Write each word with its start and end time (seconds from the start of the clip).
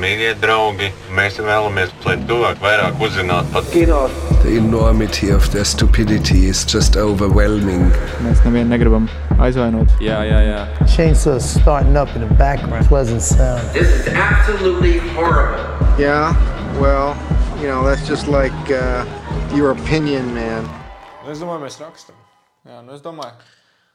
Mīļie 0.00 0.30
draugi, 0.40 0.86
mēs 1.12 1.34
vēlamies, 1.44 1.90
lai 2.06 2.14
cilvēki 2.24 2.62
vairāk 2.64 3.02
uzzinātu 3.04 3.52
par 3.52 3.66
kino. 3.68 3.98
The 4.40 4.54
enormity 4.56 5.28
of 5.28 5.44
their 5.52 5.66
stupidity 5.68 6.46
is 6.48 6.62
just 6.64 6.96
overwhelming. 6.96 7.90
Mēs 8.24 8.40
nevienu 8.46 8.72
negribam 8.72 9.10
aizvainot. 9.44 9.92
Jā, 10.00 10.22
jā, 10.24 10.38
jā. 10.46 10.62
Chainsaws 10.88 11.50
starting 11.58 12.00
up 12.00 12.14
in 12.16 12.24
the 12.24 12.34
background. 12.40 12.88
Pleasant 12.88 13.20
sound. 13.20 13.60
This 13.76 13.92
is 13.92 14.08
absolutely 14.08 15.04
horrible. 15.12 15.60
Yeah, 16.00 16.32
well, 16.80 17.12
you 17.60 17.68
know, 17.68 17.84
that's 17.84 18.08
just 18.08 18.26
like 18.26 18.56
uh, 18.72 19.04
your 19.52 19.72
opinion, 19.72 20.32
man. 20.32 20.64
Nu, 21.26 21.34
es 21.34 21.42
domāju, 21.44 21.66
mēs 21.66 21.76
rakstām. 21.82 22.16
Jā, 22.64 22.80
nu 22.86 22.96
es 22.96 23.04
domāju, 23.04 23.36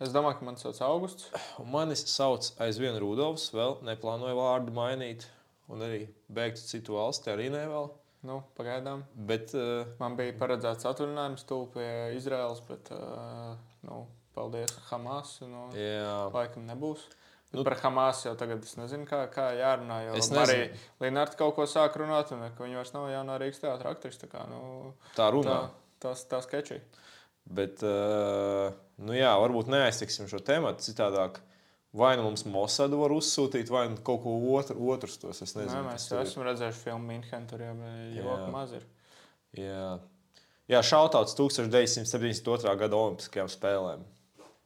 es 0.06 0.14
domāju, 0.14 0.38
ka 0.38 0.46
man 0.52 0.62
sauc 0.62 0.78
Augusts. 0.86 1.32
Un 1.58 1.74
mani 1.74 1.98
sauc 1.98 2.52
aizvien 2.62 3.02
Rudolfs. 3.02 3.50
Vēl 3.58 3.80
neplānoju 3.90 4.38
vārdu 4.38 4.76
mainīt. 4.78 5.26
Un 5.74 5.82
arī 5.82 6.06
beigt 6.30 6.62
citu 6.62 6.98
valsti 7.00 7.32
arī 7.34 7.50
nevēl. 7.54 7.90
Nu, 8.26 8.40
pagaidām. 8.58 9.04
Bet, 9.30 9.54
uh, 9.58 9.86
Man 10.02 10.18
bija 10.18 10.34
paredzēts 10.40 10.88
atvaļinājums 10.90 11.46
tuvu 11.50 11.68
pie 11.76 11.90
Izraels, 12.18 12.62
bet, 12.66 12.90
uh, 12.94 13.54
nu, 13.86 14.06
paldies 14.38 14.74
Hamas. 14.90 15.38
Nu, 15.46 15.68
jā, 15.78 16.16
laikam 16.34 16.66
nebūs. 16.70 17.06
Nu- 17.54 17.64
par 17.64 17.78
Hamas 17.80 18.24
jau 18.26 18.34
tagad 18.36 18.64
es 18.66 18.76
nezinu, 18.76 19.06
kā, 19.08 19.22
kā 19.32 19.52
jārunā. 19.56 20.00
Es 20.18 20.32
arī. 20.34 20.74
Linnārds 21.00 21.38
kaut 21.40 21.56
ko 21.56 21.68
sāk 21.70 21.96
runāt, 22.02 22.34
un 22.36 22.44
viņa 22.58 22.82
vairs 22.82 22.94
nav 22.96 23.08
jaunā 23.14 23.38
Rīgas 23.40 23.62
teātra 23.64 23.94
aktrise. 23.96 24.20
Tā 24.26 24.32
kā, 24.32 24.44
nu, 24.50 24.94
tā 25.14 25.22
tā, 25.22 25.32
runā. 25.32 25.60
tas, 26.04 26.26
tas 26.28 26.50
sketči. 26.50 26.82
Bet, 27.46 27.84
uh, 27.86 28.74
nu 29.06 29.14
jā, 29.16 29.32
varbūt 29.40 29.70
neaiztiksim 29.70 30.28
šo 30.28 30.42
tēmu 30.42 30.74
citādāk. 30.82 31.40
Vai 31.96 32.16
nu 32.20 32.26
mums 32.26 32.44
Mosadu 32.52 33.00
var 33.00 33.14
uzsūtīt, 33.16 33.70
vai 33.72 33.86
nu 33.88 34.02
kaut 34.04 34.20
ko 34.26 34.34
otru, 34.58 34.76
otrus 34.92 35.16
tos. 35.22 35.40
Es 35.46 35.54
Nē, 35.56 35.64
nezinu, 35.64 35.86
mēs 35.88 36.10
tur 36.10 36.20
ir. 36.20 36.28
esam 36.28 36.44
redzējuši 36.44 36.82
filmu 36.82 37.08
Minhen, 37.08 37.46
tur 37.48 37.64
jau 37.64 37.76
joka 38.18 38.50
maz. 38.52 38.74
Ir. 38.76 38.84
Jā, 39.56 39.86
jā 40.74 40.82
šautauts 40.84 41.38
1972. 41.40 42.76
gada 42.82 43.00
Olimpiskajām 43.00 43.52
spēlēm. 43.54 44.04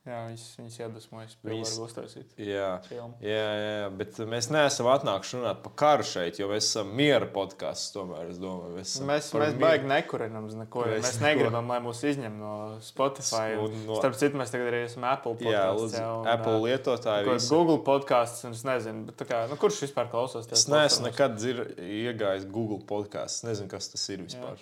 Jā, 0.08 0.20
viņas, 0.30 0.44
viņas 0.58 0.76
iedvesmojas, 0.80 1.34
Viņas- 1.46 1.72
uztaisīt 1.84 2.30
Jā, 2.40 2.80
filmu. 2.88 3.14
jā, 3.22 3.42
jā, 3.60 3.90
bet 4.00 4.16
mēs 4.32 4.48
neesam 4.50 4.88
atnākuši 4.90 5.36
runāt 5.38 5.60
par 5.62 5.74
karu 5.76 6.06
šeit, 6.08 6.40
jo 6.40 6.48
mēs 6.48 6.70
esam 6.72 6.94
miera 6.96 7.28
podkāsts. 7.28 7.92
Tomēr 7.94 8.30
es 8.32 8.40
domāju, 8.40 8.72
mēs, 8.80 8.96
esam 8.96 9.08
Mēs, 9.12 9.28
mēs 9.36 9.54
mieru. 9.54 9.60
baigi 9.60 9.86
nekurinām 9.92 10.48
neko. 10.64 10.86
Mēs 10.88 11.04
Mēs 11.04 11.20
neko. 11.20 11.26
negribam, 11.28 11.68
lai 11.68 11.80
mūs 11.84 12.02
izņem 12.10 12.40
no 12.40 12.54
Spotify. 12.82 13.60
Un 13.60 13.76
no-. 13.86 14.00
Starp 14.00 14.16
citu, 14.16 14.40
mēs 14.40 14.50
tagad 14.56 14.72
arī 14.72 14.86
esam 14.88 15.04
Apple 15.04 15.36
Jā, 15.36 15.44
podcasts. 15.68 15.82
lūdzu, 15.84 16.00
jā, 16.00 16.10
un, 16.22 16.28
Apple 16.28 16.58
lietotāji. 16.64 17.26
kaut 17.26 17.36
kāds 17.36 17.50
Google 17.50 17.80
podkāsts, 17.92 18.46
un 18.46 18.52
es 18.58 18.64
nezinu, 18.64 19.06
bet 19.12 19.28
kā, 19.28 19.44
nu, 19.50 19.56
kurš 19.58 19.84
vispār 19.84 20.10
klausās? 20.10 20.50
Es 20.52 20.66
neesmu 20.72 21.12
nekad 21.12 21.36
dzir- 21.38 21.76
iegājis 21.76 22.50
Google 22.50 22.80
podkāstā. 22.80 23.44
Es 23.44 23.44
nezinu, 23.44 23.70
kas 23.70 23.90
tas 23.90 24.10
ir 24.10 24.20
vispār. 24.24 24.58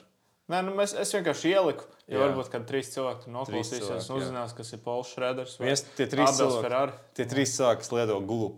Nē, 0.47 0.61
nu, 0.63 0.71
mēs, 0.79 0.93
es 0.95 1.09
vienkārši 1.11 1.49
ieliku, 1.51 1.83
jo 2.07 2.19
Jā. 2.21 2.23
varbūt 2.23 2.47
kādi 2.53 2.67
trīs 2.69 2.87
cilvēki 2.93 3.25
tur 3.25 3.33
noklausīsies 3.35 4.05
un 4.07 4.15
uzzinās, 4.21 4.53
kas 4.55 4.69
ir 4.71 4.79
Pols 4.85 5.09
Šreders. 5.11 5.57
vai 5.59 5.67
Viens, 5.67 5.81
tie 5.97 6.05
trīs 6.07 6.37
cilvēki, 6.37 6.61
Ferrari. 6.63 6.93
tie 7.19 7.25
trīs 7.27 7.55
cilvēki, 7.57 7.81
kas 7.83 7.91
lieto 7.91 8.15
Google. 8.23 8.49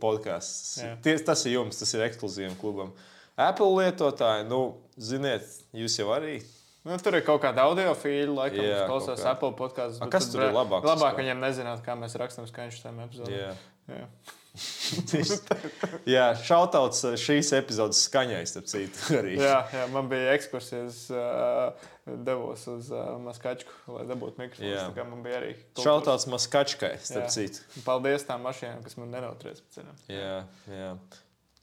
Tie- 1.01 1.17
Tas 1.25 1.45
ir 1.49 1.55
jums, 1.57 1.79
tas 1.81 1.93
ir 1.97 2.01
ekskluzīviem 2.05 2.53
klubam. 2.61 2.93
Apple 3.37 3.71
lietotāji, 3.79 4.45
nu, 4.47 4.77
ziniet, 4.99 5.47
jūs 5.73 5.97
jau 5.97 6.09
arī. 6.13 6.43
Nu, 6.85 6.95
tur 6.97 7.15
ir 7.17 7.21
kaut 7.25 7.41
kāda 7.41 7.65
audio 7.65 7.91
fīļa, 7.97 8.35
laikam, 8.37 8.61
Jā, 8.63 8.85
kas 8.85 8.89
klausās. 8.89 9.25
Apple 9.25 9.51
bet 9.99 10.11
kas 10.11 10.29
tur 10.31 10.41
ir 10.45 10.53
Labāk 10.53 10.85
vispār? 10.85 11.17
viņiem 11.17 11.41
nezināt, 11.41 11.81
kā 11.83 11.97
mēs 11.97 12.15
rakstām 12.21 12.45
skaņas 12.47 12.83
tam 12.83 12.99
epizodam. 12.99 13.33
Jā, 16.09 16.25
šautauts 16.43 17.03
eh, 17.07 17.15
šīs 17.21 17.51
epizodes 17.59 17.99
skaņai, 18.07 18.41
starp 18.49 18.67
citu. 18.71 19.03
Arī. 19.19 19.35
Jā, 19.39 19.59
jā, 19.75 19.85
man 19.93 20.09
bija 20.11 20.33
ekskursijas, 20.35 20.99
uh, 21.13 21.87
devos 22.25 22.65
uz 22.71 22.89
uh, 22.93 23.13
Maskačku, 23.23 23.71
lai 23.95 24.07
dabūtu 24.09 24.41
mikrofonu. 24.41 24.97
Tā 24.97 25.05
man 25.11 25.23
bija 25.25 25.39
arī. 25.43 25.53
kultūras- 25.61 25.85
Šautauts 25.87 26.27
maskačkai, 26.33 26.93
starp 27.05 27.27
Jā. 27.29 27.33
citu. 27.37 27.63
Paldies 27.85 28.25
tām 28.27 28.43
mašīnām, 28.47 28.81
kas 28.87 28.97
man 28.99 29.13
nenautrēs 29.13 29.61
pa 29.65 29.79
ceļam. 29.79 29.97
Jā, 30.09 30.35
jā. 30.73 30.91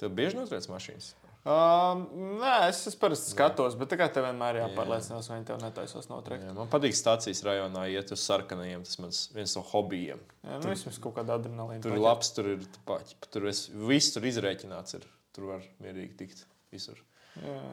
Tev 0.01 0.13
bieži 0.17 0.39
notriec 0.39 0.69
mašīnas? 0.71 1.15
Um, 1.47 2.01
nē, 2.41 2.55
es, 2.67 2.81
es 2.91 2.97
parasti 2.99 3.31
skatos, 3.31 3.77
bet 3.79 3.93
tā 3.93 4.09
tev 4.11 4.25
vienmēr 4.27 4.59
jāpārliecinās, 4.65 5.29
vai 5.31 5.37
viņi 5.37 5.47
tev 5.47 5.61
netaisos 5.63 6.09
notriekt. 6.11 6.43
Jā, 6.49 6.55
man 6.57 6.71
patīk 6.73 6.97
stācijas 6.99 7.45
rajonā 7.47 7.85
iet 7.93 8.11
uz 8.17 8.25
sarkanajiem. 8.27 8.83
Tas 8.89 8.99
mans 8.99 9.21
viens 9.37 9.55
no 9.55 9.63
hobijiem. 9.69 10.25
Jā, 10.43 10.59
nu, 10.59 10.73
vismaz 10.73 10.99
kaut 11.05 11.15
kāda 11.21 11.37
adrenalīna. 11.39 11.85
Tur 11.85 11.95
ir 11.95 12.03
labs, 12.03 12.33
tur 12.35 12.51
ir 12.57 12.67
paķi. 12.89 13.21
Tur 13.31 13.47
es, 13.53 13.69
viss 13.93 14.17
tur 14.17 14.27
izrēķināts. 14.27 14.99
Ir. 14.99 15.07
Tur 15.37 15.53
var 15.53 15.69
mierīgi 15.85 16.19
tikt 16.19 16.43
visur. 16.75 16.99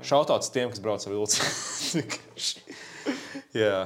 Šautauts 0.03 0.51
tiem, 0.53 0.69
kas 0.69 0.81
brauc 0.83 1.05
ar 1.07 1.13
vilcienu. 1.15 2.03
jā, 3.63 3.77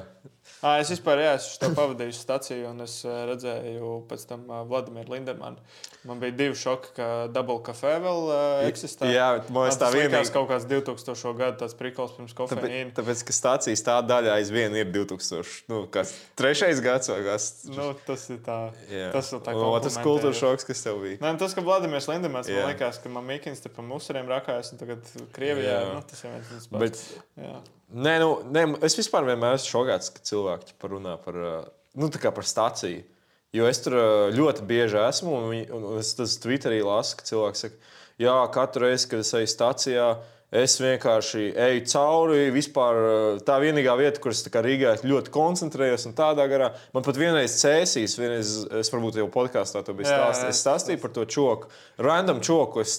À, 0.66 0.80
es 0.82 0.90
vispār 0.90 1.20
jā, 1.22 1.34
es 1.38 1.46
pavadīju 1.62 2.10
uz 2.10 2.18
staciju, 2.24 2.72
un 2.72 2.82
es 2.82 2.94
redzēju 3.06 3.90
pēc 4.10 4.24
tam 4.30 4.46
Vladimiru 4.70 5.14
Lindermanu. 5.14 5.60
Man 6.08 6.22
bija 6.22 6.34
divi 6.34 6.56
šoki, 6.58 6.94
ka 6.96 7.08
Double 7.34 7.60
Cafe 7.66 7.92
vēl 8.02 8.30
ā, 8.34 8.40
eksistē. 8.70 9.10
jā, 9.12 9.28
man 9.54 9.68
liekas, 9.68 9.78
tā 9.78 9.90
tas 9.92 9.98
vienīgā. 9.98 10.22
kaut 10.34 10.48
kāds 10.50 10.66
2000. 10.70 11.34
gada 11.38 11.60
tāds 11.62 11.76
prikals 11.78 12.16
pirms 12.18 12.34
Tāpēc, 12.34 12.58
kofeīna. 12.58 12.94
tāpēc, 12.98 13.24
ka 13.28 13.36
stācijas 13.38 13.86
tā 13.86 14.00
daļa 14.08 14.34
aizvien 14.40 14.74
ir 14.80 14.90
2000. 14.96 15.68
Nu, 15.70 15.84
kas, 15.94 16.16
trešais 16.40 16.82
gads 16.82 17.12
vai 17.14 17.20
kas? 17.28 17.48
Nu, 17.70 17.92
tas 18.08 18.26
ir 18.34 18.42
tā. 18.46 18.60
Jā. 18.90 19.12
Tas 19.14 19.30
ir 19.34 19.44
tā 19.46 19.54
Tas 19.54 19.62
komplementē, 19.62 20.04
kultūras 20.10 20.42
šoks, 20.42 20.68
kas 20.72 20.86
tev 20.88 21.02
bija. 21.06 21.22
Nē, 21.22 21.36
tas, 21.38 21.54
ka 21.54 21.62
Vladimirs 21.62 22.10
Lindemans, 22.10 22.50
man 22.50 22.72
liekas, 22.72 22.98
ka 23.04 23.14
man 23.14 23.28
Mikins 23.30 23.62
te 23.62 23.70
pa 23.70 23.86
musuriem 23.86 24.26
rakājas, 24.32 24.74
un 24.74 24.82
tagad 24.82 25.06
Krievijā, 25.38 25.82
Jā. 25.84 25.90
nu, 25.94 26.02
tas 26.08 26.24
ir 26.24 26.34
viens 26.34 26.54
tas 26.56 26.72
pats. 26.72 26.80
Bet, 26.82 27.04
Jā. 27.46 27.58
Nē, 27.88 28.18
nu, 28.20 28.32
nē, 28.52 28.66
es 28.84 28.98
vispār 29.00 29.24
vienmēr 29.30 29.56
esmu 29.56 29.70
šokēts, 29.72 30.10
ka 30.12 30.24
cilvēki 30.28 30.74
parunā 30.82 31.14
par, 31.24 31.38
nu, 31.96 32.10
par 32.12 32.44
stāciju. 32.48 33.06
Jo 33.56 33.68
es 33.70 33.80
tur 33.80 33.96
ļoti 34.36 34.66
bieži 34.68 35.00
esmu, 35.06 35.32
un, 35.38 35.46
viņi- 35.54 35.70
un 35.72 35.86
es 36.02 36.10
tas 36.18 36.36
Twitterī 36.44 36.82
lasu, 36.84 37.16
ka 37.16 37.24
cilvēki 37.30 37.62
saka, 37.62 37.76
jā, 38.20 38.36
katru 38.52 38.84
reizi, 38.84 39.08
kad 39.08 39.24
es 39.24 39.32
eju 39.40 39.48
stācijā, 39.48 40.08
es 40.52 40.78
vienkārši 40.80 41.42
eju 41.60 41.82
cauri. 41.92 42.52
Vispār 42.56 42.96
ā, 42.96 43.16
tā 43.44 43.58
vienīgā 43.60 43.94
vieta, 44.00 44.22
kur 44.24 44.32
es 44.32 44.44
Rīgā 44.48 44.94
ļoti 45.04 45.32
koncentrējos, 45.34 46.06
un 46.08 46.14
tādā 46.18 46.46
garā 46.50 46.70
man 46.94 47.04
pat 47.04 47.20
vienreiz 47.20 47.58
cēsīs, 47.60 48.16
vienreiz, 48.20 48.54
es 48.80 48.90
varbūt 48.94 49.20
jau 49.20 49.28
podkāstā 49.34 49.84
to 49.84 49.94
biju 49.94 50.08
Jā, 50.08 50.16
jā, 50.18 50.26
stāstījis. 50.32 50.50
Es 50.56 50.64
stāstīju 50.64 51.02
par 51.04 51.12
to 51.18 51.26
čoku, 51.26 51.68
random 52.00 52.40
čoku, 52.42 52.72
ko 52.78 52.82
es 52.82 52.96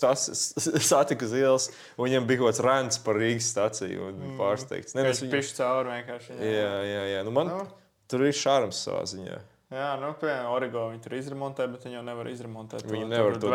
satiku 0.88 1.24
uz 1.24 1.32
ielas, 1.32 1.70
un 1.96 2.06
viņam 2.08 2.26
bija 2.28 2.42
kaut 2.44 2.52
kāds 2.52 2.64
rants 2.68 2.98
par 3.04 3.14
Rīgas 3.16 3.48
stāciju. 3.54 4.08
un 4.12 4.20
bija 4.22 4.38
Pārsteigts. 4.38 4.94
Ne, 4.94 5.02
Viņš 5.08 5.10
es 5.16 5.22
viņu- 5.24 5.32
pišķi 5.38 5.56
cauri 5.62 5.88
vienkārši. 5.96 6.40
Jā, 6.40 6.72
jā, 6.84 7.04
jā. 7.16 7.24
Nu, 7.24 7.30
man 7.34 7.46
Nu. 7.48 7.66
tur 8.08 8.24
ir 8.28 8.32
šārms 8.32 8.84
savā 8.86 9.02
ziņā. 9.08 9.40
Jā, 9.68 9.88
nu, 10.00 10.14
piemēram, 10.16 10.46
Origo 10.56 10.82
viņi 10.88 11.02
tur 11.04 11.12
izremontē, 11.18 11.66
bet 11.68 11.82
viņi 11.84 11.98
jau 11.98 12.02
nevar 12.06 12.24
izremontēt. 12.30 12.80
to- 12.86 12.88
Viņi 12.88 13.02
tur 13.04 13.10
nevar 13.12 13.34
to 13.36 13.48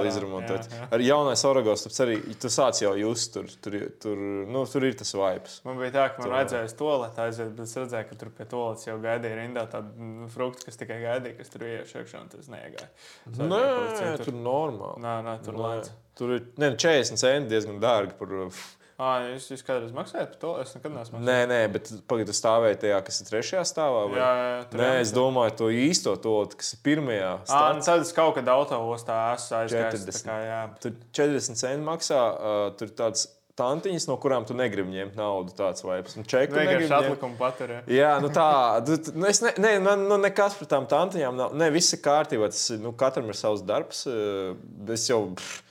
ārā. 0.00 0.06
izremontēt. 0.08 0.68
Jā, 0.72 0.78
jā. 0.78 0.86
Ar 0.96 1.00
jaunais 1.04 1.42
Oragos 1.44 1.82
tur 1.84 1.92
arī 2.06 2.14
tu 2.40 2.48
sāc 2.48 2.80
jau 2.80 2.94
just, 2.96 3.34
tur, 3.34 3.44
tur, 3.60 3.76
tur, 4.00 4.16
nu, 4.16 4.64
tur 4.64 4.86
ir 4.88 4.94
tas 4.94 5.12
vibes. 5.12 5.58
Man 5.68 5.76
bija 5.76 5.92
tā, 5.92 6.06
ka 6.16 6.22
man 6.24 6.32
vajadzēja 6.38 6.64
uz 6.64 6.72
to 6.80 6.88
lietu 7.04 7.20
aiziet, 7.26 7.52
bet 7.58 7.68
es 7.68 7.76
redzēju, 7.76 8.08
ka 8.08 8.14
tur 8.24 8.30
pie 8.30 8.44
toaletes 8.46 8.86
jau 8.88 8.96
gaidīja 9.04 9.36
rindā 9.36 9.66
tādu 9.68 9.92
mm, 10.00 10.30
fruktu, 10.32 10.64
kas 10.64 10.80
tikai 10.80 10.96
gaidīja, 11.04 11.36
kas 11.36 11.48
tur 11.52 11.60
ienāca 11.68 12.00
iekšā, 12.00 12.20
un 12.24 12.28
tas 12.32 12.48
neiegāja. 12.48 12.88
Nē, 13.36 13.62
citur. 14.00 14.24
tur 14.24 14.32
normāli. 14.40 14.96
Nē, 15.04 15.14
nē, 15.28 15.44
tur 15.44 15.52
Nē. 15.60 15.92
Tur 16.16 16.36
ir 16.38 16.42
ne, 16.56 16.72
40 16.74 17.20
centi 17.20 17.52
diezgan 17.52 17.78
dārgi. 17.84 18.16
Par, 18.16 18.32
uf. 18.48 18.76
Ah, 19.00 19.22
jūs, 19.30 19.46
jūs 19.54 19.62
kādreiz 19.64 19.94
maksājat 19.96 20.34
par 20.34 20.40
to? 20.42 20.50
Es 20.60 20.74
nekad 20.76 20.92
neesmu 20.92 21.16
maksājis. 21.16 21.28
nē, 21.30 21.38
nē, 21.48 21.60
bet 21.72 21.90
pagaidi, 22.10 22.28
tu 22.28 22.36
stāvēji 22.36 22.80
tajā, 22.82 23.00
kas 23.06 23.20
ir 23.22 23.30
trešajā 23.30 23.62
stāvā. 23.70 24.02
Vai? 24.12 24.20
Jā, 24.20 24.30
jā, 24.36 24.60
Nē, 24.76 24.90
es 25.00 25.14
domāju, 25.16 25.54
to 25.62 25.70
īsto 25.72 26.12
to, 26.20 26.36
kas 26.52 26.74
ir 26.76 26.82
pirmajā 26.84 27.30
Ah, 27.48 27.70
nu 27.76 27.84
tad 27.86 28.04
es 28.04 28.12
kaut 28.16 28.34
kad 28.36 28.50
autoostā 28.52 29.18
esmu 29.38 29.60
aizgājis. 29.62 30.04
40. 30.04 30.16
tā 30.20 30.24
Kā, 30.28 30.38
jā. 30.44 30.62
Tur 30.84 30.96
40 31.16 31.62
centi 31.62 31.86
maksā. 31.86 32.24
Uh, 32.36 32.64
tur 32.76 32.92
tāds 33.00 33.24
tantiņas, 33.60 34.06
no 34.08 34.16
kurām 34.20 34.44
tu 34.48 34.54
negribi 34.56 34.92
ņemt 34.94 35.16
naudu. 35.18 35.54
Tāds 35.56 35.84
vibes. 35.84 36.18
Un 36.20 36.28
čeku 36.28 36.56
Vienkārši 36.56 36.92
atlikumu 36.96 37.40
paturē. 37.40 37.80
Jā, 37.92 38.12
nu 38.20 38.30
tā. 38.32 38.50
Nu 39.16 39.28
es 39.28 39.42
ne, 39.44 39.54
ne, 39.60 39.72
man 39.84 40.06
nu 40.08 40.20
nekas 40.20 40.56
par 40.60 40.70
tām 40.76 40.88
tantiņām 40.90 41.40
nav. 41.40 41.56
Ne, 41.56 41.70
viss 41.74 41.96
ir 41.96 42.00
kārtībā. 42.04 42.52
Tas, 42.52 42.62
ir, 42.74 42.80
nu, 42.84 42.92
katram 42.96 43.32
ir 43.32 43.40
savs 43.40 43.64
darbs. 43.64 44.04
Es 44.96 45.08
jau. 45.10 45.24
pff, 45.40 45.66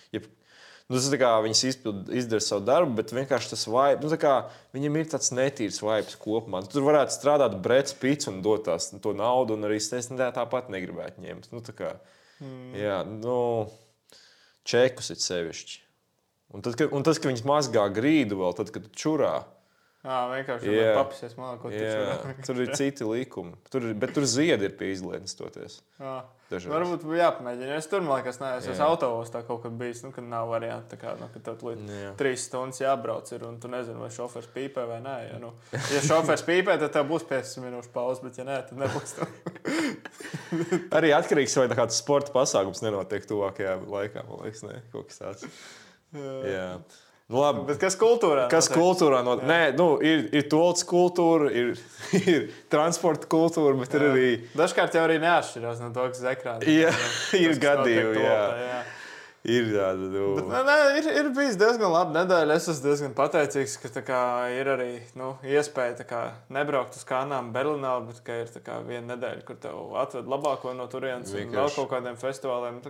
nu, 0.90 0.98
tas 0.98 1.08
ir 1.08 1.20
kā 1.22 1.32
viņas 1.46 1.64
izpild, 1.70 2.08
izdara 2.18 2.44
savu 2.44 2.66
darbu, 2.66 2.96
bet 2.98 3.14
vienkārši 3.14 3.52
tas 3.54 3.66
vibes. 3.70 4.10
Nu, 4.10 4.20
kā 4.22 4.36
viņam 4.76 4.98
ir 4.98 5.12
tāds 5.12 5.30
netīrs 5.38 5.82
vibes 5.86 6.18
kopumā. 6.22 6.64
Tu 6.66 6.74
tur 6.76 6.88
varētu 6.88 7.14
strādāt 7.14 7.60
brēc 7.64 7.94
pits 8.02 8.32
un 8.32 8.42
dot 8.46 8.66
tās, 8.66 8.90
to 9.04 9.14
naudu, 9.18 9.58
un 9.58 9.70
arī 9.70 9.78
es 9.78 10.10
ne, 10.10 10.32
tāpat 10.36 10.72
negribētu 10.74 11.22
ņemt. 11.26 11.52
Nu, 11.54 11.62
tā 11.66 11.78
kā, 11.78 11.94
mm. 12.42 12.74
Jā, 12.82 13.04
nu, 13.06 13.38
čekus 14.68 15.14
ir 15.14 15.22
sevišķi. 15.22 15.80
Un, 16.50 16.66
tad, 16.66 16.74
kad, 16.80 16.90
un 16.96 17.06
tas, 17.06 17.22
ka 17.22 17.30
viņas 17.30 17.46
mazgā 17.46 17.86
grīdu 17.94 18.40
vēl, 18.42 18.56
tad, 18.58 18.74
kad 18.74 18.90
čurā. 18.98 19.36
Jā, 20.10 20.20
vienkārši 20.32 20.72
Jā. 20.74 20.94
ko 21.62 21.70
tu 21.70 21.78
Jā, 21.78 22.18
tur 22.48 22.60
ir 22.64 22.72
citi 22.74 23.06
likumi. 23.06 23.54
Tur, 23.70 23.84
bet 23.94 24.16
tur 24.16 24.26
ziedi 24.26 24.66
ir 24.66 24.74
pie 24.80 24.88
izlietas 24.96 25.38
toties. 25.38 25.76
Jā. 26.02 26.24
Dažreiz. 26.50 26.72
Varbūt 26.74 27.04
jāpamēģina. 27.14 27.76
Es 27.78 27.86
tur, 27.92 28.02
man 28.02 28.18
liekas, 28.18 28.40
neesmu. 28.42 28.72
Es 28.74 28.80
Jā. 28.82 28.88
autobusā 28.90 29.36
tā 29.36 29.42
kaut 29.46 29.62
kad 29.62 29.76
bijis, 29.78 30.00
nu, 30.02 30.10
kad 30.16 30.26
nav 30.26 30.50
variantu. 30.50 30.98
Kā, 30.98 31.14
nu, 31.20 31.28
kad 31.30 31.44
tev 31.46 31.62
līdz 31.68 31.92
Jā. 31.94 32.14
trīs 32.18 32.46
stundas 32.50 32.82
jābrauc, 32.82 33.30
ir, 33.36 33.46
un 33.46 33.60
tu 33.62 33.70
nezini, 33.70 34.02
vai 34.02 34.10
šofērs 34.16 34.50
pīpē 34.56 34.86
vai 34.90 34.98
nē. 35.06 35.18
Ja, 35.28 35.38
nu, 35.44 35.52
ja 35.78 36.02
šofērs 36.08 36.46
pīpē, 36.48 36.80
tad 36.82 36.96
tev 36.96 37.06
būs 37.12 37.28
15 37.30 37.62
minūšu 37.68 37.94
pauze, 37.94 38.24
bet, 38.26 38.40
ja 38.42 38.48
nē, 38.50 38.58
tad 38.72 38.82
nebūs. 38.82 39.14
Arī 40.98 41.14
atkarīgs 41.20 41.60
no 41.60 41.68
tā, 41.70 41.78
kāds 41.84 42.02
sporta 42.02 42.34
pasākums 42.34 42.82
nenotiek 42.82 43.30
tuvākajā 43.30 43.78
laikā. 43.86 44.26
Man 44.26 44.42
liekas, 44.48 44.66
ne? 44.66 44.82
kaut 44.96 45.12
kas 45.12 45.22
tāds. 45.22 45.46
Jā. 46.18 46.72
Nu, 47.30 47.38
labi. 47.44 47.62
Bet 47.68 47.78
kas 47.78 47.94
kultūrā? 48.00 48.48
Kas 48.50 48.72
notiek? 48.72 48.80
kultūrā 48.82 49.20
no 49.22 49.36
Nē, 49.38 49.60
nu, 49.78 49.92
ir, 50.02 50.24
ir 50.34 50.48
tolts 50.50 50.82
kultūra, 50.90 51.52
ir, 51.54 51.76
ir 52.34 52.48
transporta 52.74 53.30
kultūra, 53.30 53.76
bet 53.78 53.94
ir 54.00 54.06
arī. 54.08 54.30
Dažkārt 54.58 54.98
jau 54.98 55.04
arī 55.06 55.20
neatšķirās 55.22 55.84
no 55.84 55.92
to, 55.94 56.08
kas 56.10 56.22
ir 56.26 56.32
ekrānā. 56.34 56.66
Jā, 56.66 56.96
ir 57.38 57.54
kas 57.54 57.62
gadījumi, 57.68 58.24
jā. 58.26 58.40
jā. 58.66 58.80
Ir 59.50 59.70
tāda, 59.72 60.08
nu, 60.12 60.24
Nē, 60.50 60.64
nē, 60.68 60.74
ir, 61.00 61.06
ir 61.22 61.30
bijis 61.38 61.56
diezgan 61.62 61.94
labi 61.94 62.18
nedēļa. 62.18 62.58
Es 62.60 62.66
esmu 62.74 62.90
diezgan 62.90 63.14
pateicīgs, 63.16 63.78
ka 63.86 64.04
kā, 64.04 64.24
ir 64.52 64.68
arī 64.74 64.90
nu, 65.18 65.30
iespēja 65.48 66.04
kā, 66.10 66.26
nebraukt 66.52 66.98
uz 67.00 67.06
Kanām, 67.08 67.54
Berlīnā, 67.56 67.94
bet 68.10 68.20
ka 68.26 68.42
ir 68.42 68.52
kā, 68.66 68.82
viena 68.90 69.14
nedēļa, 69.14 69.46
kur 69.48 69.62
tev 69.64 69.96
atved 70.02 70.28
labāko 70.30 70.74
no 70.76 70.90
turienes 70.92 71.32
un 71.32 71.38
vēl 71.38 71.46
Vienkārši. 71.46 71.78
kaut 71.78 71.94
kādiem 71.94 72.20
festivāliem. 72.20 72.82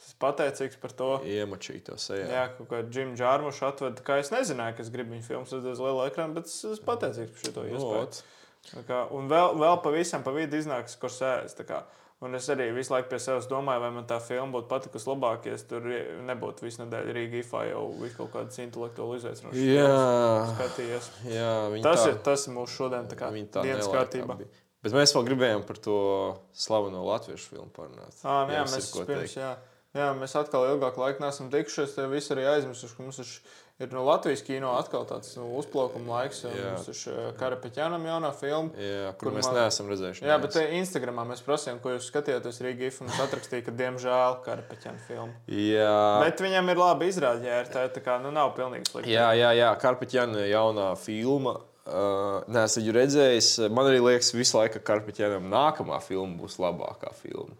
Es 0.00 0.14
pateicīgs 0.16 0.78
par 0.80 0.94
to. 0.96 1.10
iemačīt 1.28 1.84
to 1.90 1.98
sejā. 2.00 2.26
Jā, 2.32 2.44
kaut 2.56 2.70
kā 2.72 2.80
Džimu 2.88 3.18
Džārmušu 3.20 3.66
atved. 3.68 3.98
tā 4.00 4.04
Kā 4.06 4.18
es 4.22 4.32
nezināju, 4.32 4.78
ka 4.78 4.84
es 4.86 4.92
gribu 4.94 5.12
viņa 5.12 5.26
filmu 5.26 5.44
redzēt 5.44 5.72
uz 5.74 5.82
liela 5.84 6.08
ekrāna, 6.08 6.34
bet 6.38 6.48
es 6.48 6.80
pateicīgs 6.86 7.34
par 7.36 7.44
šo 7.44 7.64
iespēju. 7.68 8.22
Tā 8.70 8.84
Kā, 8.88 9.00
un 9.16 9.28
vēl, 9.28 9.56
vēl 9.60 9.80
pavisam 9.84 10.24
pa 10.24 10.32
vidu 10.36 10.56
iznāks 10.60 10.96
kursēs. 11.00 11.56
Un 12.20 12.36
es 12.36 12.44
arī 12.52 12.66
visu 12.76 12.92
laiku 12.92 13.08
pie 13.08 13.18
sevis 13.22 13.46
domāju, 13.48 13.80
vai 13.80 13.90
man 13.94 14.04
tā 14.08 14.18
filma 14.20 14.52
būtu 14.58 14.68
patikusi 14.68 15.08
labāk, 15.08 15.46
ja 15.48 15.54
es 15.56 15.62
tur 15.64 15.86
nebūtu 16.28 16.66
visu 16.66 16.82
nedēļu 16.82 17.14
Rīgā 17.16 17.38
IFA 17.40 17.62
jau 17.70 17.84
kaut 18.18 18.34
kādas 18.34 18.60
intelektuālas 18.60 19.22
izaicinājums. 19.22 19.62
Jā, 19.64 19.94
Skatījies. 20.50 21.08
jā 21.32 21.54
Tas, 21.80 22.02
tā, 22.02 22.10
ir, 22.10 22.18
tas 22.28 22.44
ir 22.44 22.56
mūsu 22.58 22.76
šodien 22.76 23.08
tā 23.08 23.16
kā 23.16 23.32
viņi 23.32 23.48
tā 23.56 23.64
dienas 23.64 23.88
kārtībā. 23.88 24.36
Bet 24.84 24.96
mēs 24.96 25.16
vēl 25.16 25.26
gribējām 25.30 25.64
par 25.68 25.80
to 25.80 25.96
slaveno 26.52 27.06
latviešu 27.08 27.54
filmu 27.54 27.72
parunāt. 27.72 28.20
Ā, 28.20 28.36
nu 28.48 28.54
jā, 28.58 28.66
ir 28.66 28.74
mēs, 28.74 28.92
ko 28.92 29.06
pirms, 29.08 29.38
jā, 29.40 29.54
jā, 29.96 30.10
mēs 30.18 30.36
atkal 30.38 30.68
ilgāku 30.74 31.02
laiku 31.02 31.24
neesam 31.24 31.50
tikušies. 31.52 31.96
Te 31.96 32.06
visi 32.10 32.32
arī 32.34 32.46
aizmirsuši, 32.54 32.96
ka 32.96 33.02
mums 33.02 33.18
ir, 33.22 33.30
no 33.94 34.02
Latvijas 34.04 34.42
kino 34.44 34.74
atkal 34.76 35.06
tāds 35.08 35.32
nu, 35.38 35.46
uzplaukuma 35.60 36.18
laiks. 36.20 36.42
Mums 36.44 36.90
ir 36.92 37.32
Karapeķānam 37.40 38.04
jaunā 38.06 38.30
filma. 38.36 38.70
Jā, 38.76 39.14
Kur 39.16 39.30
kur 39.30 39.38
mēs 39.38 39.48
man- 39.48 39.56
neesam 39.62 39.88
redzējuši. 39.88 40.22
Jā, 40.22 40.36
neviens. 40.36 40.42
bet 40.42 40.52
te 40.52 40.66
Instagramā 40.80 41.24
mēs 41.30 41.42
prasījām, 41.46 41.80
ko 41.80 41.94
jūs 41.96 42.10
skatījāties 42.12 42.60
Rīgā. 42.66 42.90
Mums 43.00 43.22
atrakstīja, 43.24 43.64
ka 43.64 43.72
diemžēl 43.80 44.38
Karapeķāna 44.44 45.00
filma. 45.08 45.32
Jā, 45.48 46.20
Bet 46.26 46.38
viņam 46.44 46.70
ir 46.70 46.76
labi 46.76 47.08
ir 47.08 47.72
tā, 47.72 47.88
tā 47.90 48.04
kā 48.04 48.20
nu, 48.22 48.30
nav 48.30 48.54
pilnīgi 48.56 48.86
slikta. 48.92 49.08
Jā, 49.10 49.32
jā, 49.34 49.50
jā. 49.56 49.72
Karpiņķēna 49.80 50.46
jaunā 50.50 50.96
filma. 50.98 51.60
Uh, 51.90 52.44
Nē, 52.46 52.64
es 52.68 52.76
viņu 52.78 52.92
redzēju. 52.94 53.70
Man 53.72 53.86
arī 53.88 53.98
liekas, 54.04 54.34
visu 54.36 54.58
laiku, 54.58 54.78
ka 54.78 54.92
Karpiņķēnam 54.92 55.48
nākamā 55.50 55.96
filma 56.04 56.36
būs 56.38 56.58
labākā 56.60 57.10
filma. 57.16 57.56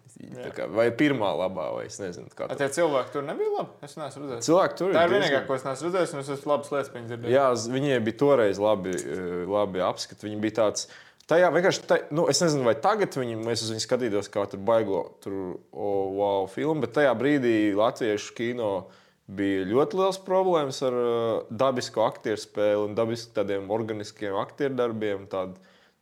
Kā, 0.54 0.66
vai 0.70 0.86
pirmā 0.94 1.30
labā, 1.36 1.66
vai 1.74 1.84
es 1.88 1.98
nezinu, 2.00 2.28
kā 2.34 2.46
A, 2.46 2.54
tā. 2.54 2.56
Tie 2.62 2.68
cilvēki 2.80 3.12
tur 3.12 3.22
nebija 3.26 3.50
labi. 3.58 3.70
Es 3.82 3.96
neesmu 3.98 4.22
redzējis. 4.24 4.46
Cilvēki 4.48 4.76
tur 4.80 4.92
Tā 4.94 5.04
ir 5.04 5.10
diezgan- 5.10 5.16
vienīgā, 5.16 5.40
ko 5.46 5.54
es 5.58 5.64
neesmu 5.66 5.88
redzējis, 5.90 6.14
un 6.14 6.20
es 6.20 6.28
esmu 6.36 6.52
labas 6.52 6.70
lietas 6.70 6.90
par 6.92 7.00
viņu 7.00 7.08
dzirdējis. 7.10 7.34
Jā, 7.34 7.46
viņiem 7.76 8.04
bija 8.08 8.18
toreiz 8.22 8.58
labi, 8.62 8.90
eh, 8.96 9.46
labi 9.50 9.78
apskati. 9.86 10.26
Viņi 10.28 10.40
bija 10.40 10.56
tāds. 10.62 10.86
Tajā 11.30 11.50
vienkārši, 11.54 11.82
tā, 11.86 11.96
nu, 12.10 12.24
es 12.28 12.40
nezinu, 12.42 12.64
vai 12.66 12.74
tagad 12.74 13.10
viņi, 13.14 13.36
mēs 13.44 13.62
uz 13.62 13.70
viņu 13.70 13.84
skatītos, 13.86 14.28
kā 14.34 14.48
tur 14.50 14.58
baigo, 14.58 15.12
tur, 15.22 15.58
oh, 15.72 16.10
wow, 16.18 16.46
filmu, 16.50 16.80
bet 16.80 16.92
tajā 16.96 17.12
brīdī 17.14 17.74
latviešu 17.78 18.34
kino 18.34 18.86
bija 19.30 19.64
ļoti 19.70 19.94
liels 19.94 20.18
problēmas 20.26 20.80
ar 20.82 20.92
uh, 20.92 21.42
dabisku 21.52 22.02
aktieru 22.02 22.36
spēli 22.42 22.88
un 22.88 22.96
dabisku 22.98 23.30
tādiem 23.32 23.68
organiskiem 23.70 24.34
aktieru 24.42 24.74
darbiem, 24.74 25.28
tādu 25.30 25.54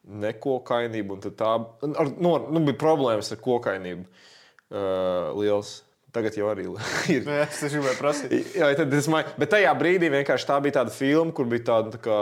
nekokainību. 0.08 1.18
un 1.18 1.36
Tā, 1.38 1.52
ar, 1.88 2.14
nu, 2.16 2.32
nu, 2.48 2.64
bija 2.68 2.78
problēmas 2.80 3.32
ar 3.34 3.42
kokainību 3.44 4.04
uh, 4.04 5.36
liels. 5.38 5.78
Tagad 6.14 6.38
jau 6.38 6.48
arī 6.48 6.64
ir. 7.14 7.26
Jā, 7.28 7.44
es 7.44 7.74
gribēju 7.74 7.98
prasīt. 8.00 8.54
Jā, 8.56 8.70
tad 8.78 8.94
es 8.96 9.08
domāju, 9.10 9.34
bet 9.38 9.52
tajā 9.52 9.74
brīdī 9.78 10.08
vienkārši 10.12 10.48
tā 10.48 10.56
bija 10.64 10.78
tāda 10.80 10.94
filma, 10.94 11.34
kur 11.36 11.50
bija 11.50 11.66
tāda 11.68 11.92
tā 11.94 12.00
kā, 12.06 12.20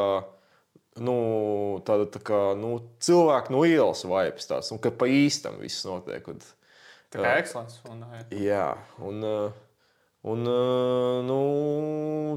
nu, 1.07 1.17
tāda, 1.87 2.09
tā 2.11 2.23
kā, 2.27 2.41
nu, 2.59 2.81
cilvēku 3.07 3.55
no 3.55 3.63
ielas 3.69 4.03
vibes, 4.09 4.51
tāds, 4.51 4.73
un 4.75 4.83
ka 4.83 4.91
pa 4.91 5.09
īstam 5.11 5.61
viss 5.63 5.87
notiek. 5.87 6.27
Un, 6.33 6.43
Tā 7.13 7.23
kā. 7.23 7.63
Un, 7.87 8.01
jā. 8.11 8.23
jā, 8.43 8.65
un, 9.07 9.23
uh, 9.25 9.66
un 10.27 10.49
uh, 10.51 11.19
nu, 11.27 11.39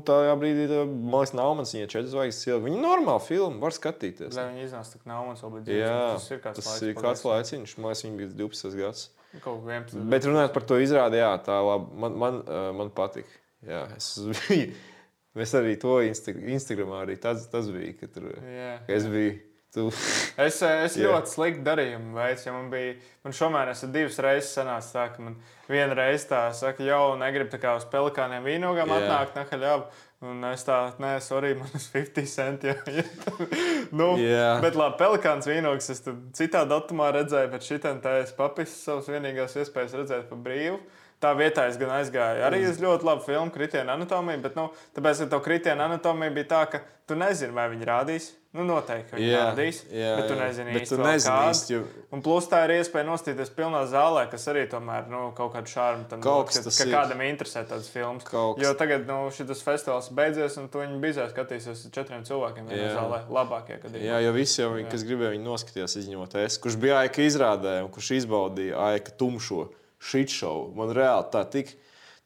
tajā 0.08 0.36
brīdī, 0.40 0.68
tā, 0.70 0.84
man 0.88 1.20
liekas, 1.20 1.34
nav 1.38 1.56
mans 1.60 1.74
viņa 1.76 1.88
četras 1.90 2.12
zvaigznes 2.14 2.42
cilvēks. 2.46 2.66
Viņa 2.68 2.78
ir 2.78 2.84
normāla 2.86 3.24
filma, 3.24 3.62
var 3.64 3.76
skatīties. 3.76 4.36
Lai 4.38 4.46
viņi 4.52 4.68
iznāca 4.68 4.94
tik 4.96 5.08
nav 5.10 5.26
mums 5.28 5.42
vēl 5.46 5.56
bija 5.58 5.80
Jā, 5.80 5.96
tas 6.16 6.30
ir 6.30 6.44
kāds 6.44 6.62
tas 6.62 6.84
ir 6.86 6.94
kāds 7.00 7.26
laiciņš, 7.28 7.76
man 7.80 7.92
liekas, 7.92 8.06
viņa 8.06 8.22
bija 8.22 8.36
12 8.44 8.80
gads. 8.84 9.08
Kaut 9.44 9.66
kā 9.66 9.76
11. 9.82 10.06
Bet 10.10 10.30
runājot 10.30 10.56
par 10.56 10.66
to 10.70 10.80
izrādi, 10.82 11.20
jā, 11.22 11.34
tā 11.46 11.60
labi. 11.66 11.92
Man, 12.06 12.16
man, 12.24 12.40
uh, 12.46 12.70
man 12.78 12.94
patīk. 12.94 13.30
Jā, 13.66 13.86
es 13.98 14.14
biju. 14.24 14.72
Mēs 15.38 15.54
arī 15.56 15.76
to 15.80 16.00
Insta 16.04 16.34
Instagramā 16.34 17.04
arī 17.04 17.16
tas, 17.22 17.44
tas 17.52 17.68
bija. 17.72 18.10
Tur, 18.14 18.32
Jā. 18.44 18.72
ka 18.88 18.96
es 18.96 19.06
biju. 19.10 19.36
Tu, 19.76 19.86
Es, 20.48 20.62
es 20.64 20.96
Jā. 20.98 21.10
ļoti 21.12 21.30
slikti 21.34 21.64
darījumu 21.66 22.16
veidu. 22.18 22.42
Ja 22.48 22.54
man 22.56 22.70
bija, 22.72 22.94
man 23.26 23.36
šomēnes 23.36 23.84
ir 23.86 23.92
divas 23.94 24.20
reizes 24.24 24.54
sanāca 24.56 24.94
tā, 24.96 25.04
ka 25.14 25.26
man 25.26 25.36
viena 25.70 25.98
reize 25.98 26.30
tā 26.30 26.46
saka, 26.58 26.86
jau 26.88 27.18
negribu 27.20 27.52
tā 27.54 27.60
kā 27.62 27.76
uz 27.78 27.86
pelikāniem 27.92 28.46
vīnogām 28.48 28.90
Jā. 28.90 29.02
atnākt, 29.04 29.36
nehaļāvu. 29.38 29.90
Un 30.30 30.44
es 30.50 30.66
tā, 30.68 30.78
nē, 31.00 31.14
sorry, 31.24 31.54
man 31.60 31.70
ir 31.76 31.84
50 31.94 32.32
centi. 32.34 32.72
Ja, 32.72 32.78
ja, 32.92 33.06
nu, 34.00 34.10
Jā. 34.20 34.50
bet 34.64 34.80
labi, 34.80 34.98
pelikāns 35.00 35.48
vīnogs 35.48 35.92
es 35.94 36.02
citā 36.40 36.66
datumā 36.68 37.12
redzēju, 37.20 37.52
bet 37.54 37.68
šitam 37.68 38.02
tā 38.04 38.18
es 38.24 38.34
papisu 38.36 38.74
savas 38.76 39.12
vienīgās 39.12 39.56
iespējas 39.62 39.96
redzēt 40.02 40.28
pa 40.32 40.40
brīvu. 40.50 40.80
Tā 41.20 41.34
vietā 41.36 41.66
es 41.68 41.76
gan 41.76 41.90
aizgāju 41.98 42.46
arī 42.48 42.62
uz 42.70 42.78
ļoti 42.80 43.04
labu 43.04 43.26
filmu, 43.26 43.52
Kritiāna 43.52 43.98
anatomija, 43.98 44.40
bet, 44.40 44.54
nu, 44.56 44.70
tāpēc, 44.96 45.26
ka 45.26 45.32
to 45.34 45.40
Kritiāna 45.44 45.90
anatomija 45.90 46.32
bija 46.32 46.48
tā, 46.48 46.60
ka 46.72 46.80
tu 47.10 47.18
nezini, 47.20 47.52
vai 47.52 47.66
viņi 47.74 47.88
rādīs. 47.90 48.30
Nu, 48.56 48.64
noteikti 48.66 49.14
viņi 49.14 49.28
Jā, 49.30 49.42
rādīs, 49.52 49.84
jā, 49.94 50.14
bet 50.18 50.30
tu 50.32 50.36
nezini 50.40 50.72
Bet 50.74 50.88
tu 50.90 50.98
nezini 50.98 51.50
īsti, 51.52 51.74
jo- 51.76 51.84
Un 52.16 52.24
plus 52.26 52.48
tā 52.50 52.64
ir 52.66 52.72
iespēja 52.80 53.06
nostīties 53.06 53.52
pilnā 53.54 53.84
zālē, 53.92 54.24
kas 54.32 54.48
arī 54.50 54.64
tomēr 54.72 55.06
nu, 55.12 55.20
kaut 55.38 55.54
kādu 55.54 55.70
šādu 55.70 56.08
tam 56.10 56.22
Kaut 56.24 56.48
kas 56.50 56.64
ka, 56.66 56.72
ka 56.72 56.88
kādam 56.90 57.22
interesē 57.28 57.62
tādas 57.70 57.92
filmas. 57.94 58.24
Kaut 58.26 58.58
Jo 58.64 58.74
tagad 58.74 59.06
nu, 59.06 59.30
šis 59.30 59.62
festivāls 59.62 60.10
beidzies, 60.10 60.58
un 60.58 60.66
tu 60.68 60.82
viņu 60.82 60.98
bizē 61.04 61.28
skatīsies 61.30 61.86
ar 61.86 61.94
četriem 62.00 62.26
cilvēkiem 62.26 62.66
vienā 62.72 62.88
Jā. 62.90 62.96
zālē. 62.98 63.20
Labākie, 63.30 63.78
kad 63.84 63.94
ir. 63.94 64.02
jā, 64.08 64.18
jo 64.26 64.32
visi 64.34 64.62
jau, 64.64 64.72
viņi, 64.74 64.90
kas 64.90 65.04
gribēja 65.06 65.36
viņu 65.36 65.46
noskatīties, 65.46 65.98
izņemot 66.02 66.40
es, 66.42 66.58
kurš 66.58 66.80
bija 66.82 67.04
aika 67.06 67.22
izrādē 67.22 67.84
un 67.84 67.92
kurš 67.94 68.16
izbaudīja 68.24 68.82
aika 68.96 69.14
tumšo 69.14 69.68
šit 70.00 70.34
šovu. 70.34 70.74
Man 70.78 70.94
reāli 70.96 71.30
tā 71.34 71.44
tik. 71.52 71.74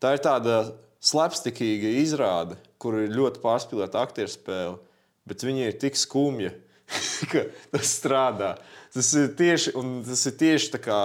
Tā 0.01 0.13
ir 0.15 0.23
tāda 0.23 0.57
slapstikīga 1.03 1.93
izrāde, 2.01 2.57
kur 2.81 2.97
ir 3.01 3.13
ļoti 3.13 3.41
pārspīlēta 3.43 4.03
aktieru 4.03 4.31
spēle, 4.31 4.77
bet 5.27 5.45
viņi 5.45 5.67
ir 5.67 5.79
tik 5.81 5.99
skumji, 5.99 6.51
ka 7.31 7.47
tas 7.73 7.95
strādā. 7.99 8.55
Tas 8.93 9.09
ir 9.19 9.31
tieši, 9.37 9.73
tas 10.07 10.27
ir 10.29 10.37
tieši 10.39 10.73
tā 10.75 10.83
kā. 10.83 10.99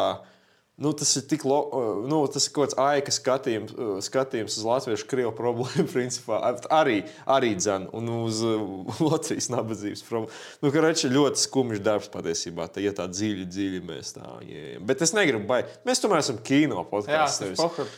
Nu, 0.78 0.92
tas 0.94 1.10
ir 1.18 1.24
tik, 1.26 1.42
lo, 1.48 1.58
nu, 2.06 2.20
tas 2.30 2.44
ir 2.46 2.52
kaut 2.54 2.68
kāds 2.68 2.76
aika 2.78 3.10
skatījums, 3.14 3.72
skatījums 4.06 4.58
uz 4.60 4.66
latviešu 4.66 5.08
krievu 5.10 5.32
problēmu, 5.34 5.88
principā. 5.96 6.38
Arī, 6.70 7.00
arī 7.26 7.50
dzēn, 7.58 7.88
un 7.98 8.10
uz 8.20 8.44
uh, 8.46 8.62
Latvijas 9.10 9.50
nabadzības 9.50 10.04
problēmu. 10.06 10.30
Nu, 10.62 10.70
reči 10.86 11.10
ļoti 11.10 11.42
skumjš 11.42 11.82
darbs 11.82 12.10
patiesībā, 12.12 12.68
tā, 12.70 12.84
ja 12.84 12.92
tā 12.94 13.08
dziļi, 13.10 13.46
dziļi 13.50 13.80
mēs 13.88 14.14
tā 14.20 14.28
ejam. 14.46 14.86
Bet 14.86 15.02
es 15.02 15.14
negribu 15.16 15.48
baigt. 15.50 15.80
Mēs 15.88 16.02
tomēr 16.04 16.22
esam 16.22 16.38
kino 16.46 16.84
Jā, 16.84 16.86
podkāsts. 16.92 17.42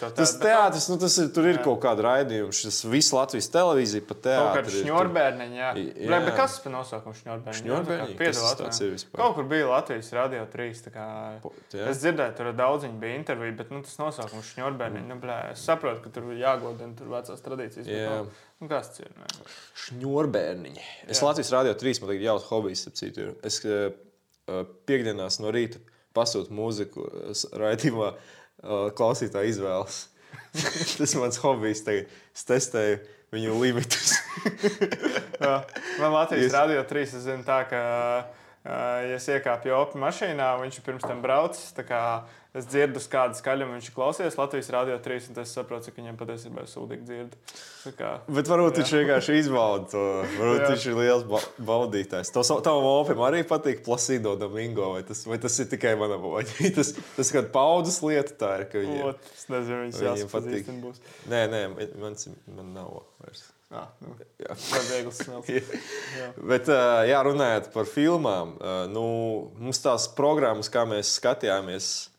tas 0.01 0.17
Tas 0.17 0.35
teātris, 0.41 0.89
nu, 0.91 0.97
tas 1.01 1.19
ir, 1.21 1.29
tur 1.37 1.49
ir 1.51 1.61
kaut 1.65 1.81
kāda 1.85 2.05
raidījuma, 2.09 2.55
šis 2.57 2.81
viss 2.89 3.13
Latvijas 3.13 3.51
televīzija 3.53 4.07
pat 4.09 4.21
Kaut 4.21 4.31
kāda 4.31 4.65
teātris. 4.65 4.81
šņurbērniņa, 4.87 5.57
jā. 5.61 5.71
Jā. 5.77 6.09
Blē, 6.09 6.21
bet 6.27 6.37
kas 6.39 6.57
par 6.65 6.75
nosaukumu 6.75 7.17
šņurbērniņa? 7.21 7.61
Šņurbērniņa? 7.61 8.53
Tas 8.61 8.81
ir? 8.85 8.97
Kaut 9.17 9.37
kur 9.37 9.49
bija 9.51 9.69
Latvijas 9.71 10.11
radio 10.17 10.45
3. 10.53 10.83
tā 10.87 10.93
Kā... 10.95 11.07
jā. 11.75 11.87
Es 11.91 12.01
dzirdēju, 12.03 12.37
tur 12.71 12.77
daudziņi 12.77 13.01
bija 13.01 13.19
intervija, 13.19 13.55
bet 13.59 13.71
nu, 13.75 13.83
tas 13.85 13.97
nosaukums 13.99 14.51
šņurbērniņa. 14.55 15.07
Nu, 15.09 15.17
blē, 15.23 15.39
es 15.55 15.65
saprotu, 15.67 16.03
ka 16.05 16.13
tur 16.15 16.31
ir 16.31 16.41
jāgodina 16.43 16.95
tur 16.99 17.11
vecās 17.11 17.43
tradīcijas. 17.45 17.87
bet, 17.87 17.97
Jā. 17.97 18.17
Nu, 18.23 18.31
nu, 18.63 18.69
kas 18.71 18.93
tas 18.93 19.03
ir? 19.05 19.15
Nu, 19.19 19.47
Šņurbērniņi. 19.85 20.87
Es 21.11 21.23
Latvijas 21.25 21.53
Rādio 21.55 21.75
3. 21.81 22.03
man 22.03 22.13
tagad 22.13 22.27
jauns 22.29 22.49
hobijs. 22.51 22.87
ap 22.87 22.99
citu. 23.01 23.33
Es 23.47 23.61
uh, 23.67 24.65
piekdienās 24.89 25.41
no 25.43 25.53
rīta 25.55 25.83
pasūtu 26.17 26.55
mūziku 26.55 27.07
uh, 27.07 27.45
raidījumā, 27.61 28.13
uh, 28.15 28.89
klausītāju 28.99 29.55
izvēles. 29.55 30.03
Tas 30.99 31.17
mans 31.19 31.41
hobijs. 31.43 31.85
Tagad. 31.87 32.11
Es 32.37 32.47
testēju 32.49 33.01
viņu 33.35 33.57
limitus. 33.61 34.15
Man 36.01 36.13
Latvijas 36.15 36.55
Rādio 36.55 36.83
3 36.87 37.07
es 37.07 37.25
zinu 37.25 37.47
tā, 37.47 37.63
ka, 37.71 37.81
ja 38.67 39.17
es 39.17 39.29
iekāpu 39.31 39.71
jopi 39.71 40.01
mašīnā, 40.03 40.51
viņš 40.61 40.81
ir 40.81 40.87
pirms 40.87 41.07
tam 41.07 41.23
braucis, 41.25 41.71
kā 41.87 42.03
es 42.57 42.67
dzirdu, 42.67 43.01
kādu 43.11 43.39
skaļumu 43.39 43.77
viņš 43.77 43.89
ir 43.91 43.95
klausies 43.95 44.37
Latvijas 44.39 44.71
Rādio 44.75 44.97
3, 45.03 45.29
un 45.31 45.41
es 45.43 45.53
saprotu, 45.55 45.87
cik 45.89 46.01
viņam 46.01 46.19
patiesībā 46.19 46.65
ir 46.65 46.71
sūdīgi 46.71 47.07
dzird. 47.07 47.37
Tā 47.85 47.93
kā, 47.97 48.11
Bet 48.29 48.51
varbūt 48.51 48.81
viņš 48.81 48.95
vienkārši 48.99 49.37
izbauda 49.41 49.87
to. 49.93 50.03
Varbūt 50.35 50.65
Jā. 50.65 50.73
viņš 50.73 50.89
ir 50.91 50.99
liels 50.99 51.29
ba 51.31 51.43
baudītājs. 51.71 52.33
Tas 52.35 52.51
tavam 52.67 52.89
opim 52.91 53.23
arī 53.27 53.45
patīk 53.49 53.85
Placido 53.87 54.35
Domingo, 54.41 54.91
vai 54.97 55.05
tas, 55.07 55.23
vai 55.31 55.39
tas 55.43 55.61
ir 55.63 55.71
tikai 55.71 55.95
manam 56.01 56.27
opim? 56.33 56.51
Tas, 56.81 56.93
tas 57.17 57.31
kā 57.35 57.43
paudzes 57.53 58.01
lieta 58.05 58.35
tā 58.41 58.51
ir, 58.61 58.67
ka 58.71 58.83
viņiem, 58.83 59.07
Ot, 59.11 59.31
es 59.35 59.47
nezinu, 59.51 59.81
viņas 59.85 60.03
Viņiem 60.03 60.21
jāsapazīstina 60.21 60.85
būs. 60.85 61.01
Nē, 61.31 61.41
nē, 61.51 61.65
man, 62.01 62.19
man 62.57 62.71
nav 62.77 62.93
vairs. 63.23 63.49
Jā, 63.71 63.85
nu, 64.03 64.17
Jā. 64.43 64.55
vai 64.59 64.81
viegli 64.89 65.13
smelt. 65.15 65.51
Bet, 66.51 66.71
jā, 67.07 67.19
runājot 67.23 67.69
par 67.71 67.87
filmām, 67.87 68.57
nu, 68.91 69.05
mums 69.63 69.79
tās 69.85 70.09
programmas, 70.17 70.71
kā 70.73 70.83
mēs 70.91 71.13
skatījāmies, 71.21 72.10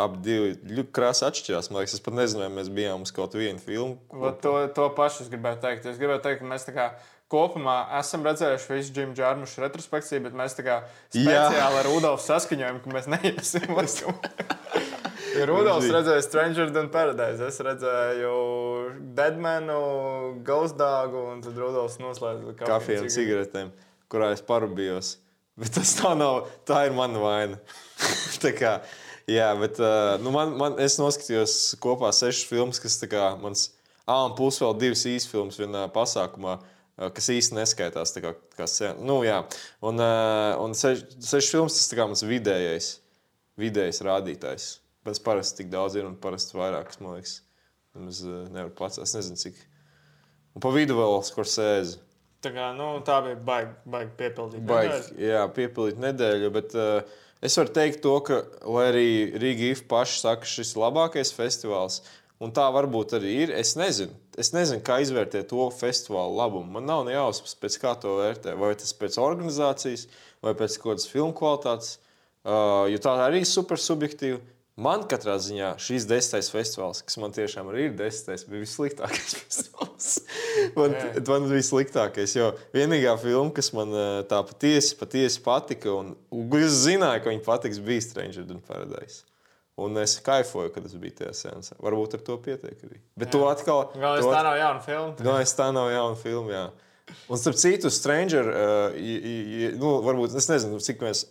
ap 0.00 0.18
divi 0.24 0.54
ļoti 0.78 0.92
krāsa 0.96 1.28
atšķirās. 1.30 1.70
Man 1.70 1.82
liekas, 1.82 1.98
es 1.98 2.04
pat 2.04 2.16
nezinu, 2.16 2.44
vai 2.46 2.50
mēs 2.58 2.70
bijām 2.74 3.06
uz 3.06 3.12
kaut 3.14 3.36
vienu 3.38 3.62
filmu. 3.62 3.98
Vat 4.24 4.40
To, 4.44 4.54
to 4.76 4.90
pašu 4.96 5.26
es 5.26 5.32
gribēju 5.32 5.60
teikt. 5.64 5.88
Es 5.90 6.00
gribēju 6.00 6.22
teikt, 6.24 6.42
ka 6.42 6.50
mēs 6.50 6.66
tā 6.68 6.74
kā 6.76 6.86
kopumā 7.30 7.76
esam 8.00 8.24
redzējuši 8.26 8.72
visu 8.74 8.94
Džimu 8.96 9.14
Džārmušu 9.18 9.62
retrospekciju, 9.64 10.24
bet 10.26 10.36
mēs 10.38 10.56
tā 10.58 10.66
kā 10.66 10.80
speciāli 11.12 11.78
ar 11.82 11.86
Rudolfu 11.86 12.26
saskaņojam, 12.26 12.80
ka 12.82 12.94
mēs 12.96 13.10
neiesim 13.12 13.76
uz 13.78 14.00
to. 14.00 14.14
Ja 15.36 15.46
Rudolfs 15.46 15.90
redzēja 15.94 16.24
Stranger 16.26 16.72
than 16.74 16.88
Paradise, 16.90 17.46
es 17.46 17.60
redzēju 17.62 18.32
Deadmanu, 19.14 19.80
Ghost 20.46 20.78
Dogu, 20.80 21.22
un 21.34 21.44
tad 21.44 21.58
Rudolfs 21.60 22.00
noslēdza 22.02 22.56
kafiju 22.64 23.04
un 23.04 23.12
cigaretēm, 23.14 23.70
kurā 24.10 24.32
es 24.34 24.42
parūpījos. 24.46 25.12
Bet 25.60 25.74
tas 25.76 25.92
tā 25.98 26.14
nav, 26.16 26.48
tā 26.66 26.86
ir 26.88 26.96
mana 26.96 27.22
vaina. 27.22 27.60
tā 28.42 28.54
kā, 28.56 28.78
jā, 29.30 29.48
bet 29.60 29.78
uh, 29.82 30.16
nu 30.22 30.32
man, 30.34 30.56
man, 30.58 30.76
es 30.82 30.98
noskatījos 31.00 31.76
kopā 31.82 32.10
sešas 32.14 32.48
filmas, 32.50 32.82
kas 32.82 32.98
kā 33.10 33.32
mans, 33.40 33.68
ah, 34.04 34.26
un 34.26 34.36
plus 34.38 34.60
vēl 34.62 34.76
divas 34.80 35.06
īstas 35.08 35.30
filmas 35.30 35.60
vienā 35.60 35.86
pasākumā. 35.94 36.58
Kas 37.00 37.30
īstenībā 37.32 37.62
neskaitās 37.62 38.10
tā 38.12 38.20
kā, 38.20 38.34
kā 38.58 38.66
sen. 38.68 38.98
Nu, 39.08 39.22
jā. 39.24 39.38
un, 39.88 39.96
uh, 40.04 40.58
un 40.60 40.74
seš, 40.76 41.06
sešas 41.16 41.54
filmas 41.54 41.78
tas 41.78 41.96
kā 41.96 42.04
mans 42.04 42.20
vidējais, 42.28 42.90
vidējais 43.56 44.02
rādītājs. 44.04 44.66
Bet 45.00 45.16
es 45.16 45.22
parasti 45.24 45.62
tik 45.62 45.70
daudz 45.72 45.96
ir 45.96 46.04
un 46.04 46.18
parasti 46.20 46.58
vairāk, 46.58 46.92
man 47.00 47.16
liekas. 47.16 47.38
Uh, 47.96 48.44
nevaru 48.52 48.74
pats, 48.76 49.00
es 49.00 49.16
nezinu, 49.16 49.40
cik. 49.40 49.56
Un 50.54 50.62
pa 50.62 50.74
vidu 50.74 50.98
vēl 50.98 51.16
Skorsēzi. 51.24 51.96
Tā, 52.44 52.52
kā, 52.54 52.70
nu, 52.76 52.92
tā 53.04 53.18
bija 53.24 53.36
baigi, 53.48 53.72
baigi 53.92 54.12
piepildīta. 54.20 54.66
Baigi, 54.68 55.16
jā, 55.24 55.40
piepildīt 55.56 55.98
nedēļu, 56.00 56.52
bet 56.54 56.76
uh, 56.76 57.18
es 57.44 57.56
varu 57.58 57.72
teikt 57.76 58.02
to, 58.04 58.14
ka, 58.26 58.42
lai 58.68 58.86
arī 58.90 59.06
Rīga 59.40 59.70
IF 59.72 59.84
paši 59.90 60.20
saka, 60.22 60.44
ka 60.44 60.50
šis 60.50 60.74
ir 60.74 60.82
labākais 60.82 61.32
festivāls, 61.36 62.00
un 62.40 62.52
tā 62.56 62.66
varbūt 62.72 63.16
arī 63.18 63.32
ir, 63.44 63.54
es 63.56 63.74
nezinu. 63.78 64.16
Es 64.40 64.52
nezinu, 64.56 64.80
kā 64.84 65.00
izvērtēt 65.04 65.50
to 65.50 65.66
festivālu 65.74 66.38
labumu. 66.38 66.70
Man 66.78 66.86
nav 66.88 67.02
ne 67.04 67.12
jausmas, 67.12 67.56
pēc 67.60 67.76
kā 67.82 67.92
to 68.00 68.14
vērtē. 68.20 68.54
Vai 68.56 68.72
tas 68.78 68.94
pēc 68.96 69.18
organizācijas, 69.20 70.06
vai 70.44 70.54
pēc 70.56 70.78
kādas 70.80 71.08
filmu 71.10 71.34
kvalitātes, 71.36 71.98
uh, 72.46 72.86
jo 72.88 73.00
tā 73.02 73.16
arī 73.26 73.42
ir 73.42 73.50
super 73.50 73.80
subjektīva. 73.80 74.40
Man 74.80 75.02
katrā 75.10 75.34
ziņā 75.42 75.74
šīs 75.82 76.06
desmitais 76.08 76.48
festivāls, 76.54 77.02
kas 77.04 77.18
man 77.20 77.34
tiešām 77.36 77.68
arī 77.68 77.88
ir 77.90 77.96
desmitais, 77.98 78.46
bija 78.48 78.62
vissliktākais 78.64 79.34
festivāls. 79.42 80.10
man, 80.78 80.94
man 81.28 81.48
bija 81.50 81.66
sliktākais, 81.68 82.36
jo 82.38 82.46
vienīgā 82.72 83.12
filma, 83.20 83.50
kas 83.56 83.68
man 83.76 83.92
eh, 83.92 84.20
tā 84.30 84.38
patiesi, 84.48 84.94
patiesi 85.00 85.42
patika, 85.44 85.92
un, 86.00 86.14
un 86.32 86.56
es 86.60 86.78
zināju, 86.86 87.24
ka 87.26 87.34
viņa 87.34 87.44
patiks, 87.44 87.82
bija 87.84 88.06
Stranger 88.06 88.46
than 88.48 88.62
Paradise. 88.64 89.26
Un 89.80 89.96
es 89.96 90.18
kaifoju, 90.20 90.72
kad 90.74 90.84
es 90.84 90.92
biju 91.00 91.14
tajā 91.22 91.30
sēnesā. 91.38 91.76
Varbūt 91.80 92.18
ar 92.18 92.24
to 92.26 92.34
pietiek 92.44 92.80
arī. 92.84 92.98
Bet 93.16 93.30
to 93.32 93.44
atkal. 93.48 93.86
Galvenais, 93.94 94.26
to 94.26 94.32
tā 94.34 94.42
nav 94.44 94.56
jauna 94.60 94.82
filma. 94.84 95.12
Galvenais, 95.20 95.54
tā 95.56 95.68
nav 95.72 95.86
jauna 95.94 96.18
filma. 96.20 96.52
Jā. 96.52 96.64
Un 97.32 97.40
starp 97.40 97.56
citu, 97.58 97.88
Stranger, 97.90 98.50
uh, 98.52 98.98
i, 99.00 99.14
i, 99.16 99.36
i- 99.64 99.70
nu, 99.80 99.94
varbūt 100.04 100.36
es 100.36 100.50
nezinu, 100.52 100.80
cik 100.84 101.00
mēs. 101.06 101.22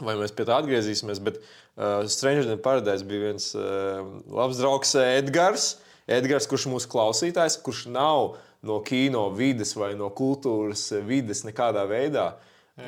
Vai 0.00 0.14
mēs 0.16 0.32
pie 0.32 0.46
tā 0.48 0.56
atgriezīsimies, 0.56 1.20
bet 1.20 1.40
uh, 1.42 2.02
Stranger 2.08 2.46
than 2.48 2.60
Paradise 2.64 3.04
bija 3.04 3.28
viens 3.28 3.50
uh, 3.58 4.00
labs 4.32 4.60
draugs, 4.60 4.94
uh, 4.96 5.04
Edgars. 5.18 5.74
Edgars, 6.10 6.48
kurš 6.50 6.66
mūsu 6.72 6.88
klausītājs, 6.90 7.58
kurš 7.62 7.84
nav 7.92 8.38
no 8.66 8.78
kino 8.86 9.26
vides 9.36 9.74
vai 9.76 9.92
no 9.98 10.08
kultūras 10.16 10.86
uh, 10.94 11.02
vides 11.04 11.44
nekādā 11.46 11.84
veidā. 11.90 12.32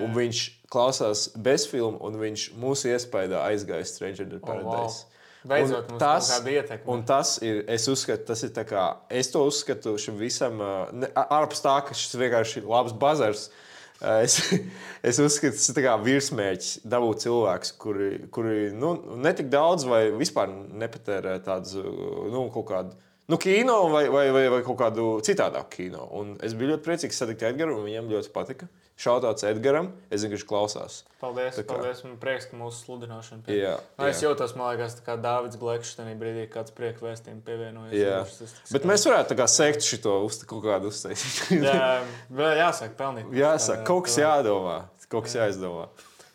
Un 0.00 0.14
viņš 0.16 0.38
klausās 0.72 1.26
bezfilmu, 1.36 1.98
un 2.08 2.14
viņš 2.16 2.46
mūsu 2.56 2.88
iespējā 2.94 3.42
aizgāja 3.50 3.84
Stranger 3.86 4.30
than 4.30 4.40
Paradise. 4.40 5.04
Beidzot, 5.44 5.90
kaut 5.92 6.00
kāda 6.00 6.54
ietekme. 6.54 6.88
Un 6.88 7.02
tas 7.04 7.34
ir, 7.44 7.60
es 7.68 7.84
uzskatu, 7.92 8.24
tas 8.30 8.40
ir 8.46 8.54
kā, 8.64 8.86
es 9.12 9.28
to 9.28 9.42
uzskatu 9.44 9.92
šim 10.00 10.16
visam, 10.16 10.56
ā, 10.56 10.72
ne- 10.96 11.12
ārpus 11.12 11.60
tā, 11.60 11.76
ka 11.84 11.92
šis 11.92 12.16
vienkārši 12.16 12.62
ir 12.62 12.70
labs 12.72 12.96
bazars. 12.96 13.50
ā, 13.52 13.63
Es, 14.04 14.38
es 15.08 15.20
uzskatu, 15.22 15.56
tas 15.56 15.70
ir 15.72 15.88
virsmērķis 16.04 16.72
dabūt 16.94 17.24
cilvēkus, 17.24 17.72
kuri, 17.80 18.10
kuri 18.34 18.68
nu, 18.76 18.94
netik 19.24 19.48
daudz 19.52 19.86
vai 19.88 20.06
vispār 20.12 20.52
nepatērē 20.52 21.38
tādu 21.46 21.84
nu, 22.32 22.46
kaut 22.54 22.68
kādu. 22.70 22.98
Nu, 23.26 23.38
kino 23.40 23.88
vai, 23.88 24.08
vai, 24.12 24.26
vai, 24.30 24.48
vai 24.52 24.60
kaut 24.66 24.76
kādu 24.76 25.04
citādāku 25.24 25.70
kino. 25.72 26.02
Un 26.12 26.34
es 26.44 26.52
biju 26.52 26.74
ļoti 26.74 26.84
priecīgs 26.84 27.16
satikt 27.22 27.42
Edgars, 27.48 27.72
un 27.72 27.86
viņam 27.86 28.10
ļoti 28.12 28.28
patika. 28.34 28.66
Šautauts 29.00 29.42
Edgaram, 29.48 29.88
es 30.12 30.20
zinu, 30.22 30.30
ka 30.30 30.36
viņš 30.36 30.44
klausās. 30.46 30.98
Paldies, 31.18 31.56
Tā 31.56 31.64
kā- 31.64 31.78
paldies. 31.80 32.04
Man 32.04 32.18
prieks, 32.20 32.44
ka 32.50 32.56
mūsu 32.60 32.84
sludināšana 32.84 33.42
pie. 33.46 33.56
Jā, 33.62 33.72
Nu, 33.98 34.04
es 34.06 34.20
jā. 34.20 34.28
jūtos, 34.28 34.54
man 34.54 34.76
liekas, 34.76 34.94
tā 35.00 35.02
kā 35.08 35.16
Dārvids 35.24 35.58
Glekšs 35.58 35.96
tajā 35.96 36.14
brīdī, 36.20 36.44
kad 36.50 36.66
kāds 36.68 36.74
prieka 36.76 37.00
vēstījums 37.00 37.42
pievienojas. 37.42 37.92
Jā. 37.96 38.20
Tas- 38.22 38.38
tas- 38.38 38.52
tas- 38.60 38.72
Bet 38.76 38.82
mēs 38.84 39.06
varētu 39.08 39.32
tā 39.32 39.36
kā 39.40 39.48
sekt 39.48 39.80
šo 39.82 40.24
uz 40.28 40.44
kaut 40.44 40.62
kādu 40.62 40.92
uztaisīt. 40.92 41.58
Jā, 41.64 42.04
jāsaka, 42.30 42.94
pelnīt. 42.94 43.32
Jāsaka, 43.32 43.84
kaut 43.84 44.04
kas 44.04 44.16
jādomā, 44.20 44.84
kaut 45.08 45.24
kas 45.24 45.34
jāizdomā. 45.34 45.88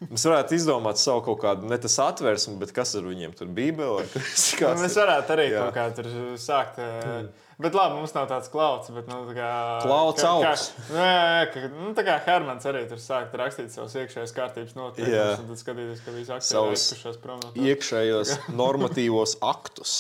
Mēs 0.08 0.24
varētu 0.24 0.56
izdomāt 0.56 0.96
savu 1.02 1.20
kaut 1.26 1.42
kādu, 1.44 1.68
ne 1.68 1.76
tas 1.82 1.98
atvērsmu, 2.00 2.54
bet 2.62 2.72
kas 2.72 2.94
ar 2.96 3.04
viņiem 3.04 3.34
tur 3.36 3.50
bija 3.52 3.74
Bībelē. 3.76 4.06
Nu, 4.08 4.70
mēs 4.80 4.96
varētu 4.96 5.34
arī 5.36 5.48
Jā. 5.52 5.66
kaut 5.66 5.76
kā 5.76 5.88
tur 5.98 6.08
sākt. 6.40 6.80
Mm. 6.80 7.28
Bet 7.60 7.74
labi, 7.76 7.98
mums 8.00 8.14
nav 8.16 8.30
tāds 8.32 8.48
klauds. 8.48 8.88
Bet, 8.96 9.10
nu, 9.12 9.18
tā 9.28 9.34
kā, 9.36 9.50
Klauds 9.84 10.24
kā- 10.24 10.30
kā- 10.30 10.52
augsts. 10.54 10.72
Nu, 10.94 11.02
jā, 11.04 11.42
ka, 11.52 11.64
nu, 11.76 11.90
tā 11.98 12.06
kā 12.08 12.16
Hermans 12.24 12.64
arī 12.72 12.86
tur 12.88 13.02
sāk 13.04 13.36
rakstīt 13.36 13.76
savus 13.76 13.98
iekšējās 14.00 14.32
kārtības 14.38 14.78
noteikumus. 14.80 15.44
Un 15.44 15.52
tad 15.52 15.60
skatīties, 15.66 16.00
ka 16.06 16.16
visi 16.16 16.32
aktieri 16.32 16.54
Savus 16.54 16.86
aizkušās 16.88 17.20
prom 17.20 17.44
no 17.44 17.52
tā. 17.52 17.60
iekšējos 17.68 18.32
normatīvos 18.64 19.36
aktus. 19.44 19.98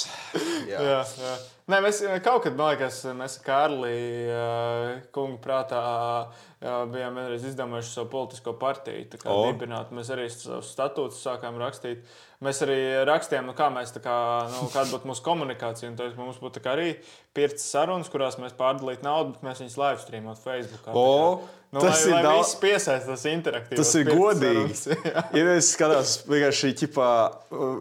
Jā. 0.71 0.79
Jā, 0.79 1.01
jā. 1.03 1.35
Nē, 1.69 1.83
mēs 1.85 1.99
eh, 2.01 2.15
kaut 2.25 2.41
kad, 2.47 2.55
man 2.57 2.71
liekas, 2.73 3.03
mēs 3.13 3.35
Kārlī 3.45 3.97
kungu 5.13 5.37
prātā 5.43 5.81
jā, 6.63 6.77
bijām 6.89 7.19
vienreiz 7.19 7.45
izdomājuši 7.45 7.91
savu 7.91 8.09
politisko 8.13 8.55
partiju. 8.57 9.03
tā 9.11 9.19
kā 9.21 9.29
O. 9.29 9.43
Dibināt. 9.45 9.91
Mēs 9.93 10.09
arī 10.15 10.25
savus 10.33 10.71
statūtus 10.73 11.21
sākām 11.21 11.59
rakstīt. 11.61 12.01
Mēs 12.45 12.63
arī 12.65 12.79
rakstījām, 13.05 13.51
nu, 13.51 13.53
kā 13.53 13.67
mēs 13.73 13.93
kā, 14.01 14.17
nu, 14.55 14.65
kāda 14.73 14.89
būtu 14.95 15.11
mūsu 15.11 15.25
komunikācija. 15.25 15.91
Un 15.91 15.99
tad 15.99 16.17
mums 16.17 16.41
būtu 16.41 16.63
arī 16.71 16.95
pirts 17.37 17.69
sarunas, 17.69 18.09
kurās 18.09 18.39
mēs 18.41 18.57
pārdalītu 18.57 19.05
naudu, 19.05 19.35
bet 19.35 19.45
mēs 19.45 19.61
viņus 19.61 19.79
live 19.83 20.01
streamot 20.01 20.41
Facebook. 20.41 20.89
O, 20.89 21.45
nu, 21.71 21.81
tas 21.83 21.99
lai, 22.01 22.09
ir 22.09 22.13
lai 22.15 22.21
daudz- 22.25 22.47
visi 22.49 22.59
piesaistās 22.63 23.23
interaktīvi. 23.29 23.77
Tas 23.77 23.91
ir 23.99 24.07
godīgi. 24.09 24.95
Ir 25.37 25.49
es 25.57 25.67
skatos, 25.75 26.13
vienkārši 26.29 26.71
ķipā, 26.81 27.09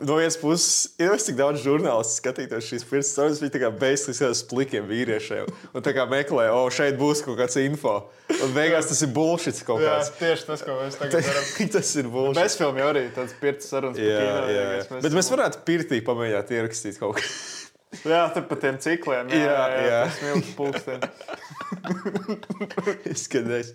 no 0.05 0.19
vienas 0.19 0.37
puses, 0.41 0.91
ir 1.01 1.09
jau 1.09 1.17
cik 1.25 1.39
daudz 1.41 1.63
žurnālistu 1.65 2.19
skatītos 2.21 2.69
šīs 2.69 2.85
pirms 2.91 3.13
sarunas. 3.17 3.41
Viņi 3.45 3.55
tā 3.57 3.63
kā 3.65 3.71
beigās 3.81 4.05
skatās 4.09 4.45
plikiem 4.51 4.87
vīriešiem 4.91 5.49
un 5.73 5.87
tā 5.87 5.95
kā 5.97 6.05
meklē, 6.11 6.51
o, 6.53 6.67
šeit 6.75 6.99
būs 7.01 7.25
kaut 7.25 7.41
kāds 7.41 7.57
info. 7.65 7.97
Un 8.29 8.51
beigās 8.53 8.91
tas 8.91 9.01
ir 9.07 9.09
bullshit 9.17 9.63
kaut 9.65 9.81
Jā, 9.81 9.95
kāds. 10.03 10.11
tieši 10.21 10.49
tas, 10.51 10.63
ko 10.67 10.75
mēs 10.83 10.99
tagad 11.01 11.25
darām. 11.31 11.71
tas 11.79 11.93
ir 11.97 12.11
bullshit. 12.13 12.43
Bezfilmi 12.43 12.83
jau 12.85 12.91
arī 12.93 13.07
tāds 13.17 13.33
pirts 13.41 13.71
sarunas. 13.73 13.97
Jā, 13.97 14.19
jā, 14.53 14.67
jā. 14.69 15.01
Bet 15.01 15.17
mēs 15.17 15.33
varētu 15.33 15.63
pirtī 15.65 16.03
pamēģināt 16.05 16.53
ierakstīt 16.59 17.01
kaut 17.01 17.17
ko. 17.17 17.25
Jā, 18.05 18.23
tur 18.35 18.45
pa 18.51 18.57
tiem 18.61 18.77
cikliem. 18.83 19.31
Jā, 19.33 19.39
Jā, 19.49 19.83
jā, 19.89 20.01
milzīgs 20.27 20.55
pulkstenis. 20.59 21.09
Izskatās. 23.15 23.73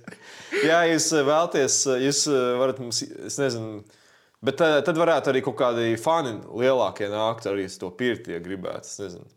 Jā, 0.63 0.83
jūs 0.91 1.07
eh, 1.17 1.25
vēlaties, 1.25 1.77
eh, 1.89 2.03
jūs 2.07 2.23
eh, 2.29 2.41
varat 2.61 2.81
mums, 2.83 3.01
es 3.01 3.39
nezinu, 3.41 3.81
bet 4.45 4.61
eh, 4.61 4.79
tad 4.85 4.99
varētu 5.01 5.33
arī 5.33 5.41
kaut 5.45 5.57
kādi 5.59 5.93
fani 6.01 6.35
lielākie 6.61 7.09
nākt 7.11 7.49
arī 7.49 7.65
to 7.81 7.89
pirti, 7.97 8.35
ja 8.35 8.43
gribētu. 8.43 8.85
Es 8.85 9.01
nezinu. 9.01 9.29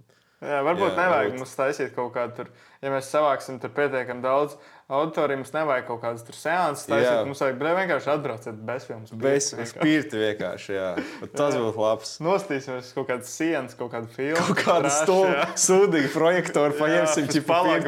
Jā, 0.44 0.60
varbūt 0.66 0.90
jā, 0.92 0.96
nevajag 1.00 1.30
varbūt. 1.30 1.40
mums 1.40 1.56
taisīt 1.56 1.94
kaut 1.96 2.12
kādu 2.14 2.36
tur. 2.42 2.52
Ja 2.84 2.92
mēs 2.92 3.08
savāksim 3.08 3.56
tur 3.62 3.72
pietiekami 3.74 4.20
daudz 4.24 4.58
auditoriju, 4.88 5.40
mums 5.40 5.50
nevajag 5.50 5.86
kaut 5.88 5.98
kādas 6.04 6.22
tur 6.22 6.36
seanses 6.38 6.86
taisīt. 6.86 7.26
Mums 7.26 7.40
vajag 7.42 7.56
vienkārši 7.80 8.10
atbraukt 8.12 8.46
bez 8.68 8.86
filmas. 8.86 9.10
Bez 9.18 9.48
spirta 9.72 10.20
vienkārši. 10.20 10.76
Jā. 10.76 10.90
Tas 11.40 11.56
būtu 11.58 11.82
labs. 11.82 12.12
Nostīsimies 12.22 12.92
kaut 12.94 13.08
kādas 13.10 13.32
sienas, 13.34 13.74
kaut 13.78 13.90
kādu 13.96 14.10
filmu. 14.14 14.38
Kaut 14.38 14.62
kādu 14.62 14.92
jā. 15.32 15.44
sūdīgu 15.58 16.12
projektoru 16.14 16.78
paņemsim, 16.78 17.26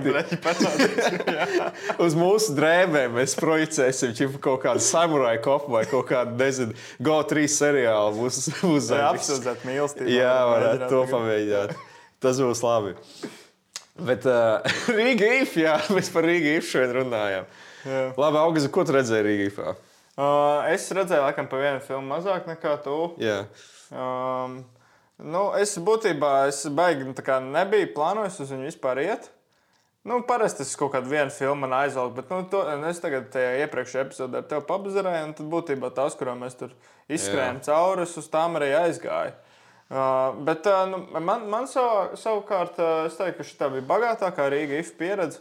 bleķi, 0.09 0.41
pacelsim. 0.43 1.33
Uz 2.09 2.19
mūsu 2.19 2.59
drēbēm 2.59 3.15
mēs 3.21 3.39
projicēsim 3.39 4.19
čipa 4.19 4.43
kaut 4.51 4.65
kādu 4.67 4.83
samurai 4.83 5.37
kopu 5.45 5.77
vai 5.79 5.87
kaut 5.91 6.11
kādu, 6.11 6.35
nezinu, 6.43 6.75
GO3 6.99 7.47
seriālu. 7.55 8.25
Būs, 8.25 8.43
būs 8.59 8.91
Jā, 8.91 8.91
zem. 8.91 9.09
apsūdzēt 9.13 9.69
mīlestību. 9.71 10.15
Jā, 10.19 10.39
varētu 10.51 10.91
to 10.91 11.05
pamēģināt. 11.15 11.85
Tas 12.19 12.43
būs 12.43 12.67
labi. 12.67 12.99
Bet 13.99 14.27
uh, 14.31 14.63
Rīga 14.99 15.33
IF, 15.41 15.57
jā, 15.59 15.79
mēs 15.97 16.13
par 16.15 16.29
Rīga 16.29 16.59
IF 16.59 16.69
šodien 16.71 16.95
runājam. 17.01 17.49
Jā. 17.89 18.05
Labi, 18.19 18.43
Augusts, 18.43 18.71
ko 18.75 18.85
tu 18.87 18.95
redzēji 18.95 19.27
Rīga 19.27 19.49
IFā? 19.51 19.75
Uh, 20.19 20.67
es 20.75 20.87
redzēju, 20.91 21.23
laikam, 21.25 21.47
pa 21.51 21.61
vienu 21.63 21.83
filmu 21.85 22.11
mazāk 22.11 22.49
nekā 22.51 22.79
tu. 22.83 22.97
Jā, 23.23 23.45
Um, 23.89 24.61
nu, 25.17 25.49
es 25.57 25.73
būtībā 25.81 26.49
es 26.51 26.61
baigi 26.77 27.07
nu, 27.09 27.15
nebiju 27.55 27.93
plānojis 27.95 28.37
uz 28.45 28.53
viņu 28.53 28.69
vispār 28.69 29.01
iet. 29.07 29.31
Nu, 30.09 30.21
parasti 30.25 30.63
tas 30.63 30.77
kaut 30.79 30.93
kāda 30.95 31.11
viena 31.11 31.33
filma 31.33 31.67
man 31.67 31.75
aizvelk, 31.83 32.15
bet 32.17 32.31
nu, 32.33 32.43
to, 32.49 32.63
es 32.89 33.01
tagad 33.03 33.29
tajā 33.33 33.65
iepriekšējā 33.65 34.05
epizodē 34.07 34.41
ar 34.41 34.47
tevi 34.49 34.65
pabazarēju, 34.69 35.25
un 35.27 35.35
tad 35.37 35.51
būtībā 35.53 35.91
tās, 35.97 36.17
kurām 36.17 36.45
mēs 36.45 36.57
tur 36.61 36.73
izskrējām 37.13 37.61
cauri, 37.67 38.07
es 38.07 38.15
uz 38.21 38.29
tām 38.33 38.57
arī 38.61 38.71
aizgāju. 38.79 39.35
Uh, 39.89 40.35
bet 40.45 40.67
uh, 40.69 40.83
nu, 40.91 40.99
man, 41.25 41.47
man 41.49 41.69
savā, 41.71 42.11
savukārt, 42.21 42.77
uh, 42.77 43.07
es 43.09 43.17
teiktu, 43.17 43.41
ka 43.41 43.47
šī 43.49 43.71
bija 43.79 43.87
bagātākā 43.89 44.51
Rīga 44.53 44.83
IF 44.83 44.93
pieredze. 44.99 45.41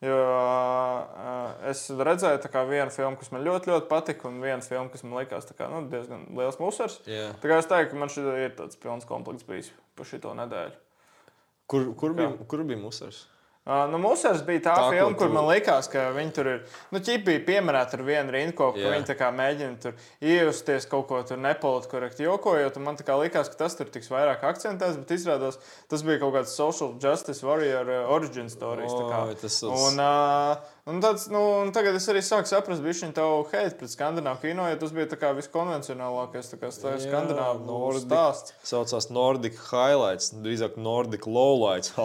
Jo 0.00 0.16
uh, 0.16 1.50
es 1.68 1.82
redzēju 1.92 2.62
vienu 2.70 2.92
filmu, 2.94 3.18
kas 3.20 3.32
man 3.34 3.42
ļoti, 3.44 3.68
ļoti 3.68 3.88
patika, 3.90 4.30
un 4.30 4.38
vienu 4.40 4.64
filmu, 4.64 4.88
kas 4.92 5.02
man 5.04 5.18
likās 5.18 5.50
kā, 5.50 5.66
nu, 5.68 5.82
diezgan 5.92 6.22
liels 6.38 6.56
musars. 6.62 7.00
Jā. 7.04 7.34
Tā 7.42 7.50
kā 7.50 7.58
es 7.60 7.68
teiktu, 7.68 7.92
ka 7.92 8.00
man 8.00 8.12
šī 8.14 8.24
ir 8.46 8.54
tāds 8.56 8.80
pilns 8.80 9.08
komplekts 9.08 9.44
bijis 9.48 9.68
pa 9.98 10.06
šito 10.08 10.32
nedēļu. 10.38 10.78
kur, 11.70 11.90
kur, 11.98 12.14
bija, 12.16 12.30
kur 12.48 12.64
bija 12.64 12.80
Musars? 12.80 13.24
Uh, 13.66 13.84
nu, 13.92 13.98
Musars 14.00 14.40
bija 14.42 14.62
tā, 14.64 14.72
Tā, 14.74 14.86
filma, 14.90 15.16
kur 15.18 15.28
tu- 15.28 15.34
man 15.34 15.44
likās, 15.44 15.86
ka 15.92 16.06
viņi 16.16 16.32
tur 16.32 16.46
ir. 16.48 16.62
Nu, 16.90 16.98
ķip 16.98 17.26
bija 17.26 17.42
pieminēta 17.44 17.98
ar 17.98 18.02
vienu 18.06 18.32
rindkopu, 18.32 18.80
ka 18.80 18.88
viņi 18.96 19.06
tā 19.06 19.14
kā 19.20 19.28
mēģina 19.36 19.76
tur 19.82 19.92
iejusties 20.24 20.88
kaut 20.88 21.06
ko 21.10 21.20
tur 21.28 21.36
nepolitiski 21.36 21.92
korekti 21.92 22.24
jokojot. 22.24 22.78
Man 22.80 22.96
tā 22.96 23.04
kā 23.04 23.18
likās, 23.20 23.50
ka 23.52 23.60
tas 23.60 23.76
tur 23.76 23.84
tiks 23.92 24.08
vairāk 24.08 24.40
akcentēts, 24.48 24.96
bet 25.02 25.12
izrādās, 25.14 25.60
tas 25.92 26.02
bija 26.02 26.18
kaut 26.24 26.34
kāds 26.38 26.56
social 26.56 26.94
justice 26.98 27.44
warrior 27.46 27.84
uh, 27.84 28.08
origin 28.16 28.48
stories. 28.48 28.90
Oi, 28.90 29.34
tas- 29.34 29.60
tas- 29.60 29.62
un, 29.92 30.00
uh, 30.00 30.56
un 30.90 31.00
tāds, 31.02 31.24
nu, 31.32 31.40
un 31.64 31.70
tagad 31.74 31.94
es 31.98 32.06
arī 32.12 32.20
sāku 32.24 32.48
saprast, 32.50 32.82
viņš 32.84 33.00
tev 33.16 33.46
hate 33.52 33.76
pret 33.80 33.90
skandināvu 33.92 34.42
kino, 34.44 34.66
jo 34.70 34.76
tas 34.82 34.92
bija 34.96 35.06
tā 35.12 35.18
kā 35.20 35.30
viskonvencionālākais 35.38 36.50
tā 36.52 36.58
kā 36.60 36.70
stā- 36.74 36.94
Jā, 36.96 37.02
skandināvu 37.06 37.64
Nordic. 37.68 38.04
stāsts. 38.08 38.54
Saucās 38.72 39.10
Nordic 39.14 39.54
Highlights, 39.70 40.32
drīzāk 40.44 40.76
Nordic 40.76 41.26
Lowlights. 41.26 41.92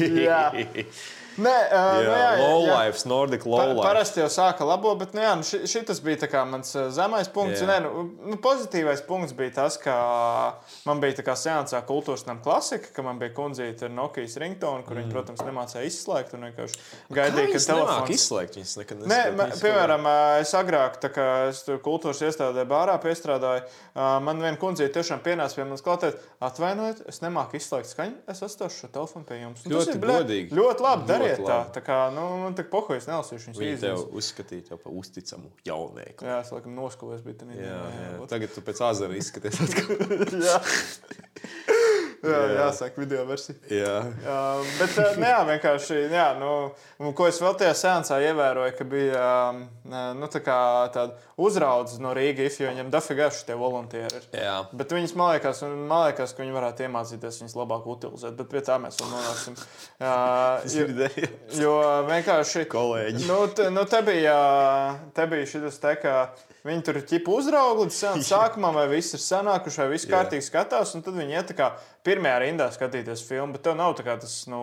Jā. 0.00 0.48
Nē, 1.34 1.50
uh, 1.50 1.74
jā, 1.74 2.02
jā, 2.04 2.14
jā, 2.14 2.26
jā. 2.38 2.42
Lowlights, 2.44 3.04
Nordic 3.10 3.42
Pa, 3.42 3.50
Lowlights. 3.50 3.82
parasti 3.82 4.20
jau 4.22 4.28
sāka 4.30 4.66
labo, 4.68 4.92
bet 4.98 5.14
nu, 5.16 5.22
jā, 5.24 5.32
nu, 5.38 5.46
ši, 5.46 5.60
šitas 5.70 5.98
bija 6.04 6.44
mans 6.46 6.70
zemais 6.94 7.30
punkts. 7.32 7.62
Jā. 7.62 7.66
Nē, 7.68 7.78
nu, 7.82 8.04
nu, 8.30 8.38
pozitīvais 8.42 9.02
punkts 9.08 9.34
bija 9.36 9.50
tas, 9.58 9.76
ka 9.82 9.94
man 10.86 11.00
bija 11.02 11.18
tā 11.18 11.24
kā 11.26 11.34
seansā 11.38 11.80
kultūras 11.86 12.26
nama 12.28 12.42
klasika, 12.44 12.92
ka 12.94 13.02
man 13.06 13.18
bija 13.18 13.34
kundzīte 13.34 13.88
ar 13.88 13.94
Nokijas 13.94 14.36
ringtonu, 14.42 14.84
kur 14.86 14.94
mm. 14.94 15.02
viņi, 15.02 15.14
protams, 15.14 15.42
nemācēja 15.46 15.90
izslēgt 15.90 16.36
un 16.38 16.46
vienkārši 16.48 16.80
gaidīja, 17.18 17.48
ka 17.48 17.54
Viņas 17.54 17.68
nemāk 17.70 17.90
telefons. 17.90 18.14
izslēgt, 18.14 18.58
viņas 18.60 18.76
nekad 18.82 19.02
Nē, 19.02 19.08
nespēja 19.08 19.34
ma- 19.34 19.48
izslēgt. 19.48 19.64
piemēram, 19.66 20.08
es 20.44 20.54
agrāk, 20.60 21.00
tā 21.02 21.10
kā 21.14 21.28
es 21.50 21.64
tur 21.66 21.82
kultūras 21.84 22.22
iestādē 22.28 22.66
bārā 22.70 22.94
piestrādāju, 23.02 23.66
man 24.24 24.42
viena 24.42 24.56
kundzīte 24.60 24.94
tiešām 25.00 25.22
pienāca 25.24 25.58
pie 25.58 25.66
manis 25.66 25.84
klātēt, 25.84 26.22
atvainojiet, 26.44 27.04
es 27.10 27.20
nemāku 27.24 27.58
izslēgt 27.58 27.90
skaņu, 27.90 28.16
es 28.30 28.42
atstāšu 28.46 28.84
šo 28.84 28.92
telefonu 28.94 29.26
pie 29.28 29.40
jums. 29.42 29.64
Ļoti 29.66 29.96
ir, 29.96 30.00
godīgi. 30.04 30.54
Ļoti 30.54 30.84
labi, 30.84 31.08
Ļoti 31.08 31.23
dariet 31.24 31.42
tā. 31.44 31.58
kā, 31.84 31.98
nu, 32.14 32.24
man 32.44 32.56
tā 32.58 32.64
pohoja, 32.70 33.00
es 33.02 33.08
nelasīšu 33.10 33.50
viņas 33.50 33.60
Viņi 33.62 33.78
tev 33.82 33.96
īziņas. 33.96 34.14
uzskatīja 34.20 34.72
jau 34.72 34.78
par 34.84 34.92
uzticamu 35.02 35.50
jaunieku. 35.66 36.28
Jā, 36.28 36.36
es 36.44 36.52
laikam 36.54 36.72
noskulies, 36.78 37.24
bet 37.26 37.40
tā 37.42 37.48
būt. 38.20 38.28
Tagad 38.34 38.54
tu 38.54 38.60
pēc 38.64 38.78
azara 38.88 39.14
izskaties. 39.18 39.60
jā. 42.30 42.40
jā, 42.40 42.54
jāsaka, 42.60 43.00
video 43.02 43.24
versija. 43.28 43.56
jā. 43.70 43.94
Jā, 44.24 44.38
bet, 44.78 44.96
ā, 45.00 45.06
nu, 45.18 45.28
jā, 45.28 45.40
vienkārši, 45.50 46.00
jā, 46.12 46.26
nu, 46.40 47.12
ko 47.16 47.28
es 47.30 47.40
vēl 47.42 47.56
tajā 47.60 47.74
sēncā 47.82 48.20
ievēroju, 48.30 48.74
ka 48.78 48.86
bija 48.88 49.20
ā, 49.20 49.34
nu, 50.18 50.30
tā 50.32 50.42
tāda 50.44 51.10
uzraudzība 51.40 52.04
no 52.04 52.12
Rīgas, 52.14 52.60
jo 52.60 52.70
viņam 52.70 52.92
dafigā 52.94 53.28
šie 53.34 53.56
volunteeri 53.58 54.20
ir. 54.20 54.26
jā. 54.38 54.56
Bet 54.72 54.94
viņas, 54.94 55.14
man 55.18 55.32
liekas, 55.34 55.62
un 55.66 55.74
man 55.90 56.06
liekas, 56.08 56.34
ka 56.34 56.44
viņi 56.44 56.54
varētu 56.54 56.86
iemācīties 56.86 57.40
viņas 57.42 57.56
labāk 57.58 57.88
utilizēt, 57.90 58.36
bet 58.38 58.50
pie 58.52 58.62
tā 58.66 58.78
mēs 58.82 59.00
vēl 59.02 59.12
nonāksim. 59.14 59.58
Jo, 60.74 60.86
jo 61.58 61.72
vienkārši. 62.08 62.64
Kolēģi. 62.70 63.26
Nu, 63.28 63.44
te, 63.54 63.68
nu, 63.74 63.84
te 63.88 64.00
bija, 64.06 64.34
te 65.16 65.26
bija 65.30 65.46
šis 65.48 65.78
te, 65.82 65.94
ka 66.02 66.14
viņi 66.66 66.84
tur 66.86 66.98
ķipa 67.04 67.34
uzrauga 67.34 67.84
līdz 67.84 67.98
sākumam, 68.30 68.76
vai 68.78 68.86
viss 68.94 69.16
ir 69.16 69.22
sanākuši, 69.22 69.82
vai 69.82 69.88
viss 69.94 70.08
kārtīgi 70.10 70.46
skatās, 70.46 70.94
un 70.96 71.04
tad 71.06 71.18
viņi 71.18 71.36
iet 71.38 71.50
tā 71.52 71.58
kā 71.58 71.70
pirmajā 72.04 72.40
rindā 72.42 72.66
skatīties 72.74 73.22
filmu, 73.24 73.54
bet 73.56 73.64
tev 73.66 73.76
nav 73.78 73.94
tā 73.98 74.04
kā 74.06 74.16
tas, 74.20 74.34
nu, 74.50 74.60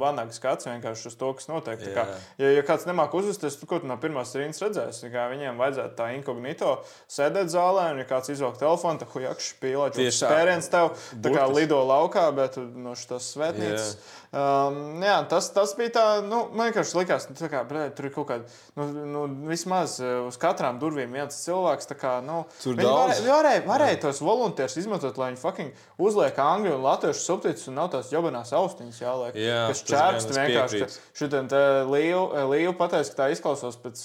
vanags 0.00 0.38
skats 0.40 0.68
vienkārši 0.68 1.10
uz 1.10 1.16
to, 1.20 1.32
kas 1.36 1.48
notiek. 1.50 1.82
Kā, 1.94 2.04
ja, 2.40 2.52
ja 2.56 2.64
kāds 2.66 2.86
nemāk 2.88 3.14
uzvesties, 3.18 3.58
tad 3.60 3.70
ko 3.70 3.80
tu 3.82 3.90
no 3.90 3.98
pirmās 4.00 4.32
rindas 4.38 4.62
redzēsi? 4.64 5.10
Kā 5.12 5.28
Viņiem 5.32 5.60
vajadzētu 5.60 5.98
tā 5.98 6.10
inkognito 6.16 6.78
sēdēt 7.12 7.52
zālē, 7.52 7.90
un 7.92 8.02
ja 8.02 8.08
kāds 8.08 8.32
izvelk 8.32 8.56
telefonu, 8.60 9.02
tad 9.02 9.12
hujakš 9.12 9.52
spīlēt, 9.54 9.98
Tieši 9.98 10.24
tā. 10.24 10.30
spēriens 10.32 10.70
tev 10.72 10.94
tā 11.24 11.34
kā 11.34 11.44
lido 11.52 11.82
laukā, 11.84 12.28
bet 12.36 12.56
no 12.58 12.96
šīs 12.98 13.34
svētnīcas. 13.34 13.92
Um, 14.28 14.98
jā, 15.00 15.14
tas, 15.24 15.46
tas 15.54 15.70
bija 15.78 15.92
tā, 15.94 16.02
nu, 16.20 16.42
man 16.52 16.68
vienkārši 16.68 16.98
likās, 16.98 17.26
nu, 17.30 17.48
kā, 17.48 17.62
bre, 17.64 17.86
tur 17.96 18.08
ir 18.10 18.12
kaut 18.12 18.26
kāda, 18.28 18.56
nu, 18.76 18.84
nu 19.08 19.22
vismaz 19.48 19.94
eh, 20.04 20.18
uz 20.26 20.36
katrām 20.40 20.76
durvīm 20.82 21.14
viens 21.16 21.38
cilvēks. 21.46 21.88
Kā, 21.96 22.18
nu, 22.24 22.42
Tur 22.60 22.76
viņi 22.76 22.90
varēja, 22.92 23.22
varēja, 23.24 23.62
varēja 23.64 24.00
tos 24.02 24.20
volunteerus 24.20 24.76
izmantot, 24.82 25.16
lai 25.16 25.30
viņi 25.30 25.40
fucking 25.40 26.04
uzliek 26.04 26.42
angļu 26.44 26.74
un 26.76 26.84
latviešu 26.84 27.24
subtitrus 27.24 27.70
un 27.72 27.78
nav 27.80 27.88
tās 27.94 28.12
jobanās 28.12 28.52
austiņas 28.58 29.00
jāliek. 29.00 29.38
Jā, 29.40 29.62
kas 29.72 29.84
es 30.20 30.28
vienkārši. 30.36 30.90
Šodien 31.16 31.48
Līja 31.88 32.76
pateica, 32.76 33.08
ka 33.14 33.22
tā 33.22 33.30
izklausās 33.32 33.80
pēc 33.80 34.04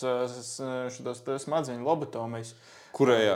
šīs 0.96 1.44
smadzeņu 1.44 1.84
lobotomijas. 1.84 2.56
Kurējā? 2.94 3.36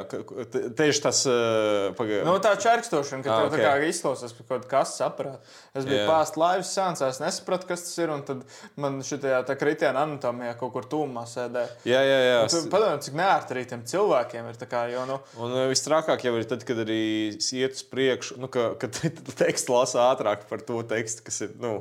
Tieši 0.78 1.02
tas 1.02 1.24
uh, 1.26 1.88
pagaidām. 1.98 2.28
Nu, 2.30 2.36
tā 2.44 2.52
čērkstošana, 2.62 3.24
ka 3.26 3.32
Ah, 3.34 3.40
tev 3.42 3.48
ok. 3.48 3.56
okay. 3.58 3.66
tā 3.66 3.88
izklausās 3.90 4.36
pēc 4.38 4.50
kaut 4.52 4.68
kāda 4.70 4.90
saprāta. 4.92 5.40
Es 5.74 5.88
biju 5.88 5.98
Jā. 5.98 6.04
pārsteigts 6.06 6.42
laivas 6.44 6.74
sēncā, 6.78 7.10
es 7.10 7.22
nesapratu, 7.24 7.66
kas 7.72 7.86
tas 7.88 7.96
ir. 8.04 8.14
un 8.14 8.22
Tad 8.28 8.44
man 8.78 9.00
šajā 9.02 9.40
kritiāna 9.58 10.04
anatomijā 10.06 10.54
kaut 10.60 10.76
kur 10.76 10.86
tūmā 10.92 11.24
sēdēja. 11.32 11.72
Jā, 11.90 12.04
jā, 12.06 12.20
jā. 12.28 12.38
Tu 12.54 12.62
padomā, 12.70 13.00
cik 13.02 13.18
neērti 13.18 13.56
arī 13.58 13.66
tiem 13.74 13.82
cilvēkiem 13.90 14.52
ir. 14.52 14.62
tā 14.62 14.70
Kā, 14.70 14.84
jo, 14.94 15.08
nu, 15.10 15.18
Un 15.42 15.56
uh, 15.58 15.66
visstrākāk 15.72 16.28
jau 16.28 16.36
ir 16.38 16.46
tad, 16.54 16.62
kad 16.68 16.84
arī 16.86 17.02
iet 17.34 17.80
uz 17.80 17.82
priekšu, 17.90 18.38
nu, 18.44 18.52
ka, 18.54 18.76
kad 18.78 18.94
teksts 19.42 19.74
lasa 19.74 20.06
ātrāk 20.12 20.46
par 20.52 20.62
to 20.70 20.84
tekstu, 20.86 21.26
kas 21.26 21.42
ir. 21.48 21.58
Nu, 21.58 21.80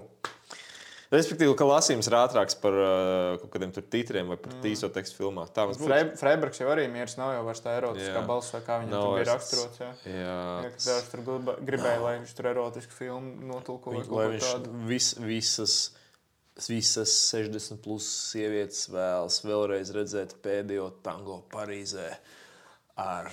Respektīvi, 1.13 1.53
ka 1.55 1.67
lasījums 1.69 2.09
ir 2.11 2.15
ātrāks 2.19 2.57
par 2.59 2.75
uh, 2.75 3.37
kaut 3.39 3.51
kādiem 3.55 3.71
titriem 3.77 4.27
vai 4.33 4.37
par 4.43 4.57
tīso 4.65 4.89
tekstu 4.91 5.21
filmā. 5.21 5.45
Tā 5.55 5.69
mums. 5.69 5.79
Fre- 5.79 6.17
Freibergs 6.19 6.59
jau 6.59 6.67
arī 6.73 6.89
miers 6.91 7.15
nav 7.21 7.31
jau 7.37 7.45
vairs 7.47 7.61
tā 7.63 7.77
erotiskā 7.79 8.25
balss, 8.27 8.51
kā 8.67 8.81
viņam 8.83 8.91
Nav 8.97 9.05
tur 9.07 9.21
bija 9.21 9.29
raksturots. 9.31 9.79
Jā. 9.85 9.91
Jā, 10.11 10.17
Jā, 10.65 10.73
tas- 10.75 10.89
Viņš 10.89 11.13
tur 11.13 11.23
griba- 11.29 11.55
gribēja, 11.71 12.01
lai 12.03 12.17
viņš 12.19 12.35
tur 12.41 12.49
erotisku 12.51 12.91
filmu 12.99 13.47
notulko. 13.53 13.95
lai 14.19 14.27
viņš 14.35 14.51
vis, 14.91 15.13
visas, 15.23 15.77
visas 16.67 17.15
60 17.31 17.79
plus 17.85 18.09
sievietes 18.33 18.89
vēlas 18.91 19.39
vēlreiz 19.47 19.95
redzēt 19.95 20.35
pēdējo 20.43 20.91
tango 21.07 21.43
Parīzē 21.55 22.17
ar 22.99 23.31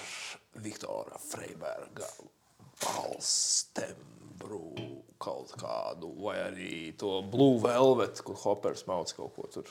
Viktora 0.61 1.17
Freiberga 1.17 2.05
balss 2.83 3.65
tembru 4.43 5.03
kaut 5.23 5.53
kādu, 5.59 6.09
vai 6.21 6.37
arī 6.49 6.93
to 6.97 7.21
Blue 7.31 7.59
Velvet, 7.63 8.21
kur 8.23 8.35
Hoppers 8.35 8.85
mauc 8.87 9.11
kaut 9.15 9.33
ko 9.35 9.47
tur. 9.51 9.63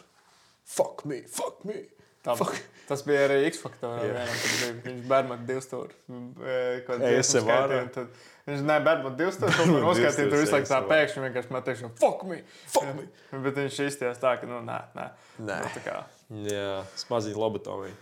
Fuck 0.64 1.04
me, 1.04 1.22
fuck 1.28 1.64
me! 1.64 1.82
Tā, 2.22 2.36
Fuck. 2.38 2.54
tas 2.86 3.00
bija 3.02 3.24
arī 3.26 3.40
X 3.48 3.58
bija- 3.64 4.26
Viņš 4.84 5.06
bērnam 5.10 5.40
divas 5.44 5.66
stūri. 5.66 5.90
ASMR. 6.86 7.72
Viņš 8.46 8.62
ne 8.62 8.76
bērnam 8.86 9.16
divas 9.18 9.34
stūri. 9.40 9.56
Viņš 9.58 9.82
noskatījās, 9.88 10.20
tur 10.30 10.38
visu 10.38 10.54
laiku 10.54 10.70
tā 10.70 10.78
pēkšņi 10.86 11.24
vienkārši 11.24 11.50
man 11.50 11.64
teiks, 11.66 11.82
fuck 11.98 12.22
me! 12.30 12.38
Fuck 12.70 12.94
me! 12.94 13.08
Bet 13.42 13.58
viņš 13.58 13.80
izties 13.88 14.22
tā, 14.22 14.36
ka, 14.38 14.46
nu, 14.46 14.60
nē, 14.62 14.78
nē. 14.94 15.08
Nē. 15.42 15.58
Nu, 15.66 15.74
tā 15.74 15.82
kā. 15.82 15.98
Jā, 16.46 16.84
smadziņa 17.02 17.42
lobotomija. 17.42 17.98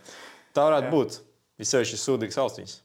Tā 0.53 0.69
varētu 0.69 0.91
Jā. 0.91 0.93
Būt. 0.93 1.19
Vissevišķi 1.61 1.99
sūdīgs 2.05 2.39
austiņas. 2.45 2.77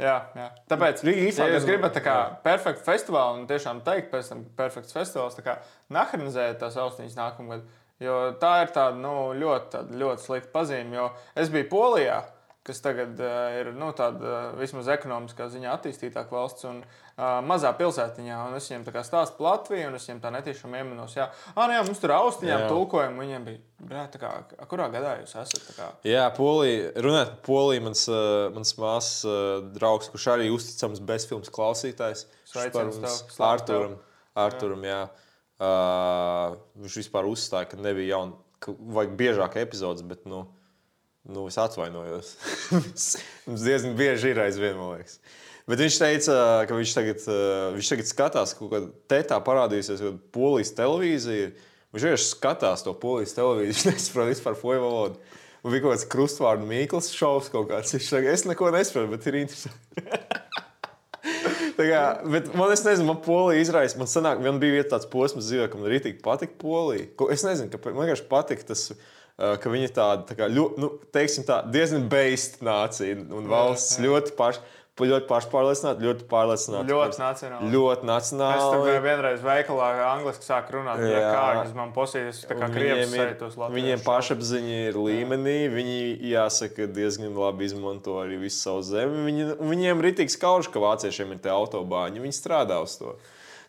Jā, 0.00 0.14
jā. 0.34 0.48
Tāpēc, 0.70 1.04
īstenībā 1.06 1.52
jūs 1.52 1.66
gribat 1.68 1.92
tā 1.94 2.00
kā 2.02 2.14
jā. 2.18 2.30
perfektu 2.42 2.82
festivālu 2.82 3.38
un 3.38 3.44
tiešām 3.46 3.82
teikt, 3.86 4.08
pēc 4.10 4.30
tam 4.32 4.40
perfekts 4.58 4.96
festivāls, 4.96 5.38
kā 5.44 5.60
nahranizēt 5.94 6.58
tās 6.64 6.78
austiņas 6.82 7.14
nākamgad, 7.14 7.62
jo 8.02 8.16
tā 8.42 8.54
ir 8.64 8.72
tāda, 8.74 8.98
nu, 8.98 9.14
ļoti, 9.38 9.70
tāda, 9.76 9.98
ļoti 10.00 10.26
slikta 10.26 10.50
pazīme, 10.56 10.98
jo 10.98 11.06
es 11.38 11.52
biju 11.54 11.68
Polijā, 11.70 12.16
kas 12.64 12.80
tagad 12.80 13.18
uh, 13.20 13.52
ir, 13.58 13.68
nu, 13.76 13.90
tāda 13.96 14.24
uh, 14.24 14.44
vismaz 14.56 14.88
ekonomiskā 14.94 15.50
ziņā 15.52 15.68
attīstītāka 15.74 16.32
valsts 16.32 16.64
un 16.64 16.78
uh, 16.80 17.42
mazā 17.44 17.74
pilsētiņā, 17.76 18.38
un 18.48 18.56
es 18.56 18.68
viņiem 18.70 18.86
tā 18.86 18.94
kā 18.94 19.02
stāstu 19.04 19.36
par 19.36 19.46
Latviju, 19.50 19.90
un 19.90 19.98
es 19.98 20.06
viņiem 20.08 20.22
tā 20.22 20.30
netīšām 20.32 20.76
ieminos, 20.78 21.16
jā, 21.18 21.26
ah, 21.52 21.66
nu 21.68 21.76
jā, 21.76 21.82
mums 21.84 22.00
tur 22.00 22.14
austiņām 22.16 22.64
Jā. 22.64 22.70
tulkojumu, 22.72 23.20
viņiem 23.20 23.44
bija, 23.50 23.60
brā, 23.90 24.06
kā, 24.16 24.32
kurā 24.70 24.88
gadā 24.94 25.18
jūs 25.20 25.36
esat, 25.42 25.68
Jā, 26.08 26.24
Polija, 26.38 26.94
runājot 27.04 27.34
par 27.34 27.44
Poliju, 27.50 27.84
mans, 27.90 28.06
uh, 28.08 28.48
mans 28.56 28.74
māsas 28.80 29.28
uh, 29.28 29.68
draugs, 29.76 30.08
kurš 30.14 30.30
arī 30.38 30.48
uzticams 30.54 31.04
bezfilmas 31.04 31.52
klausītājs, 31.52 32.24
slavu 32.48 32.96
Arturam, 33.50 34.00
Arturam, 34.46 34.88
jā. 34.88 35.04
Uh, 35.60 36.56
viņš 36.80 37.00
vispār 37.04 37.28
uzstāja, 37.28 37.68
ka 37.70 37.76
nebija 37.78 38.16
jauna, 38.16 38.40
ka 38.64 38.72
vajag 38.72 39.12
biežāk 39.20 39.60
epizodes, 39.60 40.02
bet, 40.08 40.24
nu, 40.26 40.46
nu 41.28 41.46
es 41.48 41.58
atvainojos. 41.60 42.34
Mums 43.46 43.64
diezgan 43.64 43.96
bieži 43.98 44.32
ir 44.34 44.42
aizvien, 44.44 44.76
man 44.78 44.98
liekas. 44.98 45.18
Bet 45.70 45.80
viņš 45.80 45.96
teica, 46.00 46.34
ka 46.68 46.76
viņš 46.76 46.92
tagad, 46.92 47.22
uh, 47.30 47.70
viņš 47.76 47.92
tagad 47.94 48.10
skatās, 48.10 48.52
ka 48.58 48.82
tetā 49.08 49.38
parādīsies 49.44 50.02
polijas 50.34 50.74
televīzija. 50.76 51.54
Viņš 51.94 52.04
vienkārši 52.04 52.28
skatās 52.34 52.84
to 52.84 52.92
polijas 53.00 53.32
televīziju, 53.36 53.70
viņš 53.72 53.86
nesaprot 53.88 54.32
vispār 54.34 54.60
poļu 54.60 54.84
valodu. 54.84 55.40
Un 55.64 55.72
bija 55.72 55.80
kaut 55.80 55.94
kāds 55.94 56.08
krustvārdu 56.12 56.68
mīklas 56.68 57.08
šovs 57.16 57.48
kaut 57.52 57.70
kāds. 57.70 57.94
Viņš 57.96 58.10
saka, 58.10 58.32
es 58.36 58.44
neko 58.44 58.68
nesaprotu, 58.74 59.14
bet 59.14 59.30
ir 59.30 59.40
interesanti. 59.40 60.04
Kā, 61.74 62.02
bet 62.30 62.52
man, 62.54 62.70
es 62.70 62.84
nezinu, 62.84 63.08
man 63.08 63.18
polija 63.24 63.62
izraisa. 63.64 63.98
Man, 63.98 64.08
sanāk, 64.10 64.38
man 64.44 64.60
bija 64.62 64.84
tāds 64.92 65.08
posms 65.10 65.48
dzīvē, 65.48 65.66
ka 65.72 65.80
man 65.80 65.88
arī 65.88 65.98
tik 66.04 66.20
patika 66.22 66.54
polija. 66.60 67.08
Es 67.34 67.42
nezinu, 67.46 67.72
kāpēc. 67.72 67.96
Man 67.96 68.04
vienkārši 68.04 68.26
patika 68.30 68.68
tas, 68.68 68.84
ka 69.36 69.70
viņi 69.72 69.88
tāda, 69.96 70.22
tā 70.28 70.36
kā, 70.38 70.46
ļo, 70.46 70.68
nu, 70.78 70.92
teiksim 71.14 71.42
tā, 71.48 71.62
diezgan 71.74 72.06
beigta 72.08 72.62
nācija 72.64 73.18
un 73.34 73.50
valsts 73.50 73.98
ļoti 74.04 74.36
paši. 74.38 74.62
Ļoti 74.94 75.26
pašpārliecināti, 75.26 76.04
ļoti 76.06 76.24
pārliecināti. 76.30 76.86
Ļoti 76.94 77.18
nacionāli. 77.18 77.70
Ļoti 77.72 77.96
Es 77.98 78.28
tur 78.30 78.38
nacionāli. 78.38 79.00
vienreiz 79.02 79.40
veikalā, 79.42 79.88
angliski 80.06 80.46
sāk 80.46 80.68
runāt, 80.70 81.00
ja 81.02 81.16
Jā. 81.18 81.32
kā 81.34 81.40
viņas 81.56 81.72
man 81.74 81.90
posīs, 81.96 82.44
tā 82.46 82.54
kā 82.54 82.68
viņiem 82.70 83.02
ir- 83.02 83.34
sētos 83.34 83.56
Viņiem 83.74 84.04
pašapziņa 84.06 84.76
ir 84.86 84.94
līmenī, 84.94 85.56
viņi, 85.74 85.98
jāsaka, 86.30 86.86
diezgan 86.86 87.34
labi 87.34 87.64
izmanto 87.66 88.14
arī 88.22 88.38
visu 88.38 88.62
savu 88.62 88.82
zemi. 88.86 89.18
Viņi, 89.26 89.48
viņiem 89.58 89.98
ir 89.98 90.06
rītīgs 90.12 90.38
kauš, 90.38 90.70
ka 90.70 90.78
vāciešiem 90.78 91.32
ir 91.34 91.38
tie 91.42 91.50
autobāņi, 91.50 92.22
viņi 92.22 92.38
strādā 92.38 92.78
uz 92.80 92.94
to. 92.96 93.16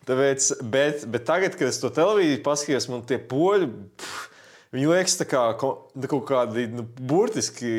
Tāpēc, 0.06 0.62
bet, 0.62 1.04
bet 1.10 1.26
tagad, 1.26 1.58
kad 1.58 1.66
es 1.66 1.80
to 1.82 1.90
televīziju 1.90 2.44
paskatījos, 2.46 2.88
man 2.88 3.02
tie 3.02 3.18
poļi. 3.18 3.66
Pff, 3.98 4.30
Viņi 4.76 4.88
liekas, 4.90 5.14
tā 5.16 5.24
kā 5.24 5.40
nu, 5.56 6.08
kaut 6.10 6.26
kādi 6.28 6.66
nu, 6.68 6.84
burtiski 7.08 7.70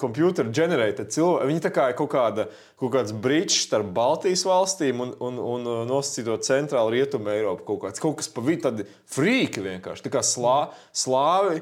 computer 0.00 0.48
generated 0.50 1.12
cilvēki. 1.14 1.46
Viņi 1.52 1.62
tā 1.62 1.70
kā 1.74 1.84
ir 1.92 1.98
kaut, 2.00 2.10
kāda, 2.10 2.48
kaut 2.80 2.90
kāds 2.96 3.14
brīdis 3.14 3.60
starp 3.68 3.92
Baltijas 3.94 4.42
valstīm 4.48 5.04
un, 5.04 5.14
un, 5.22 5.38
un 5.38 5.68
nosacīto 5.86 6.34
centrālu 6.42 6.96
rietumu 6.96 7.30
Eiropu. 7.36 7.68
Kaut, 7.68 7.82
kāds, 7.84 8.02
kaut 8.02 8.18
kas 8.18 8.30
pa 8.34 8.42
vidu, 8.42 8.64
tādi 8.66 8.88
frīki 9.14 9.62
vienkārši. 9.62 10.08
Tā 10.08 10.16
kā 10.16 10.24
slā, 10.26 10.56
slāvi, 10.90 11.60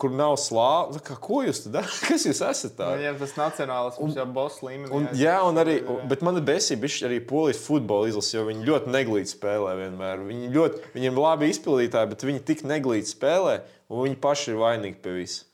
kur 0.00 0.14
nav. 0.16 0.38
Tā 0.40 1.02
Kā, 1.04 1.16
ko 1.20 1.42
jūs 1.44 1.60
tur 1.64 1.74
darāt? 1.76 1.98
Kas 2.06 2.24
jūs 2.24 2.40
esat? 2.40 2.78
Tādi? 2.78 3.02
Viņiem 3.02 3.18
tas 3.20 3.34
nacionālisms 3.36 4.16
jau 4.16 4.26
boss 4.32 4.62
līmenī. 4.64 4.92
Un, 4.96 5.10
jā, 5.18 5.36
un 5.44 5.60
arī, 5.60 5.80
bet 6.08 6.24
man 6.24 6.40
ir 6.40 6.46
besība 6.48 6.88
arī 7.08 7.20
polijas 7.20 7.60
futbola 7.66 8.08
izlase, 8.08 8.32
jo 8.38 8.46
viņi 8.48 8.64
ļoti 8.70 8.94
neglīti 8.96 9.34
spēlē 9.34 9.76
vienmēr. 9.82 10.24
Viņi 10.30 10.54
ļoti, 10.56 10.82
viņiem 10.96 11.20
labi 11.20 11.52
izpildītāji, 11.52 12.12
bet 12.14 12.26
viņi 12.30 12.44
tik 12.48 12.64
neglīti 12.70 13.12
spēlē, 13.12 13.58
un 13.90 14.04
viņi 14.06 14.18
paši 14.22 14.52
ir 14.54 14.60
vainīgi 14.62 15.00
pie 15.02 15.12
visa. 15.18 15.44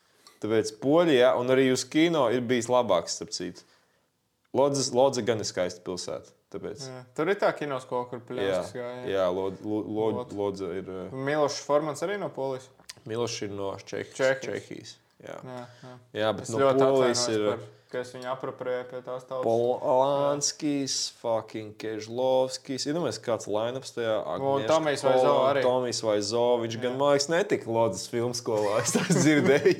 Tāpēc 0.42 0.74
Polijā, 0.82 1.32
un 1.40 1.48
arī 1.50 1.70
uz 1.72 1.82
kino, 1.88 2.26
ir 2.30 2.42
bijis 2.44 2.68
labāks, 2.70 3.16
starp 3.16 3.32
citu. 3.32 3.64
Lodze, 4.56 4.84
Lodze 4.94 5.22
gan 5.26 5.40
ir 5.42 5.48
skaista 5.48 5.80
pilsēta. 5.84 6.32
Tāpēc, 6.54 6.84
Jā. 6.86 7.00
Tur 7.16 7.28
ir 7.32 7.38
tā 7.40 7.48
kinoskola, 7.58 8.06
kur 8.08 8.20
jā, 8.20 8.26
pļāvis 8.28 8.68
gāja. 8.76 9.00
jā 9.10 9.24
Lod- 9.34 9.58
Lo- 9.66 9.82
Lo- 9.82 10.26
Lodze. 10.38 10.68
Ir. 10.78 10.86
uh, 10.88 11.10
Milošs 11.12 11.58
Formans 11.66 12.00
arī 12.06 12.18
no 12.22 12.28
Polijas. 12.30 12.68
Milošs 13.04 13.42
ir 13.42 13.50
no 13.50 13.72
Čehijas. 13.82 14.14
Čehijas. 14.14 14.44
Čehijas. 14.44 14.92
Jā. 15.26 15.34
Jā, 15.42 15.66
jā. 15.82 15.94
jā, 16.20 16.30
bet 16.36 16.42
Es 16.46 16.50
no 16.54 16.70
Polijas 16.78 17.24
ir. 17.28 17.44
par, 17.50 17.58
ka 17.96 18.02
es 18.04 18.12
viņu 18.12 18.28
apropriēju 18.28 18.86
pie 18.90 18.98
tās 19.04 19.24
tautas. 19.24 19.46
Polanskis, 19.46 20.96
fucking 21.22 21.72
Kežlovskis. 21.80 22.84
Iedomājieties, 22.90 23.20
kāds 23.24 23.48
lineups 23.48 23.94
tajā 23.96 24.16
Un 24.36 24.66
Tomijs 24.68 25.04
Vaizo 25.06 25.32
arī. 25.46 25.62
Tomijs 25.64 26.02
Vaizo, 26.04 26.44
viņš 26.62 26.78
gan, 26.82 26.98
man 27.00 27.14
liekas, 27.14 27.28
netika 27.32 27.72
Lodzes 27.72 28.10
filmas 28.12 28.42
skolā. 28.42 28.82
Es 28.82 28.92
tas 28.96 29.08
dzirdēju. 29.16 29.74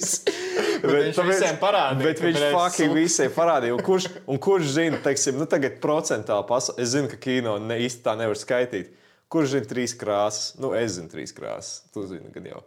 viņš 0.97 1.21
visiem 1.29 1.61
parādīja, 1.61 2.09
Bet 2.09 2.25
viņš 2.25 2.43
fucking 2.57 2.97
visiem 2.97 3.37
parādīja. 3.37 3.77
Un 3.77 3.85
kurš, 3.85 4.09
un 4.25 4.41
kurš 4.49 4.73
zina, 4.79 5.01
teiksim, 5.05 5.37
nu 5.41 5.49
tagad 5.51 5.81
procentāli 5.85 6.49
pasaulē, 6.49 6.81
es 6.87 6.95
zinu, 6.97 7.13
ka 7.13 7.21
kino 7.21 7.59
ne, 7.61 7.81
īsti 7.85 8.05
tā 8.07 8.17
nevar 8.19 8.41
skaitīt. 8.41 8.95
Kurš 9.33 9.57
zina 9.57 9.69
trīs 9.69 9.97
krāsas? 9.99 10.55
Nu, 10.63 10.73
es 10.79 10.97
zinu 10.97 11.13
trīs 11.13 11.35
krāsas. 11.37 11.83
Tu 11.93 12.09
zini, 12.09 12.33
gan 12.33 12.53
jau. 12.55 12.65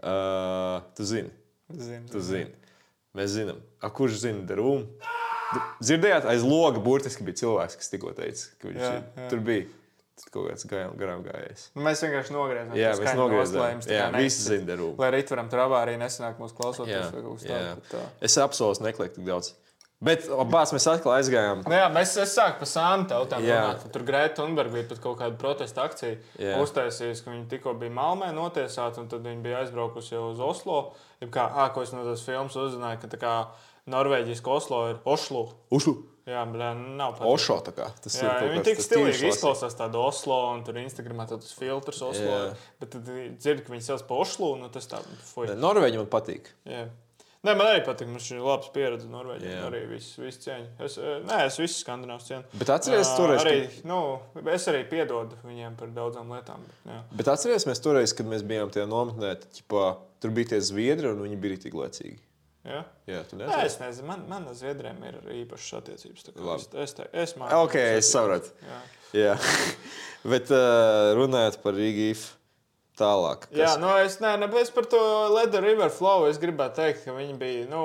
Uh, 0.00 0.80
tu 0.98 1.06
zini. 1.06 1.30
Zinu. 1.70 2.08
Tu 2.10 2.24
zini. 2.24 2.59
Mēs 3.18 3.32
zinām, 3.34 3.58
A, 3.82 3.90
kurš 3.90 4.20
zina 4.22 4.44
darbumu. 4.46 4.86
Dzirdējāt, 5.82 6.28
aiz 6.30 6.44
loga 6.46 6.78
burtiski 6.82 7.24
bija 7.26 7.40
cilvēks, 7.42 7.76
kas 7.80 7.90
tikko 7.90 8.12
teica, 8.14 8.44
ka 8.60 8.68
viņš 8.70 8.82
Jā, 8.84 8.90
jā. 9.02 9.28
tur 9.32 9.40
bija. 9.46 9.66
Tur 10.20 10.32
kaut 10.34 10.50
kāds 10.50 10.66
garām, 10.68 11.22
gājējis. 11.24 11.62
Nu, 11.74 11.82
Mēs 11.86 12.02
vienkārši 12.04 12.34
nogriezām. 12.36 12.74
Jā, 12.76 12.90
mēs 13.00 13.16
nogriezām. 13.16 13.80
Jā, 13.88 14.04
visi 14.14 14.44
zina 14.44 14.68
darbumu. 14.68 14.98
Lai 15.00 15.08
arī 15.14 15.22
turam 15.26 15.48
tur 15.50 15.62
avārija 15.64 15.98
nesanāk 16.02 16.36
mūsu 16.42 16.58
klausoties. 16.58 17.46
Jā, 17.48 17.60
jā. 17.64 18.02
Es 18.28 18.36
apsolu, 18.38 18.76
neklieku 18.84 19.16
tik 19.16 19.24
daudz. 19.26 19.54
Bet, 20.00 20.24
bāc, 20.48 20.70
mēs 20.72 20.86
atkal 20.88 21.12
aizgājām. 21.18 21.64
Nu, 21.68 21.76
jā, 21.76 21.88
mēs 21.92 22.14
es 22.22 22.32
sāku 22.32 22.62
par 22.62 22.68
sānu 22.70 23.04
tautām. 23.10 23.44
Tur 23.92 24.04
Grēta 24.08 24.38
Thunberga 24.38 24.72
bija 24.78 24.86
pat 24.88 25.02
kaut 25.04 25.18
kāda 25.20 25.36
protesta 25.40 25.84
akcija. 25.84 26.16
Jā. 26.40 26.54
Uztaisījusi, 26.64 27.24
ka 27.26 27.34
viņi 27.34 27.44
tikko 27.50 27.74
bija 27.80 27.92
Malmē 27.98 28.30
notiesāti, 28.32 29.02
un 29.02 29.10
tad 29.12 29.26
viņi 29.28 29.44
bija 29.44 29.60
aizbraukusi 29.60 30.14
jau 30.14 30.30
uz 30.30 30.40
Oslo. 30.40 30.78
Ja 31.20 31.28
kā, 31.28 31.44
ā, 31.52 31.68
ko 31.74 31.84
es 31.84 31.92
no 31.92 32.06
tās 32.06 32.24
filmas 32.24 32.56
uzzināju, 32.56 33.02
ka 33.02 33.12
tā 33.12 33.20
kā 33.20 33.34
Norvēģijas 33.92 34.40
Oslo 34.54 34.86
ir 34.94 35.02
Oslo. 35.04 35.44
Ušu. 35.76 35.98
Jā, 36.30 36.46
bet 36.48 36.80
nav 36.96 37.14
pat. 37.18 37.26
Ošo 37.26 37.58
tā 37.66 37.72
kā. 37.74 37.90
Tas 38.04 38.16
Jā, 38.20 38.34
kaut 38.38 38.52
viņi 38.52 38.64
tik 38.68 38.82
stilīgi 38.84 39.30
izklausās 39.32 39.76
tādu 39.76 40.00
Oslo, 40.04 40.38
un 40.54 40.64
tur 40.64 40.78
Instagramā 40.80 41.26
tāds 41.30 41.52
filtrs 41.56 42.02
Oslo. 42.06 42.32
Jā. 42.32 42.40
ir. 42.50 42.66
Bet 42.80 42.92
tad 42.94 43.08
dzird, 43.40 43.64
ka 43.66 43.74
viņi 43.74 43.86
sauc 43.88 44.04
par 44.08 44.24
Oslo, 44.24 44.52
nu 44.60 44.68
tas 44.72 44.88
tā, 44.90 45.00
Norvēģi 45.36 46.00
man 46.02 46.10
patīk. 46.12 46.52
Jā. 46.68 46.86
Nē, 47.40 47.54
man 47.56 47.70
arī 47.70 47.80
patīk, 47.86 48.08
mums 48.12 48.26
ir 48.34 48.42
labs 48.44 48.68
pieredze 48.74 49.06
Norvēģijā. 49.08 49.52
Jā. 49.54 49.60
Arī 49.70 49.78
viss 49.88 50.18
vis 50.20 50.36
cieņa. 50.42 50.66
Es, 50.84 50.98
eh, 51.00 51.22
nē, 51.24 51.38
es 51.48 51.54
visus 51.56 51.78
skandināvus 51.80 52.26
cienu. 52.28 52.44
Bet 52.52 52.72
atceries 52.74 53.08
Jā, 53.08 53.14
toreiz, 53.16 53.44
Arī, 53.46 53.84
nu, 53.88 54.00
es 54.52 54.66
arī 54.68 54.82
piedodu 54.90 55.38
viņiem 55.46 55.78
par 55.80 55.88
daudzām 55.96 56.28
lietām. 56.34 56.66
Bet, 56.66 56.82
jā. 56.92 56.98
Bet 57.16 57.30
atcerieties, 57.32 57.64
mēs 57.70 57.80
toreiz, 57.80 58.12
kad 58.12 58.28
mēs 58.28 58.44
bijām 58.44 58.68
tajā 58.74 58.84
nometnē, 58.90 59.38
ķipā, 59.56 59.86
tur 60.20 60.34
bija 60.36 60.52
tie 60.52 60.60
zviedri 60.60 61.08
un 61.08 61.22
viņi 61.24 61.38
bija 61.40 61.62
tik 61.64 61.78
lecīgi. 61.80 62.20
Jā. 62.68 62.82
Jā, 63.08 63.22
tu 63.24 63.38
Nē, 63.38 63.46
neatceries? 63.46 63.72
es 63.72 63.80
nezinu, 63.80 64.08
man, 64.10 64.26
man 64.28 64.50
ar 64.50 64.58
Zviedriem 64.58 65.00
ir 65.08 65.16
īpašas 65.32 65.78
attiecības. 65.78 66.26
Es, 66.28 66.66
es, 66.84 66.92
te, 66.98 67.06
es, 67.22 67.32
māku 67.40 67.62
Ok, 67.64 67.78
es 67.80 68.10
sapratu. 68.12 68.52
Jā. 68.68 68.82
Jā, 69.16 69.32
bet 70.34 70.52
uh, 70.52 71.14
runājot 71.16 71.56
par 71.64 71.72
Rīgīfu 71.72 72.36
tālāk. 73.00 73.48
Jā, 73.56 73.74
nu 73.80 73.90
es, 74.04 74.18
ne, 74.22 74.36
ne, 74.40 74.48
es 74.60 74.72
par 74.74 74.88
to 74.92 75.00
Leda 75.34 75.62
River 75.64 75.90
Flow 75.94 76.28
es 76.28 76.40
gribētu 76.42 76.82
teikt, 76.82 77.06
ka 77.06 77.16
viņi 77.16 77.38
bija 77.40 77.68
nu, 77.70 77.84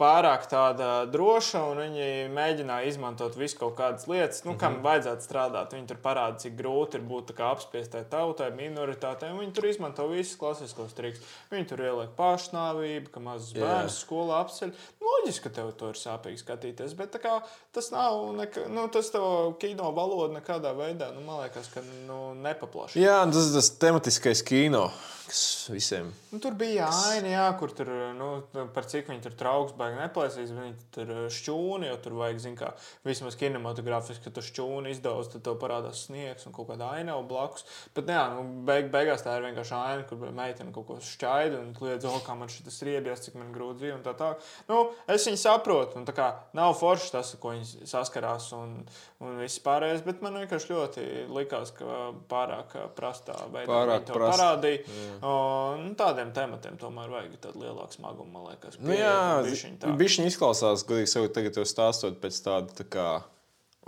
pārāk 0.00 0.44
tāda 0.50 1.06
droša 1.08 1.62
un 1.70 1.80
viņi 1.80 2.08
mēģināja 2.36 2.90
izmantot 2.90 3.36
visu 3.38 3.56
kaut 3.62 3.76
kādas 3.78 4.04
lietas, 4.10 4.42
nu, 4.44 4.52
kam 4.60 4.78
vajadzētu 4.84 5.24
strādāt. 5.24 5.72
Viņi 5.72 5.88
tur 5.88 6.00
parāda, 6.04 6.36
cik 6.42 6.56
grūti 6.58 7.00
ir 7.00 7.06
būt 7.08 7.32
apspiestai 7.36 8.04
tautai, 8.10 8.50
minoritātei. 8.56 9.32
un 9.32 9.40
Viņi 9.40 9.56
tur 9.56 9.68
izmanto 9.70 10.08
visus 10.10 10.36
klasiskos 10.40 10.92
trikus. 10.96 11.24
Viņi 11.52 11.68
tur 11.72 11.84
ieliek 11.86 12.12
pašnāvību, 12.18 13.12
ka 13.14 13.24
mazs 13.24 13.54
Jā. 13.56 13.64
bērns 13.64 13.98
skolā 14.04 14.42
apceļ. 14.44 14.74
Nu, 15.00 15.06
Loģiski, 15.16 15.46
ka 15.46 15.54
tev 15.60 15.72
to 15.80 15.90
ir 15.94 16.00
sāpīgi 16.00 16.42
skatīties, 16.42 16.96
bet 16.98 17.16
kā, 17.22 17.38
tas 17.72 17.88
nav, 17.94 18.20
neka, 18.36 18.66
nu, 18.68 18.88
tas 18.92 19.08
tev 19.14 19.56
kino 19.62 19.90
valoda 19.96 20.34
nekādā 20.36 20.74
veidā, 20.76 21.12
nu, 21.16 21.24
man 21.24 21.44
liekas, 21.46 21.70
ka 21.72 21.84
nu, 22.06 22.34
nepaplašina. 22.44 23.00
Jā, 23.00 23.20
tas 23.32 23.48
ir 23.48 23.56
tas 23.56 23.70
tematiskais 23.80 24.44
kino. 24.46 24.90
Kas 25.26 25.42
visiem. 25.72 26.08
Nu, 26.32 26.38
tur 26.42 26.54
bija 26.58 26.86
aina, 27.10 27.28
jā, 27.32 27.44
kur 27.60 27.72
tur, 27.74 27.90
nu, 28.16 28.28
par 28.74 28.86
cik 28.88 29.10
viņi 29.10 29.24
tur 29.24 29.34
trauks, 29.38 29.74
baigi 29.78 29.98
neplēsīs. 29.98 30.52
Viņi 30.54 30.74
tur 30.94 31.12
šķūni, 31.32 31.90
jo 31.90 31.96
tur 32.04 32.16
vajag, 32.20 32.40
zin, 32.42 32.56
kā 32.58 32.72
vismaz 33.06 33.38
kinematogrāfiski, 33.40 34.24
ka 34.26 34.34
tu 34.36 34.44
šķūni 34.46 34.92
izdauz, 34.94 35.30
tad 35.32 35.44
tev 35.46 35.58
parādās 35.62 36.04
sniegs 36.06 36.46
un 36.48 36.54
kaut 36.56 36.70
kāda 36.70 36.90
aina 36.96 37.16
blakus. 37.26 37.66
Bet, 37.96 38.10
jā, 38.12 38.22
nu, 38.34 38.44
beig, 38.68 38.90
beigās 38.94 39.24
tā 39.24 39.36
ir 39.38 39.46
vienkārši 39.48 39.76
aina, 39.78 40.06
kur 40.08 40.22
meitene 40.36 40.74
kaut 40.74 40.88
ko 40.90 40.98
šķaida 41.02 41.60
un 41.62 41.72
kliedz, 41.76 42.06
oh, 42.08 42.18
kā 42.24 42.36
man 42.38 42.52
šis 42.52 42.82
riebies, 42.86 43.24
cik 43.26 43.38
man 43.40 43.52
grūti 43.54 43.82
dzīve 43.82 43.98
un 43.98 44.04
tā 44.06 44.14
tā. 44.18 44.32
Nu, 44.70 44.82
es 45.12 45.26
viņu 45.26 45.40
saprotu, 45.40 46.00
un 46.00 46.06
tā 46.08 46.14
kā 46.16 46.30
nav 46.56 46.76
forši 46.78 47.12
tas, 47.16 47.34
ko 47.40 47.54
viņi 47.54 47.86
saskarās 47.88 48.50
un, 48.56 48.78
un 49.24 49.40
viss 49.42 49.62
pārējais, 49.64 50.04
bet 50.06 50.22
man 50.24 50.38
vienkārši 50.42 50.72
ļoti 50.72 51.06
likās, 51.32 51.72
ka 51.76 52.10
pārāk 52.30 52.76
prastā 52.96 53.36
veidā 53.52 53.70
Pārāk 53.72 54.02
viņi 54.02 54.08
to 54.10 54.18
prasti, 54.18 54.36
parādīja. 54.36 54.82
O, 54.86 55.15
nu, 55.20 55.92
tādiem 55.98 56.32
tematiem 56.36 56.76
tomēr 56.80 57.10
vajag 57.12 57.38
tādu 57.42 57.62
lielāku 57.62 57.96
smagumu, 57.96 58.28
man 58.32 58.50
liekas. 58.50 58.78
Nu, 58.80 58.92
jā, 58.96 59.42
bišķiņ 59.46 59.78
tā. 59.82 59.94
viņš 60.00 60.18
izklausās, 60.26 60.84
godīgi 60.88 61.12
sakot, 61.12 61.34
tagad 61.36 61.58
jau 61.60 61.66
stāstot 61.68 62.20
pēc 62.22 62.38
tāda. 62.44 62.76
Tā 62.80 62.86
kā, 62.90 63.06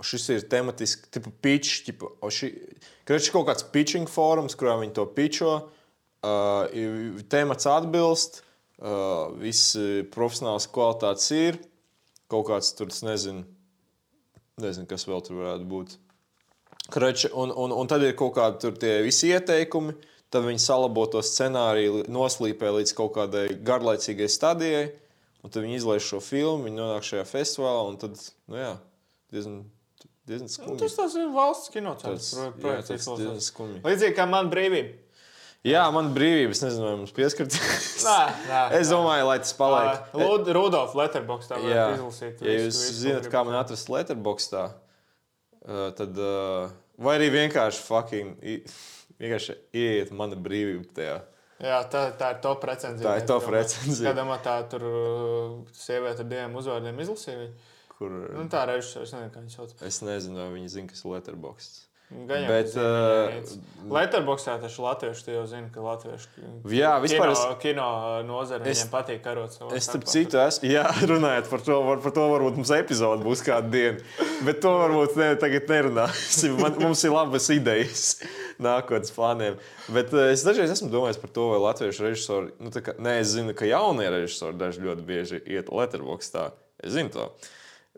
šis 0.05 0.27
ir 0.35 0.47
tematisks, 0.51 1.09
tipa 1.13 1.33
pitch, 1.43 1.83
tipa, 1.87 2.11
ši, 2.31 2.51
ir 3.09 3.29
kaut 3.35 3.49
kāds 3.51 3.67
pitching 3.73 4.11
fórums, 4.11 4.57
kurā 4.59 4.77
viņi 4.81 4.95
to 4.97 5.07
pitcho, 5.15 5.55
uh, 6.23 7.23
temats 7.31 7.69
atbilst, 7.69 8.43
uh, 8.81 9.31
viss 9.39 9.75
profesionāls 10.13 10.69
kvalitātes 10.71 11.31
ir, 11.35 11.59
kaut 12.31 12.47
kāds 12.51 12.75
tur, 12.77 12.91
nezinu, 13.07 13.43
nezinu, 14.61 14.87
kas 14.89 15.07
vēl 15.09 15.25
tur 15.25 15.41
varētu 15.41 15.67
būt. 15.69 15.97
Kreči, 16.89 17.29
un, 17.37 17.51
un, 17.53 17.73
un 17.75 17.89
tad 17.89 18.03
ir 18.05 18.15
kaut 18.17 18.33
kādi 18.37 18.63
tur 18.63 18.77
tie 18.79 18.99
visi 19.05 19.29
ieteikumi. 19.29 19.93
Tad 20.29 20.43
viņi 20.45 20.61
salabo 20.61 21.07
to 21.09 21.23
scenāriju, 21.25 22.03
noslīpē 22.11 22.69
līdz 22.75 22.91
kaut 22.93 23.15
kādai 23.15 23.47
garlaicīgai 23.65 24.27
stadijai. 24.29 24.91
Un 25.41 25.49
tad 25.49 25.63
viņi 25.63 25.79
izlaiž 25.79 26.03
šo 26.05 26.19
filmu, 26.21 26.67
viņi 26.67 26.77
nonāk 26.77 27.05
šajā 27.07 27.25
festivālā. 27.25 27.87
un 27.89 27.97
Tad, 27.97 28.17
nu 28.51 28.57
jā, 28.59 28.73
diezgan, 29.33 29.61
diezgan 30.27 30.49
Nu, 30.49 30.53
skumji. 30.53 30.79
tas 30.83 30.95
tas 30.99 31.15
ir 31.15 31.29
valsts 31.33 31.69
kinocentrs. 31.73 32.27
Tas- 32.61 32.89
izklausās. 32.91 33.17
diezgan 33.23 33.41
skumji. 33.41 33.81
Līdzīgi 33.81 34.15
kā 34.19 34.27
man 34.29 34.51
brīvība. 34.51 34.97
Jā, 35.65 35.81
man 35.91 36.13
brīvības, 36.15 36.61
nezinu, 36.63 36.85
vai 36.85 36.95
mums 37.01 37.11
pieskarties. 37.11 38.03
Nē, 38.05 38.19
nē, 38.47 38.59
es 38.79 38.87
domāju, 38.93 39.25
lai 39.27 39.39
tas 39.39 39.51
paliek. 39.57 40.05
Lūdzu, 40.13 40.53
Rudolf 40.55 40.93
Letterbox 40.95 41.49
tā 41.49 41.57
Jā, 41.65 41.87
izlasīt. 41.97 42.39
ja 42.39 42.53
visu, 42.53 42.67
jūs 42.69 42.77
visu, 42.79 42.99
zināt, 43.01 43.25
gribat. 43.25 43.33
kā 43.33 43.41
man 43.49 43.57
atrast 43.63 43.89
letterboxdā, 43.91 44.67
tad. 45.97 46.15
Vai 46.99 47.13
arī 47.17 47.29
vienkārši 47.31 47.79
fucking. 47.87 48.37
Vienkārši 49.19 49.57
ieiet 49.75 50.13
mana 50.15 50.37
brīvība 50.39 50.87
tajā. 50.95 51.17
Jā, 51.59 51.81
tā, 51.91 52.05
tā 52.15 52.29
ir 52.35 52.39
top 52.43 52.63
recenzija. 52.69 53.03
Tā 53.03 53.17
ir 53.19 53.25
top 53.27 53.49
recenzija. 53.51 54.13
Kādam 54.13 54.31
tā 54.45 54.55
tur 54.71 54.85
uh, 54.87 55.57
sieviete 55.75 56.23
ar 56.23 56.29
diviem 56.31 56.55
uzvārdiem 56.55 57.01
izlasīja. 57.03 57.41
viņu? 57.41 57.67
Kur, 57.97 58.15
Nu, 58.31 58.45
tā 58.47 58.63
režisors, 58.69 59.09
es 59.09 59.15
nezinu, 59.17 59.33
kā 59.33 59.41
viņu 59.43 59.55
sauc. 59.57 59.73
Es 59.83 59.99
nezinu, 60.07 60.39
vai 60.39 60.53
viņi 60.55 60.71
zina, 60.71 60.91
kas 60.93 61.03
ir 61.03 61.11
letterboxds. 61.17 61.81
Gan 62.09 62.41
jau, 62.41 62.49
Bet, 62.49 62.71
uh, 62.73 63.29
viņiem 63.29 63.91
Letterboxdā 63.93 64.55
taču 64.63 64.81
latvieši 64.81 65.33
jau 65.35 65.43
zina, 65.45 65.67
ka 65.69 65.83
latvieši 65.83 66.41
Jā, 66.73 66.95
vispār 67.03 67.29
kino, 67.29 67.33
es- 67.35 67.59
kino 67.61 67.89
nozare 68.25 68.65
viņiem 68.65 68.89
patīk 68.89 69.19
karot 69.21 69.53
Es 69.77 69.85
starp 69.85 70.07
citu, 70.09 70.39
esmu, 70.41 70.71
jā, 70.73 70.87
runājot 71.11 71.51
par 71.51 71.61
to, 71.67 71.77
var, 71.85 72.01
par 72.01 72.15
to 72.15 72.23
varbūt 72.31 72.57
mums 72.57 72.71
epizode 72.73 73.21
būs 73.27 73.43
kāda 73.45 73.69
diena. 73.69 74.01
Bet 74.47 74.57
to 74.65 74.71
varbūt 74.73 75.19
ne, 75.21 75.27
tagad 75.43 75.69
nerunāsim. 75.69 76.57
Man, 76.57 76.79
mums 76.81 77.03
ir 77.05 77.13
labas 77.13 77.45
idejas 77.53 78.07
nākotnes 78.67 79.13
plāniem. 79.13 79.61
Bet 79.93 80.09
uh, 80.17 80.31
es 80.33 80.41
dažreiz 80.47 80.73
esmu 80.73 80.89
domājis 80.89 81.21
par 81.21 81.33
to, 81.37 81.45
vai 81.53 81.61
latviešu 81.67 82.07
režisori, 82.07 82.51
nu, 82.57 82.73
kā, 82.73 82.97
nē, 82.97 83.19
es 83.21 83.35
zinu, 83.35 83.53
ka 83.53 83.69
jaunie 83.69 84.09
režisori 84.09 84.57
daži 84.57 84.81
ļoti 84.87 85.05
bieži 85.05 85.43
iet 85.45 85.69
letterboxdā. 85.69 86.49
Es 86.81 86.97
zinu 86.97 87.13
to. 87.13 87.29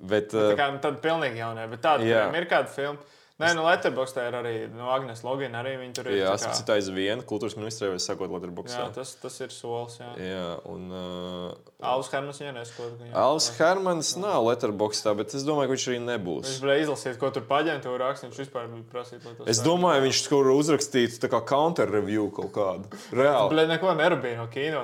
Bet, 0.03 0.35
Tā 0.35 0.51
uh, 0.51 0.59
kā 0.59 0.67
nu, 0.75 0.83
tad 0.83 0.99
pilnīgi 0.99 1.39
jaunie, 1.39 1.63
bet 1.71 1.83
tāda 1.87 2.03
ir 2.35 2.51
kāda 2.51 2.67
filma. 2.75 2.99
Nē, 3.41 3.51
nu, 3.57 3.65
Letterboxdā 3.65 4.27
ir 4.29 4.37
arī 4.37 4.53
nu, 4.71 4.87
Agnes 4.93 5.23
Logina, 5.25 5.63
arī 5.63 5.75
viņa 5.81 5.97
tur 5.97 6.11
ir. 6.11 6.19
jā, 6.21 6.33
tas 6.37 6.61
ir 6.61 6.95
viena 6.95 7.25
kultūras 7.27 7.57
ministrē, 7.57 7.91
vai 7.93 8.01
sakot, 8.03 8.31
letterboxdā. 8.35 8.85
jā, 8.85 8.89
tas, 8.95 9.15
tas 9.21 9.39
ir 9.41 9.53
solis. 9.55 9.97
Jā. 10.01 10.11
Jā, 10.21 10.47
un 10.69 10.87
uh, 10.93 11.70
Alus 11.81 12.09
Hermans 12.13 12.37
jau 12.37 12.51
neskot. 12.53 12.99
Alans 13.17 13.47
Hermans 13.57 14.11
nav 14.21 14.45
letterboxdā, 14.45 15.15
bet 15.17 15.33
es 15.33 15.41
domāju, 15.47 15.71
ka 15.71 15.75
viņš 15.75 15.85
arī 15.89 15.99
nebūs. 16.05 16.49
Viņš 16.51 16.59
varēja 16.61 16.83
izlasīt, 16.85 17.15
ko 17.21 17.31
tur 17.33 17.45
paģentūra 17.49 18.11
raksta. 18.11 18.27
Viņš 18.27 18.41
vispār 18.43 18.67
bija 18.69 18.85
prasījis, 18.91 19.23
lai 19.25 19.33
to 19.39 19.47
Es 19.49 19.61
domāju, 19.65 20.03
viņš 20.05 20.19
tur 20.27 20.51
uzrakstītu 20.53 21.17
tā 21.23 21.29
kā 21.31 21.39
counter-review 21.49 22.27
kaut 22.37 22.51
kādu. 22.53 23.01
Reāli. 23.17 23.49
Bļa, 23.55 23.65
neko 23.73 23.95
nerabīja 23.97 24.37
no 24.43 24.45
kino. 24.53 24.83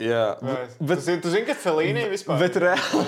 Jā, 0.00 0.24
bet, 0.40 0.78
Tu 0.80 1.04
zini, 1.04 1.20
tu 1.20 1.34
zini, 1.34 1.44
kas 1.50 1.60
ir 1.60 1.64
Felīnija 1.66 2.08
vispār? 2.14 2.40
bet 2.40 2.56
reāli. 2.64 3.04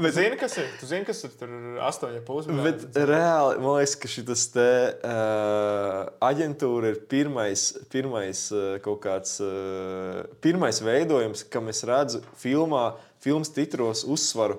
Tu 0.00 0.12
zini, 0.16 0.40
kas 0.40 0.56
ir? 0.62 0.72
Tu 0.80 0.88
zini, 0.88 1.04
kas 1.08 1.22
ir 1.28 1.36
tur 1.36 1.54
astoņi 1.90 2.24
pusi. 2.24 2.56
Bet 2.64 2.88
reāli 2.96 3.60
man 3.60 3.76
liekas, 3.76 3.96
ka 4.00 4.08
šis 4.08 4.46
te 4.54 4.68
uh, 5.04 6.08
aģentūra 6.30 6.94
ir 6.94 7.00
pirmais, 7.12 7.66
pirmais 7.92 8.46
uh, 8.54 8.78
kaut 8.84 9.02
kāds 9.04 9.36
uh, 9.44 10.24
pirmais 10.40 10.80
veidojums, 10.84 11.44
kam 11.52 11.68
es 11.72 11.84
redzu 11.88 12.22
filmā, 12.70 12.98
filmas 13.20 13.50
titros 13.50 14.04
uzsvaru 14.06 14.58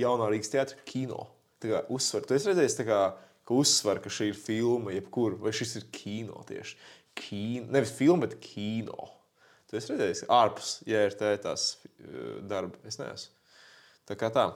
jaunā 0.00 0.30
Rīgas 0.30 0.50
teātra 0.52 0.78
kino. 0.88 1.28
Tā 1.60 1.68
kā 1.68 1.80
uzsver, 1.92 2.24
tu 2.24 2.34
esi 2.34 2.48
redzējis, 2.48 2.78
kā, 2.88 3.00
ka 3.44 3.54
uzsver, 3.54 4.00
ka 4.00 4.08
šī 4.08 4.30
ir 4.30 4.38
filma, 4.38 4.94
jebkur, 4.94 5.36
vai 5.42 5.52
šis 5.52 5.76
ir 5.76 5.88
kino 5.92 6.40
tieši. 6.48 6.76
Kino, 7.14 7.66
nevis 7.74 7.92
filma, 7.92 8.24
bet 8.26 8.38
kino. 8.40 9.10
Tu 9.68 9.76
esi 9.76 9.92
redzējis, 9.92 10.24
ārpus, 10.32 10.78
ja 10.88 11.04
ir 11.06 11.16
tā 11.18 11.34
tās 11.42 11.74
uh, 12.00 12.40
darba. 12.48 12.78
Es 12.88 12.96
neesmu. 12.98 13.36
Tā 14.08 14.16
kā 14.18 14.30
tā. 14.32 14.48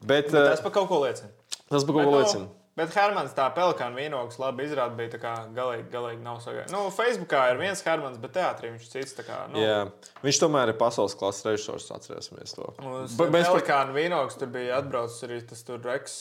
Bet, 0.00 0.32
Tas 0.32 0.56
tas, 0.56 0.62
par 0.64 0.72
kaut 0.72 0.88
ko 0.88 1.02
liecina. 1.04 1.28
tas 1.68 1.84
par 1.84 1.94
ko 1.94 2.00
Bet, 2.00 2.08
nu, 2.08 2.16
liecina. 2.16 2.48
Bet 2.78 2.92
Hermans 2.94 3.32
tā 3.34 3.48
pelikāna 3.56 3.98
vīnogas 3.98 4.36
labi 4.38 4.62
izrāda, 4.68 4.94
bija 4.98 5.10
tā 5.16 5.18
kā 5.22 5.32
galīgi, 5.56 5.88
galīgi 5.90 6.22
nav 6.22 6.38
sagaidīts. 6.44 6.70
Nu, 6.70 6.84
Facebookā 6.94 7.40
ir 7.50 7.58
viens 7.58 7.82
Hermans, 7.82 8.20
bet 8.22 8.36
teātrī 8.36 8.70
viņš 8.74 8.84
cits. 8.92 9.16
tā 9.18 9.24
Kā, 9.26 9.38
nu, 9.50 9.58
Jā, 9.58 9.80
viņš 10.22 10.38
tomēr 10.44 10.70
ir 10.70 10.78
pasaules 10.78 11.16
klases 11.18 11.44
režisors, 11.48 11.88
atcerēsimies 11.96 12.54
to. 12.54 12.68
Uz 13.02 13.16
par- 13.18 13.32
Pelikāna 13.34 13.96
vīnogas 13.96 14.38
tur 14.38 14.52
bija 14.54 14.78
atbraucis 14.78 15.26
arī 15.26 15.40
tas 15.50 15.64
tur 15.66 15.82
Reks, 15.82 16.14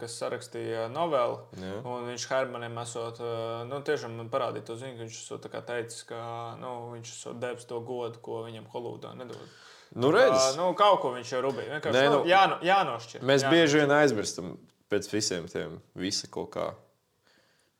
kas 0.00 0.16
sarakstīja 0.18 0.88
noveli. 0.92 1.38
Jā. 1.62 1.78
Un 1.84 2.08
viņš 2.10 2.26
Hermanim 2.32 2.78
esot, 2.82 3.20
nu, 3.70 3.80
tiešām 3.86 4.16
man 4.18 4.30
parādīja 4.32 4.66
to 4.70 4.78
ziņu, 4.80 4.96
ka 4.98 5.06
viņš 5.06 5.18
esot 5.22 5.46
tā 5.46 5.62
teicis, 5.70 6.02
ka 6.10 6.20
nu, 6.60 6.74
viņš 6.96 7.12
esot 7.14 7.38
devis 7.42 7.68
to 7.70 7.80
godu, 7.86 8.18
ko 8.24 8.42
viņam 8.48 8.66
Holudā 8.74 9.14
nedod. 9.18 9.46
Nu, 9.94 10.10
redz, 10.14 10.54
nu, 10.58 10.68
kaut 10.78 11.00
ko 11.02 11.10
viņš 11.16 11.32
jau 11.34 11.40
rubīja. 11.48 11.78
Vienkārši 11.78 11.96
Nē, 11.96 12.02
nu, 12.10 12.18
nu, 12.20 12.28
jāno, 12.30 12.58
jānošķir. 12.62 13.24
mēs 13.26 13.42
jā. 13.42 13.50
bieži 13.50 13.80
vien 13.82 13.90
aizmirstam 13.96 14.52
pēc 14.90 15.10
visiem 15.12 15.50
tiem 15.50 15.80
visa 15.98 16.30
kaut 16.30 16.54
kā. 16.56 16.70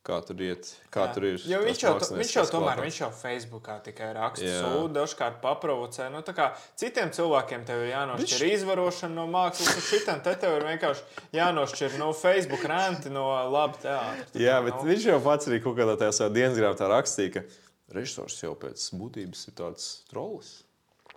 Kā 0.01 0.17
tur 0.25 0.39
iet, 0.41 0.65
kā 0.89 1.03
Jā. 1.05 1.09
tur 1.13 1.25
ir. 1.29 1.43
Jo 1.45 1.59
viņš 1.61 1.83
jau, 1.83 1.91
viņš 2.01 2.31
jau 2.33 2.45
tomēr, 2.49 2.79
kvalitātes. 2.79 2.85
viņš 2.87 3.01
jau 3.03 3.09
Facebookā 3.19 3.75
tikai 3.85 4.07
raksta, 4.17 4.49
sūta, 4.49 4.95
dažkārt 4.95 5.43
paprovocē. 5.43 6.07
Nu, 6.09 6.23
tā 6.25 6.33
kā 6.39 6.47
citiem 6.81 7.13
cilvēkiem 7.13 7.67
tev 7.69 7.83
ir 7.85 7.91
jānošķir 7.91 8.47
viņš... 8.47 8.55
izvarošana 8.55 9.13
no 9.19 9.27
mākslas, 9.29 9.75
un 9.77 9.85
šitam 9.91 10.23
te 10.25 10.33
tev 10.41 10.57
ir 10.57 10.65
vienkārši 10.71 11.21
jānošķir 11.37 11.99
no 12.01 12.09
Facebook 12.17 12.65
renti 12.73 13.13
no 13.13 13.27
laba 13.53 13.77
teātra. 13.77 14.25
Tā 14.33 14.41
Jā, 14.41 14.57
bet 14.65 14.81
nu, 14.81 14.89
viņš 14.89 15.07
jau 15.11 15.21
pats 15.29 15.53
arī 15.53 15.61
kaut 15.67 15.77
kādā 15.77 15.99
tajā 16.01 16.17
savā 16.17 16.33
dienas 16.39 16.57
grāmatā 16.57 16.89
rakstīja, 16.97 17.37
ka 17.37 18.01
režisors 18.01 18.41
jau 18.41 18.57
pēc 18.65 18.89
būtības 18.97 19.51
ir 19.53 19.61
tāds 19.61 19.93
trolls. 20.09 20.63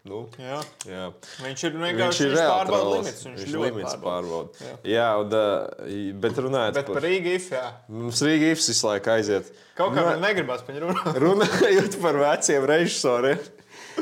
Nu, 0.03 0.25
jā. 0.35 0.57
jā. 0.83 1.03
Viņš 1.39 1.61
ir 1.63 1.75
vienkārši 1.79 2.25
ir 2.25 2.33
viņš 2.33 2.39
reāli 2.41 2.55
pārbauda 2.59 2.95
limits. 2.97 3.21
Viņš, 3.23 3.43
Viņš 3.45 3.53
limits 3.61 3.93
pārbauda. 4.01 4.65
Jā. 4.67 4.73
Jā, 4.91 5.05
un, 5.21 6.15
bet 6.25 6.41
runājot 6.43 6.75
Bet 6.75 6.89
par 6.91 7.05
Rīgas 7.05 7.37
if, 7.37 7.45
jā. 7.55 7.61
Mums 7.87 8.23
Rīga 8.27 8.49
īps 8.51 8.67
visu 8.73 8.87
laiku 8.89 9.13
aiziet. 9.13 9.53
Kaut 9.77 9.95
kā 9.95 10.03
man 10.03 10.19
negribas 10.25 10.65
par 10.67 10.75
viņu 10.75 10.89
runāt. 10.89 11.19
Runājot 11.23 11.95
par 12.03 12.19
veciem 12.19 12.67
režisoriem, 12.73 13.47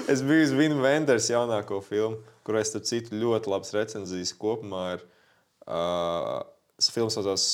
es 0.10 0.26
biju 0.26 0.48
uz 0.48 0.56
Vinu 0.58 0.82
Vendors 0.82 1.30
jaunāko 1.30 1.84
filmu, 1.86 2.18
kurai 2.50 2.66
starp 2.66 2.90
citu 2.90 3.22
ļoti 3.22 3.54
labas 3.54 3.78
recenzijas 3.78 4.34
kopumā 4.42 4.88
ir. 4.96 5.06
Uh, 5.70 6.42
filmas 6.90 7.14
saucās 7.14 7.48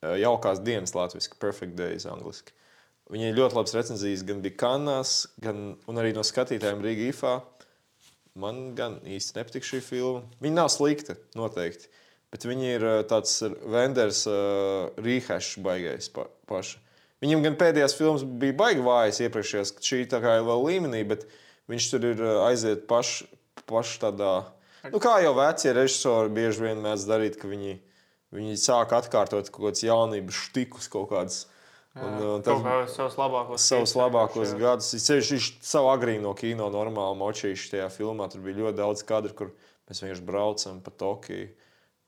Jaukās 0.00 0.64
dienas 0.64 0.96
latviešu, 0.96 1.36
Perfect 1.36 1.76
Days 1.76 2.08
angliski. 2.08 2.56
Viņai 3.12 3.34
ļoti 3.36 3.56
labas 3.58 3.74
recenzijas 3.76 4.24
gan 4.24 4.40
bija 4.40 4.56
Kanās, 4.62 5.26
gan 5.44 5.74
arī 6.00 6.14
no 6.16 6.24
skatītājiem 6.24 6.80
Rīgā. 6.80 7.34
Man 8.40 8.60
gan 8.78 9.00
īsti 9.04 9.36
nepatīk 9.36 9.66
šī 9.66 9.80
filma. 9.84 10.22
Viņa 10.40 10.56
nav 10.56 10.70
slikta, 10.72 11.16
noteikti. 11.36 11.90
Bet 12.30 12.46
viņi 12.46 12.70
ir 12.76 12.86
uh, 12.86 13.00
tāds 13.10 13.40
Vendors 13.68 14.22
uh, 14.30 14.92
rīhašs 15.02 15.58
baigais 15.64 16.08
pa, 16.14 16.28
paši. 16.50 16.78
Viņam 17.20 17.42
gan 17.44 17.58
pēdējās 17.60 17.96
filmas 17.98 18.24
bija 18.24 18.56
baigi 18.56 18.84
vājas 18.84 19.20
iepriekšējās, 19.26 19.74
šī 19.84 20.04
tā 20.08 20.22
kā 20.22 20.38
ir 20.38 20.46
vēl 20.46 20.62
līmenī, 20.70 21.02
bet 21.10 21.26
viņš 21.68 21.88
tur 21.92 22.06
ir 22.12 22.22
uh, 22.24 22.38
aiziet 22.46 22.86
paši 22.88 23.28
paš 23.68 23.98
tādā. 24.00 24.32
Nu, 24.88 25.00
kā 25.02 25.18
jau 25.20 25.34
vecie 25.36 25.74
režisori 25.76 26.32
bieži 26.32 26.64
vien 26.64 26.80
mēdz 26.80 27.06
darīt, 27.08 27.36
ka 27.40 27.50
viņi, 27.50 27.74
viņi 28.36 28.56
sāk 28.62 28.94
atkārtot 28.96 29.50
kaut 29.52 29.66
kādus 29.66 29.84
jaunības 29.84 30.38
štikus, 30.46 30.88
kaut 30.92 31.10
kādas 31.12 31.42
Un, 31.98 32.12
un 32.22 32.42
Kaut 32.46 32.62
kā 32.62 32.74
savus 32.86 33.16
labākos. 33.18 33.64
savus 33.66 33.96
labākos 33.98 34.52
gadus. 34.60 34.92
Es 34.94 35.08
ceļš 35.08 35.30
viņš 35.34 35.48
savu 35.66 35.88
agrīno 35.90 36.30
kino 36.38 36.68
normāli 36.70 37.18
močīšu 37.18 37.72
tajā 37.72 37.88
filmā. 37.90 38.28
Tur 38.30 38.44
bija 38.44 38.60
ļoti 38.60 38.78
daudz 38.78 39.02
kadru, 39.08 39.34
kur 39.34 39.50
mēs 39.90 40.04
vienkārši 40.04 40.26
braucam 40.28 40.78
pa 40.86 40.94
Tokiju. 40.94 41.48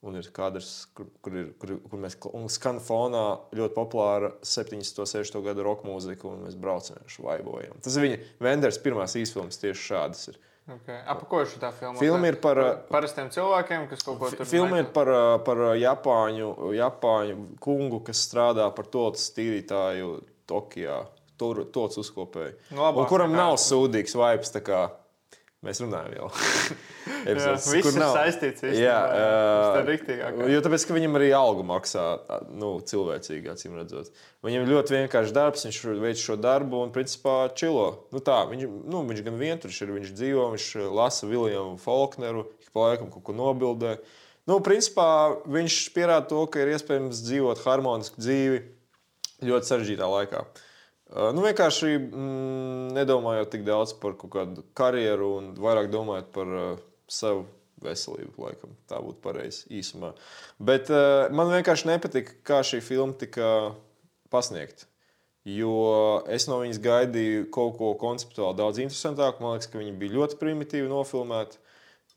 Un 0.03 0.19
ir 0.19 0.27
kadrs, 0.35 0.71
kur, 0.99 1.07
kur, 1.23 1.35
ir, 1.39 1.51
kur, 1.63 1.77
kur 1.87 2.01
mēs 2.03 2.17
skan 2.51 2.81
fonā 2.83 3.25
ļoti 3.55 3.75
populāra 3.77 4.33
70. 4.43 4.99
un 4.99 5.07
60. 5.07 5.43
gadu 5.47 5.63
roka 5.63 5.87
mūzika, 5.87 6.27
un 6.27 6.41
mēs 6.47 6.57
braucam 6.59 6.97
vienkārši 6.97 7.23
vaibojam. 7.23 7.77
Tas 7.83 7.99
ir 7.99 8.07
viņa 8.09 8.19
Venders 8.43 8.81
pirmās 8.83 9.15
īsfilmas 9.19 9.61
tieši 9.63 9.87
šādas. 9.93 10.25
Ir. 10.33 10.41
Okay. 10.63 11.01
Ap 11.11 11.25
ko 11.27 11.41
ir 11.43 11.49
šī 11.51 11.59
filma? 11.75 11.99
Filma 11.99 12.29
ir 12.31 12.37
par, 12.43 12.59
uh, 12.63 12.75
parastiem 12.87 13.33
cilvēkiem, 13.35 13.89
kas 13.91 14.05
kaut 14.07 14.21
ko 14.21 14.29
tur 14.31 14.47
Filma 14.47 14.79
ir 14.79 14.87
par, 14.95 15.11
ā, 15.11 15.25
par 15.43 15.59
ā, 15.59 15.73
Japāņu, 15.81 16.53
Japāņu 16.79 17.39
kungu, 17.63 17.99
kas 18.07 18.23
strādā 18.29 18.69
par 18.77 18.87
totas 18.87 19.27
tīrītāju 19.35 20.21
Tokijā. 20.47 21.01
Tur 21.43 21.65
tots 21.75 21.99
uzkopēja. 21.99 22.55
Nu, 22.71 22.85
labāk 22.85 23.03
Un 23.03 23.11
kuram 23.11 23.35
nav 23.35 23.57
sūdīgs 23.59 24.15
vibes, 24.15 24.55
mēs 25.67 25.81
runājam 25.83 26.15
jau. 26.17 26.29
Jā, 27.03 27.19
Epizodes, 27.33 27.67
viss 27.71 27.89
ir 27.93 27.99
nav. 27.99 28.17
saistīts. 28.17 28.63
īstenībā, 28.63 28.79
Jā, 28.83 28.95
jā. 28.95 29.27
ā, 29.27 29.67
Tas 29.73 30.51
ir 30.51 30.65
tāpēc, 30.65 30.87
ka 30.87 30.97
viņam 30.97 31.19
arī 31.19 31.29
algu 31.39 31.65
maksā 31.67 32.07
nu, 32.51 32.73
cilvēcīgi, 32.87 33.51
acīm 33.53 33.77
redzot. 33.79 34.11
Viņam 34.47 34.65
ir 34.67 34.73
ļoti 34.75 34.97
vienkāršs 34.97 35.35
darbs, 35.35 35.67
viņš 35.67 35.79
veic 36.03 36.23
šo 36.23 36.37
darbu 36.41 36.83
un, 36.87 36.95
principā, 36.95 37.37
čilo. 37.59 37.87
Nu, 38.15 38.23
tā, 38.25 38.41
viņš, 38.51 38.67
nu, 38.91 39.05
viņš 39.11 39.23
gan 39.29 39.39
vientuļš 39.43 39.79
ir, 39.85 39.95
viņš 39.99 40.11
dzīvo, 40.19 40.49
viņš 40.57 40.67
lasa 40.99 41.31
Viljamu 41.31 41.79
Falkneru, 41.83 42.49
ik 42.63 42.75
pa 42.75 42.89
laikam 42.91 43.13
kaut 43.15 43.27
ko 43.29 43.37
nobildē. 43.39 43.97
Nu, 44.51 44.59
principā, 44.67 45.09
viņš 45.47 45.79
pierāda 45.95 46.27
to, 46.31 46.43
ka 46.51 46.65
ir 46.65 46.75
iespējams 46.75 47.23
dzīvot 47.23 47.63
harmonisku 47.63 48.19
dzīvi 48.23 48.63
ļoti 49.47 49.71
sarežģītā 49.71 50.11
laikā. 50.11 50.43
Uh, 50.43 50.69
Nu, 51.13 51.43
vienkārši 51.45 51.91
mm, 51.99 52.93
nedomājot 52.97 53.51
tik 53.53 53.67
daudz 53.67 53.93
par 54.01 54.15
kaut 54.21 54.33
kādu 54.33 54.63
karjeru 54.79 55.35
un 55.41 55.51
vairāk 55.61 55.91
domājot 55.93 56.31
par 56.33 56.55
uh, 56.57 56.71
savu 57.11 57.45
veselību. 57.85 58.33
Laikam. 58.41 58.73
Tā 58.89 59.01
būtu 59.03 59.21
pareizi 59.25 59.67
īsumā. 59.81 60.15
Bet 60.57 60.89
uh, 60.93 61.27
man 61.35 61.53
vienkārši 61.53 61.91
nepatika, 61.91 62.39
kā 62.49 62.63
šī 62.65 62.81
filma 62.85 63.19
tika 63.21 63.75
pasniegta. 64.33 64.89
Jo 65.45 66.23
es 66.31 66.47
no 66.47 66.61
viņas 66.63 66.79
gaidīju 66.81 67.49
kaut 67.53 67.75
ko 67.81 67.93
konceptuāli 67.99 68.61
daudz 68.61 68.81
interesantāku. 68.81 69.43
Man 69.43 69.57
liekas, 69.57 69.69
ka 69.69 69.81
viņi 69.83 69.97
bija 69.99 70.17
ļoti 70.17 70.39
primitīvi 70.41 70.89
nofilmēti. 70.89 71.59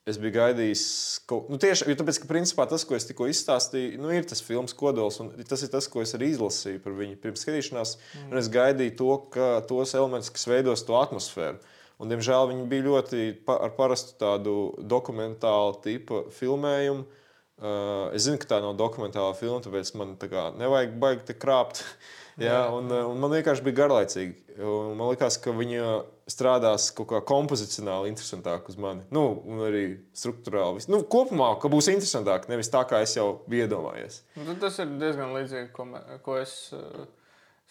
Es 0.06 0.20
biju 0.22 0.36
gaidījis, 0.36 0.82
kaut, 1.26 1.48
nu 1.50 1.58
tieši 1.58 1.96
tāpēc, 1.98 2.20
ka 2.22 2.28
principā, 2.30 2.68
tas, 2.70 2.84
ko 2.86 2.94
es 2.94 3.08
tikko 3.10 3.26
izstāstīju, 3.32 3.98
nu, 4.04 4.12
ir 4.14 4.28
tas 4.30 4.44
filmas 4.46 4.76
kodols, 4.78 5.18
tas 5.50 5.64
ir 5.66 5.72
tas, 5.74 5.88
ko 5.90 6.04
es 6.04 6.14
arī 6.14 6.28
izlasīju 6.30 6.84
par 6.84 6.94
viņu 6.94 7.18
pirms 7.24 7.42
skatīšanās. 7.42 7.96
Mm. 8.20 8.36
Es 8.38 8.52
gaidīju 8.54 8.94
to, 9.00 9.16
ka 9.34 9.48
tos 9.66 9.96
elementus, 9.98 10.30
kas 10.36 10.46
veidos 10.52 10.86
to 10.86 11.00
atmosfēru. 11.00 11.58
Un, 11.98 12.12
diemžēl 12.12 12.52
viņi 12.52 12.68
bija 12.70 12.86
ļoti 12.86 13.24
pa, 13.48 13.58
ar 13.66 13.74
parastu 13.80 14.14
tādu 14.22 14.56
dokumentālu 14.94 15.80
tipu 15.82 16.28
filmējumu. 16.38 17.08
Uh, 17.56 18.12
es 18.14 18.28
zinu, 18.28 18.38
ka 18.38 18.52
tā 18.52 18.62
nav 18.62 18.76
dokumentāla 18.78 19.34
filma, 19.40 19.62
tāpēc 19.64 19.94
man 19.98 20.18
tā 20.22 20.30
kā 20.30 20.50
nevajag 20.60 20.98
baigt 21.02 21.34
krāpt. 21.42 21.82
Jā, 22.42 22.66
un, 22.76 22.90
uh, 22.92 23.06
un 23.12 23.20
man 23.22 23.32
vienkārši 23.32 23.64
bija 23.64 23.78
garlaicīgi. 23.84 24.36
Un 24.60 24.96
Man 25.00 25.10
liekas, 25.12 25.38
ka 25.44 25.52
viņa 25.56 25.86
strādās 26.32 26.90
kaut 26.96 27.10
kā 27.12 27.20
kompozicionāli 27.28 28.12
interesantāk 28.12 28.70
uz 28.72 28.78
mani. 28.82 29.04
Nu, 29.14 29.26
un 29.46 29.64
arī 29.68 29.84
struktūrāli. 30.16 30.86
Nu, 30.92 31.02
kopumā, 31.12 31.52
ka 31.62 31.72
būs 31.72 31.92
interesantāk, 31.92 32.48
nevis 32.52 32.72
tā, 32.74 32.86
kā 32.88 33.02
es 33.06 33.16
jau 33.18 33.28
biju 33.52 33.68
iedomājies. 33.68 34.22
Nu, 34.40 34.56
Tas 34.60 34.80
ir 34.84 34.96
diezgan 35.00 35.36
līdzīgi, 35.36 35.70
ko, 35.76 35.86
me, 35.92 36.02
ko 36.26 36.40
es 36.40 36.56
uh, 36.76 37.06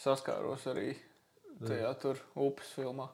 saskāros 0.00 0.68
arī 0.72 0.92
tajā 1.64 1.90
tur 2.02 2.20
upes 2.36 2.72
filmā. 2.76 3.08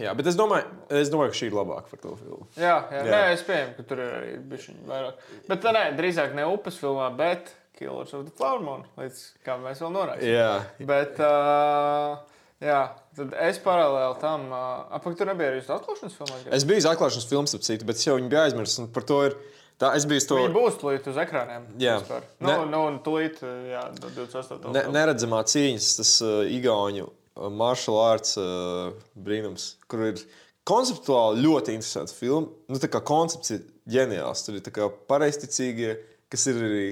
Jā, 0.00 0.14
bet 0.16 0.26
es 0.30 0.36
domāju, 0.38 0.64
es 0.96 1.10
domāju, 1.12 1.32
ka 1.34 1.38
šī 1.38 1.50
ir 1.50 1.56
labāka 1.58 1.90
par 1.92 2.00
to 2.00 2.14
filmu. 2.16 2.46
Jā, 2.56 2.76
jā, 2.88 3.02
Jā. 3.04 3.10
Nē, 3.12 3.18
es 3.34 3.42
pieņemu, 3.44 3.74
ka 3.76 3.84
tur 3.90 4.00
ir 4.00 4.14
arī 4.16 4.30
bišķiņi 4.48 4.86
vairāk. 4.88 5.26
Bet 5.50 5.60
tā 5.64 5.74
nē, 5.76 5.82
drīzāk 5.98 6.32
ne 6.38 6.46
upes 6.48 6.78
filmā, 6.80 7.10
bet 7.18 7.52
Killers 7.82 8.14
of 8.14 8.24
the 8.28 8.32
Flower 8.38 8.62
Moon, 8.62 8.84
līdz 8.96 9.20
kā 9.46 9.58
mēs 9.60 9.82
vēl 9.82 9.92
norādījām. 9.98 10.36
Jā, 10.38 10.86
Bet, 10.88 11.18
uh, 11.20 12.20
jā, 12.62 12.80
tad 13.18 13.34
es 13.48 13.58
paralēli 13.62 14.20
tam, 14.22 14.46
uh, 14.54 14.84
apakš 14.98 15.18
tur 15.20 15.32
nebija 15.32 15.50
arī 15.52 15.62
atklāšanas 15.66 16.14
filmās. 16.20 16.44
es 16.58 16.64
biju 16.68 16.86
atklāšanas 16.92 17.26
filmas, 17.30 17.54
ap 17.58 17.66
citu, 17.66 17.88
bet 17.88 17.98
es 17.98 18.06
jau 18.06 18.14
viņu 18.20 18.30
biju 18.32 18.44
aizmirsis. 18.46 18.86
Par 18.94 19.02
to 19.08 19.24
ir. 19.26 19.34
Tā, 19.82 19.88
es 19.98 20.04
biju 20.06 20.22
to. 20.28 20.36
Viņi 20.38 20.54
būs 20.54 20.76
tūlīt 20.78 21.06
uz 21.10 21.16
ekrāniem. 21.18 21.64
Jā. 21.82 21.96
vispār. 21.98 22.22
Ne- 22.38 22.52
Nu, 22.60 22.66
nu, 22.70 22.82
un 22.86 23.00
tūlīt, 23.02 23.40
uh, 23.42 23.64
jā, 23.72 23.82
28. 23.98 24.70
Ne, 24.76 24.84
neredzamā 24.94 25.40
cīņas, 25.50 25.88
tas 25.98 26.12
uh, 26.22 26.44
Igaunijas 26.46 27.10
martial 27.50 27.98
arts 28.04 28.36
uh, 28.38 28.92
brīnums, 29.18 29.72
kur 29.90 30.04
ir 30.12 30.20
konceptuāli 30.68 31.42
ļoti 31.42 31.74
interesants 31.74 32.14
filma. 32.14 32.46
Nu, 32.70 32.78
tā 32.78 32.86
kā 32.92 33.00
koncepts 33.02 33.50
ir 33.56 33.64
ģeniāls. 33.90 34.44
Tur 34.46 34.60
ir 34.60 34.92
pareizticīgie, 35.10 35.96
kas 36.32 36.46
ir 36.50 36.62
arī 36.68 36.86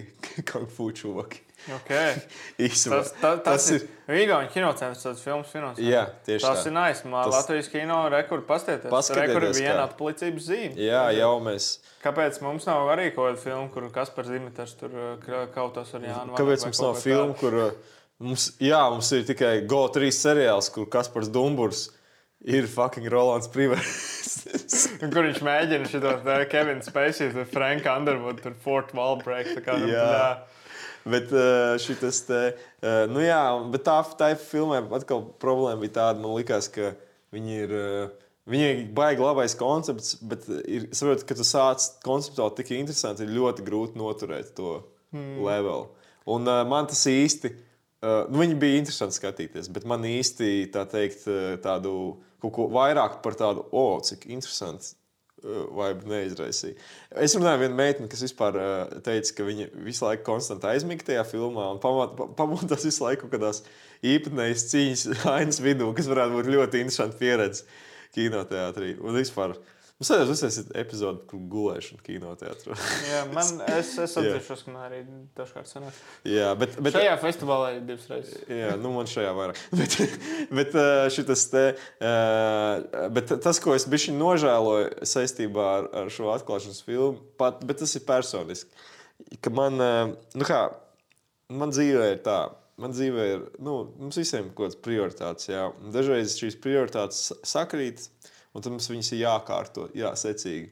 kung 0.49 0.69
fu 0.71 0.91
čūvaki. 0.97 1.47
Okay. 1.69 2.15
Īsumā. 2.67 3.03
Tas, 3.03 3.11
tas, 3.21 3.41
tas 3.45 3.67
ir 3.75 3.83
Igaunijas 4.23 4.55
kinocentrs, 4.55 5.03
tas 5.05 5.21
filmas 5.21 5.51
finansējums. 5.53 5.91
Jā, 5.93 6.07
tieši 6.25 6.45
tas 6.47 6.63
tā. 6.63 6.71
ir 6.71 6.75
nice. 6.77 7.05
Man 7.05 7.27
Tas- 7.27 7.37
Latvijas 7.37 7.69
kino 7.73 7.99
rekords 8.13 8.47
pastieties. 8.49 8.89
Paskatieties, 8.93 9.35
Rekords 9.37 9.61
viena 9.61 9.85
atpalicības 9.85 10.49
zīme. 10.49 10.73
Jā, 10.81 11.03
jau 11.19 11.35
mēs. 11.45 11.69
Kāpēc 12.01 12.41
mums 12.45 12.65
nav 12.69 12.89
arī 12.95 13.11
kaut 13.13 13.27
kāda 13.29 13.43
filma, 13.45 13.69
kur 13.75 13.89
Kaspars 13.93 14.33
Dimitrs 14.33 14.73
tur 14.81 14.97
uh, 14.97 15.47
kaut 15.53 15.77
kas 15.77 15.93
ar 15.99 16.07
Jānu? 16.09 16.37
Kāpēc 16.41 16.65
mums 16.71 16.81
nav 16.87 17.01
filmu, 17.03 17.37
kur 17.41 17.59
uh, 17.67 17.97
mums, 18.25 18.51
jā, 18.63 18.81
mums 18.95 19.13
ir 19.17 19.29
tikai 19.29 19.55
GO3 19.69 20.09
seriāls, 20.17 20.73
kur 20.73 20.89
Kaspars 20.89 21.29
Dumburs 21.33 21.91
ir 22.45 22.69
fucking 22.71 23.09
Rolands 23.13 23.49
Privers? 23.53 24.45
Kur 25.01 25.27
viņš 25.27 25.43
mēģina 25.45 25.91
šo 25.91 26.01
Kevinu 26.51 26.85
Spacey, 26.87 27.33
tur 27.35 27.49
Franka 27.51 27.97
Underwood, 27.99 28.41
tur 28.45 28.57
Fort 28.65 28.95
Wall 28.97 29.21
break. 29.25 29.53
tā 29.57 29.65
Kā, 29.65 29.77
Jā. 29.85 30.07
jā. 30.15 30.31
Bet 31.11 31.31
šis 31.81 32.25
te, 32.29 32.41
eh, 32.85 33.05
nu 33.09 33.23
jā, 33.25 33.41
bet 33.73 33.87
tā, 33.89 33.99
tā 34.21 34.35
filmē 34.37 34.83
atkal 34.99 35.23
problēma 35.41 35.81
bija 35.81 35.97
tāda, 35.97 36.21
man 36.21 36.37
liekas, 36.37 36.69
ka 36.73 36.95
viņi 37.33 37.63
ir. 37.67 37.79
eh, 37.85 38.19
Viņai 38.51 38.69
ir 38.73 38.79
baigi 38.97 39.23
labais 39.23 39.53
koncepts, 39.55 40.15
bet 40.27 40.47
ir 40.67 40.89
saprot, 40.97 41.21
ka 41.29 41.37
tu 41.39 41.45
sāc 41.47 41.85
konceptuāli 42.03 42.57
tik 42.57 42.71
interesanti, 42.75 43.23
ir 43.23 43.37
ļoti 43.37 43.63
grūti 43.63 44.01
noturēt 44.01 44.55
to 44.57 44.81
mm. 45.15 45.37
levelu. 45.45 45.85
Un 46.27 46.49
uh, 46.49 46.65
man 46.67 46.89
tas 46.91 47.05
īsti, 47.07 47.53
uh, 47.53 48.25
nu, 48.33 48.41
viņi 48.41 48.57
bija 48.59 48.81
interesanti 48.81 49.19
skatīties, 49.21 49.69
bet 49.71 49.87
man 49.87 50.03
īsti 50.09 50.71
tā 50.75 50.83
teikt, 50.91 51.29
eh, 51.31 51.61
tādu 51.63 51.93
kaut 52.43 52.55
ko 52.57 52.67
vairāk 52.73 53.21
par 53.25 53.37
tādu, 53.39 53.67
o, 53.71 53.85
oh, 53.95 54.01
cik 54.05 54.27
interesanti 54.31 54.95
vai 55.73 55.95
neizraisīja. 56.05 56.77
Es 57.25 57.35
runāju 57.37 57.57
ar 57.57 57.63
vienu 57.63 57.77
meiteni, 57.79 58.09
kas 58.13 58.21
vispār 58.27 58.59
uh, 58.61 58.99
teica, 59.05 59.33
ka 59.39 59.47
viņa 59.47 59.69
visu 59.87 60.05
laiku 60.05 60.27
konstanti 60.27 60.69
aizmiga 60.69 61.07
tajā 61.07 61.25
filmā 61.31 61.71
un 61.75 61.81
pamot- 61.81 62.13
pa- 62.19 62.29
pamodās 62.43 62.85
visu 62.85 63.07
laiku 63.07 63.25
kaut 63.25 63.39
kādās 63.39 63.63
īpatnējas 64.05 64.67
cīņas 64.73 65.05
ainas 65.37 65.63
vidū, 65.65 65.89
kas 65.97 66.11
varētu 66.13 66.37
būt 66.37 66.51
ļoti 66.53 66.83
interesanti 66.85 67.21
pieredze 67.23 67.65
kinoteātrī. 68.17 68.97
Un 69.01 69.17
vispār. 69.17 69.57
Mums 70.01 70.09
vajadzētu 70.15 70.33
uztaisīt 70.33 70.69
epizodi 70.81 71.19
par 71.29 71.41
gulēšanu 71.53 71.99
kinoteātrī. 72.07 72.77
jā, 73.05 73.19
man 73.37 73.59
es, 73.79 73.91
es 74.01 74.15
atzīšos, 74.17 74.63
ka 74.65 74.73
man 74.73 74.87
arī 74.87 75.01
dažkārt 75.37 75.69
sanāk. 75.69 75.99
Jā, 76.25 76.55
bet, 76.57 76.79
bet 76.81 76.95
Šajā 76.97 77.19
festivālā 77.21 77.67
ir 77.75 77.83
divas 77.85 78.07
reizes. 78.09 78.39
Jā, 78.49 78.71
nu 78.81 78.95
man 78.95 79.11
šajā 79.13 79.35
vairāk. 79.37 79.61
Bet, 79.77 79.97
bet, 80.57 80.73
uh, 80.81 81.03
šitas 81.13 81.43
te, 81.53 81.65
uh, 82.01 83.05
bet 83.13 83.35
tas, 83.45 83.61
ko 83.61 83.75
es 83.77 83.85
biju 83.93 84.15
nožēloju 84.17 85.05
saistībā 85.13 85.67
ar, 85.75 85.91
ar 86.03 86.09
šo 86.17 86.31
atklāšanas 86.33 86.81
filmu, 86.87 87.21
pat, 87.41 87.61
bet 87.69 87.83
tas 87.85 87.93
ir 88.01 88.07
personiski. 88.09 88.73
Ka 89.45 89.53
man, 89.53 89.77
uh, 89.85 90.15
nu 90.33 90.49
kā, 90.49 90.63
man 91.53 91.77
dzīvē 91.77 92.09
ir 92.15 92.25
tā. 92.25 92.39
Man 92.81 92.95
dzīvē 92.97 93.25
ir, 93.35 93.41
nu, 93.61 93.75
mums 94.01 94.17
visiem 94.17 94.47
ir 94.47 94.55
kaut 94.57 94.71
kādas 94.71 94.81
prioritātes. 94.81 95.51
Jā. 95.53 95.67
Dažreiz 95.93 96.39
šīs 96.41 96.57
prioritātes 96.65 97.19
sa- 97.29 97.37
sakrīt, 97.59 98.07
un 98.55 98.65
tad 98.65 98.73
mums 98.75 98.89
viņas 98.91 99.13
ir 99.15 99.23
jākārto, 99.25 99.89
jā, 99.97 100.13
secīgi. 100.19 100.71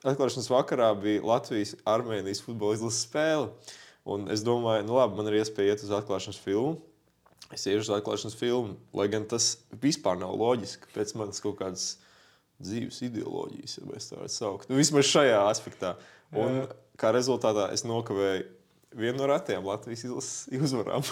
Atklāšanas 0.00 0.48
vakarā 0.48 0.88
bija 0.96 1.24
Latvijas-Armēnijas 1.28 2.40
futbola 2.44 2.78
izlases 2.78 3.04
spēle. 3.04 3.50
Un 4.08 4.30
es 4.32 4.40
domāju, 4.46 4.86
nu 4.88 4.96
labi, 4.96 5.18
man 5.18 5.28
ir 5.28 5.42
iespēja 5.42 5.74
iet 5.74 5.84
uz 5.84 5.90
atklāšanas 5.92 6.40
filmu. 6.40 6.78
Es 7.52 7.66
iešu 7.66 7.82
uz 7.82 7.90
atklāšanas 7.98 8.36
filmu, 8.38 8.78
lai 8.96 9.08
gan 9.12 9.26
tas 9.28 9.58
vispār 9.82 10.16
nav 10.20 10.36
loģiski 10.38 10.92
pēc 10.94 11.12
manas 11.18 11.42
kaut 11.42 11.58
kādas 11.58 11.90
dzīves 12.62 13.00
ideoloģijas, 13.08 13.76
ja 13.76 13.84
tā 13.90 14.16
varētu 14.20 14.36
saukt. 14.36 14.70
Nu, 14.70 14.78
vismaz 14.78 15.08
šajā 15.10 15.42
aspektā. 15.50 15.94
Un 16.36 16.62
kā 17.00 17.10
rezultātā 17.16 17.68
es 17.74 17.84
nokavēju 17.88 18.46
vienu 18.96 19.20
no 19.20 19.28
retiem 19.30 19.66
Latvijas 19.66 20.02
izlases 20.06 20.64
uzvarām. 20.66 21.04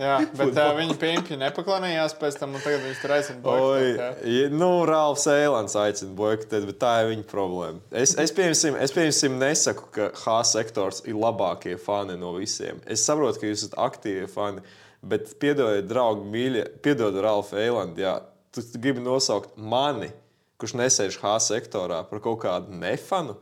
Jā, 0.00 0.16
bet 0.38 0.56
uh, 0.56 0.70
viņi 0.78 0.96
pieņemti 1.00 1.38
nepaklanījās 1.40 2.16
pēc 2.20 2.38
tam, 2.40 2.56
un 2.56 2.64
tagad 2.64 2.82
viņi 2.86 2.96
tur 3.02 3.14
aicina 3.16 3.36
Oi, 3.36 3.50
boikotēt, 3.50 4.24
ja, 4.32 4.48
nu, 4.52 4.70
Rāls 4.88 5.26
Eilants 5.32 5.76
aicina 5.80 6.16
boikotēt, 6.16 6.66
bet 6.70 6.80
tā 6.82 6.94
ir 7.02 7.12
viņa 7.12 7.28
problēma. 7.30 7.84
Es, 7.90 8.16
es, 8.20 8.32
pieņemsim, 8.36 8.80
es 8.80 8.96
pieņemsim 8.96 9.38
nesaku, 9.42 9.92
ka 9.94 10.10
H 10.24 10.40
sektors 10.54 11.04
ir 11.04 11.20
labākie 11.20 11.76
fani 11.80 12.18
no 12.20 12.36
visiem. 12.38 12.80
Es 12.88 13.04
saprotu, 13.08 13.42
ka 13.42 13.52
jūs 13.52 13.66
esat 13.66 13.78
aktīvi 13.88 14.28
fani, 14.32 14.64
Bet, 15.06 15.36
piedodiet, 15.42 15.86
draugi, 15.90 16.24
mīļie, 16.32 16.62
piedodiet, 16.82 17.22
Ralf 17.22 17.52
Eiland, 17.56 17.98
jā, 18.00 18.16
tu 18.54 18.64
gribi 18.80 19.02
nosaukt 19.04 19.52
mani, 19.54 20.08
kurš 20.60 20.74
nesēž 20.80 21.18
H 21.20 21.36
sektorā 21.50 22.00
par 22.08 22.22
kaut 22.24 22.40
kādu 22.42 22.74
nefanu. 22.80 23.36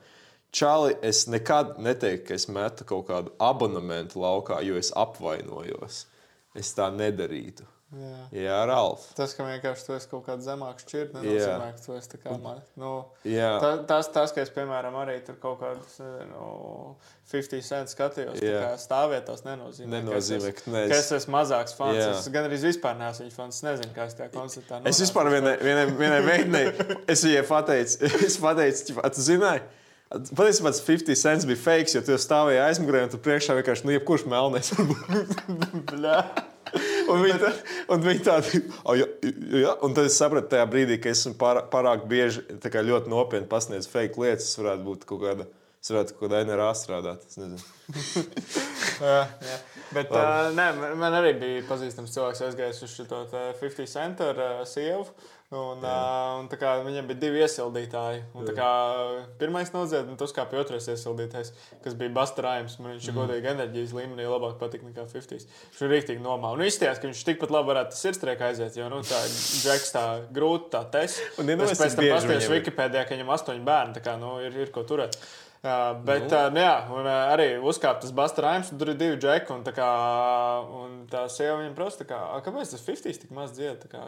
Čāli, 0.55 0.95
es 1.03 1.25
nekad 1.27 1.79
neteiktu, 1.83 2.29
ka 2.29 2.35
es 2.39 2.47
metu 2.47 2.85
kaut 2.87 3.09
kādu 3.11 3.33
abonementu 3.43 4.21
laukā, 4.23 4.61
jo 4.63 4.77
es 4.79 4.93
apvainojos. 4.95 6.05
Es 6.55 6.71
tā 6.77 6.87
nedarītu. 6.95 7.67
Jā. 7.95 8.21
Jā, 8.35 8.55
Ralf. 8.67 9.03
Tas, 9.15 9.35
ka 9.39 9.45
vienkārši 9.47 9.85
tu 9.87 9.93
esi 9.95 10.09
kaut 10.11 10.25
kāds 10.27 10.47
zemāks 10.49 10.83
šķirt, 10.83 11.13
Jā. 11.15 11.21
nenozīmē, 11.23 11.67
ka 11.77 11.83
tu 11.85 11.93
esi 11.95 12.11
tā 12.11 12.19
kā 12.25 12.33
man. 12.43 12.57
Nu, 12.81 12.89
Jā. 13.27 13.51
ta, 13.63 13.69
tas, 13.87 14.09
tas, 14.15 14.33
ka 14.35 14.43
es, 14.43 14.51
piemēram, 14.55 14.97
arī 14.99 15.21
tur 15.27 15.37
kaut 15.43 15.61
kādus 15.61 16.01
nu, 16.31 16.97
50 17.31 17.63
centus 17.69 17.95
skatījos, 17.95 18.41
tā 18.43 18.49
Jā. 18.51 18.65
kā 18.65 18.73
stāvvietos, 18.83 19.45
nenozīmē, 19.47 19.93
Nenozīmē, 20.01 20.51
ka, 20.57 20.65
ka 20.65 20.65
es, 20.65 20.73
neesi- 20.75 20.91
ka 20.91 20.99
es 21.05 21.13
esmu 21.21 21.37
mazāks 21.37 21.77
fans. 21.79 22.01
Jā. 22.01 22.11
Es 22.19 22.27
gan 22.35 22.49
arī 22.51 22.59
vispār 22.65 22.99
neesmu 22.99 23.29
viņa 23.29 23.37
fans. 23.39 23.61
Es 23.63 23.67
nezinu, 23.69 23.95
kā 23.95 24.09
es 24.11 24.19
tajā 24.19 24.31
koncertā 24.35 24.81
Es 24.83 24.99
nonācu. 24.99 25.05
vispār 25.07 25.31
vienai, 25.37 25.55
vienai, 25.63 25.87
vienai 26.03 26.21
meitenei, 26.27 26.67
es 27.15 27.23
viņai 27.27 27.47
pateicu, 27.47 28.11
es 28.27 28.39
pateicu, 28.43 28.99
tu 29.15 29.27
zināji, 29.31 29.63
patiesībā 30.37 30.73
tas 30.73 30.83
50 30.87 31.21
cents 31.21 31.47
bija 31.49 31.61
fake, 31.61 31.93
jo 31.97 32.03
tu 32.07 32.17
stāvēji 32.21 32.63
aizmugurē 32.65 33.05
un 33.07 33.13
tu 33.13 33.21
priekšā 33.23 33.57
vienkārši, 33.59 33.87
nu, 33.89 33.95
jebkurš 33.97 34.27
melnēs 34.31 34.73
var 34.77 34.91
būt. 34.91 35.95
Un 36.75 37.21
viņi, 37.23 37.37
tā, 37.39 37.51
un 37.93 38.01
viņi 38.03 38.23
tādi, 38.27 38.61
oh, 38.83 38.95
jā, 38.99 39.05
jā, 39.61 39.75
un 39.85 39.93
tad 39.95 40.09
es 40.09 40.17
sapratu 40.19 40.51
tajā 40.55 40.65
brīdī, 40.73 40.97
ka 41.03 41.13
esmu 41.13 41.35
pārāk, 41.39 41.69
pārāk 41.73 42.07
bieži, 42.11 42.43
ļoti 42.89 43.13
nopietni 43.13 43.51
pasniedzu 43.51 43.93
fake 43.93 44.19
lietas. 44.23 44.49
Tas 44.49 44.59
varētu 44.63 44.87
būt 44.89 45.05
kaut 45.11 45.23
kāda, 45.23 45.47
es 45.85 45.93
varētu 45.93 46.17
kaut 46.17 46.25
kādā 46.25 46.41
NRA 46.49 46.71
strādāt. 46.79 47.27
Es 47.29 47.39
nezinu. 47.39 47.61
Jā, 49.05 49.21
jā. 49.43 49.55
Bet 49.95 50.11
uh, 50.15 50.49
nē, 50.55 50.67
man- 50.79 50.93
man 51.01 51.15
arī 51.19 51.33
bija 51.39 51.63
pazīstams 51.69 52.13
cilvēks, 52.15 52.41
kas 52.41 52.49
aizgājis 52.53 52.83
uz 52.87 52.93
šo 52.95 53.07
50 53.61 53.91
centu 53.91 54.29
ar 54.31 54.39
uh, 54.41 54.61
sievu. 54.71 55.05
Un, 55.55 55.85
uh, 55.87 56.41
un 56.41 56.49
kā 56.51 56.73
viņam 56.83 57.07
bija 57.07 57.21
divi 57.23 57.43
iesildītāji. 57.45 58.25
Un, 58.35 58.49
kā, 58.57 58.71
pirmais 59.39 59.71
nodzied, 59.75 60.09
un 60.11 60.19
tas 60.19 60.35
kā 60.35 60.47
pie 60.51 60.59
otrais 60.59 60.89
iesildītājs, 60.91 61.53
kas 61.85 61.95
bija 61.99 62.13
Bastarājums. 62.17 62.77
Man 62.81 62.97
viņš 62.97 63.09
mm. 63.11 63.19
godīgi 63.21 63.51
enerģijas 63.53 63.95
līmenī 63.95 64.27
labāk 64.27 64.59
patika 64.59 64.89
nekā 64.89 65.07
50. 65.13 65.47
Viņš 65.71 65.85
ir 65.87 65.95
rīktīgi 65.95 66.25
nomā. 66.25 66.51
Un 66.57 66.65
izstājās, 66.67 66.99
ka 66.99 67.07
viņš 67.11 67.23
tikpat 67.31 67.55
labi 67.55 67.71
varētu 67.71 68.01
sirdstrēkā 68.01 68.51
aiziet, 68.51 68.81
jo 68.81 68.91
nu, 68.91 69.01
tā 69.07 69.23
ir 69.29 69.39
džeks 69.63 69.95
tā 69.95 70.05
grūti 70.35 70.73
tā 70.75 70.83
tes. 70.97 71.21
Un 71.39 71.55
iedomājies, 71.55 71.79
es 71.79 71.85
pēc 71.85 71.99
tam 72.01 72.11
paskatījos. 72.17 72.51
Wikipēdijā, 72.57 73.07
ka 73.07 73.17
viņam 73.17 73.35
astoņi 73.39 73.67
bērni, 73.71 73.99
tā 73.99 74.05
kā 74.09 74.19
nu, 74.19 74.37
ir, 74.43 74.59
ir 74.67 74.75
ko 74.75 74.83
turēt. 74.89 75.21
Uh, 75.65 76.05
bet, 76.05 76.27
nu. 76.29 76.37
Uh, 76.37 76.51
nu, 76.53 76.61
jā, 76.61 76.73
un, 76.93 77.07
uh, 77.09 77.31
arī 77.33 77.47
uzkāpa 77.57 78.03
tas 78.03 78.11
Bastarājums, 78.13 78.69
un 78.75 78.81
tur 78.83 78.91
ir 78.93 78.99
divi 79.01 79.17
džeki. 79.17 79.49
Un, 79.55 79.63
tā 79.65 79.73
kā, 79.73 79.87
un 80.77 80.99
tā 81.09 81.23
sieva 81.33 81.55
viņam 81.57 81.73
prasa, 81.79 82.05
kā, 82.05 82.19
"A, 82.35 82.43
kāpēc 82.45 82.75
tas 82.75 82.85
50 82.85 83.23
tik 83.23 83.33
maz 83.33 83.55
dzied? 83.57 83.79
Tā 83.81 83.89
Kā, 83.95 84.03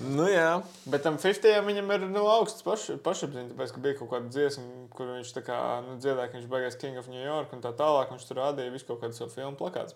Nu, 0.00 0.24
jā. 0.30 0.62
Bet 0.86 1.02
tam 1.04 1.18
50 1.18 1.66
viņam 1.68 1.92
ir 1.98 2.08
nu, 2.08 2.24
augsts 2.32 2.64
paš, 2.64 2.86
pašapziņa, 3.04 3.52
tāpēc, 3.52 3.74
ka 3.74 3.84
bija 3.84 3.98
kaut 3.98 4.10
kāda 4.14 4.32
dziesma, 4.32 4.64
kur 4.96 5.12
viņš 5.12 5.34
tā 5.36 5.44
kā, 5.44 5.60
nu, 5.84 5.98
dziedāja, 6.00 6.30
ka 6.30 6.38
viņš 6.38 6.48
beigās 6.48 6.80
King 6.80 6.96
of 6.96 7.08
New 7.12 7.20
York 7.20 7.52
un 7.52 7.60
tā 7.60 7.74
tālāk. 7.76 8.08
Viņš 8.08 8.28
tur 8.28 8.40
rādīja 8.40 8.72
visu 8.72 8.88
kaut 8.88 9.02
kādu 9.04 9.12
savu 9.12 9.30
filmu 9.36 9.56
plakāts. 9.60 9.92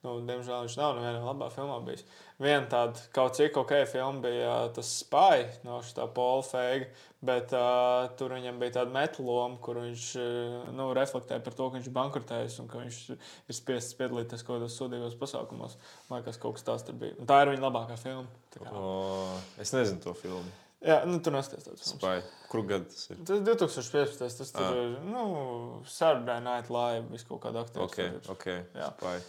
Nu, 0.00 0.14
diemžēl 0.24 0.62
viņš 0.64 0.74
nav 0.80 0.94
nevienā 0.96 1.20
labā 1.26 1.50
filmā 1.52 1.74
bijis. 1.84 2.06
Viena 2.40 2.64
tāda 2.72 3.02
kaut 3.12 3.34
cik 3.36 3.58
ok 3.60 3.74
filma 3.90 4.22
bija 4.24 4.54
tas 4.72 4.88
spāņu 5.02 5.58
no 5.68 5.82
šī 5.84 6.06
Paula 6.16 6.46
Feiga. 6.46 6.86
Bet 7.20 7.52
uh, 7.52 8.06
tur 8.16 8.32
viņam 8.32 8.56
bija 8.62 8.78
tāda 8.78 8.94
metāloma, 8.94 9.58
kur 9.60 9.76
viņš 9.82 10.04
uh, 10.16 10.70
nu, 10.72 10.86
reflektēja 10.96 11.42
par 11.44 11.52
to, 11.58 11.66
ka 11.68 11.76
viņš 11.76 11.90
ir 11.90 11.96
bankrotējis 11.98 12.56
un 12.62 12.70
ka 12.72 12.80
viņš 12.80 13.00
ir 13.12 13.58
spiests 13.58 13.98
piedalīties 13.98 14.46
kaut 14.46 14.56
kādos 14.56 14.78
sodīgos 14.80 15.18
pasākumos. 15.20 15.76
Man 16.08 16.22
liekas, 16.22 16.40
kaut 16.40 16.56
kas 16.56 16.64
tāds 16.70 16.86
tur 16.88 16.96
bija. 17.02 17.18
Un 17.20 17.28
tā 17.28 17.42
ir 17.44 17.52
viņa 17.52 17.66
labākā 17.66 18.00
filma. 18.00 18.24
O, 18.72 19.36
es 19.60 19.74
nezinu 19.76 20.00
to 20.00 20.16
filmu. 20.16 20.48
Jā, 20.80 21.02
nu, 21.04 21.18
tur 21.20 21.34
neskaties 21.36 21.66
tāds. 21.68 21.92
Vai 22.00 22.22
kur 22.48 22.64
gadu 22.64 22.88
tas 22.88 23.04
ir? 23.12 23.18
Tas 23.28 23.42
2015. 23.44 24.38
Tas 24.40 24.54
tur 24.56 24.64
Ah. 24.64 24.78
ir 24.80 24.94
nu, 25.04 25.24
Saturday 25.84 26.40
Night 26.40 26.72
Live, 26.72 27.04
vis 27.12 27.26
kaut 27.28 27.42
kāda 27.44 27.66
aktivitāte. 27.66 28.08
Ok, 28.24 28.30
ok. 28.32 28.46
Jā. 28.80 28.88
Spāj. 28.96 29.20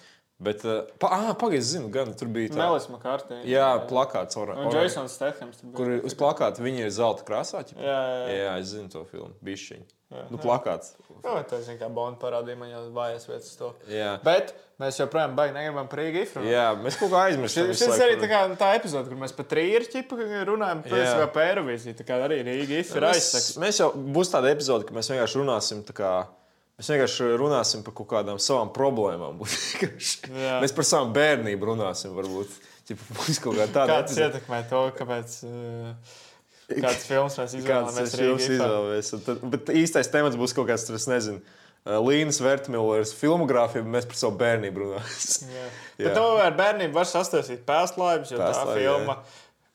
Bet, 0.42 0.64
uh, 0.66 0.88
pa, 0.98 1.12
ah, 1.14 1.32
pagaidi, 1.38 1.62
zinu, 1.62 1.92
gan 1.94 2.16
tur 2.18 2.32
bija 2.34 2.50
tā. 2.50 2.58
Melis 2.64 2.88
Makārtī. 2.90 3.44
Jā, 3.46 3.68
plakāts. 3.86 4.38
Ora, 4.42 4.56
Un 4.58 4.74
Jasons 4.74 5.20
bija. 5.22 5.76
Kur 5.78 5.92
uz 6.02 6.16
plakāta 6.18 6.64
viņi 6.66 6.88
ir 6.88 6.94
zelta 6.96 7.26
krāsā? 7.28 7.62
Jā, 7.76 7.86
jā, 7.86 8.00
jā. 8.26 8.38
jā, 8.40 8.56
es 8.64 8.72
zinu 8.74 8.90
to 8.90 9.04
filmu. 9.12 9.36
Bišķiņu. 9.46 9.86
Jā, 10.12 10.26
Nu, 10.28 10.36
jā. 10.36 10.42
plakāts. 10.44 10.96
Nu, 11.22 11.36
tas 11.48 11.68
ir 11.70 11.78
kā 11.80 11.88
Bonda 11.94 12.18
parādīja 12.20 12.58
man 12.58 12.72
jau 12.74 12.82
vājas 12.96 13.28
vietas 13.30 13.54
to. 13.56 13.70
Jā. 13.88 14.16
Bet 14.26 14.50
mēs 14.82 14.98
joprojām 14.98 15.38
baigi 15.38 15.54
negribam 15.56 15.88
par 15.88 16.02
ifru. 16.10 16.44
Jā, 16.50 16.66
mēs 16.82 16.98
kaut 17.00 17.14
kā 17.14 17.22
aizmirsām. 17.30 17.70
Šis 17.72 17.86
laiku 17.94 18.08
arī 18.08 18.18
tā, 18.20 18.30
kā, 18.32 18.42
tā 18.60 18.72
epizode, 18.80 19.08
kur 19.14 19.22
mēs 19.22 19.36
par 19.38 19.48
trījus 19.54 19.92
ķipu 19.94 20.18
runājam 20.50 20.82
Jā. 20.90 21.30
par 21.32 21.46
Eirovīziju. 21.46 21.96
Tā 22.02 22.08
kā 22.10 22.18
arī 22.26 22.42
Rīga 22.50 22.82
ir 22.82 22.90
Mēs, 22.90 23.08
aizsaks. 23.14 23.54
mēs 23.62 23.80
jau 23.84 23.92
būs 23.94 24.34
tāda 24.34 24.52
epizode, 24.52 24.90
ka 24.90 24.98
mēs 24.98 25.14
vienkārši 25.14 25.40
runāsim. 25.44 25.86
tā 25.86 25.96
Kā, 26.02 26.12
mēs 26.82 26.90
vienkārši 26.92 27.30
runāsim 27.40 27.86
par 27.86 27.94
kaut 28.02 28.10
kādām 28.12 28.42
savām 28.42 28.74
problēmām. 28.76 29.40
Jā. 30.44 30.58
mēs 30.64 30.74
par 30.76 30.88
savu 30.90 31.14
bērnību 31.16 31.72
runāsim. 31.72 32.12
Varbūt 32.18 32.60
būs 33.16 33.40
kaut 33.40 33.56
kā 33.62 33.70
tāda 33.72 34.02
Kā 34.02 34.04
tas 34.10 34.18
ietekmē 34.20 34.64
to, 34.68 34.84
kāpēc. 34.98 35.38
uh, 35.48 36.20
Kāds 36.72 37.06
films 37.10 37.36
mēs 37.40 37.54
Kāds 37.54 37.58
izvēlamies 37.62 38.14
tas 38.18 38.48
izvēlēsies? 38.50 39.14
Un 39.18 39.26
tad- 39.28 39.42
Bet 39.54 39.72
īstais 39.76 40.10
temats 40.12 40.38
būs 40.40 40.56
kaut 40.58 40.68
kāds, 40.72 40.88
es 40.96 41.08
nezinu, 41.12 41.40
Līnas 41.82 42.38
Vertmilleras 42.44 43.10
filmogrāfija, 43.18 43.82
bet 43.82 43.90
mēs 43.96 44.06
par 44.12 44.18
savu 44.20 44.36
bērnību 44.38 44.84
runāsim. 44.84 45.48
Jā. 45.50 45.64
Jā. 46.02 46.04
Bet 46.10 46.18
to 46.20 46.26
ar 46.44 46.54
bērniem 46.60 46.92
var 46.94 47.08
sastāstīt 47.10 47.64
pēclaipus, 47.66 48.34
jo 48.36 48.38
tā 48.42 48.52
Pēclaipi, 48.52 48.84
filma 48.84 49.16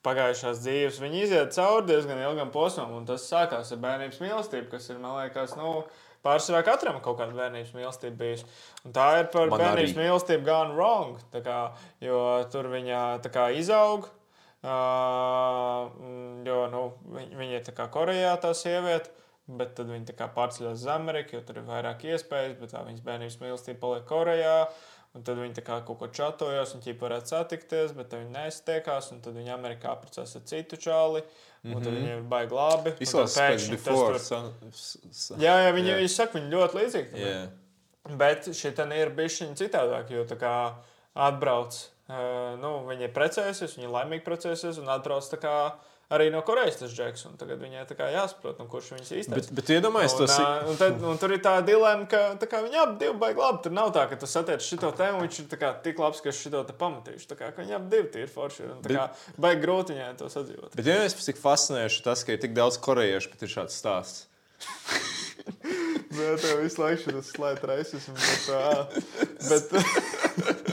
pagājušās 0.07 0.61
dzīves 0.63 1.01
viņi 1.03 1.23
iziet 1.25 1.57
cauri 1.57 1.89
diezgan 1.89 2.21
ilgam 2.23 2.53
posmam, 2.55 2.93
un 3.01 3.09
tas 3.09 3.25
sākās 3.27 3.73
ar 3.75 3.81
bērnības 3.83 4.21
mīlestību, 4.23 4.69
kas 4.77 4.87
ir, 4.93 5.01
man 5.03 5.17
liekas, 5.19 5.57
nu, 5.59 5.81
pārsvarā 6.27 6.65
katram 6.67 7.01
kaut 7.05 7.21
kāda 7.21 7.37
bērnības 7.39 7.73
mīlestība 7.77 8.21
bijusi. 8.21 8.47
Un 8.85 8.95
tā 8.97 9.07
ir 9.23 9.31
par 9.33 9.49
Man 9.53 9.63
bērnības 9.63 9.95
arī. 9.95 10.03
mīlestību 10.03 10.47
gone 10.51 10.77
wrong, 10.77 11.23
kā, 11.47 11.61
jo 12.05 12.21
tur 12.53 12.71
viņa 12.75 13.03
kā 13.33 13.49
izaug. 13.57 14.11
Uh, 14.67 15.87
jo 16.43 16.63
nu, 16.73 16.81
viņa, 17.15 17.39
viņa 17.39 17.59
ir 17.61 17.75
kā 17.77 17.87
Korejā, 17.93 18.33
tā 18.43 18.51
sieviete, 18.57 19.13
bet 19.47 19.77
tad 19.79 19.93
viņa 19.93 20.29
pārceļas 20.35 20.81
uz 20.81 20.89
Ameriku, 20.91 21.37
jo 21.37 21.43
tur 21.47 21.61
ir 21.61 21.69
vairāk 21.69 22.03
iespējas, 22.09 22.57
bet 22.59 22.73
tā 22.75 22.83
viņas 22.87 23.05
bērnības 23.07 23.39
mīlestība 23.45 23.83
paliek 23.85 24.09
Korejā. 24.09 24.57
Un 25.17 25.23
tad 25.25 25.39
viņi 25.41 25.55
kaut 25.87 25.99
ko 25.99 26.07
čatojos, 26.13 26.75
un 26.77 26.83
viņi 26.85 27.01
varētu 27.01 27.33
satikties, 27.33 27.93
bet 27.97 28.11
viņi 28.13 28.35
nesatiekās. 28.35 29.11
un 29.13 29.23
Tad 29.25 29.33
viņi 29.39 29.53
Amerikā 29.55 29.89
apprecās 29.95 30.37
ar 30.37 30.43
citu 30.45 30.77
čāli. 30.77 31.23
Un 31.65 31.81
tad 31.83 31.93
viņiem 31.97 32.19
ir 32.21 32.27
baigi 32.31 32.55
labi. 32.55 32.93
pēkšņi 33.33 33.71
before. 33.73 34.19
tur- 34.19 35.41
Jā, 35.41 35.55
jā, 35.65 35.73
viņi, 35.75 35.89
Jā. 35.89 35.97
viņi 36.03 36.11
saka, 36.13 36.39
viņi 36.39 36.53
ļoti 36.53 36.79
līdzīgi. 36.79 37.11
tam. 37.11 37.21
Jā. 37.21 38.17
Bet 38.19 38.45
šī 38.55 38.75
ir 39.03 39.11
bijusi 39.11 39.49
citādāk, 39.59 40.11
jo 40.11 40.25
tā 40.25 40.37
kā 40.39 40.53
atbrauc, 41.17 41.75
uh, 42.09 42.55
nu, 42.61 42.85
viņi 42.87 43.09
ir 43.09 43.13
precējušies, 43.17 43.75
viņi 43.79 43.89
ir 43.89 43.95
laimīgi 43.97 44.25
precējušies, 44.29 44.79
un 44.79 44.87
atbrauc 44.95 45.27
tā 45.33 45.41
kā 45.43 45.57
arī 46.15 46.29
no 46.31 46.41
Korejas 46.47 46.77
tas 46.81 46.93
džeks. 46.95 47.25
un 47.27 47.37
Tagad 47.41 47.59
viņai 47.63 47.83
tā 47.89 47.97
kā 47.99 48.07
jāsaprot, 48.15 48.59
nu, 48.61 48.67
kurš 48.71 48.93
viņas 48.95 49.11
īstais. 49.21 49.35
Bet, 49.35 49.49
bet 49.59 49.73
iedomājieties, 49.77 50.31
si- 50.37 50.43
ā, 50.43 50.69
un, 50.71 50.77
tad, 50.81 51.03
un 51.03 51.19
tur 51.19 51.33
ir 51.35 51.41
tā 51.45 51.57
dilemma, 51.67 52.07
ka 52.11 52.21
tā 52.41 52.47
kā 52.51 52.61
viņi 52.65 52.81
abi 52.83 52.99
divi 53.05 53.17
baigi 53.19 53.43
labi. 53.43 53.63
Tur 53.67 53.73
nav 53.73 53.91
tā, 53.97 54.07
ka 54.11 54.17
tu 54.21 54.27
satiec 54.31 54.63
šo 54.63 54.93
tēmu, 54.93 55.21
viņš 55.27 55.41
ir 55.43 55.59
kā 55.59 55.73
tik 55.83 55.99
labs, 55.99 56.21
ka 56.23 56.29
es 56.31 56.39
šo 56.41 56.63
te 56.69 56.73
pamatīšu. 56.79 57.27
Tā 57.33 57.37
kā 57.41 57.51
viņi 57.57 57.75
abi 57.81 57.91
divi 57.97 58.23
ir 58.27 58.29
forši. 58.33 58.63
ir, 58.65 58.71
Un, 58.77 58.83
kā 58.83 59.09
baigi 59.39 59.63
grūti 59.67 59.97
viņai 59.97 60.13
to 60.23 60.31
sadzīvot. 60.33 60.77
Bet 60.79 60.87
iedomājieties, 60.87 61.27
cik 61.31 61.43
fascinējoši 61.43 62.03
tas, 62.07 62.25
ka 62.25 62.33
ir 62.33 62.39
tik 62.47 62.55
daudz 62.55 62.79
korejiešu, 62.79 63.31
bet 63.35 63.43
ir 63.43 63.55
šāds 63.59 63.75
stāsts. 63.83 64.27
Bet 66.17 66.41
tev 66.41 66.63
visu 66.63 66.81
laiku 66.81 67.03
šis 67.13 67.29
slēdz 67.37 67.65
raisismu. 67.69 68.15
Bet, 68.17 69.67
bet, 69.71 69.75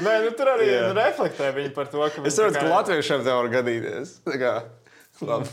Nē, 0.00 0.14
nu, 0.24 0.32
tur 0.36 0.48
arī 0.54 0.68
yeah. 0.70 0.92
reflektē 0.96 1.50
viņi 1.56 1.72
par 1.76 1.90
to, 1.92 2.00
ka 2.14 2.24
Es 2.28 2.38
tā 2.38 2.48
ka 2.56 2.64
latviešiem 2.68 3.24
tā 3.26 3.36
var 3.36 3.50
gadīties. 3.52 4.16
Labi, 5.20 5.50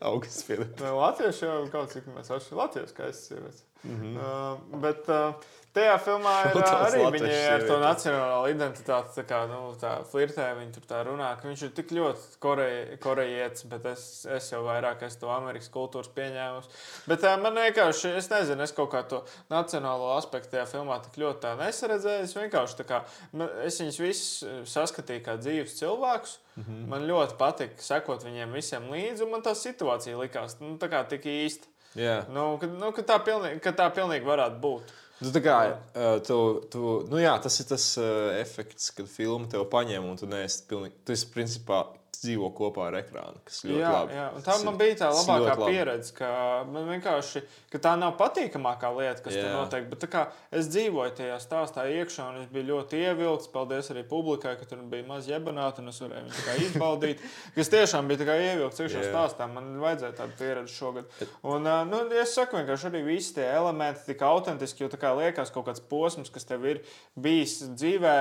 augsts 0.00 0.44
spiediens. 0.44 0.76
Nē, 0.80 0.92
Latvieši 0.96 1.46
jau 1.46 1.64
kaut 1.72 1.92
cik 1.94 2.06
mēs 2.14 2.30
esam 2.32 2.60
Latvijas 2.60 2.94
skaistas 2.94 3.26
sievietes. 3.30 3.64
Mm. 3.82 4.00
-hmm. 4.00 4.16
uh, 4.16 4.80
bet 4.80 5.08
uh, 5.08 5.34
tajā 5.72 5.94
filmā 6.04 6.32
ir 6.50 6.56
uh, 6.56 6.62
arī 6.62 6.98
latviešu 7.00 7.24
viņi 7.24 7.36
ar 7.52 7.60
to 7.60 7.66
sievietes. 7.66 7.86
nacionālo 7.86 8.50
identitāti 8.52 9.14
tā 9.16 9.24
kā, 9.24 9.38
nu, 9.48 9.60
tā 9.80 9.92
flirtē, 10.10 10.48
viņi 10.58 10.72
tur 10.74 10.84
tā 10.90 10.98
runā, 11.06 11.30
ka 11.40 11.48
viņš 11.48 11.62
ir 11.64 11.70
tik 11.78 11.94
ļoti 11.96 12.36
korej, 12.44 12.98
korejietis, 13.00 13.64
bet 13.72 13.86
es, 13.86 14.26
es 14.26 14.50
jau 14.52 14.60
vairāk 14.66 15.02
esmu 15.02 15.20
to 15.20 15.30
Amerikas 15.32 15.70
kultūras 15.72 16.12
pieņēmus. 16.18 16.68
Bet 17.06 17.24
uh, 17.24 17.40
man 17.40 17.56
vienkārši, 17.56 18.12
es 18.20 18.28
nezinu, 18.30 18.62
es 18.62 18.72
kaut 18.72 18.92
kā 18.92 19.02
to 19.08 19.24
nacionālo 19.50 20.12
aspektu 20.18 20.50
tajā 20.50 20.66
filmā 20.66 21.00
tik 21.00 21.16
ļoti 21.24 21.56
nesaredzēju. 21.64 22.28
Es 22.28 22.36
vienkārši 22.36 22.76
tā 22.82 22.84
kā, 22.84 23.02
man- 23.32 23.56
es 23.64 23.80
viņus 23.80 24.00
visus 24.00 24.44
saskatīju 24.76 25.24
kā 25.24 25.40
dzīves 25.40 25.80
cilvēkus. 25.80 26.38
Mm 26.60 26.64
-hmm. 26.68 26.88
Man 26.88 27.06
ļoti 27.08 27.36
patika 27.38 27.82
sekot 27.82 28.24
viņiem 28.24 28.52
visiem 28.52 28.90
līdzi, 28.92 29.24
un 29.24 29.30
man 29.30 29.42
tā 29.42 29.54
situācija 29.54 30.18
likās 30.18 30.60
nu, 30.60 30.76
tā 30.76 30.88
kā 30.92 31.04
tik 31.08 31.24
īsta. 31.24 31.66
Jā. 31.94 32.24
Nu, 32.30 32.58
ka, 32.60 32.66
nu, 32.66 32.92
ka, 32.92 33.02
tā 33.02 33.18
pilnīgi, 33.24 33.60
ka 33.60 33.72
tā 33.72 33.90
pilnīgi 33.94 34.24
varētu 34.26 34.60
būt. 34.60 34.92
Nu, 35.20 35.30
kā, 35.42 35.56
uh, 35.68 36.20
tu, 36.24 36.36
tu, 36.70 37.06
nu 37.10 37.18
jā, 37.18 37.34
tas 37.42 37.60
ir 37.60 37.66
tas 37.66 37.98
uh, 37.98 38.30
efekts, 38.40 38.90
kad 38.90 39.08
filma 39.08 39.48
tev 39.48 39.66
paņem 39.72 40.04
un 40.10 40.16
tu 40.16 40.26
neesi 40.26 40.62
pilnīgi. 40.68 40.94
Tu 41.04 41.12
esi 41.12 41.26
principā 41.34 41.82
dzīvo 42.16 42.50
kopā 42.56 42.90
ar 42.90 42.98
ekrānu. 43.00 43.40
Jā, 43.64 43.92
labi. 43.94 44.16
jā. 44.18 44.26
Tā 44.46 44.58
man 44.66 44.78
bija 44.80 44.98
tā 45.04 45.10
labākā 45.14 45.56
pieredze, 45.64 46.14
ka 46.16 46.30
man 46.68 46.88
vienkārši 46.90 47.44
ka 47.70 47.78
tā 47.82 47.92
nav 47.98 48.16
patīkamākā 48.18 48.90
lieta, 48.96 49.22
kas 49.22 49.36
tur 49.36 49.46
Jā. 49.46 49.52
notiek. 49.54 49.86
Bet 49.90 50.02
tā 50.02 50.08
kā 50.10 50.22
es 50.54 50.66
dzīvoju 50.72 51.14
tajā 51.20 51.36
stāstā 51.42 51.84
iekšā, 52.00 52.26
un 52.32 52.40
es 52.42 52.48
biju 52.50 52.66
ļoti 52.72 52.98
ievilkts. 53.04 53.50
Paldies 53.54 53.92
arī 53.94 54.02
publikai, 54.10 54.56
ka 54.58 54.66
tur 54.68 54.82
bija 54.90 55.06
maz 55.06 55.28
jebanāta, 55.30 55.82
un 55.82 55.92
es 55.92 56.00
varēju 56.02 56.26
viņu 56.34 56.56
izbaudīt. 56.66 57.22
Kas 57.56 57.70
tiešām 57.70 58.10
kā 58.10 58.36
ievilkts 58.42 58.82
iekšā 58.82 59.04
Jā. 59.04 59.12
stāstā. 59.12 59.46
Man 59.50 59.70
vajadzēja 59.82 60.16
tādu 60.18 60.34
pieredzi 60.40 60.74
šogad. 60.74 61.14
Un, 61.46 61.68
nu, 61.92 62.02
es 62.18 62.34
saku, 62.34 62.58
vienkārši 62.58 62.90
arī 62.90 63.04
visi 63.06 63.36
tie 63.38 63.46
elementi 63.54 64.08
tik 64.08 64.26
autentiski, 64.26 64.84
jo 64.84 64.90
tā 64.90 64.98
kā 65.00 65.14
liekas 65.18 65.54
kaut 65.54 65.68
kāds 65.70 65.84
posms, 65.90 66.32
kas 66.34 66.48
tev 66.48 66.66
ir 66.66 66.82
bijis 67.14 67.60
dzīvē, 67.70 68.16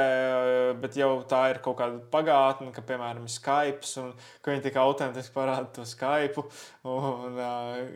bet 0.81 0.99
jau 0.99 1.11
tā 1.29 1.41
ir 1.55 1.61
kaut 1.65 1.79
kāda 1.81 2.03
pagātne, 2.13 2.69
ka, 2.75 2.85
piemēram, 2.85 3.25
ir 3.71 3.78
Skype, 3.79 4.01
un 4.01 4.13
ka 4.43 4.51
viņi 4.53 4.63
tik 4.65 4.77
autentiski 4.81 5.33
parāda 5.35 5.67
to 5.75 5.85
Skype, 5.87 6.43
un 6.89 7.39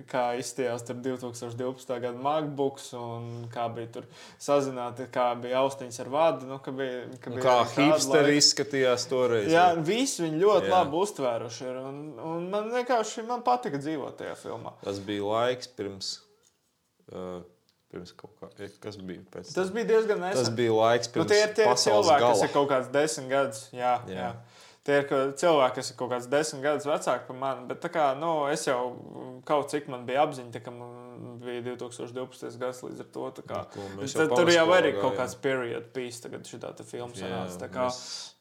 kā 0.10 0.24
izstījās 0.40 0.86
tur 0.88 1.00
2012. 1.04 1.94
gada 2.04 2.24
MacBooks, 2.24 2.92
un 2.98 3.48
kā 3.54 3.68
bija 3.74 3.92
tur 3.98 4.08
sazināti, 4.42 5.08
kā 5.14 5.32
bija 5.40 5.62
austiņas 5.64 6.00
ar 6.06 6.12
vadu. 6.14 6.50
Nu, 6.50 6.60
ka 6.64 6.72
bija, 6.76 7.06
ka 7.24 7.34
bija 7.34 7.44
Kā 7.44 7.56
hipsteri 7.76 8.38
izskatījās 8.40 9.08
toreiz. 9.12 9.50
Jā, 9.52 9.74
visi 9.78 10.26
viņi 10.26 10.44
ļoti 10.44 10.70
Jā. 10.70 10.76
labi 10.78 11.02
uztvēruši. 11.04 11.64
Ir, 11.70 11.82
un, 11.84 12.04
un 12.34 12.52
man 12.54 12.70
vienkārši 12.74 13.26
man 13.28 13.44
patika 13.46 13.82
dzīvot 13.82 14.20
tajā 14.22 14.38
filmā. 14.40 14.76
Tas 14.84 15.02
bija 15.04 15.26
laiks 15.28 15.72
pirms. 15.78 16.16
Uh, 17.12 17.42
pirms 17.94 18.14
kaut 18.18 18.34
kā, 18.40 18.50
eh, 18.64 18.72
kas 18.82 18.98
bija 18.98 19.22
pēc 19.34 19.54
Tas 19.54 19.70
bija 19.74 19.86
diezgan 19.92 20.24
nesen. 20.24 20.40
Tas 20.42 20.50
bija 20.56 20.74
laiks 20.74 21.10
nu, 21.12 21.14
pirms 21.18 21.30
tie 21.30 21.42
ir 21.44 21.54
tie 21.54 21.68
pasaules 21.70 22.08
cilvēki, 22.08 22.24
kas 22.24 22.40
gala. 22.40 22.48
ir 22.48 22.54
kaut 22.56 22.70
kāds 22.72 22.92
desmit 22.94 23.30
gadus. 23.30 23.62
Jā, 23.76 23.94
Jā. 24.10 24.16
jā. 24.18 24.30
Tie 24.84 24.98
ir 25.00 25.06
cilvēki, 25.40 25.78
kas 25.78 25.90
ir 25.94 25.96
kaut 25.96 26.10
kāds 26.12 26.26
desmit 26.28 26.64
gadus 26.66 26.88
vecāki 26.90 27.24
par 27.30 27.38
mani. 27.40 27.62
Bet 27.70 27.86
kā, 27.94 28.10
nu, 28.20 28.34
es 28.52 28.66
jau 28.68 28.82
kaut 29.48 29.72
cik 29.72 29.88
man 29.92 30.04
bija 30.08 30.26
apziņa, 30.26 30.60
ka 30.66 30.74
man 30.76 31.38
bija 31.44 31.62
2012. 31.70 32.58
gads 32.60 32.82
līdz 32.84 33.04
ar 33.06 33.08
to. 33.16 33.30
Kā, 33.48 33.62
Nu, 33.64 33.70
ko, 33.72 33.86
jau 34.04 34.10
tad, 34.20 34.34
tur 34.36 34.52
jau 34.52 34.66
arī 34.76 34.92
kaut 34.98 35.16
kāds 35.20 35.38
period 35.40 35.88
piece, 35.96 36.20
tagad 36.26 36.44
šī 36.50 36.60
tā 36.66 36.74
filma 36.84 37.16
sanāca. 37.16 37.62
Tā 37.64 37.72
kā, 37.72 37.88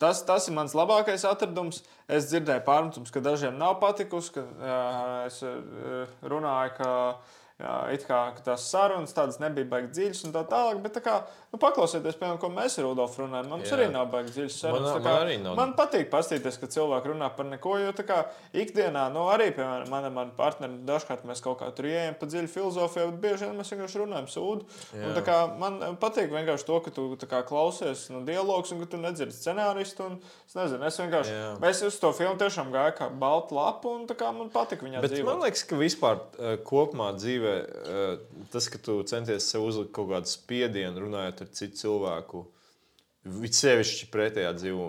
Tas, 0.02 0.24
tas 0.26 0.48
ir 0.50 0.56
mans 0.56 0.74
labākais 0.74 1.22
atradums. 1.30 1.84
Es 2.10 2.26
dzirdēju 2.32 2.64
pārmetums, 2.66 3.14
ka 3.14 3.22
dažiem 3.22 3.54
nav 3.60 3.76
patikusi, 3.78 4.32
ka 4.34 4.42
uh, 4.42 5.28
es 5.28 5.38
uh, 5.46 6.10
runāju, 6.26 6.74
ka, 6.80 6.88
jā, 6.90 7.41
it 7.92 8.06
kā, 8.08 8.20
tās 8.44 8.64
sarunas 8.70 9.12
tādas 9.14 9.38
nebija 9.42 9.68
baigta 9.68 9.92
dziļas 9.98 10.24
un 10.26 10.32
tā 10.34 10.42
tālāk. 10.50 10.80
Bet, 10.82 10.94
tā 10.96 11.02
kā, 11.04 11.16
nu, 11.52 11.58
paklausieties, 11.62 12.16
piemēram, 12.18 12.40
ko 12.42 12.48
mēs 12.50 12.78
ar 12.80 12.86
Rudolfu 12.88 13.22
runājam. 13.22 13.48
Mums 13.52 13.68
Jā. 13.68 13.76
jā. 13.76 13.78
arī 13.78 13.92
nav 13.92 14.08
baigta 14.10 14.32
dziļas 14.34 14.56
sarunas. 14.64 14.82
Man- 14.82 14.90
tā 14.90 15.04
man 15.04 15.06
kā 15.06 15.26
arī 15.26 15.36
nav. 15.42 15.56
Man 15.56 15.74
patīk 15.78 16.08
paskatīties, 16.10 16.58
ka 16.60 16.66
cilvēki 16.66 17.12
runā 17.12 17.28
par 17.36 17.46
neko, 17.46 17.76
jo 17.84 17.92
tā 17.92 18.04
kā 18.08 18.18
ikdienā, 18.54 19.04
nu, 19.12 19.26
arī, 19.30 19.50
piemēram, 19.54 19.88
man 19.92 20.04
un 20.08 20.16
mani 20.16 20.34
partneri, 20.36 20.80
dažkārt 20.88 21.24
mēs 21.28 21.42
kaut 21.44 21.60
kā 21.60 21.70
tur 21.74 21.84
ieejam 21.90 22.16
pa 22.18 22.26
dziļu 22.26 22.48
filozofiju, 22.48 23.10
bet 23.12 23.20
bieži 23.26 23.46
vien 23.46 23.58
mēs 23.60 23.70
vienkārši 23.74 24.02
runājam 24.02 24.28
sūdu. 24.32 24.66
Un, 24.98 25.12
tā 25.14 25.22
kā, 25.26 25.38
man 25.58 25.78
patīk 26.02 26.32
vienkārši 26.32 26.66
to, 26.66 26.80
ka 26.80 26.90
tu 26.90 27.08
kā, 27.30 27.42
klausies 27.46 28.08
no 28.10 28.24
dialogs 28.26 28.72
un 28.72 28.80
ka 28.82 28.86
tu 28.86 28.96
nedzirdi 29.00 29.36
scenāristu. 29.36 30.08
Un, 30.10 30.18
es 30.48 30.54
nezinu, 30.58 30.84
es 30.88 30.98
vienkārši, 30.98 31.32
Jā. 31.36 31.52
mēs 31.62 31.82
uz 31.86 31.98
to 32.02 32.12
filmu 32.16 32.36
tiešām 32.40 32.72
gāju 32.74 32.96
kā 32.98 33.08
baltu 33.22 33.54
lapu, 33.56 33.94
un 34.00 34.06
kā 34.06 34.32
man 34.34 34.50
patika 34.52 34.86
viņā 34.86 35.00
Bet 35.04 35.12
dzīvot. 35.14 35.28
man 35.28 35.44
liekas, 35.46 35.64
ka 35.68 35.76
vispār 35.76 36.18
uh, 36.38 36.56
kopumā 36.66 37.12
dzīvē 37.42 37.54
uh, 37.58 38.46
tas, 38.52 38.68
ka 38.70 38.78
tu 38.78 39.00
centies 39.08 39.50
sev 39.50 39.66
uzlikt 39.66 39.92
kaut 39.96 40.10
kādu 40.12 40.30
spiedienu, 40.30 41.02
runājot 41.02 41.44
ar 41.44 41.50
citu 41.52 41.80
cilvēku, 41.82 42.44
it 43.46 43.54
sevišķi 43.54 44.08
pretējā 44.12 44.54
dzīvē, 44.58 44.88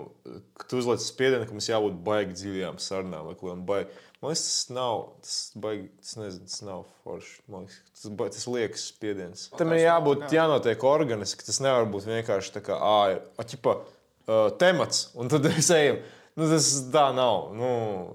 tu 0.68 0.80
uzliec 0.80 1.02
spiedienu, 1.04 1.46
ka 1.46 1.54
mums 1.54 1.70
jābūt 1.70 2.00
baigi 2.06 2.38
dziļām 2.40 2.80
sarunām 2.82 3.30
vai 3.30 3.36
kaut 3.38 3.64
baigi. 3.68 4.02
Man 4.22 4.32
liekas, 4.32 4.44
tas 4.48 4.70
nav, 4.72 5.02
tas, 5.20 5.38
baigi, 5.60 5.90
tas, 6.00 6.14
nezinu, 6.16 6.46
tas 6.48 6.62
nav 6.64 6.84
forši. 7.02 7.34
Man 7.52 7.66
liekas, 7.66 7.80
tas, 7.92 8.12
ba- 8.16 8.28
tas 8.32 8.46
liekas 8.48 8.86
spiediens. 8.88 9.42
Tam 9.58 9.74
ir 9.76 9.82
jābūt, 9.82 10.24
jānotiek 10.32 10.86
organiski. 10.88 11.44
Tas 11.44 11.60
nevar 11.60 11.84
būt 11.92 12.06
vienkārši 12.08 12.54
tā 12.54 12.62
kā, 12.64 12.78
ah, 12.80 13.10
ir 13.12 13.50
ķipa, 13.52 13.74
uh, 13.84 14.46
temats, 14.56 15.10
un 15.20 15.28
tad 15.28 15.44
mēs 15.44 15.68
ejam. 15.76 16.00
Nu, 16.40 16.48
tas 16.50 16.70
tā 16.90 17.04
nav. 17.14 17.52
Nu, 17.54 17.68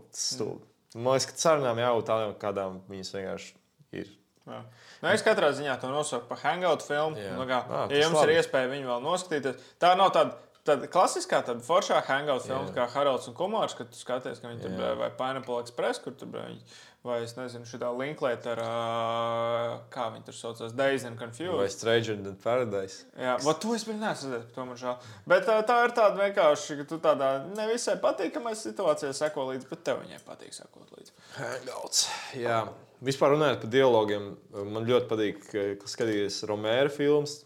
tas 0.10 0.26
stulbi. 0.34 0.66
Man 0.98 1.14
liekas, 1.14 1.30
ka 1.30 1.38
sarunām 1.38 1.78
jābūt 1.78 2.10
tādām, 2.10 2.34
kādām 2.42 2.82
viņas 2.90 3.14
vienkārši 3.14 3.54
ir. 4.02 4.10
Jā. 4.48 4.62
Nu, 5.02 5.10
es 5.14 5.22
katrā 5.26 5.50
ziņā 5.54 5.76
to 5.82 5.90
nosaucu 5.94 6.28
par 6.30 6.40
hangout 6.46 6.82
filmu. 6.86 7.18
Jā. 7.20 7.34
Nu, 7.38 7.44
kā, 7.50 7.64
Ā, 7.68 7.82
ja 7.92 8.06
jums 8.06 8.18
labi. 8.22 8.32
ir 8.32 8.40
iespēja 8.44 8.70
viņu 8.72 8.88
vēl 8.94 9.04
noskatīties, 9.10 9.66
tā 9.82 9.96
nav 10.00 10.14
tāda. 10.16 10.38
Tāda 10.70 10.90
klasiskā, 10.92 11.40
tāda 11.48 11.64
foršā 11.64 12.02
hangout 12.06 12.44
filma, 12.44 12.68
Jā. 12.68 12.74
kā 12.76 12.84
Haralds 12.92 13.30
un 13.32 13.34
Kumārs, 13.34 13.72
kad 13.78 13.88
tu 13.90 13.96
skaties, 13.98 14.42
ka 14.44 14.50
viņi 14.52 14.60
tur 14.62 14.74
Jā. 14.74 14.78
bija 14.78 14.98
vai 15.00 15.08
Pineapple 15.18 15.62
Express, 15.64 16.02
kur 16.04 16.12
tur 16.20 16.28
viņi, 16.34 16.60
vai 17.08 17.22
es 17.24 17.32
nezinu, 17.38 17.64
šī 17.66 17.80
tā 17.82 17.90
Linklater, 17.96 18.60
uh, 18.60 19.80
kā 19.90 20.10
viņi 20.14 20.28
tur 20.28 20.36
saucās, 20.36 20.76
Days 20.76 21.06
and 21.08 21.18
Confused. 21.18 21.56
Vai 21.58 21.70
Stranger 21.74 22.20
than 22.20 22.36
Paradise? 22.44 23.06
Jā, 23.18 23.38
va, 23.46 23.56
to 23.64 23.74
es 23.74 23.88
biju 23.88 23.98
nesadzējis, 24.04 24.52
to 24.54 24.66
man 24.68 24.78
žēl. 24.84 25.00
Bet 25.32 25.48
uh, 25.50 25.64
tā 25.72 25.80
ir 25.88 25.96
tāda 25.98 26.20
vienkārši, 26.28 26.78
ka 26.82 26.88
tu 26.92 27.00
tādā 27.08 27.32
nevisai 27.56 27.96
patīkamai 28.04 28.54
situācijā 28.60 29.16
seko 29.16 29.48
līdzi, 29.54 29.72
bet 29.72 29.88
tev 29.88 30.04
viņai 30.04 30.22
patīk 30.28 30.54
sekot 30.60 30.92
līdzi. 31.00 31.16
Hangouts. 31.40 32.06
Jā. 32.38 32.62
Vispār 33.06 33.32
runājot 33.32 33.62
par 33.64 33.72
dialogiem, 33.72 34.26
man 34.74 34.88
ļoti 34.88 35.08
patīk, 35.08 35.46
ka 35.80 35.88
skatīties 35.88 36.42
Romēra 36.50 36.92
filmas. 36.92 37.38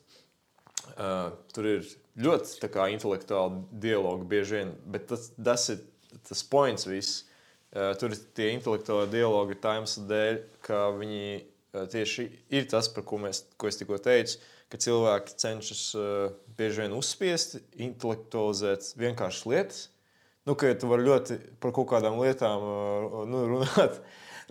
Uh, 0.97 1.29
tur 1.53 1.67
ir 1.69 1.85
ļoti 2.19 2.57
tā 2.59 2.69
kā, 2.73 2.87
intelektuāli 2.91 3.61
dialogi 3.85 4.25
bieži 4.29 4.57
vien, 4.57 4.73
bet 4.91 5.05
tas, 5.11 5.29
tas 5.37 5.67
ir 5.71 5.83
tas 6.27 6.43
points. 6.49 6.87
Viss. 6.89 7.23
Uh, 7.73 7.93
tur 7.97 8.13
ir 8.13 8.19
tie 8.37 8.51
intelektuāli 8.53 9.09
dialogi 9.13 9.57
Times 9.61 9.95
dēļ, 10.09 10.41
ka 10.65 10.81
viņi 10.97 11.23
uh, 11.37 11.85
tieši 11.89 12.27
ir 12.53 12.67
tas, 12.69 12.89
par 12.93 13.05
ko, 13.09 13.21
mēs, 13.23 13.45
ko 13.57 13.69
es 13.69 13.79
tikko 13.79 13.97
teicu, 14.03 14.41
ka 14.73 14.81
cilvēki 14.81 15.37
cenšas 15.41 15.85
uh, 15.97 16.35
bieži 16.57 16.83
vien 16.83 16.97
uzspiest, 16.97 17.57
intelektualizēt 17.77 18.93
vienkāršas 19.01 19.47
lietas. 19.49 19.87
Nu, 20.45 20.57
ka 20.59 20.73
tu 20.75 20.89
vari 20.91 21.07
ļoti 21.07 21.39
par 21.63 21.73
kaut 21.73 21.89
kādām 21.93 22.19
lietām 22.21 22.67
uh, 22.67 23.19
nu, 23.29 23.45
runāt. 23.53 24.01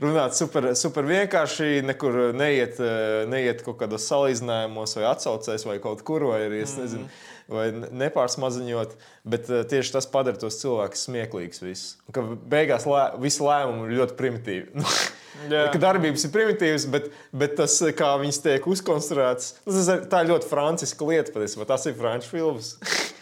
Runāt 0.03 0.35
super, 0.35 0.73
super 0.79 1.07
vienkārši, 1.07 1.83
nekur 1.87 2.33
neiet, 2.35 2.81
uh, 2.83 3.23
neiet 3.31 3.61
kaut 3.63 3.79
kādos 3.83 4.09
salīdzinājumos, 4.11 4.97
vai 4.99 5.05
atsaucēs, 5.13 5.67
vai 5.69 5.77
kaut 5.83 6.03
kur, 6.07 6.25
vai 6.33 6.41
arī 6.49 6.63
es 6.65 6.75
nezinu, 6.79 7.07
vai 7.53 7.69
ne- 7.77 7.91
nepārsmaziņot. 8.05 8.97
Bet 9.29 9.51
uh, 9.53 9.63
tieši 9.69 9.95
tas 9.95 10.09
padara 10.11 10.41
tos 10.41 10.59
cilvēkus 10.63 11.07
smieklīgus. 11.07 11.63
Viss. 11.63 11.95
Ka 12.15 12.25
beigās 12.27 12.89
lē, 12.89 13.05
visi 13.23 13.45
lēmumi 13.47 13.87
ir 13.87 14.01
ļoti 14.01 14.19
primitīvi. 14.19 14.87
Ka 15.73 15.79
darbības 15.81 16.27
ir 16.27 16.35
primitīvas, 16.35 16.85
bet, 16.93 17.09
bet 17.35 17.57
tas, 17.59 17.79
kā 17.97 18.13
viņas 18.21 18.43
tiek 18.45 18.67
uzkonstruētas, 18.69 19.55
tas 19.65 19.89
ir, 19.95 20.05
tā 20.13 20.21
ļoti 20.29 20.51
franciska 20.51 21.09
lieta. 21.09 21.33
Patiesībā 21.35 21.67
tas 21.71 21.87
ir 21.89 21.99
franču 21.99 22.35
filmas. 22.35 22.75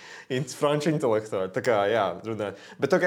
Franču 0.57 0.93
intelektuāli. 0.93 1.51
Tā 1.55 1.63
kā, 1.67 1.79
jā, 1.91 2.05
runājot. 2.27 2.61
Bet, 2.83 2.95
ok, 2.97 3.07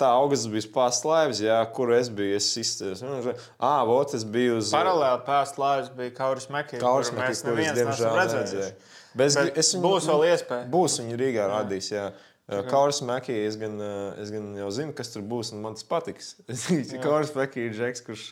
tā 0.00 0.10
augusts 0.16 0.50
bija 0.50 0.72
pārslēvis, 0.74 1.44
jā, 1.46 1.60
kur 1.76 1.94
es 1.94 2.10
biju. 2.12 2.40
Es 2.40 2.48
izteicu, 2.58 3.36
ah, 3.62 3.82
vot, 3.88 4.16
es 4.18 4.26
biju 4.26 4.58
uz 4.58 4.72
Paralēli 4.74 5.22
pēc 5.28 5.54
lāča 5.62 5.94
bija 6.00 6.16
Kauris 6.18 6.50
Mekija. 6.50 6.82
Mēs 6.82 7.14
Makijas, 7.14 7.44
kuras, 7.44 7.46
neviens 7.46 7.78
diemžēl, 7.78 8.18
neredzēju. 8.18 8.74
Bet 9.12 9.28
es, 9.28 9.38
Bet 9.38 9.58
es 9.60 9.72
viņu, 9.74 9.84
būs 9.86 10.08
vēl 10.08 10.28
iespēja. 10.32 10.68
Būs 10.72 10.98
viņa 11.02 11.18
Rīgā 11.20 11.48
radīs, 11.50 11.90
jā. 11.92 12.10
Kauras 12.68 13.00
Makija, 13.06 13.46
es, 13.48 13.56
gan, 13.56 13.80
eh, 13.80 14.22
es 14.22 14.32
gan 14.34 14.52
jau 14.58 14.68
zinu, 14.74 14.92
kas 14.96 15.12
tur 15.14 15.22
būs, 15.22 15.52
un 15.54 15.62
man 15.62 15.76
tas 15.78 15.86
patiks. 15.86 16.34
Kauras 17.04 17.32
Makija 17.36 17.70
ir 17.70 17.76
Džeks, 17.76 18.04
kurš, 18.06 18.24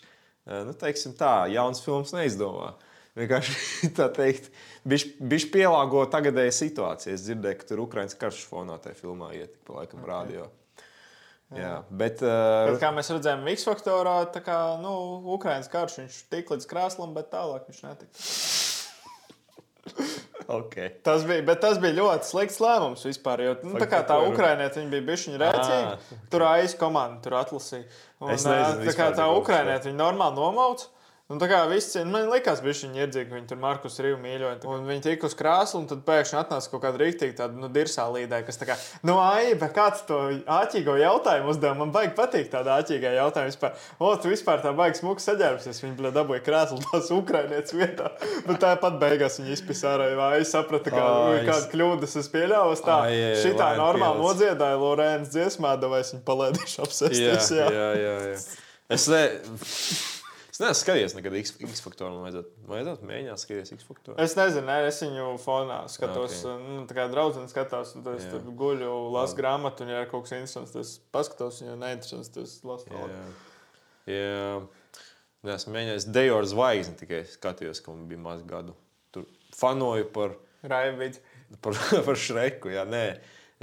eh, 0.47 0.63
nu, 0.67 0.75
teiksim 0.77 1.15
tā, 1.17 1.47
jauns 1.53 1.83
films 1.85 2.13
neizdomā. 2.17 2.75
Vienkārši 3.19 3.91
tā 3.99 4.11
teikt, 4.15 4.51
viņš 4.87 5.49
pielāgo 5.53 6.05
tagadēju 6.11 6.55
situāciju. 6.57 7.17
Es 7.17 7.27
dzirdēju, 7.27 7.59
ka 7.61 7.69
tur 7.69 7.85
Ukraiņas 7.85 8.17
karš 8.21 8.45
fonā 8.49 8.79
tajā 8.81 8.97
filmā 9.03 9.33
ietika 9.37 9.61
pa 9.67 9.83
laikam 9.83 10.07
rādio. 10.09 10.49
Jā, 11.51 11.81
bet, 11.91 12.21
uh, 12.23 12.69
Bet, 12.71 12.77
kā 12.79 12.93
mēs 12.95 13.11
redzējām, 13.11 13.49
X 13.51 13.67
faktorā, 13.67 14.21
tā 14.31 14.39
kā 14.47 14.57
nu, 14.79 14.93
Ukraiņas 15.35 15.71
karš, 15.73 15.97
viņš 16.05 16.19
tika 16.31 16.55
līdz 16.55 16.69
krēslam, 16.71 17.15
bet 17.17 17.33
tālāk 17.33 17.67
viņš 17.67 17.81
netika. 17.89 18.29
okay. 20.47 20.93
Tas 21.03 21.25
bija, 21.27 21.43
bet 21.47 21.59
tas 21.65 21.81
bija 21.83 21.97
ļoti 21.99 22.29
slikts 22.29 22.61
lēmums 22.63 23.03
vispār. 23.09 23.43
Jo, 23.43 23.57
nu, 23.67 23.75
tā 23.83 23.89
kā 23.91 24.03
tā 24.07 24.21
Ukraiņiete 24.29 24.87
bija 24.93 25.07
bijusi 25.11 25.35
rēcīga, 25.35 25.97
Ah, 25.99 26.23
tur 26.31 26.47
aiz 26.47 26.77
komandu 26.79 27.25
tur 27.27 27.41
atlasīja. 27.41 27.89
Un, 28.21 28.31
Es 28.37 28.47
nezinu 28.47 28.87
tā 28.87 28.95
kā 28.95 29.11
tā 29.11 29.27
cik 29.27 29.43
Ukraiņiete 29.43 29.91
viņa 29.91 30.01
normāli 30.05 30.39
nomauca. 30.39 30.87
Un 31.31 31.39
tā 31.39 31.47
kā 31.47 31.61
viss, 31.71 31.95
man 32.11 32.27
liekas, 32.27 32.59
bija 32.65 32.75
šī 32.75 32.89
iedzīga, 33.05 33.29
ka 33.31 33.37
viņi 33.37 33.49
tur 33.53 33.59
Markus 33.63 34.01
Rīvu 34.03 34.17
mīļoja. 34.19 34.57
Un 34.67 34.83
viņi 34.89 35.03
tika 35.05 35.29
uz 35.29 35.35
krāslu, 35.39 35.79
un 35.79 35.87
tad 35.87 36.01
pēkšņi 36.09 36.39
atnāca 36.41 36.71
kaut 36.73 36.83
kāda 36.83 36.99
rīktīga 37.05 37.37
tāda, 37.39 37.55
nu, 37.63 37.69
dirsā 37.71 38.09
līdē, 38.11 38.41
kas 38.49 38.59
tā 38.59 38.67
kā, 38.67 38.75
nu, 39.07 39.15
aiba, 39.23 39.69
kāds 39.77 40.03
to 40.09 40.19
āķīgo 40.43 40.97
jautājumu 40.99 41.53
uzdeva. 41.55 41.77
Man 41.79 41.93
baigi 41.95 42.17
patīk 42.19 42.51
tāda 42.51 42.81
āķīgā 42.83 43.13
jautājuma 43.15 43.53
vispār. 43.53 43.79
O, 44.03 44.11
tu 44.19 44.33
vispār 44.33 44.65
tā 44.65 44.73
baigi 44.75 44.99
smuki 45.05 45.23
saģērbsies, 45.29 45.81
viņi, 45.87 45.95
bļa, 46.03 46.13
dabūja 46.19 46.43
krāslu 46.51 46.83
tās 46.91 47.13
ukrainietes 47.15 47.79
vietā. 47.79 48.11
Bet 48.51 48.59
tāpat 48.67 48.99
beigās 49.01 49.39
viņi 49.39 49.55
izpisa 49.55 49.95
ārā, 49.95 50.11
vai 50.19 50.33
es 50.43 50.51
sapratu, 50.51 50.91
ka 50.91 50.99
Ai, 51.07 51.41
kāda 51.47 51.61
es- 51.63 51.71
kļūdas 51.71 52.19
es 52.25 52.33
pieļāvu. 52.35 52.75
Es 52.75 52.83
Tā, 52.91 52.99
Ai, 53.07 53.15
ai, 53.15 53.33
ai, 53.37 53.41
šitā 53.47 53.71
normāli 53.79 54.19
pielicis. 54.19 54.27
nodziedāju 54.27 54.83
Lorēnas 54.83 55.31
dziesmā, 55.31 55.77
vai 55.87 56.03
es 56.03 56.11
viņu 56.17 56.25
palēdīšu 56.27 56.81
Jā, 56.81 56.87
apsēsties. 56.91 57.51
jā, 57.55 57.71
jā. 57.71 57.91
jā, 58.03 58.15
jā. 58.33 58.39
Es, 58.91 59.07
ne, 59.07 59.21
es 59.63 60.20
neesmu 60.63 60.79
skatījies 60.81 61.15
nekad 61.17 61.35
X, 61.41 61.53
X 61.67 61.83
faktoru. 61.85 62.15
Man 62.17 62.27
vajadzētu, 62.29 62.51
vajadzētu 62.71 63.09
mēģināt 63.11 63.43
skatīties 63.43 63.73
X 63.77 63.87
faktoru. 63.89 64.17
Es 64.23 64.35
nezinu, 64.39 64.67
ne, 64.69 64.77
es 64.89 65.01
viņu 65.05 65.27
fonā 65.43 65.79
skatos. 65.93 66.37
Ok. 66.45 66.51
Okay. 66.51 66.75
Nu, 66.77 66.85
tā 66.91 66.97
kā 66.99 67.07
draudzene 67.13 67.51
skatās, 67.53 67.95
un 67.97 68.05
tad 68.07 68.19
es 68.21 68.27
tur 68.33 68.45
guļu, 68.63 68.91
lasu 69.15 69.39
grāmatu, 69.39 69.85
un, 69.87 69.93
ja 69.95 70.05
ir 70.05 70.11
kaut 70.13 70.27
kas 70.27 70.37
interesants, 70.39 70.75
tad 70.75 70.85
es 70.87 70.95
paskatos, 71.15 71.63
un, 71.65 71.73
ja 71.73 71.79
neinteresants, 71.81 72.33
tad 72.35 72.47
es 72.49 72.59
lasu 72.67 72.91
tālāk. 72.93 73.41
jā. 74.11 74.61
Nē, 75.41 75.55
es 75.57 75.65
mēģināju, 75.73 76.11
Dejoru 76.13 76.49
zvaigzni 76.51 76.99
tikai 77.01 77.23
skatījos, 77.29 77.81
ka 77.81 77.95
man 77.95 78.09
bija 78.11 78.21
maz 78.21 78.43
gadu. 78.49 78.75
Tur 79.15 79.25
fanoju 79.57 80.11
par, 80.13 80.35
Raivīds. 80.69 81.23
par, 81.65 81.79
par 82.07 82.19
Šreku. 82.21 82.69
Jā, 82.75 82.85
nē, 82.89 83.05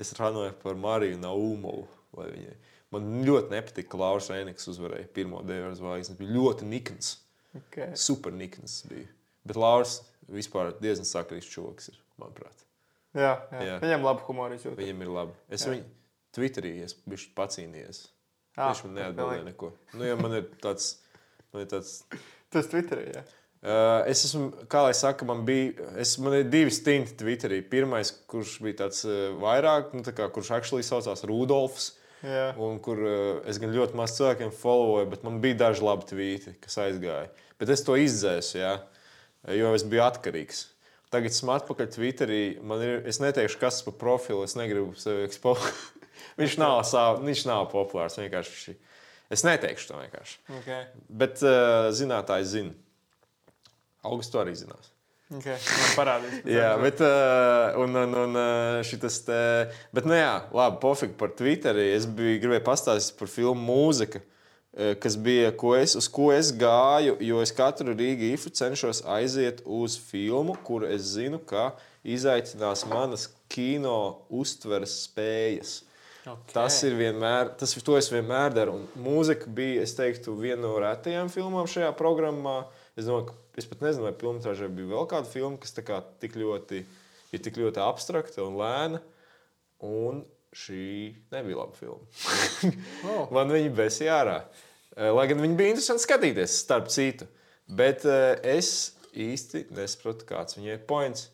es 0.02 0.10
fanoju 0.18 0.56
par 0.64 0.80
Mariju 0.80 1.20
Naumovu. 1.22 1.86
lai 2.18 2.32
viņai- 2.34 2.58
Man 2.96 3.08
ļoti 3.28 3.52
nepatika, 3.52 3.90
ka 3.92 4.00
Lauris 4.00 4.30
Rēniks 4.32 4.70
uzvarēja 4.72 5.10
pirmo 5.16 5.42
Dejoru 5.44 5.76
zvaigzni. 5.76 6.14
Tas 6.14 6.20
bija 6.22 6.36
ļoti 6.38 6.70
nikns. 6.70 7.18
Okay. 7.58 7.92
Super 8.00 8.36
nikns 8.36 8.80
bija. 8.88 9.10
Bet 9.48 9.60
Lauris 9.60 10.00
vispār 10.32 10.72
diezgan 10.80 11.08
sakrīts 11.08 11.52
ir, 11.58 12.00
manuprāt. 12.22 12.64
Jā, 13.18 13.34
jā. 13.52 13.64
Jā. 13.66 13.76
viņam 13.82 14.06
labi 14.06 14.26
humori 14.28 14.60
jūt. 14.62 14.78
Viņam 14.78 15.04
ir 15.04 15.12
labi. 15.16 15.36
Es 15.50 15.66
Jā. 15.66 15.74
viņu 15.74 15.88
Twitterī 16.38 16.74
esmu 16.86 17.18
pacīnījies. 17.38 18.04
Ah, 18.58 18.72
Viņš 18.72 18.84
man 18.86 18.98
neatbildēja 19.00 19.46
neko. 19.48 19.72
Nu, 19.98 20.06
ja 20.06 20.16
man 20.20 20.36
ir 20.38 20.48
tāds, 20.62 20.98
man 21.54 21.64
ir 21.66 21.72
tāds 21.72 22.02
Tas 22.54 22.70
Twitterī, 22.72 23.10
jā. 23.12 23.24
Uh, 23.58 24.06
es 24.08 24.22
esmu, 24.28 24.52
kā 24.72 24.84
lai 24.86 24.94
saka, 24.96 25.26
man 25.28 25.42
bija 25.48 25.90
es, 26.00 26.14
man 26.22 26.38
ir 26.38 26.46
divi 26.52 26.72
stinti 26.72 27.18
Twitterī. 27.20 27.60
Pirmais, 27.68 28.14
kurš 28.30 28.60
bija 28.64 28.84
tāds 28.86 29.02
uh, 29.08 29.34
vairāk, 29.42 29.92
nu, 29.98 30.06
tā 30.06 30.14
kā, 30.16 30.30
kurš 30.32 30.54
actually 30.56 30.86
saucās 30.86 31.26
Rudolfs. 31.28 31.96
Jā. 32.26 32.47
Un 32.63 32.80
kur 32.82 33.01
uh, 33.03 33.18
es 33.49 33.59
gan 33.61 33.74
ļoti 33.76 33.97
maz 33.97 34.15
cilvēkiem 34.18 34.53
followoju, 34.55 35.09
bet 35.11 35.26
man 35.28 35.38
bija 35.43 35.59
daži 35.68 35.86
labi 35.86 36.07
tvīti, 36.09 36.55
kas 36.63 36.80
aizgāja. 36.88 37.28
Bet 37.61 37.70
es 37.74 37.84
to 37.86 37.97
izdzēsu, 37.99 38.57
jā, 38.57 38.74
jo 39.57 39.76
es 39.78 39.86
biju 39.86 40.05
atkarīgs. 40.07 40.65
Tagad 41.13 41.32
esmu 41.32 41.53
atpakaļ 41.55 41.88
Twitterī. 41.93 42.41
Man 42.68 42.82
ir, 42.84 42.97
es 43.07 43.22
neteikšu, 43.24 43.61
kas 43.61 43.80
par 43.86 43.95
profilu, 44.01 44.41
es 44.43 44.57
negribu 44.59 44.91
sevi 44.99 45.24
eksponēt. 45.28 45.86
viņš, 46.41 46.57
nav, 46.59 46.82
sav, 46.89 47.22
viņš 47.24 47.45
nav 47.47 47.70
populārs. 47.72 48.18
vienkārši. 48.20 48.76
Es 49.32 49.45
neteikšu 49.47 49.91
to 49.91 50.01
vienkārši. 50.01 50.38
Okay. 50.61 50.84
Bet 51.22 51.39
uh, 51.45 51.88
zinātājs 51.95 52.51
zina. 52.55 52.76
Augustu 54.07 54.39
arī 54.41 54.55
zinās. 54.55 54.91
Okay. 55.28 55.58
Parādīs. 55.98 56.40
Jā, 56.48 56.70
bet, 56.80 57.02
uh, 57.04 57.76
un, 57.84 57.96
un, 58.00 58.14
un 58.16 58.38
uh, 58.40 58.78
šitas 58.88 59.20
te, 59.28 59.40
bet, 59.92 60.08
nu 60.08 60.16
jā, 60.16 60.32
labi, 60.56 60.80
pofīgi 60.80 61.18
par 61.20 61.34
Twitteri. 61.36 61.90
Es 61.98 62.08
biju 62.08 62.40
gribēju 62.46 62.64
pastāstīt 62.64 63.18
par 63.20 63.32
filmu 63.32 63.60
mūzika, 63.68 64.22
eh, 64.72 64.94
kas 65.04 65.18
bija, 65.20 65.52
ko 65.52 65.74
es, 65.76 65.98
uz 66.00 66.08
ko 66.08 66.30
es 66.32 66.54
gāju, 66.56 67.18
jo 67.28 67.42
es 67.44 67.52
katru 67.52 67.92
Rīgas 67.92 68.38
ifu 68.38 68.54
cenšos 68.56 69.04
aiziet 69.18 69.60
uz 69.66 70.00
filmu, 70.00 70.56
kur 70.64 70.88
es 70.88 71.12
zinu, 71.18 71.42
ka 71.44 71.74
izaicinās 72.08 72.86
manas 72.88 73.28
kino 73.52 74.24
uztveres 74.32 74.96
spējas. 75.10 75.82
Okay. 76.24 76.54
Tas 76.56 76.80
ir 76.88 76.96
vienmēr, 76.96 77.52
tas 77.60 77.76
ir 77.76 77.84
to 77.88 78.00
es 78.00 78.08
vienmēr 78.12 78.56
daru. 78.56 78.80
Un 78.80 79.04
mūzika 79.04 79.52
bija, 79.52 79.84
es 79.84 79.96
teiktu, 79.96 80.40
viena 80.40 80.64
no 80.64 80.78
retajām 80.80 81.28
filmām 81.32 81.68
šajā 81.68 81.92
programmā. 82.00 82.62
Es 82.98 83.06
domāju, 83.06 83.30
ka 83.30 83.62
es 83.62 83.68
pat 83.70 83.84
nezinu, 83.86 84.08
vai 84.08 84.16
filmā 84.18 84.41
bija 84.74 84.89
vēl 84.95 85.06
kāda 85.12 85.30
filma, 85.30 85.60
kas 85.62 85.76
kā 85.86 86.02
tik 86.22 86.38
ļoti, 86.39 86.82
ir 87.36 87.43
tik 87.45 87.60
ļoti 87.62 87.84
abstrakta 87.84 88.41
un 88.45 88.58
lēna. 88.58 89.04
Un 89.86 90.24
šī 90.58 91.14
nebija 91.34 91.62
laba 91.62 91.78
filma. 91.78 92.02
Oh. 93.08 93.30
Man 93.36 93.52
viņa 93.54 93.74
besīja 93.78 94.18
ārā. 94.24 94.38
Eh, 94.98 95.12
Lai 95.14 95.28
gan 95.30 95.41
viņa 95.43 95.58
bija 95.60 95.76
interesanti 95.76 96.04
skatīties, 96.08 96.58
starp 96.64 96.89
citu. 96.93 97.28
Bet 97.68 98.06
uh, 98.08 98.34
es 98.48 98.95
īsti 99.14 99.68
nesaprotu, 99.76 100.26
kāds 100.30 100.58
viņai 100.58 100.78
ir 100.78 100.86
points. 100.89 101.28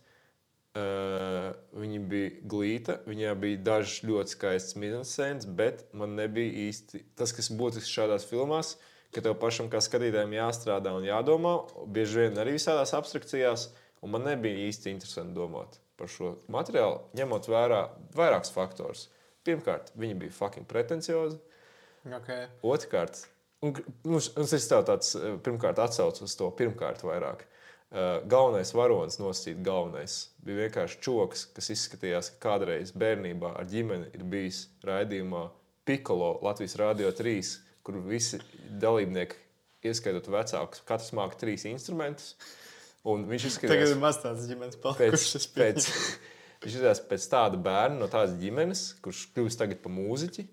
Uh, 0.74 1.52
viņa 1.78 2.00
bija 2.10 2.30
glīta, 2.50 2.96
viņai 3.06 3.34
bija 3.38 3.60
dažas 3.62 4.00
ļoti 4.08 4.34
skaistas 4.34 4.78
mizenscēnas, 4.82 5.46
bet 5.46 5.84
man 5.94 6.16
nebija 6.18 6.50
īsti 6.66 7.04
tas, 7.20 7.30
kas 7.38 7.52
būtisks 7.54 7.92
šādās 7.94 8.26
filmās, 8.26 8.74
ka 9.14 9.24
tev 9.26 9.38
pašam 9.42 9.70
kā 9.72 9.82
skatītājam 9.84 10.36
jāstrādā 10.36 10.94
un 10.98 11.08
jādomā, 11.08 11.56
bieži 11.94 12.24
vien 12.24 12.42
arī 12.42 12.58
visādās 12.58 12.94
abstrakcijās, 12.98 13.70
un 14.04 14.16
man 14.16 14.28
nebija 14.28 14.68
īsti 14.68 14.92
interesanti 14.94 15.36
domāt 15.38 15.80
par 16.00 16.10
šo 16.12 16.36
materiālu, 16.52 17.04
ņemot 17.18 17.50
vērā 17.52 17.84
vairākus 18.18 18.54
faktorus. 18.54 19.08
Pirmkārt, 19.48 19.92
viņa 20.00 20.18
bija 20.20 20.36
fucking 20.36 20.68
pretencioza. 20.68 21.38
Okay. 22.04 22.48
Otrkārt, 22.68 23.22
un, 23.64 23.76
nu, 24.08 24.20
es 24.20 24.68
tev 24.68 24.84
tāds 24.88 25.14
eh, 25.16 25.36
pirmkārt 25.44 25.80
atsaucu 25.84 26.26
uz 26.28 26.36
to 26.40 26.50
pirmkārt 26.58 27.04
vairāk. 27.06 27.46
Uh, 27.94 28.24
galvenais 28.26 28.72
varonis 28.74 29.20
nosacīt 29.22 29.60
galvenais 29.62 30.16
bija 30.42 30.64
vienkārši 30.64 30.96
čoks, 31.06 31.44
kas 31.54 31.68
izskatījās, 31.76 32.32
ka 32.34 32.40
kādreiz 32.48 32.90
bērnībā 32.98 33.52
ar 33.60 33.68
ģimeni 33.70 34.08
ir 34.18 34.24
bijis 34.26 34.64
raidījumā 34.82 35.44
Piccolo 35.86 36.40
Latvijas 36.42 36.74
Rādio 36.80 37.12
3, 37.14 37.52
kur 37.84 38.00
visi 38.08 38.40
dalībnieki, 38.82 39.40
ieskaitot 39.84 40.30
vecākus, 40.32 40.84
katrs 40.88 41.12
māca 41.16 41.40
trīs 41.42 41.66
instrumentus. 41.68 42.34
Viņš 43.04 43.50
izskatījās 43.50 43.92
ir 43.92 44.00
maz 44.00 44.22
tāds 44.24 44.46
ģimenes 44.48 44.80
pēc, 44.80 45.00
palikušas. 45.02 45.48
pēc, 45.52 45.88
viņš 46.64 46.78
izskatās 46.78 47.04
pēc 47.10 47.26
tāda 47.34 47.60
bērna 47.60 48.00
no 48.00 48.08
tādas 48.12 48.38
ģimenes, 48.40 48.86
kurš 49.04 49.26
kļūst 49.36 49.60
tagad 49.60 49.82
par 49.84 49.92
mūziķi. 49.92 50.46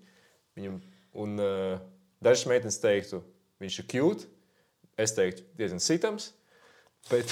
Viņam, 0.59 0.81
un 1.23 1.39
uh, 1.39 1.79
dažas 2.23 2.49
meitenes 2.51 2.81
teiktu, 2.83 3.21
viņš 3.63 3.79
ir 3.79 3.89
cute. 3.93 4.27
Es 4.99 5.15
teiktu, 5.15 5.45
diezgan 5.57 5.79
sitams. 5.81 6.33
Bet, 7.07 7.31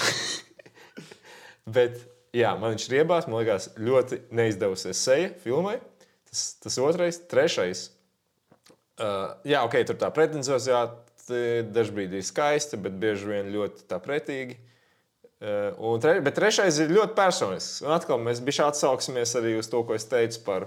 bet 1.76 2.00
jā, 2.32 2.54
man 2.56 2.72
viņš 2.72 2.88
riebās. 2.94 3.28
Man 3.28 3.42
liekas, 3.42 3.68
ļoti 3.76 4.22
neizdevusies 4.32 5.04
seja 5.04 5.34
filmai. 5.44 5.76
Tas, 6.30 6.46
tas 6.64 6.80
otrais, 6.80 7.20
trešais. 7.30 7.90
Uh, 9.00 9.30
jā, 9.48 9.62
ok, 9.64 9.78
tur 9.88 9.96
tā 9.96 10.10
pretenziozāte 10.12 11.08
dažkārt 11.72 12.16
ir 12.18 12.26
skaista, 12.26 12.76
bet 12.80 12.98
bieži 13.00 13.30
vien 13.30 13.48
ļoti 13.54 14.00
pretīgi. 14.04 14.58
Uh, 15.40 15.72
un 15.88 16.02
tre, 16.02 16.18
bet 16.20 16.36
trešais 16.36 16.82
ir 16.82 16.92
ļoti 16.92 17.16
personisks. 17.16 17.80
Un 17.86 17.94
atkal 17.94 18.20
mēs 18.20 18.42
bijām 18.44 18.68
atsauksimies 18.68 19.32
arī 19.40 19.54
uz 19.56 19.70
to, 19.72 19.80
ko 19.88 19.96
es 19.96 20.04
teicu 20.10 20.42
par, 20.44 20.66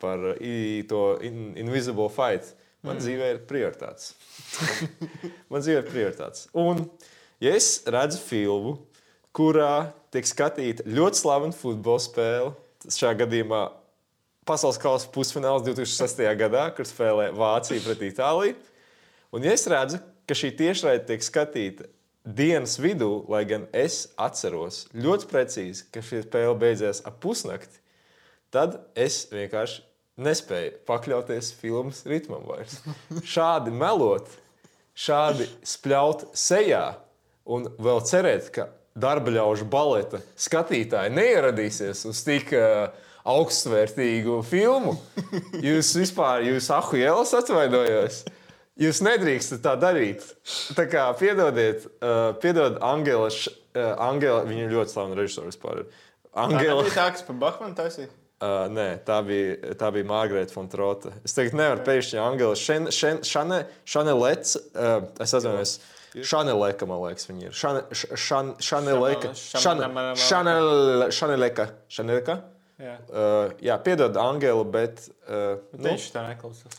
par 0.00 0.30
i, 0.40 0.80
to 0.88 1.18
in, 1.26 1.50
invisible 1.60 2.08
fight. 2.12 2.54
Man 2.80 2.96
mm. 2.96 3.02
dzīvē 3.04 3.26
ir 3.34 3.42
prioritātes. 3.50 4.14
Man 5.52 5.60
dzīvē 5.60 5.82
ir 5.82 5.90
prioritātes. 5.90 6.46
Un, 6.56 6.86
ja 7.44 7.52
es 7.58 7.82
redzu 7.84 8.22
filmu, 8.22 8.78
kurā 9.36 9.90
tiek 10.14 10.24
skatīta 10.24 10.88
ļoti 10.88 11.20
slavena 11.20 11.56
futbola 11.56 12.00
spēle, 12.00 12.54
šajā 12.88 13.12
gadījumā 13.26 13.60
pasaules 14.50 14.80
kausa 14.82 15.08
pusfināls 15.14 15.62
2006. 15.66 16.24
gadā, 16.40 16.66
kur 16.74 16.88
spēlē 16.88 17.30
Vācija 17.36 17.82
pret 17.84 18.02
Itāliju. 18.08 18.58
Un, 19.30 19.46
ja 19.46 19.54
es 19.54 19.66
redzu, 19.70 20.00
ka 20.26 20.34
šī 20.34 20.50
tiešraide 20.58 21.06
tiek 21.06 21.22
skatīta 21.22 21.86
dienas 22.26 22.76
vidū, 22.82 23.24
lai 23.30 23.44
gan 23.48 23.68
es 23.76 24.08
atceros 24.20 24.84
ļoti 24.94 25.28
precīzi, 25.30 25.86
ka 25.94 26.02
šī 26.04 26.24
spēle 26.26 26.56
beidzās 26.58 27.02
ap 27.06 27.20
pusnakti, 27.22 27.78
tad 28.50 28.80
es 28.98 29.22
vienkārši 29.30 29.84
nespēju 30.20 30.80
pakļauties 30.88 31.52
filmas 31.60 32.02
ritmam 32.10 32.42
vairs. 32.48 32.80
Šādi 33.34 33.72
melot, 33.72 34.28
šādi 34.98 35.46
spļaut 35.66 36.26
sejā 36.36 36.84
un 37.50 37.70
vēl 37.80 38.02
cerēt, 38.10 38.50
ka 38.54 38.68
darba 38.98 39.32
ļaužu 39.32 39.68
baleta 39.70 40.20
skatītāji 40.38 41.14
neieradīsies 41.14 42.02
uz 42.10 42.24
tik 42.26 42.52
uh, 42.58 42.90
augstsvērtīgu 43.28 44.40
filmu. 44.48 44.96
Jūs 45.60 45.92
vispār, 46.00 46.44
jūs 46.48 46.70
ahujēlis 46.74 47.34
atvainojos. 47.40 48.22
Jūs 48.80 49.02
nedrīkstat 49.04 49.60
tā 49.64 49.74
darīt. 49.76 50.24
Tā 50.76 50.86
kā 50.88 51.04
piedodiet, 51.20 51.84
uh, 52.00 52.30
piedod 52.40 52.78
Angela, 52.86 53.28
uh, 53.28 53.90
Angela, 54.06 54.46
viņa 54.48 54.70
ļoti 54.72 54.94
slavena 54.94 55.18
režisora 55.20 55.50
vispār. 55.50 55.84
Angela. 56.32 56.86
Tā 56.86 56.88
ir 56.88 56.96
tā, 56.96 57.06
kas 57.12 57.26
par 57.26 57.36
Bahmanu 57.42 57.76
taisīja. 57.76 58.08
Uh, 58.40 58.70
nē, 58.72 58.86
tā 59.04 59.18
bija, 59.20 59.74
tā 59.76 59.90
bija 59.92 60.08
Margarita 60.08 60.54
Fontrota. 60.54 61.12
Es 61.28 61.36
tagad 61.36 61.58
nevaru 61.60 61.82
pēkšņi 61.84 62.20
Angela 62.24 62.56
Šane, 62.56 62.94
Šane, 63.28 63.58
Šanelets. 63.84 64.56
Uh, 64.72 65.02
es 65.20 65.34
atvainojos. 65.36 65.74
Šaneleka, 66.10 66.88
man 66.88 67.02
liekas, 67.04 67.28
viņa 67.28 67.50
ir. 67.50 67.52
Šaneleka. 67.54 69.34
Šaneleka. 70.24 71.68
Šaneleka. 71.92 72.38
Jā. 72.80 72.94
Uh, 73.08 73.52
jā, 73.60 73.76
piedod 73.84 74.16
Angelu, 74.16 74.64
bet. 74.64 75.04
Uh, 75.28 75.58
Nu, 75.76 75.84
nu, 75.84 75.90
viņš 75.92 76.08
tā 76.14 76.24
neklausās. 76.30 76.78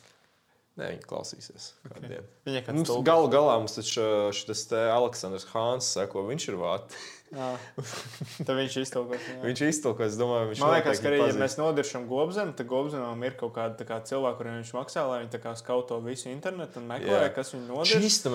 nē, 0.79 0.91
viņi 0.95 1.05
klausīsies. 1.05 1.71
Okay. 1.91 2.21
Viņa 2.47 2.61
Mums 2.73 2.89
galu 3.05 3.27
galā 3.29 3.57
mums 3.61 3.75
taču 3.77 4.01
uh, 4.01 4.29
šis 4.33 4.67
Aleksandrs 4.73 5.45
Hāns 5.53 5.91
seko, 5.93 6.23
viņš 6.29 6.47
ir 6.49 6.57
vārds. 6.61 7.01
Tad 7.31 8.49
viņš 8.57 8.73
iztulkos. 8.81 9.21
jā. 9.23 9.37
Viņš 9.45 9.61
iztulko, 9.69 10.03
es 10.03 10.17
domāju, 10.19 10.49
viņš 10.51 10.61
Man 10.63 10.73
liekas, 10.75 10.99
ka 10.99 11.07
arī, 11.07 11.19
ja 11.21 11.27
pazīst. 11.29 11.39
mēs 11.39 11.53
nodiršam 11.61 12.07
gobzemu, 12.09 12.55
tad 12.59 12.67
gobzemam 12.67 13.23
ir 13.23 13.37
kaut 13.39 13.53
kāda 13.55 13.77
tā 13.79 13.87
kā 13.87 13.99
cilvēka, 14.03 14.37
kuriem 14.41 14.57
viņš 14.59 14.71
maksā, 14.75 15.05
lai 15.07 15.21
viņi 15.23 15.31
skauto 15.61 15.99
visu 16.03 16.27
internetu 16.31 16.81
un 16.81 16.89
meklē, 16.91 17.21
Jā. 17.23 17.33
kas 17.35 17.53
viņu 17.55 17.69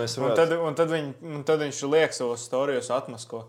mēs 0.01 0.17
Un 0.17 0.33
tad, 0.39 0.55
un, 0.57 0.79
tad 0.79 0.93
viņ, 0.95 1.11
un 1.37 1.45
tad 1.45 1.61
viņš 1.67 1.83
liek 1.93 2.17
savos 2.17 2.47
storijos 2.49 2.89
atmasko. 2.97 3.45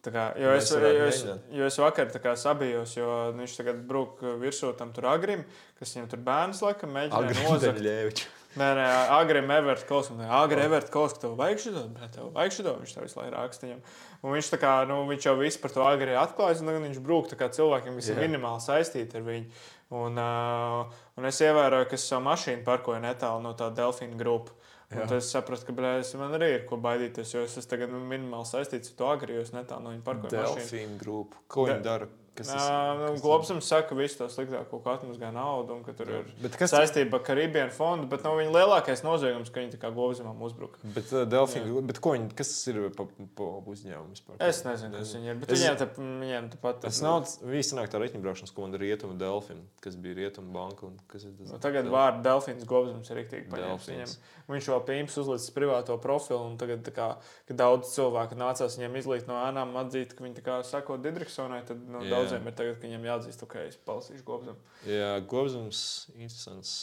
Kā, 0.00 0.30
jo, 0.40 0.52
es, 0.56 0.70
jo, 0.72 0.90
es, 1.04 1.18
jo 1.52 1.66
es 1.68 1.76
vakar 1.76 2.08
sabijos, 2.40 2.94
jo 2.96 3.08
viņš 3.36 3.56
tagad 3.58 3.82
brūk 3.84 4.22
virsū 4.40 4.72
tam 4.78 4.94
tur 4.96 5.10
agrim, 5.12 5.42
kas 5.76 5.92
viņam 5.92 6.06
tur 6.08 6.22
bērns 6.24 6.62
laikam 6.64 6.94
mēģināja 6.96 7.42
nozagt. 7.44 8.22
Nē, 8.58 8.66
nē, 8.74 8.86
agrim 9.14 9.50
Everett 9.54 9.84
Kols. 9.86 10.08
Agrim 10.26 10.64
Everett 10.64 10.88
Kols, 10.90 11.12
ka 11.14 11.22
tev 11.22 11.36
vajag 11.38 11.60
šito, 11.62 11.82
bet 11.94 12.16
tev 12.16 12.32
vajag 12.34 12.56
šito. 12.56 12.72
Viņš 12.80 12.94
tev 12.96 13.04
visu 13.06 13.20
laiku 13.20 13.34
raksta 13.36 13.68
viņam. 13.68 13.82
Un 14.24 14.34
viņš, 14.34 14.48
kā, 14.64 14.72
nu, 14.90 14.96
viņš 15.06 15.28
jau 15.28 15.34
visu 15.38 15.60
par 15.62 15.74
to 15.76 15.84
agri 15.86 16.16
atklājis, 16.18 16.64
un 16.64 16.80
viņš 16.88 16.98
brūk 17.04 17.30
cilvēkiem, 17.36 18.00
kas 18.00 18.08
ir 18.10 18.18
Jā. 18.18 18.24
minimāli 18.26 18.64
saistīti 18.64 19.20
ar 19.20 19.28
viņu. 19.28 19.60
Un, 20.00 20.18
uh, 20.18 20.98
un 21.18 21.30
es 21.30 21.38
ievēroju, 21.46 21.90
ka 21.90 21.98
es 21.98 22.08
savu 22.10 22.26
mašīnu 22.26 22.66
parkoju 22.66 23.04
netālu 23.04 23.44
no 23.46 23.54
tā 23.58 23.70
Delfīna 23.74 24.18
grupas. 24.18 24.56
Tad 24.90 25.12
es 25.14 25.28
sapratu, 25.30 25.68
ka 25.68 25.72
blēs, 25.76 26.08
man 26.18 26.32
arī 26.34 26.48
ir 26.56 26.62
ko 26.66 26.76
baidīties, 26.82 27.34
jo 27.36 27.44
es 27.46 27.52
esmu 27.60 27.70
tagad 27.70 27.92
nu, 27.94 28.00
minimāli 28.10 28.48
saistīts 28.50 28.90
ar 28.90 28.96
to 28.98 29.10
agri, 29.12 29.36
jo 29.38 29.44
es 29.46 29.52
netālu 29.54 29.84
no 29.86 29.92
viņa 29.94 30.02
parkoju 30.08 30.32
mašīnu. 30.34 30.64
Delfīna 30.64 30.96
grupa. 30.98 31.36
Ko 31.46 31.66
viņi 31.68 31.76
De- 31.78 31.84
dara? 31.86 32.08
Kas 32.34 32.46
tas 32.46 32.62
Nā, 32.62 33.10
nu, 33.10 33.20
Globsams 33.20 33.66
saka, 33.66 33.88
ka 33.90 33.94
viss 33.98 34.16
to 34.16 34.24
sliktāko 34.30 34.78
ka 34.84 34.94
atmazgā 34.96 35.32
naudu 35.34 35.74
un 35.74 35.82
ka 35.84 35.92
tur 35.92 36.08
ir 36.08 36.24
kas- 36.56 36.70
saistība 36.72 37.18
ar 37.18 37.24
Karibiešu 37.26 37.74
fondu, 37.76 38.06
bet 38.08 38.22
no 38.24 38.30
viņa 38.38 38.52
lielākais 38.54 39.02
noziegums, 39.04 39.50
ka 39.52 39.60
viņi 39.60 39.76
tā 39.76 39.90
Globsamam 39.92 40.38
uzbruka. 40.40 40.78
Bet, 40.84 41.10
uh, 41.12 41.26
grupa- 41.26 41.86
bet 41.86 41.98
ko 42.00 42.12
viņi, 42.14 42.30
kas 42.36 42.48
tas 42.48 42.66
ir 42.68 42.90
pa, 42.96 43.04
pa 43.36 43.42
uzņēmumu 43.66 44.14
vispār? 44.14 44.36
Es 44.40 44.62
nezinu, 44.64 44.92
kas 44.96 45.12
viņi 45.14 45.26
ir, 45.26 45.34
bet 45.42 45.50
Es- 45.52 45.58
viņiem, 45.60 45.76
te, 45.78 45.86
viņiem 46.00 46.50
tāpat 46.54 46.80
Tas 46.80 47.02
nav 47.02 47.26
viss 47.42 47.72
nāk 47.74 47.88
tā 47.90 47.98
rēķinbraukšanas 48.00 48.54
komanda 48.54 48.78
Rietumu 48.78 49.18
Delfinu, 49.18 49.66
kas 49.82 49.96
bija 49.96 50.14
Rietumu 50.14 50.52
banka. 50.52 50.86
un 50.86 50.96
Kas 51.08 51.24
ir 51.24 51.32
tas? 51.36 51.50
Nu, 51.50 51.58
tagad 51.58 51.84
vārdu 51.90 52.22
Delfīns 52.22 52.64
Globsams 52.64 53.10
ir 53.10 53.16
rīktīgi 53.24 53.48
paņēmis. 53.50 53.86
Delfins. 53.90 54.16
Viņam, 54.48 54.56
viņš 54.56 54.66
vēl 54.70 54.84
pīms 54.86 55.18
uzlicis 55.18 55.50
privāto 55.50 56.00
profilu, 56.00 56.46
un 56.46 56.56
tagad, 56.56 56.82
tā 56.84 56.92
kā, 56.94 57.16
kad 57.46 57.56
daudz 57.56 57.90
cilvēku 57.94 58.34
nācās 58.38 58.78
viņiem 58.78 58.96
izlīt 59.02 59.26
no 59.26 59.34
ēnām, 59.34 59.74
atzīt, 59.74 60.14
ka 60.16 60.24
viņi 60.24 60.36
tā 60.40 60.42
kā 60.42 60.64
sako 60.64 60.96
Didriksonai, 60.98 61.64
tad 61.66 61.82
no 61.88 62.00
Jā. 62.00 62.10
Daudziem 62.20 62.48
ir 62.50 62.56
tagad, 62.58 62.78
ka 62.78 62.86
viņiem 62.86 63.08
jāatzīst, 63.08 63.44
ka 63.50 63.64
es 63.66 63.78
palasīšu 63.88 64.26
Globsam. 64.26 64.60
Jā, 64.88 65.14
Gobsams, 65.30 65.82
interesants. 66.16 66.74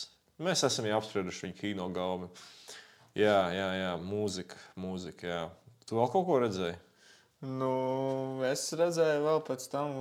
Mēs 0.43 0.65
esam 0.67 0.85
jau 0.89 0.99
apsprieduši 0.99 1.47
viņa 1.47 1.57
kino 1.61 1.87
galvu. 1.93 2.27
Jā, 3.17 3.39
jā, 3.55 3.69
jā, 3.79 3.93
mūzika, 4.01 4.59
mūzika. 4.77 5.29
Jā. 5.31 5.45
Tu 5.89 5.97
vēl 5.97 6.11
kaut 6.13 6.27
ko 6.27 6.41
redzēji? 6.43 6.77
Nu, 7.45 8.41
es 8.49 8.63
redzēju, 8.73 9.19
vēl 9.21 9.41
pēc 9.45 9.67
tam, 9.69 9.91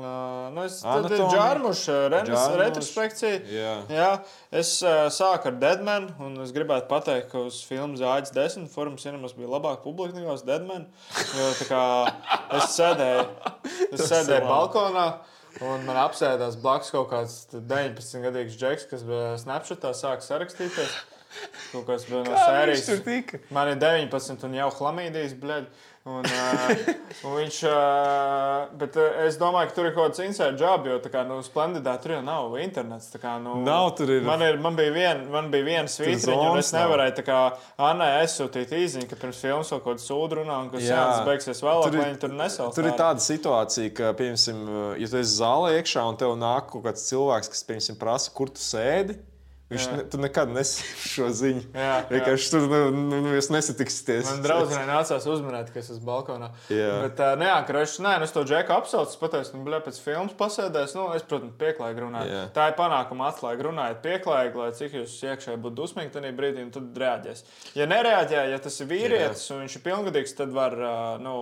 nu, 0.54 0.62
es 0.64 0.78
tādu 0.80 1.10
džārmušu 1.12 1.96
Džārmuš. 2.08 2.44
retrospekciju. 2.62 3.40
Jā. 3.52 3.74
Jā, 3.92 4.06
es 4.56 4.70
uh, 4.80 5.10
sāku 5.12 5.50
ar 5.50 5.58
Deadman, 5.60 6.06
un 6.16 6.38
es 6.40 6.54
gribētu 6.56 6.88
pateikt, 6.88 7.28
ka 7.34 7.42
uz 7.50 7.58
filmu 7.68 8.00
Zāģis 8.00 8.32
10 8.32 8.70
formas 8.72 9.04
cinemas 9.04 9.36
bija 9.36 9.50
labāk 9.52 9.82
publika 9.84 10.16
nekā 10.16 10.32
uz 10.32 10.46
Deadman. 10.48 10.86
Jo 11.36 11.50
tā 11.58 11.66
kā 11.68 11.82
es 12.56 12.70
sēdēju, 12.78 13.26
es 13.90 14.06
sēdēju 14.08 14.46
balkonā. 14.48 15.04
Un 15.66 15.84
man 15.84 16.00
apsēdās 16.06 16.56
blakus 16.60 16.88
kaut 16.92 17.10
kāds 17.12 17.36
19 17.52 18.24
gadīgs 18.24 18.56
džeks, 18.60 18.88
kas 18.94 19.04
Snapchatā, 19.44 19.92
sāka 19.96 20.24
sarakstīties. 20.24 20.96
Kaut 21.68 21.84
kas 21.88 22.04
bija 22.08 22.22
no 22.24 22.32
sērijas. 22.32 22.86
Man 23.52 23.68
ir 23.74 23.80
19, 23.80 24.44
un 24.48 24.56
jau 24.56 24.70
chlamīdijas, 24.72 25.36
blēd. 25.40 25.68
Un, 26.06 26.22
uh, 26.22 26.68
un 27.26 27.32
viņš, 27.34 27.56
uh, 27.66 28.66
bet 28.78 28.94
uh, 28.94 29.06
es 29.26 29.34
domāju, 29.40 29.72
ka 29.72 29.74
tur 29.74 29.88
ir 29.88 29.94
kaut 29.96 30.12
kāds 30.12 30.20
inside 30.22 30.54
job, 30.60 30.84
jo 30.86 31.00
tā 31.02 31.10
kā, 31.10 31.24
nu, 31.26 31.40
Splendidā 31.42 31.96
tur 31.98 32.12
jau 32.14 32.20
nav 32.22 32.54
internets. 32.62 33.08
Kā, 33.18 33.32
nu, 33.42 33.56
Nav, 33.66 33.88
tur 33.98 34.12
ir- 34.14 34.22
Man, 34.22 34.44
ir, 34.46 34.58
man 34.62 34.76
bija 34.78 34.92
viena 34.94 35.26
man 35.34 35.50
bija 35.50 35.66
viena 35.66 35.90
svītriņa, 35.90 36.46
un 36.52 36.60
es 36.62 36.70
nevarēju 36.76 37.24
kā 37.26 37.40
Annai 37.88 38.12
aizsūtīt 38.22 38.70
īziņu, 38.78 39.08
ka 39.10 39.18
pirms 39.24 39.42
filmas 39.42 39.74
kaut 39.74 39.84
kāda 39.88 40.04
sūdu 40.06 40.38
runā, 40.44 40.60
un 40.62 40.70
ka 40.70 40.78
sēnes 40.78 41.26
beigsies 41.26 41.64
vēlāk, 41.66 41.88
Tur 41.90 41.94
ir- 41.98 42.02
lai 42.04 42.08
viņi 42.12 42.20
tur 42.22 42.36
nesauc. 42.38 42.74
Tur 42.78 42.84
ir 42.92 42.92
tāda 43.02 43.26
situācija, 43.26 43.94
ka, 43.98 44.12
piemēram, 44.22 44.98
ja 45.02 45.08
tu 45.10 45.16
esi 45.24 45.40
zālē 45.42 45.74
iekšā 45.80 46.06
un 46.08 46.16
tev 46.22 46.36
nāk 46.38 46.70
kaut 46.70 46.84
kāds 46.86 47.02
cilvēks, 47.10 47.50
kas, 47.50 47.64
piemēram, 47.66 47.98
prasa, 47.98 48.30
kur 48.30 48.46
tu 48.54 48.62
sēdi. 48.62 49.18
Viņš 49.66 49.82
Jā. 49.82 49.94
ne, 49.98 50.02
tu 50.06 50.18
nekad 50.22 50.50
nesaņem 50.54 50.98
šo 51.10 51.28
ziņu. 51.34 51.62
Jā, 51.74 51.86
jā. 51.86 51.94
Vienkārši 52.12 52.50
tur 52.52 52.66
nu, 52.70 52.78
nu, 52.94 53.18
nu, 53.24 53.32
jūs 53.34 53.48
nesatiksieties. 53.50 54.28
Man 54.28 54.44
draudzenei 54.44 54.84
nācās 54.86 55.24
uzmanīt, 55.26 55.72
ka 55.74 55.80
es 55.80 55.88
esmu 55.90 56.06
balkonā. 56.06 56.52
Jā. 56.70 56.92
Bet, 57.02 57.18
uh, 57.18 57.32
nē, 57.40 57.48
krāšņi, 57.66 58.04
nē, 58.06 58.12
nu, 58.22 58.28
es 58.28 58.34
to 58.36 58.44
džeku 58.46 58.76
apsaucu, 58.76 59.18
pateicu, 59.18 59.56
nu, 59.56 59.64
bļā, 59.66 59.80
pēc 59.82 59.98
filmas 60.04 60.36
pasēdēs. 60.38 60.94
Nu, 60.94 61.08
es, 61.18 61.26
protams, 61.26 61.56
pieklājīgi 61.58 62.04
runāju. 62.04 62.30
Jā. 62.30 62.44
Tā 62.54 62.68
ir 62.70 62.76
panākuma 62.78 63.26
atslēga. 63.32 63.66
Runājiet 63.66 63.98
pieklājīgi, 64.06 64.60
lai 64.62 64.68
cik 64.78 64.94
jūs 65.00 65.16
iekšā 65.32 65.58
būtu 65.64 65.80
dusmīgi 65.80 66.14
tajā 66.14 66.32
brīdī, 66.38 66.68
tad 66.76 67.02
reaģēs. 67.02 67.42
Ja 67.74 67.90
nereaģē, 67.90 68.46
ja 68.52 68.62
tas 68.62 68.78
ir 68.78 68.90
vīrietis 68.94 69.48
un 69.50 69.64
viņš 69.64 69.80
ir 69.80 69.86
pilngadīgs, 69.88 70.36
tad 70.38 70.54
var, 70.54 70.78
uh, 70.78 71.18
nu, 71.18 71.34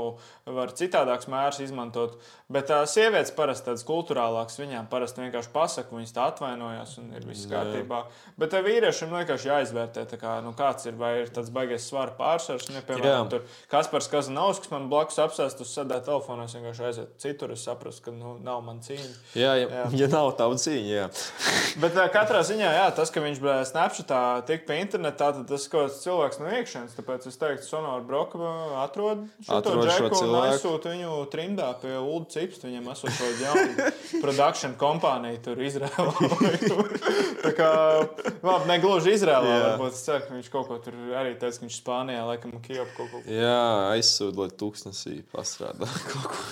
var 0.48 0.72
citādāks 0.80 1.28
mērs 1.28 1.60
izmantot. 1.66 2.16
Bet 2.52 2.68
uh, 2.68 2.82
sievietes 2.84 3.30
parasti 3.32 3.70
tādas 3.70 3.86
kultūrālākas, 3.88 4.58
viņām 4.60 4.84
parasti 4.90 5.22
vienkārši 5.22 5.48
pasaka, 5.54 5.96
viņas 5.96 6.10
tā 6.12 6.26
atvainojas 6.28 6.90
un 7.00 7.06
ir 7.16 7.24
viss 7.24 7.46
kārtībā. 7.48 8.02
Bet 8.36 8.52
uh, 8.52 8.60
vīriešiem 8.66 9.14
vienkārši 9.16 9.48
jāizvērtē, 9.48 10.04
kā, 10.20 10.34
nu, 10.44 10.52
kāds 10.58 10.84
ir, 10.84 10.98
vai 11.00 11.14
ir 11.22 11.30
tāds 11.32 11.48
baigais 11.54 11.86
svara 11.88 12.12
pārsvars. 12.18 12.68
Nu, 12.68 12.76
ja, 12.76 12.82
piemēram, 12.84 13.30
Jā. 13.30 13.30
tur 13.32 13.64
Kaspars 13.72 14.10
Kazanovskis 14.12 14.68
man 14.74 14.90
blakus 14.92 15.16
apsēst 15.24 15.62
uz 15.64 15.72
sēdē 15.72 16.02
telefonā, 16.04 16.44
es 16.44 16.58
vienkārši 16.58 16.84
aizietu 16.90 17.24
citur, 17.24 17.54
es 17.56 17.64
saprotu, 17.64 18.02
ka 18.04 18.12
nu, 18.12 18.34
nav 18.44 18.60
man 18.66 18.84
cīņa. 18.84 19.08
Jā, 19.40 19.56
ja, 19.62 19.70
Jā. 19.78 19.86
ja 20.02 20.10
nav 20.12 20.34
tāda 20.36 20.60
cīņa, 20.60 20.92
jā. 20.98 21.08
Bet 21.86 21.96
uh, 21.96 22.04
katrā 22.12 22.44
ziņā, 22.44 22.74
jā, 22.76 22.84
tas, 23.00 23.08
ka 23.14 23.24
viņš 23.24 23.40
bija 23.40 23.56
Snapchatā, 23.72 24.20
tik 24.52 24.68
pie 24.68 24.82
internetā, 24.84 25.32
tad 25.40 25.48
tas 25.48 25.64
kaut 25.72 25.88
kāds 25.88 26.04
cilvēks 26.04 26.42
no 26.44 26.52
iekšienes. 26.60 27.00
Tāpēc 27.00 27.24
es 27.32 27.40
teiktu, 27.40 27.64
Sonora 27.72 28.04
Broka 28.04 28.36
atrod 28.84 29.24
šo 29.40 29.58
Atrod 29.62 29.80
šo 29.80 29.88
džeku 29.88 30.12
un 30.12 30.20
cilvēku. 30.20 30.52
aizsūta 30.52 30.92
viņu 30.92 31.18
trimdā 31.32 31.72
pie 31.80 31.96
Ulu 31.96 32.33
Cipsta. 32.34 32.68
Viņam 32.68 32.90
esot 32.92 33.14
šo 33.16 33.30
jaunu 33.40 33.88
produkciju 34.24 34.72
kompāniju 34.80 35.40
tur 35.46 35.62
Izrēlā. 35.64 36.14
tur. 36.64 36.92
Tā 37.44 37.52
kā, 37.56 37.70
labi, 38.42 38.68
ne 38.70 38.78
gluži 38.82 39.14
Izrēlā, 39.18 39.50
Jā. 39.54 39.62
varbūt 39.68 39.94
es 39.96 40.04
ceru, 40.06 40.22
ka 40.26 40.36
viņš 40.38 40.50
kaut 40.52 40.68
ko 40.70 40.78
tur 40.84 40.96
arī 41.20 41.34
teica, 41.38 41.58
ka 41.60 41.66
viņš 41.68 41.78
Spānijā, 41.82 42.22
laikam, 42.28 42.54
Kijop 42.64 42.92
kaut 42.96 43.12
ko. 43.12 43.22
Jā, 43.28 43.58
aizsūta, 43.94 44.44
lai 44.44 44.50
tūkstnesī 44.64 45.20
pastrādā 45.34 45.88
kaut 46.12 46.30
ko. 46.34 46.44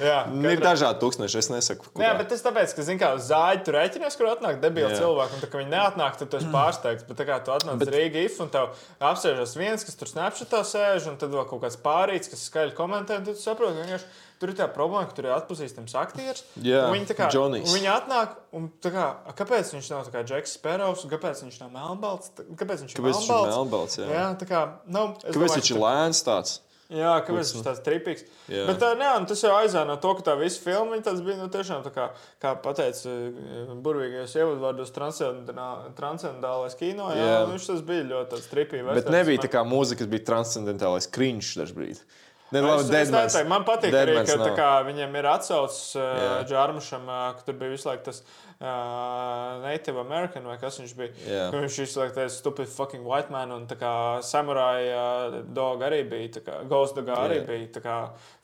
Jā, 0.00 0.22
Nu, 0.32 0.48
Ir 0.48 0.62
dažādi 0.64 0.96
tūkstneši, 1.02 1.36
es 1.42 1.48
nesaku, 1.52 1.90
Jā, 1.92 1.92
kurā. 1.92 2.12
bet 2.18 2.30
tas 2.32 2.40
tāpēc, 2.42 2.72
ka, 2.74 2.84
zināmā 2.86 3.10
mērā, 3.14 3.24
zāģi 3.28 3.60
tur 3.66 3.76
rēķinās, 3.76 4.16
kur 4.18 4.30
atnāk 4.32 4.56
debili 4.62 4.88
Jā. 4.88 4.96
cilvēki. 5.02 5.36
Un, 5.36 5.42
tā, 5.44 5.50
kad 5.52 5.60
viņi 5.60 5.70
neatnāk, 5.74 6.16
tad 6.22 6.30
tu 6.32 6.38
esi 6.40 6.48
pārsteigts. 6.50 7.04
Bet, 7.06 7.18
tā 7.20 7.26
kā 7.28 7.36
tu 7.44 7.52
atnāc 7.54 7.78
bet... 7.82 7.92
Rīgā 7.92 8.24
if 8.24 8.40
un 8.42 8.48
tev 8.54 8.72
apsēžas 9.04 9.52
viens, 9.60 9.84
kas 9.86 10.00
tur 10.00 10.08
snapšatā 10.10 10.62
sēž, 10.72 11.10
un 11.12 11.20
tad 11.20 11.36
vēl 11.36 11.44
kaut 11.52 11.62
kāds 11.66 11.76
pārīts, 11.84 12.32
kas 12.32 12.46
skaļi 12.48 12.74
komentē, 12.80 13.20
tad 13.20 13.36
tu 13.36 13.44
saproti, 13.44 13.76
ka 13.76 13.84
vienkārši 13.84 14.08
tur 14.42 14.52
ir 14.52 14.58
tā 14.58 14.66
problēma, 14.72 15.06
ka 15.10 15.16
tur 15.18 15.28
ir 15.28 15.34
atpazīstams 15.36 15.94
aktieris. 16.00 16.44
Jā, 16.64 16.84
viņi 16.92 17.16
kā 17.18 17.30
Džonijs. 17.32 17.72
Viņi 17.76 17.90
atnāk, 17.94 18.36
un 18.56 18.68
kā, 18.82 19.06
kāpēc 19.38 19.72
viņš 19.76 19.90
nav 19.94 20.12
kā 20.14 20.24
Džeks 20.26 20.58
Sperovs, 20.58 21.06
un 21.06 21.14
kāpēc 21.14 21.44
viņš 21.46 21.62
nav 21.64 21.72
melnbalts? 21.74 22.34
Kāpēc 22.38 22.84
viņš 22.84 22.94
ir 22.94 23.00
Kāpēc 23.00 23.18
viņš 23.20 23.24
ir 23.24 23.34
melnbalts? 23.34 23.56
melnbalts, 23.56 23.98
jā. 24.02 24.10
jā, 24.12 24.28
tā 24.42 24.50
kā, 24.50 24.62
nu, 24.86 25.08
es 25.22 25.30
Kāpēc 25.30 25.40
domāju, 25.40 25.58
viņš 25.62 25.74
ir 25.74 25.82
lēns 25.86 26.24
tāds? 26.26 26.60
Jā, 26.92 27.14
kāpēc 27.24 27.50
viņš 27.54 27.64
tāds 27.64 27.80
tripīgs. 27.80 28.24
Jā. 28.52 28.66
Bet 28.68 28.76
tā, 28.82 28.90
nē, 28.98 29.08
tas 29.28 29.40
jau 29.40 29.54
aizēna 29.56 29.94
no 29.94 29.96
to, 30.02 30.10
ka 30.18 30.26
tā 30.26 30.34
visa 30.36 30.60
filma 30.60 30.98
bija 31.00 31.36
nu, 31.40 31.46
tiešām, 31.52 31.80
tā 31.86 31.90
kā, 31.94 32.10
kā 32.42 32.52
pateica 32.60 33.08
eh, 33.08 33.70
burvīgajos 33.86 34.34
ievadvārdos, 34.36 34.92
transcendentā- 34.92 35.94
transcendālais 35.96 36.76
kino. 36.76 37.08
Jā, 37.16 37.24
Jā. 37.24 37.38
Viņš 37.48 37.70
tas 37.70 37.80
bija 37.88 38.04
ļoti 38.10 38.42
tripīgs. 38.52 38.90
Bet 39.00 39.08
nebija 39.14 39.46
tā 39.46 39.50
kā 39.56 39.64
mūzika, 39.64 40.04
kas 40.04 40.12
bija 40.12 40.26
transcendentālais 40.28 41.08
kriņš 41.16 41.54
dažbrīd. 41.62 42.04
Ne, 42.52 42.60
labi, 42.60 42.82
Es, 42.82 42.84
es 42.84 42.90
Deadmans. 42.92 43.32
neteiktu, 43.34 43.48
man 43.50 43.64
patīk, 43.64 43.94
arī, 43.96 44.12
Deadmans 44.12 44.30
ka 44.30 44.36
tā 44.36 44.48
nav. 44.50 44.56
kā, 44.58 44.68
viņam 44.86 45.14
ir 45.18 45.26
atsaucis 45.26 45.96
uh. 45.96 46.44
Džārmušam, 46.46 47.08
uh, 47.08 47.22
ka 47.38 47.46
tur 47.48 47.56
bija 47.58 47.72
visu 47.72 47.88
laiku 47.88 48.04
tas 48.10 48.20
uh, 48.22 49.62
Native 49.64 50.00
American 50.00 50.46
vai 50.48 50.56
kas 50.60 50.78
viņš 50.80 50.94
bija. 50.98 51.10
Jā. 51.26 51.46
Ka 51.50 51.62
Viņš 51.64 51.78
visu 51.84 52.00
laiku 52.02 52.14
teica, 52.20 52.34
stupid 52.36 52.68
fucking 52.70 53.04
white 53.08 53.32
man, 53.34 53.52
un 53.56 53.66
tā 53.70 53.78
kā 53.80 53.92
samurai 54.22 54.86
uh, 54.92 55.38
dog 55.56 55.82
arī 55.88 56.02
bija, 56.08 56.34
tā 56.38 56.44
kā 56.46 56.60
ghost 56.70 56.94
dog 56.98 57.10
arī 57.16 57.40
Jā. 57.40 57.46
bija 57.48 57.70
tā 57.78 57.84
kā 57.84 57.98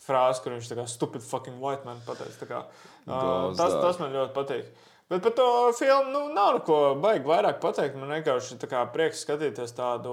frāze, 0.06 0.42
kur 0.44 0.56
viņš 0.56 0.70
tā 0.72 0.80
kā 0.80 0.86
stupid 0.90 1.22
fucking 1.26 1.60
white 1.62 1.84
man 1.88 2.00
pateica. 2.08 2.48
kā, 2.50 2.64
Uh, 3.10 3.50
tas, 3.56 3.72
tas 3.80 3.96
man 3.98 4.12
ļoti 4.12 4.34
patīk. 4.36 4.66
Bet 5.10 5.22
par 5.24 5.32
to 5.34 5.44
filmu 5.74 6.12
nu, 6.12 6.20
nav 6.36 6.58
neko 6.60 6.76
baigi 7.02 7.24
vairāk 7.26 7.56
pateikt. 7.58 7.96
Man 7.98 8.12
vienkārši 8.12 8.58
kā 8.70 8.84
prieks 8.92 9.24
skatīties 9.24 9.72
tādu 9.74 10.12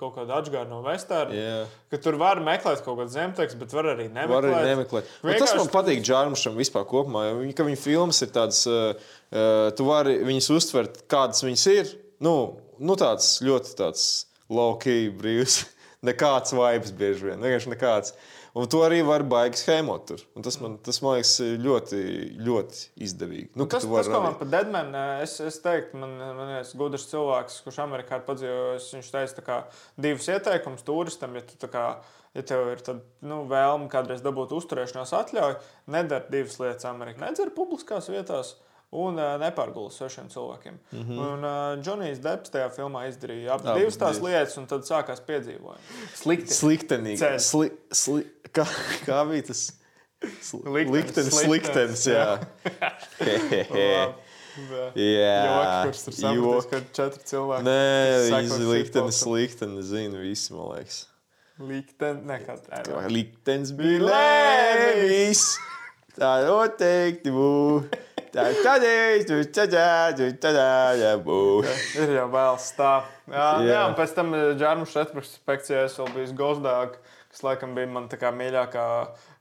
kaut 0.00 0.14
kādu 0.16 0.34
atgādājumu 0.36 0.70
no 0.70 0.82
Vestāra. 0.84 1.32
Jā. 1.34 1.58
Ka 1.90 2.00
tur 2.04 2.18
var 2.20 2.40
meklēt 2.44 2.82
kaut 2.84 2.98
kādu 3.00 3.12
zemtekstu, 3.14 3.58
bet 3.60 3.72
var 3.76 3.90
arī 3.94 4.06
nemeklēt. 4.08 4.32
Var 4.34 4.48
arī 4.50 4.70
nemeklēt. 4.72 5.10
Un 5.22 5.32
tas 5.34 5.54
man 5.54 5.66
Vienkārši- 5.66 5.74
patīk 5.74 6.02
Džārmušam 6.06 6.56
vispār 6.58 6.86
kopumā. 6.88 7.24
jo 7.30 7.38
Viņa, 7.42 7.66
viņa 7.70 7.78
filmas 7.82 8.22
ir 8.22 8.28
tādas, 8.34 8.62
uh, 8.66 8.94
uh, 9.32 9.70
tu 9.70 9.84
vari 9.88 10.18
viņas 10.24 10.50
uztvert, 10.56 11.02
kādas 11.08 11.42
viņas 11.46 11.66
ir. 11.74 11.92
Nu, 12.20 12.34
nu 12.78 12.96
tāds 12.96 13.38
ļoti 13.42 13.74
tāds 13.78 14.06
low-key, 14.50 15.10
brīvs. 15.16 15.64
Nekāds 16.08 16.52
vibes 16.54 16.92
bieži 16.94 17.26
vien. 17.30 17.40
Vienkārši 17.42 17.72
nekāds. 17.74 18.12
Un 18.58 18.66
to 18.66 18.80
arī 18.82 18.98
var 19.06 19.22
baigi 19.28 19.60
schēmot 19.60 20.06
tur. 20.08 20.22
Un 20.34 20.42
tas 20.42 20.56
man, 20.58 20.74
tas 20.82 20.98
man 21.04 21.14
liekas 21.14 21.34
ļoti, 21.62 22.00
ļoti 22.42 22.80
izdevīgi. 23.06 23.50
Nu, 23.54 23.68
ka 23.70 23.78
Tas, 23.78 23.86
tas 23.86 24.10
ko 24.10 24.22
man 24.24 24.38
par 24.40 24.50
Deadmanu, 24.50 25.02
es, 25.22 25.36
es 25.46 25.60
teiktu, 25.62 26.00
man, 26.02 26.16
man 26.34 26.54
ir 26.56 26.72
gudrs 26.80 27.06
cilvēks, 27.12 27.60
kurš 27.62 27.78
Amerikā 27.84 28.18
ir 28.18 28.24
padzīvojis. 28.26 28.88
Viņš 28.96 29.10
teica, 29.14 29.36
tā 29.36 29.44
kā 29.46 29.58
divus 30.08 30.26
ieteikumus 30.34 30.86
turistam, 30.86 31.38
ja, 31.38 31.44
tu, 31.46 31.70
kā, 31.70 31.84
ja 32.34 32.46
tev 32.50 32.72
ir 32.72 32.82
tad, 32.82 33.04
nu, 33.22 33.44
vēlme 33.50 33.86
kādreiz 33.92 34.24
dabūt 34.26 34.56
uzturēšanās 34.58 35.14
atļauju, 35.20 35.60
nedara 35.94 36.26
divas 36.32 36.58
lietas 36.58 36.90
Amerikā. 36.90 37.22
Nedzer 37.28 37.54
publiskās 37.54 38.10
vietās. 38.10 38.56
Un 38.90 39.18
uh, 39.20 39.34
nepārgula 39.36 39.90
sešiem 39.92 40.30
cilvēkiem. 40.32 40.78
Mm 40.92 41.02
-hmm. 41.02 41.18
Un 41.20 41.44
uh, 41.44 41.84
Džonijs 41.84 42.22
Deps 42.24 42.50
tajā 42.50 42.70
filmā 42.72 43.02
izdarīja 43.08 43.52
abas 43.52 43.66
Abas 43.66 43.80
divas 43.80 43.98
tās 44.00 44.16
divas. 44.16 44.30
lietas, 44.30 44.56
un 44.56 44.66
tad 44.66 44.80
sākās 44.88 45.20
piedzīvojumi. 45.26 46.06
Slikti. 46.14 46.54
Sliktenīgi. 46.54 47.38
Sli, 47.38 47.70
sli, 47.92 48.24
kā, 48.52 48.64
kā 49.04 49.24
bija 49.28 49.42
tas? 49.50 49.66
Liktenis, 50.64 51.44
Liktenis, 51.46 52.06
jā. 52.06 52.38
Jā, 54.98 55.36
Joki, 55.46 55.76
kurš 55.86 56.00
tur 56.04 56.14
sapratīs, 56.16 56.42
joki. 56.42 56.70
ka 56.70 56.80
četri 56.98 57.22
cilvēki. 57.30 57.64
Nē, 57.68 57.82
shitpostam. 58.26 59.12
sliktenis, 59.14 59.84
zinu, 59.92 60.18
visi, 60.24 60.52
man 60.56 60.72
liekas. 60.72 60.98
Likteni, 61.68 62.24
nekā 62.26 62.56
tā. 62.64 62.82
Liktenis 63.12 63.70
bija 63.78 64.00
lēvis. 64.08 65.44
Tā 66.18 66.32
noteikti 66.48 67.30
būs. 67.30 68.06
Tā 68.32 68.48
tādēļ, 68.62 69.22
tu 69.28 69.38
tādā, 69.56 69.84
tādā 70.42 71.12
būs. 71.24 71.70
Ir 71.96 72.12
jau 72.18 72.26
vēl 72.32 72.58
stāv. 72.60 73.06
Jā, 73.32 73.48
jā. 73.62 73.70
Jā. 73.72 73.86
un 73.90 73.96
pēc 73.98 74.14
tam 74.16 74.34
Džārmuša 74.34 75.04
retrospekcijā 75.04 75.86
es 75.88 75.96
vēl 76.00 76.12
biju 76.16 76.36
Gozdāk, 76.38 76.98
kas 77.32 77.44
laikam 77.44 77.74
bija 77.76 77.90
man 77.92 78.08
tā 78.12 78.20
kā 78.20 78.32
mīļākā 78.34 78.86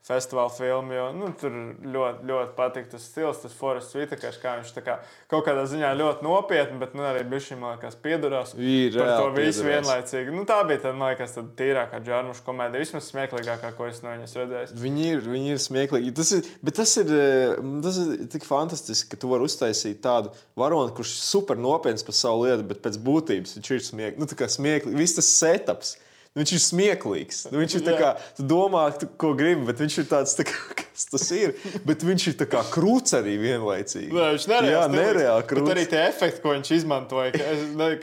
festivāla 0.08 0.52
filma. 0.54 0.96
Jo, 0.96 1.06
nu, 1.16 1.30
tur 1.40 1.54
ļoti, 1.84 2.26
ļoti 2.30 2.54
patīk 2.58 2.90
tas 2.92 3.06
stils, 3.10 3.42
tas 3.44 3.56
Forests 3.58 3.96
Whitakers, 3.98 4.40
kā 4.42 4.56
viņš 4.60 4.74
tā 4.78 4.84
kā 4.86 4.98
kaut 5.32 5.46
kādā 5.48 5.66
ziņā 5.70 5.92
ļoti 6.00 6.26
nopietni, 6.26 6.80
bet 6.82 6.96
nu, 6.98 7.04
arī 7.08 7.26
šī, 7.44 7.58
man 7.60 7.76
liekas, 7.76 7.98
piedurās 8.04 8.54
Ir 8.56 8.96
par 8.98 9.14
to 9.20 9.32
visu 9.36 9.66
vienlaicīgi. 9.68 10.34
Nu, 10.36 10.46
tā 10.48 10.60
bija 10.68 10.86
tā, 10.86 10.94
man 10.96 11.12
liekas, 11.12 11.36
tāda 11.38 11.52
tīrākā 11.60 12.02
Džārmuša 12.06 12.46
komēdija, 12.48 12.84
vismaz 12.86 13.10
smieklīgākā, 13.12 13.74
ko 13.78 13.90
es 13.90 14.02
no 14.04 14.14
viņas 14.14 14.38
redzēju. 14.42 14.80
Viņi 14.86 15.08
ir, 15.12 15.24
viņi 15.36 15.54
ir 15.56 15.64
smieklīgi. 15.64 16.14
Tas 16.18 16.34
ir, 16.38 16.52
bet 16.64 16.80
tas 16.80 16.96
ir, 17.02 17.14
eh, 17.18 17.56
tas 17.84 18.00
ir 18.04 18.28
tik 18.32 18.48
fantastiski, 18.48 19.12
ka 19.12 19.22
tu 19.22 19.32
vari 19.34 19.48
uztaisīt 19.48 20.02
tādu 20.04 20.34
varoni, 20.58 20.96
kurš 20.98 21.16
ir 21.18 21.24
super 21.28 21.60
nopietns 21.60 22.06
par 22.08 22.16
savu 22.18 22.48
lietu, 22.48 22.68
bet 22.72 22.82
pēc 22.86 23.00
būtības 23.04 23.58
viņš 23.60 23.74
ir 23.76 23.77
smieklīgs. 23.86 24.20
Nu, 24.22 24.28
tā 24.30 24.38
kā 24.40 24.48
smieklīgi. 24.52 24.98
Viss 24.98 25.18
tas 25.18 25.30
setups. 25.38 25.96
Nu, 26.38 26.44
viņš 26.44 26.52
ir 26.54 26.62
smieklīgs. 26.62 27.38
Nu, 27.50 27.58
viņš 27.64 27.76
ir 27.80 27.84
tā 27.88 27.94
kā, 27.98 28.10
tu 28.38 28.44
domā, 28.46 28.84
tu, 28.94 29.08
ko 29.18 29.32
gribi, 29.38 29.64
bet 29.66 29.80
viņš 29.82 29.96
ir 30.04 30.08
tāds, 30.12 30.36
tā 30.38 30.46
kā, 30.46 30.58
kas 30.82 31.08
tas 31.10 31.26
ir. 31.34 31.56
Bet 31.88 32.06
viņš 32.06 32.28
ir 32.30 32.36
tā 32.38 32.46
kā 32.52 32.62
krūts 32.74 33.16
arī 33.18 33.38
vienlaicīgi. 33.42 34.12
Nē, 34.14 34.28
viņš 34.36 34.46
nereāli 34.52 34.76
Jā, 34.76 34.84
nereāli 34.94 35.48
krūts. 35.50 35.74
arī 35.74 35.86
tie 35.90 36.04
efekti, 36.12 36.44
ko 36.44 36.54
viņš 36.54 36.74
izmantoja, 36.78 37.48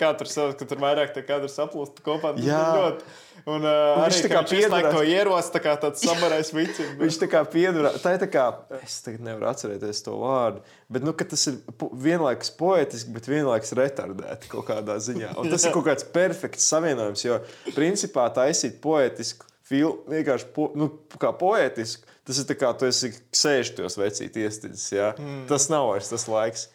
kā 0.00 0.10
tur 0.18 0.30
savs, 0.32 0.56
ka 0.58 0.66
tur 0.66 0.82
vairāk 0.82 1.14
tie 1.14 1.22
kadri 1.26 1.52
saplūst 1.52 2.02
kopā. 2.06 2.34
Jā. 2.42 2.64
Ļoti. 2.80 3.14
Un, 3.44 3.60
uh, 3.60 3.98
viņš 4.00 4.18
arī, 4.18 4.24
tā 4.24 4.30
kā 4.30 4.42
piedurās. 4.48 4.86
to 4.94 5.00
ieros, 5.04 5.48
tā 5.52 5.60
kā 5.60 5.74
tāds 5.80 6.04
sabarais 6.04 6.48
vicim. 6.56 6.94
Viņš 7.00 7.18
tā 7.20 7.28
kā 7.28 7.42
piedara. 7.52 7.90
Tā 8.00 8.14
ir 8.16 8.22
tā 8.22 8.28
kā, 8.32 8.44
es 8.78 8.98
tagad 9.04 9.26
nevaru 9.26 9.50
atcerēties 9.50 10.00
to 10.06 10.14
vārdu, 10.22 10.62
bet 10.96 11.04
nu, 11.04 11.12
tas 11.20 11.44
ir 11.50 11.58
vienlaikus 12.06 12.52
poetiski, 12.56 13.12
bet 13.12 13.28
vienlaikus 13.28 13.74
retardēti 13.76 14.48
kaut 14.52 14.68
kādā 14.70 14.96
ziņā. 14.96 15.34
Un 15.40 15.52
tas 15.52 15.66
ir 15.66 15.74
kaut 15.76 15.84
kāds 15.90 16.06
perfekts 16.14 16.70
savienojums, 16.72 17.26
jo 17.26 17.40
principā 17.76 18.30
taisīt 18.32 18.80
poetisku 18.84 19.50
filmu, 19.68 20.04
vienkārši 20.12 20.48
po, 20.56 20.70
nu, 20.78 20.88
kā 21.20 21.32
poetisku, 21.36 22.08
tas 22.24 22.40
ir 22.40 22.48
tā 22.48 22.56
kā 22.58 22.72
tu 22.78 22.88
esi 22.88 23.12
sēžtos 23.34 23.98
vecīt 24.00 24.36
iestidzis. 24.40 24.88
Ja? 24.94 25.12
Mm. 25.18 25.44
Tas 25.50 25.68
nav 25.72 25.90
vairs 25.92 26.12
tas 26.12 26.26
laiks. 26.30 26.68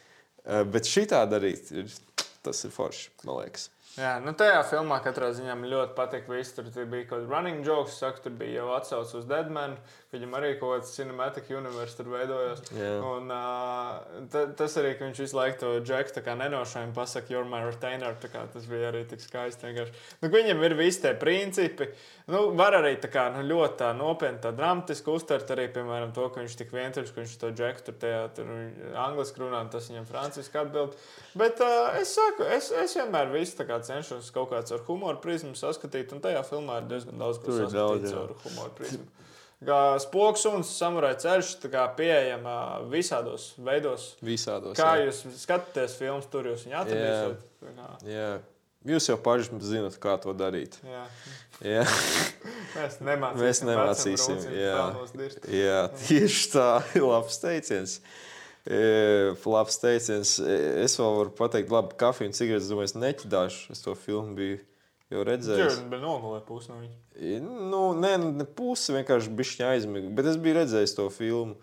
Eh, 0.45 0.63
Bet 0.70 0.89
šī 0.89 1.05
tā 1.11 1.22
darīt, 1.30 1.70
ir, 1.74 1.91
tas 2.45 2.63
ir 2.65 2.74
forši, 2.74 3.09
man 3.26 3.43
liekas. 3.43 3.70
Jā, 4.00 4.14
nu 4.24 4.32
tajā 4.38 4.62
filmā 4.70 5.02
katrā 5.04 5.28
ziņā 5.36 5.58
man 5.60 5.68
ļoti 5.72 5.95
patīk. 5.97 6.30
Viss 6.32 6.56
tur 6.56 6.70
tur 6.72 6.86
bija 6.88 7.08
kaut 7.10 7.18
kāds 7.18 7.32
running 7.34 7.66
jokes, 7.68 7.97
saka, 8.00 8.22
tur 8.24 8.36
bija 8.39 8.62
jau 8.62 8.70
atsauce 8.78 9.18
uz 9.20 9.26
Deadmanu. 9.28 9.76
Viņam 10.10 10.32
arī 10.39 10.55
kaut 10.57 10.72
kāds 10.74 10.95
cinematic 10.97 11.51
universe 11.53 11.93
tur 11.93 12.07
veidojās. 12.10 12.64
Jā. 12.74 12.95
Un, 13.05 13.28
uh, 13.30 14.24
ta, 14.34 14.47
tas 14.57 14.78
arī, 14.82 14.95
ka 14.97 15.05
viņš 15.05 15.20
visu 15.22 15.38
laiku 15.38 15.60
to 15.62 15.74
džeku 15.86 16.24
nenošaini 16.39 16.95
pasakā, 16.95 17.30
you're 17.36 17.45
my 17.45 17.60
retainer. 17.62 18.16
kā 18.24 18.47
Tas 18.49 18.66
bija 18.66 18.89
arī 18.89 19.03
tik 19.05 19.22
skaisti. 19.22 19.68
vienkārši. 19.68 19.93
Nu, 20.24 20.32
viņam 20.34 20.64
ir 20.66 20.74
visi 20.80 21.03
tie 21.03 21.14
principi. 21.14 21.91
Nu, 22.26 22.41
var 22.57 22.74
arī 22.80 22.95
tā 22.97 23.12
kā, 23.14 23.28
nu, 23.36 23.43
ļoti 23.45 23.78
tā 23.84 23.91
nopietni, 23.93 24.41
tā 24.41 24.49
dramatiski 24.57 25.14
uztvert 25.14 25.53
arī, 25.53 25.68
piemēram, 25.78 26.10
to, 26.18 26.26
ka 26.34 26.41
viņš 26.41 26.57
tik 26.57 26.74
vientuļš, 26.74 27.14
ka 27.14 27.22
viņš 27.22 27.38
to 27.45 27.53
džeku 27.62 27.86
tur 27.86 28.01
tajā 28.01 28.26
tur 28.34 28.51
angliski 29.05 29.45
runā, 29.45 29.62
un 29.62 29.70
tas 29.70 29.91
viņam 29.93 30.10
franciski 30.10 30.62
atbild. 30.64 30.97
Bet 31.38 31.62
uh, 31.62 31.93
es 32.01 32.16
saku, 32.18 32.49
es, 32.57 32.72
es 32.74 32.97
vienmēr 32.97 33.30
visu 33.34 33.62
kā 33.62 33.78
cenšos 33.86 34.34
kaut 34.34 34.49
kāds 34.55 34.74
ar 34.74 34.82
humoru 34.89 35.22
prizmu 35.22 35.53
saskatīt, 35.53 36.18
un 36.18 36.26
tajā 36.26 36.41
filmā 36.49 36.82
ir 36.82 36.89
diezgan 36.89 37.22
daudz 37.22 37.41
ko 37.41 37.53
Tur 37.53 37.68
ir 37.68 37.74
daudz, 37.78 38.10
saskatīt 38.10 38.14
jā. 38.18 38.26
ar 38.26 38.38
humoru 38.45 38.78
prizmu. 38.82 39.10
Spoks 39.60 40.45
un 40.47 40.64
samurai 40.64 41.18
ceļš 41.20 41.57
kā 41.68 41.84
pieejama 41.97 42.53
visādos 42.91 43.51
veidos. 43.60 44.14
Visādos. 44.24 44.78
Kā 44.80 44.93
jā. 44.95 45.10
jūs 45.10 45.26
skatāties 45.41 45.97
filmas, 45.99 46.30
tur 46.32 46.47
jūs 46.47 46.64
viņu 46.64 46.78
atradīsiet. 46.80 47.43
Jā. 48.07 48.30
Jūs 48.88 49.10
jau 49.10 49.18
paši 49.20 49.60
zinat, 49.68 49.97
kā 49.99 50.16
to 50.24 50.32
darīt. 50.32 50.78
Jā. 50.88 51.03
Jā. 51.60 51.84
Mēs 52.78 53.01
nemācīsim. 53.03 53.43
Mēs 53.43 53.62
nemācīsim. 53.68 54.39
Jā, 54.55 54.80
jā 55.51 55.82
tieši 56.05 56.49
tā. 56.55 56.70
Labs 57.12 57.41
teiciens. 57.43 57.99
E, 58.64 58.80
labs 59.43 59.80
teiciens. 59.82 60.38
E, 60.39 60.55
Es 60.86 60.95
vēl 60.99 61.16
varu 61.18 61.32
pateikt, 61.36 61.72
labi, 61.74 61.95
kafiju 61.99 62.32
un 62.32 62.36
cigaretes. 62.38 62.70
Es 62.70 62.72
domāju, 62.72 62.91
es 62.91 62.95
neķidāšu. 62.95 63.76
Es 63.76 63.84
to 63.84 63.95
filmu 63.99 64.38
biju 64.39 64.60
jau 65.14 65.24
redzējis. 65.28 65.80
Bija 65.89 66.03
nogulē 66.03 66.41
pusi 66.47 66.72
no 66.72 66.82
viņa. 66.82 66.99
Nu, 67.45 67.82
nē, 67.97 68.14
nu, 68.22 68.34
ne 68.39 68.45
pusi 68.45 68.95
vienkārši 68.95 69.34
bija 69.36 69.74
aizmigta. 69.74 70.14
Bet 70.18 70.30
es 70.32 70.38
biju 70.41 70.60
redzējis 70.62 70.95
to 70.97 71.07
filmu. 71.14 71.57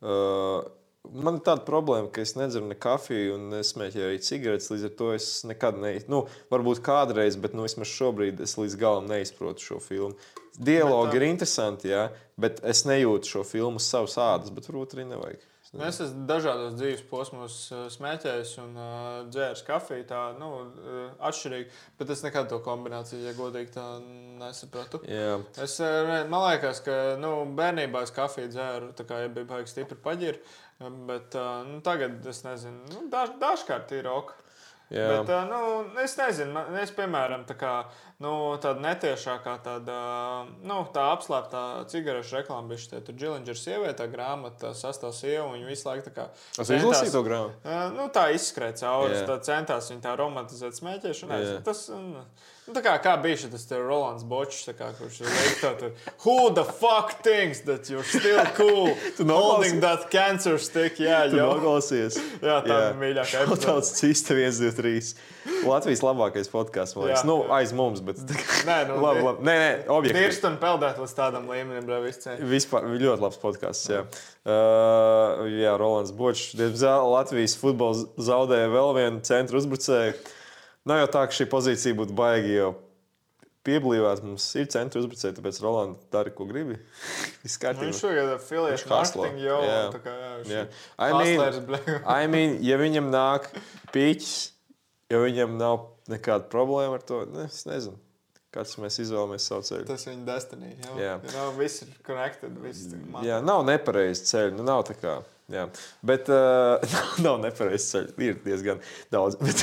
Uh, 0.00 0.64
man 1.08 1.38
ir 1.38 1.44
tāda 1.46 1.64
problēma, 1.66 2.10
ka 2.12 2.22
es 2.24 2.34
nedzeru 2.38 2.68
ne 2.68 2.76
kafiju, 2.78 3.36
un 3.38 3.48
nesmēķēju 3.54 4.08
arī 4.08 4.20
cigaretes. 4.24 4.70
Līdz 4.72 4.88
ar 4.88 4.94
to 4.98 5.12
es 5.16 5.30
nekad 5.48 5.80
neizprotu. 5.80 6.12
Nu, 6.12 6.42
varbūt 6.52 6.82
kādreiz, 6.86 7.38
bet 7.40 7.56
nu, 7.56 7.64
vismaz 7.68 7.92
šobrīd 7.92 8.42
es 8.44 8.56
līdz 8.60 8.76
galam 8.80 9.08
neizprotu 9.10 9.70
šo 9.70 9.80
filmu. 9.84 10.16
Dialogi 10.60 11.16
ir 11.16 11.28
interesanti, 11.30 11.92
jā, 11.92 12.08
bet 12.40 12.60
es 12.66 12.84
nejūtu 12.88 13.36
šo 13.36 13.46
filmu 13.48 13.80
uz 13.80 13.86
savas 13.88 14.18
ādas, 14.20 14.52
bet 14.52 14.68
varbūt 14.68 14.96
arī 14.96 15.06
nevajag. 15.14 15.49
Nu, 15.70 15.84
Es 15.86 16.00
esmu 16.02 16.24
dažādos 16.26 16.72
dzīves 16.74 17.04
posmos 17.06 17.56
uh, 17.70 17.84
smēķējis 17.94 18.56
un 18.64 18.72
uh, 18.74 18.94
dzēris 19.30 19.60
kafiju. 19.68 20.02
Tā 20.08 20.22
nu, 20.40 20.48
uh, 20.66 21.04
atšķirīgi, 21.28 21.68
bet 22.00 22.10
es 22.10 22.24
nekad 22.26 22.48
to 22.50 22.58
kombināciju, 22.66 23.20
ja 23.28 23.34
godīgi, 23.38 23.70
tā 23.76 23.84
nesapratu. 24.40 24.98
Jā. 25.06 25.36
Es, 25.62 25.76
uh, 25.78 26.10
man 26.26 26.42
liekas, 26.48 26.82
ka 26.82 26.96
nu, 27.22 27.30
bērnībā 27.54 28.02
es 28.02 28.10
kafiju 28.16 28.50
dzēru, 28.50 28.90
tā 28.98 29.06
kā 29.06 29.22
ja 29.22 29.30
bija 29.30 29.46
baigi 29.52 29.70
stipri 29.70 30.00
paģiri. 30.08 30.42
Bet 31.06 31.38
uh, 31.38 31.60
nu, 31.68 31.78
tagad 31.86 32.26
es 32.26 32.42
nezinu, 32.42 32.82
nu, 32.90 33.06
daž, 33.12 33.36
dažkārt 33.38 33.94
ir 33.94 34.10
ok. 34.10 34.34
Jā. 34.90 35.06
Bet, 35.12 35.28
uh, 35.30 35.44
nu, 35.46 36.00
es 36.02 36.16
nezinu, 36.18 36.50
man- 36.56 36.74
es, 36.82 36.90
piemēram, 36.96 37.44
tā 37.46 37.54
kā, 37.60 37.76
nu, 38.20 38.32
tāda 38.60 38.82
netiešākā, 38.84 39.54
tāda, 39.64 39.96
nu, 40.66 40.80
tā 40.94 41.06
apslēptā 41.14 41.62
cigarešu 41.92 42.36
reklāma 42.40 42.68
bija 42.68 42.82
šī 42.84 43.00
Džilingera 43.16 43.56
sieviete, 43.56 44.06
grāmata, 44.12 44.74
sastāv 44.76 45.14
sieva, 45.16 45.46
un 45.48 45.56
viņa 45.56 45.70
visu 45.70 45.88
laiku 45.88 46.06
tā 46.10 46.14
kā. 46.18 46.28
Es 46.58 46.68
centās- 46.68 46.84
izlasīju 46.84 47.12
to 47.16 47.22
grāmatu. 47.26 47.74
Nu, 47.96 48.08
tā 48.12 48.28
izskrēja 48.36 48.76
cauri. 48.84 49.14
Jā. 49.16 49.26
Tā 49.26 49.38
centās 49.48 49.90
viņa 49.92 50.04
tā 50.04 50.16
romantizēt 50.20 50.76
smēķēšanu. 50.76 51.40
Es- 51.40 51.64
Tas, 51.64 51.88
nu, 51.88 52.74
tā 52.74 52.82
kā, 52.84 52.94
kā 53.02 53.16
bija 53.22 53.36
šis 53.36 53.66
Rolands 53.72 54.22
Bočs, 54.24 54.68
kā, 54.78 54.92
kurš 54.94 55.24
tur. 55.60 55.92
Who 56.24 56.50
the 56.50 56.64
fuck 56.64 57.22
thinks 57.22 57.60
that 57.60 57.88
you're 57.90 58.04
still 58.04 58.44
cool? 58.54 58.94
Tu 59.16 59.24
holding 59.24 59.80
that 59.80 60.10
cancer 60.10 60.58
stick. 60.58 60.96
Jā, 60.98 61.24
jau. 61.32 61.54
noklausies. 61.56 62.16
Jā, 62.40 62.60
tā 62.64 62.94
bija 62.94 62.94
mīļākā. 63.00 63.46
Tāds 63.60 63.92
cista 63.98 64.34
1, 64.34 64.60
2, 64.60 64.72
3. 64.76 65.14
Latvijas 65.66 66.00
labākais 66.04 66.48
podkāsts, 66.52 66.96
man 66.96 67.08
liekas. 67.10 67.24
Nu, 67.28 67.42
aiz 67.52 67.72
mums, 67.76 68.00
bet. 68.10 68.34
Nē, 68.68 68.76
nu, 68.90 68.98
labi, 69.04 69.22
labi. 69.26 69.46
Nē, 69.46 69.54
nē, 69.62 69.70
objektīvi. 69.94 70.26
Dirst 70.26 70.44
un 70.48 70.58
peldēt 70.62 71.00
līdz 71.00 71.14
tādam 71.16 71.48
līmenim, 71.50 71.86
brāl. 71.88 72.06
Vispār 72.50 72.90
ļoti 72.90 73.24
labs 73.24 73.40
podkāsts. 73.40 73.88
Jā, 73.92 74.02
uh, 74.44 75.46
jā 75.54 75.72
Rolands 75.80 76.12
Bočs. 76.16 76.52
Diemžēl 76.58 77.08
Latvijas 77.14 77.56
futbols 77.60 78.04
zaudēja 78.20 78.70
vēl 78.72 78.94
vienu 78.98 79.24
centru 79.26 79.62
uzbrucēju. 79.62 80.14
Nav 80.90 81.04
jau 81.04 81.10
tā, 81.16 81.26
ka 81.28 81.36
šī 81.36 81.48
pozīcija 81.52 81.98
būtu 81.98 82.16
baigi, 82.16 82.54
jo 82.56 82.70
pieblīvāt, 83.66 84.22
mums 84.24 84.46
ir 84.56 84.68
centri 84.72 85.02
uzbrucēji, 85.02 85.36
tāpēc 85.36 85.58
Rolands 85.64 86.06
dara, 86.12 86.32
ko 86.32 86.46
gribi. 86.48 86.78
Viss 87.44 87.58
Nu, 87.58 87.64
kārtībā. 87.66 87.88
Viņš 87.90 88.00
šogad 88.04 88.32
hustlo. 88.86 89.26
marketing 89.26 89.42
jau. 89.44 89.58
Jā. 89.66 89.82
tā 89.94 90.00
kā, 90.04 90.14
jā, 90.16 90.30
ir 90.46 90.70
I 90.96 91.10
mean. 91.18 92.00
I 92.00 92.30
mean, 92.32 92.56
ja 92.64 92.80
viņam 92.80 93.10
nāk 93.12 93.50
pīķis, 93.94 94.34
ja 95.10 95.20
viņam 95.22 95.58
nav 95.60 95.88
nekāda 96.10 96.46
problēma 96.52 96.98
ar 96.98 97.04
to, 97.06 97.24
ne, 97.30 97.48
es 97.50 97.64
nezinu. 97.68 97.98
Kāds 98.50 98.72
mēs 98.82 98.96
izvēlamies 98.98 99.44
savu 99.46 99.62
ceļu. 99.62 99.84
Tas 99.86 100.04
viņa 100.08 100.24
destiny. 100.26 100.72
Jā, 100.74 100.94
Jā. 100.98 101.10
You 101.22 101.34
know, 101.36 101.50
viss 101.54 101.84
ir 101.84 101.92
connected. 102.06 102.56
Viss 102.58 102.88
ir 102.90 103.04
Jā, 103.22 103.36
nav 103.46 103.62
nepareizi 103.68 104.24
ceļi. 104.26 104.56
Nu, 104.56 104.64
nav 104.66 104.82
tā 104.88 104.96
kā. 104.98 105.20
Jā. 105.50 105.68
Bet 106.06 106.26
uh, 106.34 106.82
nav 107.26 107.38
nepareizi 107.44 107.92
ceļi. 107.92 108.16
Ir 108.26 108.40
diezgan 108.42 108.82
daudz. 109.14 109.38
Bet, 109.46 109.62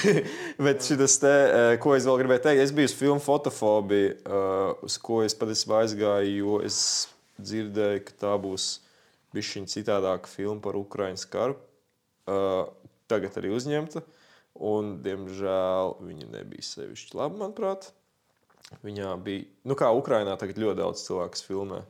bet 0.64 0.88
šis 0.88 1.20
te, 1.20 1.34
uh, 1.34 1.74
ko 1.84 1.98
es 1.98 2.08
vēl 2.08 2.22
gribēju 2.24 2.46
teikt, 2.48 2.64
es 2.64 2.74
biju 2.76 2.88
uz 2.88 2.96
filmu 2.96 3.24
fotofobiju, 3.24 4.16
uh, 4.24 4.88
uz 4.88 4.96
ko 5.04 5.20
es 5.28 5.36
patiesībā 5.36 5.84
aizgāju, 5.84 6.34
jo 6.40 6.58
es 6.64 6.80
dzirdēju, 7.44 8.06
ka 8.08 8.20
tā 8.24 8.36
būs 8.40 8.70
bišķiņa 9.36 9.74
citādāka 9.76 10.32
filma 10.32 10.64
par 10.64 10.80
Ukraiņas 10.80 11.28
karu. 11.32 11.60
Uh, 12.28 12.70
tagad 13.12 13.36
arī 13.40 13.52
uzņemta. 13.56 14.04
Un, 14.58 14.98
diemžēl, 15.06 15.98
viņa 16.02 16.32
nebija 16.34 16.66
sevišķi 16.66 17.18
laba, 17.20 17.38
manuprāt. 17.44 17.92
Viņā 18.84 19.14
bija, 19.24 19.46
nu 19.70 19.78
kā 19.80 19.92
Ukrainā 19.96 20.34
tagad 20.40 20.60
ļoti 20.60 20.80
daudz 20.82 21.04
cilvēku 21.06 21.44
filmē. 21.46 21.84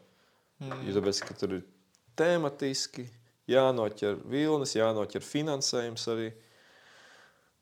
Mm. 0.61 0.83
Jo 0.87 0.97
tāpēc, 0.97 1.21
ka 1.25 1.37
tur 1.37 1.55
ir 1.57 1.63
tematiski, 2.19 3.07
jānoķer 3.49 4.19
vilnis, 4.29 4.75
jānoķer 4.77 5.25
finansējums 5.25 6.07
arī. 6.13 6.31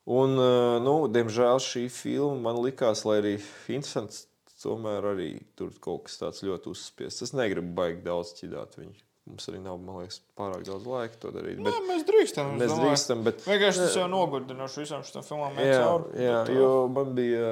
Un, 0.05 0.37
eh, 0.37 0.77
nu, 0.85 0.95
diemžēl 1.09 1.61
šī 1.63 1.87
filma 1.89 2.49
man 2.49 2.61
likās, 2.61 3.05
lai 3.07 3.21
arī 3.21 3.35
interesants, 3.69 4.27
tomēr 4.61 5.11
arī 5.13 5.31
tur 5.57 5.73
kaut 5.81 6.07
kas 6.07 6.19
tāds 6.21 6.43
ļoti 6.45 6.71
uzspiests. 6.73 7.25
Es 7.25 7.33
negribu 7.37 7.73
baigt 7.77 8.05
daudz 8.05 8.33
ķidāt 8.37 8.77
viņu. 8.79 9.04
Mums 9.25 9.47
arī 9.49 9.57
nav, 9.63 9.79
man 9.81 10.03
liekas, 10.03 10.19
pārāk 10.37 10.67
daudz 10.67 10.85
laika 10.85 11.17
to 11.23 11.31
darīt. 11.33 11.57
Bet 11.65 11.73
Jā, 11.73 11.79
mēs 11.87 12.03
drīkstam. 12.05 12.51
mēs 12.59 12.69
domāju. 12.69 12.89
drīkstam, 12.91 13.23
bet 13.25 13.41
Vienkārši 13.47 13.81
tas 13.81 13.95
jau 13.97 14.05
nogurdinoši 14.11 14.83
visam 14.83 15.01
šim 15.07 15.25
filmām. 15.25 15.57
iet 15.57 15.71
Jā, 15.71 15.79
cauri, 15.81 16.11
jā 16.21 16.35
bet, 16.45 16.53
jo 16.59 16.69
man 16.93 17.15
bija. 17.17 17.49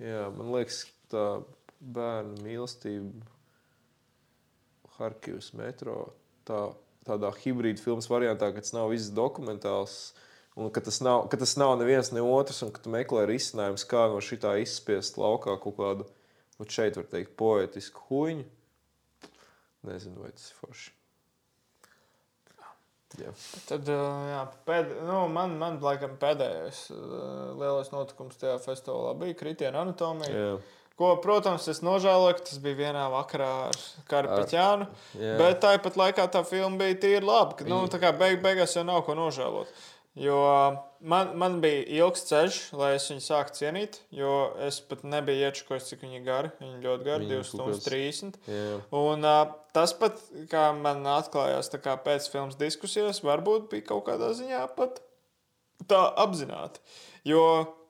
Jā, 0.00 0.22
man 0.32 0.54
liekas, 0.54 0.78
tā 1.12 1.26
bērnu 1.98 2.40
mīlestība 2.40 3.28
Harkivas 4.96 5.52
metro. 5.58 6.14
Tā, 6.48 6.62
tādā 7.04 7.30
hibrīda 7.42 7.82
filmas 7.84 8.08
variantā, 8.08 8.48
kad 8.54 8.64
tas 8.64 8.72
nav 8.76 8.88
viss 8.94 9.12
dokumentāls. 9.12 10.14
Un 10.56 10.70
ka 10.70 10.80
tas, 10.86 11.00
nav, 11.02 11.26
ka 11.28 11.36
tas 11.36 11.56
nav 11.58 11.74
neviens 11.80 12.12
ne 12.14 12.22
otrs, 12.22 12.62
un 12.62 12.70
ka 12.72 12.80
tu 12.80 12.90
meklē 12.94 13.24
risinājumus, 13.26 13.84
kā 13.90 14.06
no 14.12 14.20
šī 14.22 14.38
izspiest 14.62 15.18
laukā 15.18 15.56
kaut 15.60 15.76
kādu, 15.80 16.06
nu, 16.60 16.66
šeit 16.70 16.96
var 16.96 17.08
teikt, 17.10 17.34
poetisku 17.36 18.06
huņu. 18.08 18.44
Nezinu, 19.84 20.24
vai 20.24 20.32
tas 20.34 20.50
ir 20.50 20.60
forši. 20.60 20.92
Jā. 23.20 23.30
Tad, 23.68 23.86
jā, 23.86 24.40
pēd, 24.66 24.88
nu, 25.06 25.18
man, 25.30 25.52
man 25.60 25.76
laikam, 25.82 26.16
pēdējais 26.18 26.88
lielais 27.60 27.92
notikums 27.92 28.40
tajā 28.40 28.56
festivālā 28.64 29.12
bija 29.20 29.36
kritiena 29.38 29.84
anatomija. 29.84 30.32
Jā. 30.34 30.56
Ko, 30.98 31.08
protams, 31.18 31.64
es 31.70 31.80
nožēloju, 31.82 32.36
ka 32.38 32.44
tas 32.46 32.58
bija 32.62 32.78
vienā 32.78 33.04
vakarā 33.10 33.48
ar 33.68 33.78
Karpiņānu. 34.10 34.86
jā. 35.18 35.32
Bet 35.40 35.58
tāpat 35.62 35.98
laikā 35.98 36.26
tā 36.30 36.44
filma 36.46 36.78
bija 36.84 36.98
tīri 37.02 37.26
laba. 37.26 37.56
Nu, 37.66 37.80
tā 37.90 37.98
kā 38.02 38.12
beig, 38.14 38.38
beigās 38.42 38.76
jau 38.78 38.84
nav 38.86 39.02
ko 39.06 39.16
nožēlot. 39.18 39.72
Jo 40.14 40.38
man, 41.02 41.32
man 41.38 41.56
bija 41.62 41.82
ilgs 41.98 42.22
ceļš, 42.28 42.58
lai 42.78 42.92
es 42.94 43.08
viņu 43.10 43.24
sāktu 43.24 43.58
cienīt. 43.58 43.98
Jo 44.14 44.52
es 44.62 44.78
pat 44.86 45.02
nebiju 45.02 45.48
iečukojis, 45.48 45.88
cik 45.90 46.04
viņi 46.06 46.20
ir 46.20 46.26
gari. 46.28 46.52
Viņi 46.60 46.84
ļoti 46.84 47.08
gari, 47.08 47.26
Viņi 47.26 47.40
2 47.40 47.48
stundas 47.48 47.82
kaut 47.82 47.90
30. 47.90 48.38
Jā. 48.46 48.76
Un, 49.00 49.26
uh, 49.26 49.56
tas 49.74 49.94
pat, 49.98 50.22
kā 50.52 50.68
man 50.78 51.02
atklājās 51.16 51.72
kā 51.74 51.96
pēc 52.06 52.30
filmas 52.30 52.58
diskusijas, 52.60 53.24
varbūt 53.26 53.66
bija 53.74 53.88
kaut 53.90 54.06
kādā 54.06 54.30
ziņā 54.38 54.62
pat 54.78 55.02
tā 55.90 56.04
apzināti. 56.22 56.82
Jo 57.26 57.44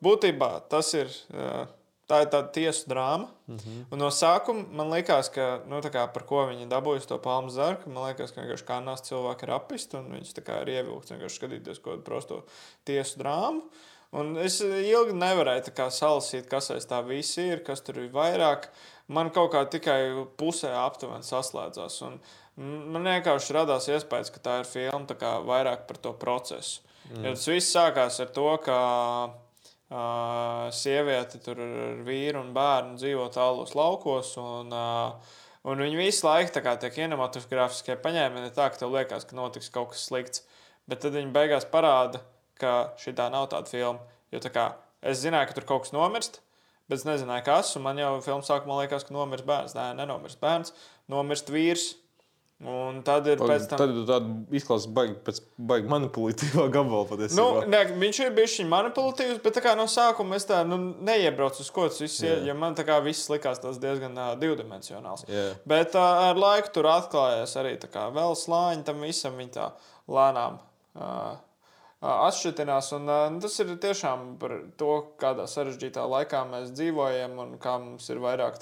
būtībā 0.04 0.54
tas 0.72 0.94
ir. 0.96 1.12
Uh, 1.34 1.66
Tā 2.04 2.18
ir 2.20 2.28
tāda 2.28 2.50
tiesu 2.52 2.88
drāma. 2.90 3.30
Mm 3.46 3.56
-hmm. 3.56 3.84
Un 3.90 3.98
no 3.98 4.10
sākuma 4.10 4.64
man 4.70 4.90
liekas, 4.90 5.28
ka 5.32 5.60
nu, 5.66 5.80
kā, 5.80 6.12
par 6.12 6.22
ko 6.22 6.46
viņi 6.46 6.68
dabūja 6.68 7.06
to 7.06 7.18
palmu 7.18 7.50
zarku, 7.50 7.90
man 7.90 8.04
liekas, 8.08 8.32
ka 8.32 8.40
vienkārši 8.40 8.64
kanāls 8.64 9.06
cilvēki 9.08 9.42
ir 9.42 9.50
apisti 9.50 9.96
un 9.96 10.20
kā 10.20 10.60
ir 10.62 10.68
ievilkts 10.68 11.10
vienkārši 11.10 11.40
skatīties 11.40 11.80
kaut 11.80 11.94
kādu 11.94 12.02
prosto 12.02 12.44
tiesu 12.84 13.18
drāmu. 13.18 13.62
Un 14.12 14.36
es 14.36 14.60
ilgi 14.60 15.12
nevarēju 15.12 15.72
kā 15.74 15.88
salasīt, 15.90 16.46
kas 16.46 16.70
aiz 16.70 16.86
tā 16.86 17.00
viss 17.06 17.38
ir, 17.38 17.64
kas 17.66 17.80
tur 17.80 17.98
ir 17.98 18.12
vairāk. 18.14 18.68
Man 19.08 19.30
kaut 19.30 19.52
kā 19.52 19.64
tikai 19.66 20.26
pusē 20.38 20.70
aptuveni 20.70 21.26
saslēdzās. 21.26 22.02
Un 22.06 22.20
man 22.94 23.02
vienkārši 23.02 23.56
radās 23.56 23.88
iespējas, 23.88 24.30
ka 24.30 24.38
tā 24.44 24.58
ir 24.62 24.68
filma 24.70 25.06
tā 25.10 25.16
kā 25.18 25.38
vairāk 25.42 25.88
par 25.88 25.96
to 25.96 26.12
procesu. 26.12 26.80
Mm. 27.10 27.24
Jo 27.24 27.34
tas 27.34 27.48
viss 27.50 27.74
sākās 27.74 28.20
ar 28.22 28.30
to, 28.36 28.46
ka 28.64 28.76
Uh, 29.92 30.70
sieviete 30.72 31.38
tur 31.44 31.58
ar 31.60 31.98
vīru 32.06 32.40
un 32.40 32.54
bērnu 32.56 32.96
dzīvo 32.96 33.26
tālos 33.34 33.74
laukos. 33.76 34.30
Un, 34.40 34.72
uh, 34.72 35.34
un 35.68 35.82
viņi 35.84 35.98
visu 36.00 36.24
laiku 36.24 36.62
kā 36.64 36.72
tiek 36.80 36.94
kinematogrāfiskie 36.96 37.98
paņēmieni, 38.00 38.54
tā 38.56 38.70
ka 38.72 38.80
tev 38.80 38.94
liekas, 38.96 39.26
ka 39.28 39.36
notiks 39.36 39.68
kaut 39.74 39.92
kas 39.92 40.06
slikts. 40.08 40.46
Bet 40.88 41.04
tad 41.04 41.16
viņi 41.16 41.32
beigās 41.36 41.68
parāda, 41.68 42.22
ka 42.60 42.94
šī 43.00 43.12
tā 43.18 43.28
nav 43.32 43.50
tāda 43.52 43.68
filma. 43.70 44.00
Jo 44.32 44.40
tā 44.44 44.50
kā 44.54 44.70
es 45.04 45.20
zināju, 45.20 45.50
ka 45.50 45.58
tur 45.58 45.68
kaut 45.68 45.84
kas 45.84 45.94
nomirst, 45.94 46.40
bet 46.88 47.02
es 47.02 47.06
nezināju, 47.08 47.44
kas. 47.46 47.76
Man 47.84 48.00
jau 48.00 48.16
filmas 48.24 48.48
sākumā 48.48 48.80
liekas, 48.82 49.04
ka 49.04 49.16
nomirst 49.16 49.46
bērns. 49.48 49.76
Nē, 49.76 49.90
nenomirst 50.00 50.40
bērns, 50.40 50.72
nomirst 51.12 51.52
vīrs. 51.52 51.90
Un 52.64 53.02
tad 53.04 53.26
ir 53.28 53.40
pēc 53.40 53.66
tam. 53.68 53.80
Tad 53.80 53.96
tāda 54.08 54.56
izklausās 54.56 54.88
baigi, 54.96 55.14
pēc 55.26 55.40
baigi 55.70 55.90
manipulatīvā 55.92 56.64
gabala 56.72 57.04
patiesībā. 57.10 57.42
Nu, 57.42 57.64
ne, 57.68 57.82
viņš 58.00 58.20
ir 58.24 58.34
bijis 58.36 58.56
manipulatīvs, 58.70 59.42
bet 59.44 59.60
kā 59.64 59.74
no 59.76 59.84
sākuma 59.90 60.38
es 60.40 60.48
tā 60.48 60.62
nu, 60.64 60.78
neiebraucu 61.04 61.60
uz 61.60 61.70
ko 61.74 61.86
tas 61.90 62.00
viss 62.00 62.24
ir. 62.24 62.40
Ja 62.48 62.56
man 62.56 62.76
tā 62.78 62.86
kā 62.88 62.96
viss 63.04 63.28
likās 63.32 63.60
tas 63.60 63.80
diezgan 63.82 64.16
uh, 64.16 64.32
divdimensionāls. 64.40 65.26
Jā. 65.28 65.50
Bet 65.68 65.98
uh, 65.98 66.28
ar 66.30 66.40
laiku 66.40 66.72
tur 66.78 66.88
atklājās 66.94 67.52
arī 67.60 67.76
kā 67.84 68.08
vēl 68.14 68.38
slāņi 68.38 68.86
tam 68.88 69.04
visam 69.04 69.36
viņa 69.36 69.54
tā 69.58 69.68
lēnām. 70.08 70.56
Uh, 70.94 71.34
Atšķirtinās, 72.04 72.90
un 72.98 73.08
uh, 73.08 73.36
tas 73.40 73.54
ir 73.62 73.70
tiešām 73.80 74.34
par 74.40 74.52
to, 74.80 74.90
kādā 75.20 75.46
sarežģītā 75.48 76.04
laikā 76.12 76.42
mēs 76.50 76.74
dzīvojam, 76.76 77.38
un 77.40 77.54
kā 77.62 77.78
mums 77.80 78.10
ir 78.12 78.20
vairāk 78.20 78.58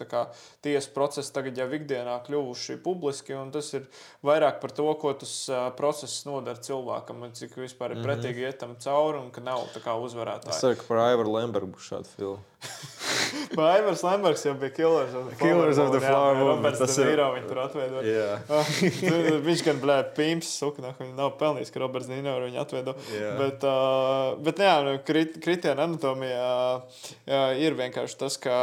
tiesu 0.62 0.92
procesi 0.94 1.34
tagad 1.34 1.58
jau 1.58 1.66
ikdienā 1.74 2.20
kļuvuši 2.28 2.78
publiski. 2.84 3.34
un 3.34 3.50
Tas 3.54 3.72
ir 3.74 3.88
vairāk 4.22 4.62
par 4.62 4.76
to, 4.76 4.86
ko 5.02 5.14
tas 5.18 5.34
process 5.78 6.22
nodara 6.28 6.62
cilvēkam, 6.62 7.26
un 7.26 7.34
cik 7.34 7.58
vispār 7.64 7.96
ir 7.96 8.06
pretīgi 8.06 8.46
iet 8.46 8.62
tam 8.62 8.76
cauri, 8.78 9.18
un 9.18 9.34
ka 9.34 9.42
nav 9.42 9.66
tā 9.74 9.82
kā 9.82 9.98
uzvarētāji. 9.98 10.60
ceru, 10.62 10.78
ka 10.78 10.88
par 10.92 11.04
Aivaru 11.08 11.34
Lembergu 11.40 11.74
būs 11.74 11.90
šāda 11.90 12.14
filma. 12.68 13.56
Baivars 13.56 14.02
Lembergs 14.06 14.44
jau 14.46 14.52
bija 14.58 14.72
Killers 14.76 15.14
of 15.18 15.28
the 15.30 15.36
Killers 15.40 15.76
the 15.76 15.84
Moon, 15.84 15.96
jā, 15.98 16.08
Flower 16.08 16.36
Moon, 16.38 16.62
tas 16.78 16.96
ir- 16.98 17.08
Niro 17.10 17.26
viņu 17.34 17.48
tur 17.50 17.60
atveidoja. 17.64 18.04
Jā. 18.06 18.60
Tu- 19.02 19.40
Viņš 19.46 19.64
gan 19.66 19.80
blēja 19.82 20.06
pīns, 20.16 20.50
sukna, 20.60 20.92
viņš 20.98 21.14
nav 21.18 21.34
pelnījis, 21.40 21.72
ka 21.74 21.82
Roberts 21.82 22.10
Nīno 22.10 22.36
viņu 22.44 22.60
atveido. 22.62 22.94
Jā. 23.12 23.32
Bet, 23.40 23.66
uh, 23.68 24.36
bet 24.46 24.62
jā, 24.62 24.74
nu, 24.86 24.94
krit, 25.06 25.36
kritiena 25.42 25.86
anatomijā 25.88 26.52
jā, 27.28 27.42
ir 27.66 27.76
vienkārši 27.78 28.20
tas, 28.22 28.38
ka 28.40 28.54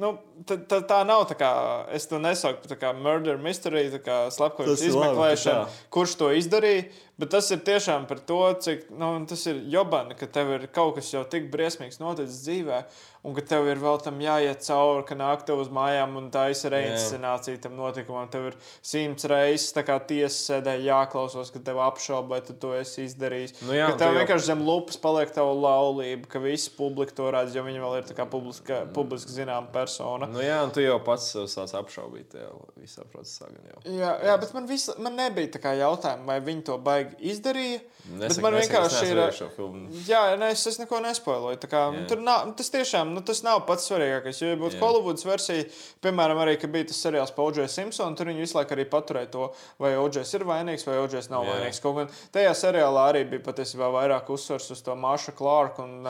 nu, 0.00 0.14
tā, 0.46 0.58
tā, 0.70 0.82
tā 0.90 1.00
nav 1.08 1.24
tā 1.30 1.38
kā, 1.40 1.50
es 1.96 2.06
to 2.10 2.20
nesaucu 2.22 2.60
par 2.64 2.74
tā 2.74 2.78
kā 2.80 2.92
murder 2.98 3.40
mystery, 3.40 3.86
tā 3.94 4.02
kā 4.04 4.20
slepkavības 4.34 4.78
labi, 4.84 4.92
izmeklēšana, 4.92 5.64
tā. 5.66 5.88
kurš 5.94 6.18
to 6.20 6.30
izdarīja. 6.36 6.86
Bet 7.14 7.30
tas 7.30 7.46
ir 7.54 7.60
tiešām 7.62 8.08
par 8.10 8.18
to, 8.26 8.40
cik 8.58 8.88
nu, 8.98 9.12
tas 9.30 9.44
ir 9.46 9.60
jobani, 9.70 10.16
ka 10.18 10.26
tev 10.26 10.48
ir 10.56 10.64
kaut 10.74 10.96
kas 10.96 11.12
jau 11.12 11.20
tik 11.30 11.46
briesmīgs 11.52 12.00
noticis 12.02 12.40
dzīvē, 12.42 12.80
un 13.24 13.34
ka 13.34 13.40
tev 13.40 13.66
ir 13.72 13.78
vēl 13.80 14.02
tam 14.04 14.18
jāiet 14.20 14.60
cauri, 14.66 15.04
ka 15.08 15.14
nāk 15.16 15.44
tev 15.48 15.62
uz 15.62 15.70
mājām 15.72 16.16
un 16.20 16.30
tā 16.34 16.46
ir 16.52 16.70
reinscenācija 16.74 17.60
tam 17.64 17.76
notikumam. 17.78 18.28
Tev 18.30 18.50
ir 18.50 18.56
simts 18.84 19.24
reizes 19.30 19.72
tā 19.76 19.84
tiesas 19.84 20.40
sēdē 20.50 20.74
jāklausās, 20.84 21.52
ka 21.54 21.62
tev 21.64 21.80
apšauba, 21.84 22.28
vai 22.34 22.40
tu 22.44 22.52
to 22.60 22.74
esi 22.76 23.06
izdarījis. 23.08 23.54
Nu 23.64 23.72
jā, 23.76 23.86
ka 23.90 23.96
tev 24.02 24.12
jau- 24.12 24.20
vienkārši 24.20 24.50
zem 24.50 24.64
lupas 24.66 24.96
paliek 25.00 25.32
tava 25.34 25.54
laulība, 25.54 26.28
ka 26.28 26.38
visi 26.38 26.70
publika 26.76 27.14
to 27.14 27.30
redz, 27.30 27.54
jo 27.56 27.62
viņi 27.64 27.80
vēl 27.80 27.96
ir 27.98 28.04
tā 28.10 28.26
publiska, 28.28 28.82
publiski 28.92 29.32
zināma 29.32 29.70
persona. 29.72 30.26
Nu, 30.26 30.40
jā, 30.44 30.62
un 30.64 30.70
tu 30.70 30.80
jau 30.84 30.98
pats 31.04 31.30
sev 31.32 31.48
sāc 31.48 31.72
apšaubīt 31.80 32.28
tajā 32.34 32.50
visā 32.80 33.04
procesā. 33.08 33.48
jau. 33.48 33.80
Jā, 33.88 34.12
jā, 34.24 34.36
bet 34.40 34.52
man, 34.54 34.66
visa, 34.66 34.94
man 34.98 35.16
nebija 35.16 35.48
tā 35.56 35.60
kā 35.62 35.72
jautājuma, 35.78 36.24
vai 36.26 36.40
viņi 36.40 36.64
to 36.64 36.78
baigi 36.78 37.16
izdarīja. 37.32 37.80
Nesaka, 38.04 38.42
man 38.42 38.52
nesaka, 38.52 38.84
es 38.84 38.92
vienkārši 38.92 39.10
ir. 39.10 40.04
Jā, 40.08 40.36
nē, 40.36 40.50
es, 40.52 40.66
es 40.66 40.78
neko 40.78 41.00
nespoiloju. 41.00 41.56
tā 41.56 41.68
Kā, 41.72 42.06
tur 42.08 42.18
nav, 42.20 42.50
tas 42.56 42.68
tiešām 42.70 43.13
nu, 43.14 43.22
tas 43.24 43.40
nav 43.46 43.62
pats 43.68 43.86
svarīgākais. 43.90 44.40
Jo, 44.42 44.52
ja 44.52 44.58
būtu. 44.60 44.78
Hollywoods 44.82 45.24
versija, 45.28 45.64
piemēram, 46.04 46.40
arī, 46.44 46.56
bija 46.66 46.90
tas 46.90 47.00
seriāls 47.06 47.32
par 47.34 47.48
O.J. 47.48 47.68
Simpsonu, 47.70 48.16
tur 48.18 48.30
viņi 48.30 48.42
visu 48.44 48.58
laiku 48.58 48.74
arī 48.76 48.84
paturēja 48.90 49.30
to, 49.34 49.48
vai 49.82 49.94
O.J. 50.00 50.24
ir 50.38 50.46
vainīgs 50.48 50.86
vai 50.88 50.98
O.J. 51.02 51.24
nav 51.32 51.46
Jā. 51.46 51.54
vainīgs. 51.54 51.80
Kaut 51.84 51.98
gan 52.00 52.12
tajā 52.34 52.52
seriālā 52.58 53.06
arī 53.12 53.24
bija 53.30 53.44
patiesībā 53.46 53.88
vairāk 53.94 54.30
uzsvars 54.34 54.70
uz 54.74 54.82
to 54.84 54.96
Mašu 54.98 55.34
Klārku 55.38 55.84
un 55.86 56.06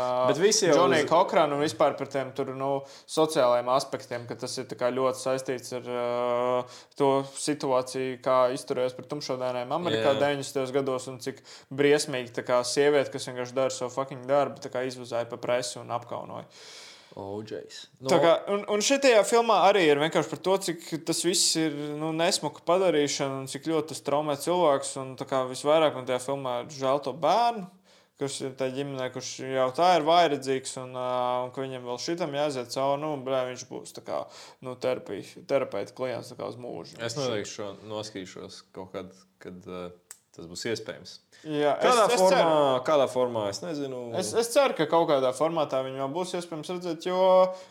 Džoniju 0.74 1.05
uz- 1.05 1.11
Kokranu 1.11 1.59
un 1.59 1.64
vispār 1.64 1.96
par 1.98 2.11
tiem 2.12 2.32
tur, 2.36 2.52
nu, 2.57 2.70
sociālajiem 3.11 3.68
aspektiem, 3.74 4.26
ka 4.28 4.38
tas 4.40 4.57
ir 4.59 4.66
ļoti 4.74 5.20
saistīts 5.20 5.72
ar 5.78 5.88
uh, 5.90 6.78
to 6.98 7.11
situāciju, 7.40 8.18
kā 8.24 8.38
izturējās 8.55 8.94
pret 8.96 9.09
tumšodainiem 9.11 9.72
Amerikā 9.74 10.14
Jā. 10.14 10.20
90. 10.20 10.72
gados 10.74 11.09
un 11.11 11.18
cik 11.24 11.42
briesmīgi 11.74 12.34
tā 12.38 12.44
kā 12.46 12.61
sieviete, 12.66 13.12
kas 13.14 13.28
vienkārši 13.28 13.57
dara 13.57 13.74
savu 13.74 13.92
fucking 13.94 14.26
darbu, 14.28 14.61
tā 14.64 14.72
kā 14.72 14.84
izvazāja 14.88 15.28
pa 15.30 15.38
presi 15.40 15.78
un 15.80 15.92
apkaunoja. 15.94 16.46
OJs. 17.14 17.78
No. 18.00 18.08
Tā 18.10 18.18
Kā, 18.22 18.32
un, 18.50 18.64
un 18.74 18.82
šajā 18.82 19.22
filmā 19.28 19.60
arī 19.68 19.84
ir 19.86 20.00
vienkārši 20.02 20.30
par 20.32 20.40
to, 20.46 20.56
cik 20.66 20.82
tas 21.06 21.22
viss 21.26 21.54
ir 21.60 21.74
nu, 22.00 22.10
nesmuka 22.16 22.64
padarīšana 22.66 23.42
un 23.42 23.48
cik 23.50 23.68
ļoti 23.70 23.92
tas 23.92 24.02
traumē 24.06 24.36
cilvēks. 24.42 24.96
Un, 25.02 25.14
tā 25.20 25.28
kā 25.30 25.44
visvairāk 25.50 25.96
man 25.98 26.08
tajā 26.08 26.20
filmā 26.24 26.56
ir 26.64 26.74
žēl 26.74 27.02
to 27.06 27.14
bērnu, 27.22 27.66
kurš 28.18 28.40
ir 28.48 28.56
tajā 28.58 28.76
ģimenē, 28.80 29.08
kurš 29.14 29.30
jau 29.46 29.68
tā 29.78 29.92
ir 29.98 30.06
vairedzīgs 30.08 30.74
un, 30.82 30.94
uh, 30.98 31.44
un 31.46 31.54
ka 31.54 31.62
viņam 31.62 31.86
vēl 31.90 32.02
šitam 32.02 32.34
jāiziet 32.38 32.74
cauri. 32.74 33.02
Nu, 33.04 33.14
blē, 33.26 33.44
viņš 33.52 33.66
būs 33.70 33.94
tā 33.98 34.04
kā 34.06 34.24
nu, 34.66 34.74
terapija, 34.80 35.46
terapeita 35.50 35.94
klients 35.94 36.34
uz 36.34 36.58
mūžu. 36.58 36.98
Es 36.98 37.18
noteikti 37.18 37.54
šo 37.56 37.74
noskatīšos 37.90 38.64
kaut 38.74 38.94
kad, 38.96 39.14
kad 39.42 39.70
uh, 39.70 39.90
tas 40.34 40.50
būs 40.50 40.66
iespējams. 40.72 41.18
Jā, 41.45 41.74
Kādā, 41.76 42.07
es, 42.09 42.14
es 42.14 42.20
formā, 42.22 42.38
ceru. 42.40 42.82
kādā 42.86 43.07
formā, 43.12 43.42
es 43.53 43.59
nezinu. 43.61 43.99
Es, 44.16 44.30
es 44.32 44.49
ceru, 44.55 44.72
ka 44.78 44.86
kaut 44.88 45.11
kādā 45.11 45.28
formātā 45.36 45.82
viņu 45.84 46.01
vēl 46.01 46.12
būs 46.14 46.32
iespējams 46.38 46.70
redzēt, 46.72 47.05
jo 47.11 47.18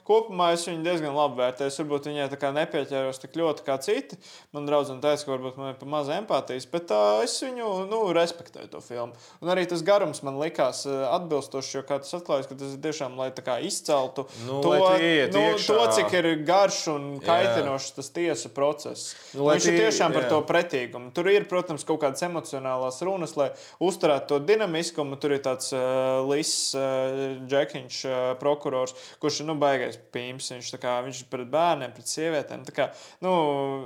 kopumā 0.05 0.51
es 0.53 0.67
viņu 0.69 0.83
diezgan 0.85 1.15
labi 1.17 1.41
vērtēju. 1.41 1.73
Varbūt 1.83 2.09
viņai 2.11 2.27
tā 2.31 2.37
kā 2.39 2.51
nepieķēros 2.53 3.21
tik 3.23 3.33
ļoti 3.39 3.65
kā 3.65 3.79
citi. 3.81 4.19
Man 4.53 4.67
draudzene 4.69 5.01
teica, 5.03 5.25
ka 5.25 5.33
varbūt 5.33 5.57
man 5.57 5.71
ir 5.73 5.79
pa 5.81 5.87
maz 5.89 6.11
empātijas, 6.13 6.67
bet 6.69 6.93
uh, 6.93 7.23
es 7.25 7.33
viņu 7.41 7.71
nu, 7.89 8.03
respektēju 8.15 8.69
to 8.75 8.83
filmu. 8.85 9.17
Un 9.41 9.51
arī 9.55 9.65
tas 9.69 9.81
garums 9.85 10.21
man 10.23 10.37
likās 10.41 10.83
atbilstošs, 10.87 11.73
jo 11.79 11.83
kā 11.89 11.97
tas 12.03 12.13
atklājas, 12.19 12.47
ka 12.51 12.59
tas 12.61 12.75
ir 12.77 12.81
tiešām, 12.85 13.17
lai 13.17 13.31
izceltu 13.65 14.27
Nu, 14.45 14.61
to, 14.63 14.75
ieiet 15.01 15.33
nu, 15.33 15.41
iekšā. 15.49 15.73
to, 15.73 15.89
cik 15.97 16.13
ir 16.21 16.29
garš 16.45 16.79
un 16.93 17.09
kaitinošs 17.23 17.95
tas 17.97 18.09
tiesa 18.13 18.53
process. 18.53 19.15
Nu, 19.33 19.49
Viņš 19.49 19.67
ir 19.67 19.77
tie- 19.77 19.83
tiešām 19.87 20.13
par 20.13 20.23
jā. 20.27 20.29
to 20.29 20.41
pretīgumu. 20.47 21.11
Tur 21.13 21.27
ir, 21.33 21.45
protams, 21.49 21.83
kaut 21.87 22.01
kādas 22.05 22.21
emocionālās 22.25 23.01
runas, 23.01 23.35
lai 23.39 23.49
uzturētu 23.83 24.29
to 24.33 24.39
dinamiskumu. 24.47 25.17
Tur 25.21 25.35
ir 25.35 25.43
tāds 25.45 25.71
uh, 25.75 26.23
Līsīs 26.27 26.73
uh, 26.77 27.43
Džekiņš, 27.49 27.99
uh, 28.09 28.19
prokurors, 28.41 28.95
kurš 29.21 29.41
ir 29.43 29.49
nu, 29.49 29.57
baigais 29.59 29.99
pīms. 30.13 30.51
Viņš, 30.53 30.73
kā, 30.81 30.97
viņš 31.05 31.23
ir 31.23 31.29
pret 31.31 31.49
bērniem, 31.53 31.93
pret 31.95 32.09
sievietēm. 32.09 32.65
Kā, 32.75 32.89
nu, 33.23 33.33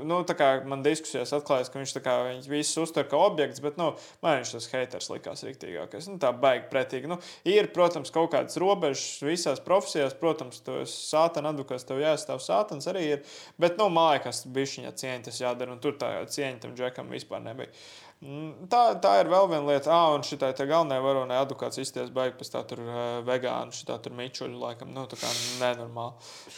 nu, 0.08 0.22
kā 0.38 0.50
man 0.68 0.86
diskusijās 0.86 1.34
atklājās, 1.38 1.72
ka 1.74 1.82
viņš 1.82 1.96
kā, 2.06 2.18
visus 2.50 2.82
uztver 2.88 3.08
kā 3.10 3.20
objekts, 3.20 3.62
bet 3.64 3.80
nu, 3.80 3.92
man 4.26 4.40
viņš 4.40 4.56
tas 4.56 4.70
haters 4.74 5.12
likās 5.14 5.46
rīktīgākais. 5.48 6.10
Nu, 6.12 6.20
tā 6.22 6.32
baigi 6.36 6.68
pretīgi. 6.72 7.12
Nu, 7.12 7.20
ir, 7.48 7.72
protams, 7.76 8.14
kaut 8.14 8.32
kādas 8.36 8.60
robežas 8.62 9.22
visās 9.26 9.64
profesijās. 9.64 10.16
Protams, 10.18 10.62
tu 10.66 10.80
esi 10.82 10.98
sātana 11.12 11.54
advokāts, 11.54 11.86
tev 11.88 12.02
jāstāv 12.02 12.42
sātans 12.44 12.90
arī 12.90 13.06
ir. 13.16 13.24
Bet, 13.62 13.78
nu, 13.80 13.90
māja, 13.94 14.26
kas 14.28 14.44
bija 14.46 14.74
viņa 14.78 14.96
cieņa, 15.02 15.24
tas 15.30 15.42
jādara. 15.44 15.76
Un 15.76 15.84
tur 15.84 15.98
tā 16.00 16.14
cieņa 16.26 16.64
tam 16.64 16.76
džekam 16.78 17.14
vispār 17.14 17.44
nebija. 17.46 17.72
Mm, 17.72 18.07
Tā, 18.18 18.80
tā 18.98 19.12
ir 19.22 19.28
vēl 19.30 19.46
viena 19.52 19.68
lieta. 19.70 19.92
Ah, 19.94 20.16
un 20.16 20.24
šī 20.26 20.40
tā 20.42 20.50
galvenā 20.66 20.98
varonē 21.06 21.36
advokāts 21.38 21.78
izties 21.78 22.10
baigi 22.10 22.34
pēc 22.40 22.50
tā 22.50 22.64
tur 22.66 22.80
vegānu, 23.28 23.76
šī 23.78 23.86
tā 23.92 23.98
tur 24.02 24.16
mičuļu, 24.18 24.58
laikam, 24.58 24.90
nu, 24.90 25.04
tā 25.12 25.20
kā 25.22 25.30
nenormāli. 25.62 26.16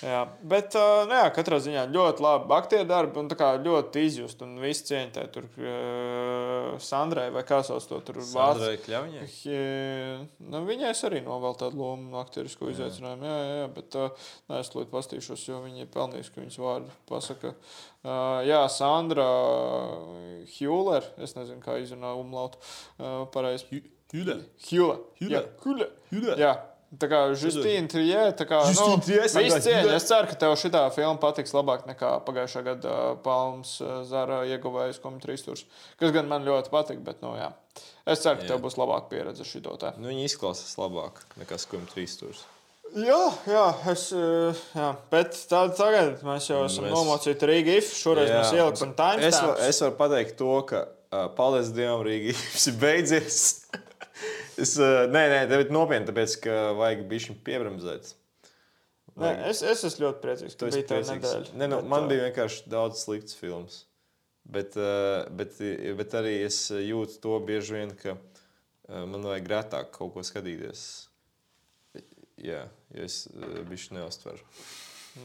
Jā, 0.08 0.22
bet, 0.54 0.78
nu, 0.80 1.18
jā, 1.20 1.26
katrā 1.36 1.60
ziņā 1.66 1.84
ļoti 1.92 2.24
labi 2.24 2.56
aktieru 2.56 2.88
darbi 2.88 3.20
un 3.20 3.28
tā 3.34 3.36
kā 3.42 3.50
ļoti 3.60 4.06
izjust 4.08 4.46
un 4.48 4.56
viss 4.64 4.88
cieņa 4.88 5.12
tā 5.18 5.26
tur 5.36 5.50
Sandrai 6.80 7.28
vai 7.36 7.44
kā 7.48 7.60
sauc 7.68 7.84
to 7.92 8.00
tur 8.08 8.22
Sandrai 8.24 8.80
Kļaviņai? 8.86 9.28
Hi- 9.36 10.48
Nu, 10.50 10.64
viņai 10.66 10.90
es 10.94 11.04
arī 11.06 11.20
novēlu 11.26 11.60
tādu 11.60 11.78
lomu, 11.84 12.16
aktierisku 12.24 12.72
izaicinājumu. 12.72 13.28
Jā, 13.28 13.36
jā, 13.44 13.60
jā 13.64 13.68
bet 13.76 14.00
nē, 14.00 14.60
es 14.64 14.72
tūlīt 14.72 14.90
pastīšos, 14.96 15.44
jo 15.52 15.60
viņi 15.68 15.84
ir 15.84 15.92
pelnījuši, 15.94 16.34
ka 16.34 16.42
viņas 16.46 16.60
vārdu 16.64 16.96
pasaka. 17.10 17.54
Uh, 18.00 18.40
jā, 18.48 18.62
Sandra 18.72 19.28
Hjuler, 20.56 21.04
es 21.20 21.36
nezinu, 21.36 21.60
kā 21.64 21.76
izrunā 21.84 22.14
umlautu 22.16 22.62
uh, 22.62 23.26
pareizi. 23.34 23.84
Hjuler. 24.14 24.44
Hjuler. 24.70 25.04
Hjuler. 25.20 25.90
Tā 26.98 27.06
kā 27.06 27.18
Justīna 27.38 27.86
Trijē, 27.92 28.22
tā 28.34 28.48
kā 28.50 28.64
nu, 28.66 28.96
viss 29.06 29.60
cieņa. 29.62 29.92
Es 29.94 30.08
ceru, 30.10 30.26
ka 30.32 30.38
tev 30.42 30.56
šī 30.58 30.72
filma 30.96 31.20
patiks 31.22 31.54
labāk 31.54 31.84
nekā 31.86 32.16
pagājušā 32.26 32.64
gada 32.66 32.96
Palmas 33.22 33.76
Zara 34.10 34.40
ieguvējas 34.50 34.98
komentārijas 35.04 35.46
turs, 35.46 35.66
kas 36.02 36.16
gan 36.16 36.32
man 36.32 36.48
ļoti 36.48 36.74
patīk, 36.74 37.04
bet, 37.06 37.22
nu, 37.22 37.36
jā. 37.38 37.52
Es 38.10 38.24
ceru, 38.24 38.40
ka 38.40 38.48
Jā. 38.48 38.56
tev 38.56 38.64
būs 38.64 38.80
labāka 38.82 39.12
pieredze 39.12 39.46
šito 39.46 39.76
te. 39.78 39.94
Nu, 40.02 40.10
viņi 40.10 40.26
izklausās 40.32 40.74
labāk 40.82 41.22
nekā 41.38 41.62
skumji 41.62 41.92
trīs 41.94 42.18
stūris. 42.18 42.42
Jā, 42.98 43.20
jā, 43.46 43.64
es, 43.92 44.06
eh, 44.16 44.60
jā. 44.74 44.88
bet 45.12 45.36
tā, 45.50 45.62
tagad 45.78 46.22
mēs 46.26 46.48
jau 46.50 46.64
esam 46.66 46.86
Mēs- 46.88 46.94
nomocīti 46.96 47.50
Rīgā. 47.50 47.76
Šoreiz 47.86 48.30
Jā. 48.32 48.40
mēs 48.42 48.54
ieliksim 48.56 48.94
Es, 49.28 49.42
var, 49.42 49.60
es 49.68 49.82
varu 49.82 49.96
pateikt 50.00 50.38
to, 50.38 50.62
ka 50.70 50.88
uh, 50.88 51.28
paldies 51.38 51.70
Dievam, 51.76 52.02
Rīgā 52.06 52.34
ir 52.34 52.78
beidzies. 52.82 53.66
es, 54.64 54.78
uh, 54.80 55.06
nē, 55.12 55.26
nē, 55.34 55.42
bet 55.52 55.70
nopietni, 55.74 56.08
tāpēc, 56.10 56.38
ka 56.42 56.56
vajag 56.80 57.04
bišķi 57.12 57.36
piebremzēt. 57.46 58.14
Nē, 59.20 59.34
es, 59.52 59.62
es 59.62 59.84
esmu 59.84 60.08
ļoti 60.08 60.24
priecīgs, 60.24 60.56
ka 60.56 60.70
bija 60.72 60.86
tā 60.88 60.96
priecīgs. 60.96 61.12
nedēļa. 61.20 61.54
Ne, 61.60 61.68
nu, 61.68 61.82
Bet, 61.82 61.90
man 61.92 62.08
bija 62.08 62.30
vienkārši 62.30 62.66
daudz 62.72 63.04
slikts 63.04 63.36
filmas. 63.36 63.84
Bet, 64.50 64.78
uh, 64.80 65.28
bet, 65.30 65.60
bet 66.00 66.16
arī 66.18 66.40
es 66.48 66.70
jūtu 66.72 67.20
to 67.22 67.36
bieži 67.46 67.76
vien, 67.76 67.92
ka 68.00 68.16
man 68.88 69.22
vajag 69.22 69.52
retāk 69.52 69.92
kaut 69.94 70.16
ko 70.16 70.24
skatīties. 70.26 71.09
Jā, 72.40 72.64
jo 72.96 73.08
es 73.08 73.24
uh, 73.34 73.60
bišķi 73.70 73.98
neustveru. 73.98 74.46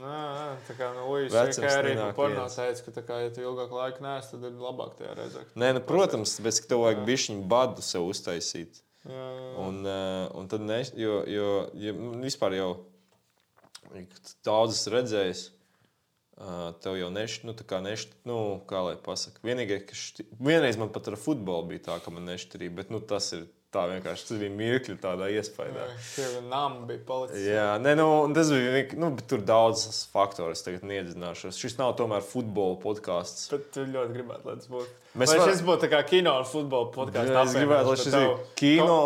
Nē, 0.00 0.20
tā 0.66 0.74
kā 0.78 0.88
Ujas 1.04 1.34
Vecums 1.34 1.76
arī 1.76 1.92
porno 2.16 2.46
viens. 2.46 2.56
teica, 2.56 2.94
ka 2.96 3.02
kā, 3.06 3.18
ja 3.26 3.32
tu 3.34 3.44
ilgāk 3.44 3.74
laika 3.74 4.02
neesi, 4.02 4.32
tad 4.32 4.46
ir 4.48 4.56
labāk 4.58 4.96
tajā 4.98 5.12
reizē. 5.18 5.44
Nē, 5.60 5.74
nu, 5.76 5.82
protams, 5.84 6.38
bet 6.42 6.62
tev 6.70 6.82
vajag 6.86 7.04
bišķi 7.06 7.36
badu 7.50 7.84
sev 7.84 8.08
uztaisīt. 8.08 8.80
Jā, 9.04 9.26
jā. 9.36 9.50
Un, 9.60 9.82
uh, 9.84 10.24
un 10.40 10.48
tad, 10.50 10.64
ne, 10.64 10.80
jo, 10.98 11.18
jo, 11.28 11.48
jo 11.76 11.96
nu, 11.98 12.14
vispār 12.24 12.56
jau 12.56 12.70
daudzas 14.46 14.86
redzējis, 14.90 15.42
uh, 16.40 16.70
tev 16.82 16.96
jau 16.98 17.10
nešķiet, 17.12 17.44
nu, 17.50 17.54
tā 17.58 17.68
kā 17.68 17.82
nešķiet, 17.84 18.16
nu, 18.30 18.38
kā 18.70 18.80
lai 18.88 18.96
pasakā. 19.04 19.44
Vienīgais, 19.44 19.84
kas 19.90 20.06
šķi... 20.08 20.26
vienreiz 20.40 20.80
man 20.80 20.90
pat 20.94 21.12
ar 21.12 21.20
futbolu 21.20 21.74
bija 21.74 21.90
tā, 21.90 21.98
ka 22.02 22.14
man 22.14 22.26
nešķirīja, 22.32 22.76
bet 22.80 22.94
nu, 22.94 23.02
tas 23.04 23.28
ir 23.36 23.44
tā 23.74 23.82
vienkārši, 23.90 24.26
tas 24.30 24.38
bija 24.40 24.54
mirkļi 24.54 24.96
tādā 25.02 25.26
iespējā. 25.34 25.86
Tie 26.14 26.28
bija 26.88 27.02
palicis. 27.08 27.42
Jā, 27.50 27.66
nē, 27.82 27.96
nu, 27.98 28.06
tas 28.36 28.52
bija 28.54 28.72
nu, 29.02 29.10
bet 29.18 29.26
tur 29.30 29.42
daudzas 29.44 30.04
faktoras 30.14 30.62
tagad 30.66 30.86
neiedzināšos. 30.88 31.58
Šis 31.60 31.76
nav 31.82 31.96
tomēr 31.98 32.22
futbola 32.24 32.78
podkāsts. 32.82 33.50
Bet 33.52 33.68
tu 33.74 33.84
ļoti 33.90 34.14
gribētu, 34.16 34.46
lai 34.48 34.56
tas 34.62 34.70
būtu. 34.70 34.94
Mēs 35.18 35.34
lai 35.34 35.38
var- 35.42 35.50
šis 35.52 35.62
būtu 35.66 35.90
kā 35.92 36.00
kino 36.08 36.38
un 36.40 36.48
futbola 36.48 36.90
podkāsts. 36.94 37.34
Es 37.50 37.58
gribētu, 37.58 37.90
lai 37.92 37.98
šis 38.00 38.14
ir 38.22 38.30
kino, 38.62 39.00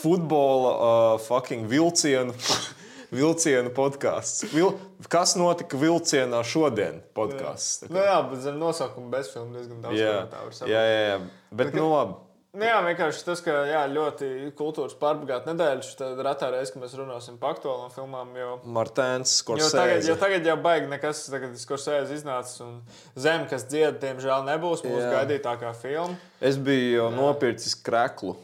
futbola, 0.00 0.72
uh, 1.14 1.18
fucking 1.24 1.68
vilcienu, 1.70 2.34
vilcienu 3.20 3.70
podkāsts. 3.74 4.48
Vil, 4.52 4.72
kas 5.12 5.36
notika 5.38 5.78
vilcienā 5.80 6.42
šodien? 6.46 7.00
Podkāsts. 7.16 7.84
tā 7.84 7.90
Nu, 7.92 8.00
jā, 8.02 8.18
bet 8.30 8.42
zem 8.44 8.58
nosaukuma 8.60 9.12
bezfilmu 9.18 9.54
diezgan 9.56 9.82
daudz. 9.84 9.98
Jā, 10.00 10.14
tā 10.32 10.42
var 10.44 10.52
saprast. 10.56 10.72
jā, 10.72 10.84
jā, 10.90 11.02
jā. 11.12 11.18
Bet, 11.54 11.74
nu, 11.78 11.88
labi. 11.92 12.20
Nu, 12.54 12.62
jā, 12.62 12.76
vienkārši 12.86 13.24
tas, 13.26 13.40
ka 13.42 13.54
jā, 13.66 13.80
ļoti 13.90 14.26
kultūras 14.54 14.94
pārbagāta 15.00 15.50
nedēļa. 15.50 15.88
Tad 15.98 16.20
retā 16.22 16.52
reize, 16.54 16.70
kad 16.70 16.84
mēs 16.84 16.92
runāsim 16.94 17.34
par 17.40 17.56
aktuālām 17.56 17.90
filmām, 17.90 18.30
jo, 18.38 18.52
Martēns, 18.76 19.32
jo, 19.42 19.66
tagad, 19.74 20.06
jo 20.06 20.14
tagad 20.20 20.46
jau 20.46 20.54
baigi 20.62 20.86
nekas, 20.92 21.24
tagad 21.32 21.56
Skorsēze 21.58 22.14
iznācis 22.14 22.62
un 22.62 22.76
Zem, 23.18 23.48
kas 23.50 23.66
dzied, 23.66 23.98
diemžēl 24.04 24.46
nebūs 24.46 24.84
mūsu 24.86 25.02
Jā. 25.02 25.10
gaidītākā 25.16 25.72
filma. 25.80 26.14
Es 26.38 26.54
biju 26.54 26.92
jau 27.00 27.08
nopircis 27.16 27.74
kreklu, 27.82 28.36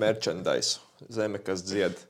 merchandise, 0.00 0.80
zeme, 1.12 1.42
kas 1.44 1.60
dzied. 1.66 2.00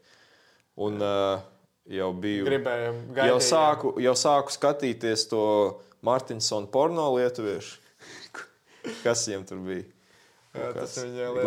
Un 0.79 1.03
uh, 1.03 1.43
jau 1.91 2.13
biju. 2.23 2.47
Gribējām 2.47 3.03
Jau 3.09 3.19
gaidīt. 3.19 3.49
sāku, 3.49 3.97
jau 4.07 4.15
sāku 4.15 4.55
skatīties 4.55 5.27
to 5.35 5.43
Martinsonu 6.07 6.71
porno 6.71 7.11
lietuviešu. 7.17 7.83
Kas 9.03 9.27
viņam 9.27 9.47
tur 9.51 9.67
bija? 9.67 9.91
Jā, 10.57 10.71
tas 10.77 10.97
viņa 10.99 11.29
lietas. 11.37 11.45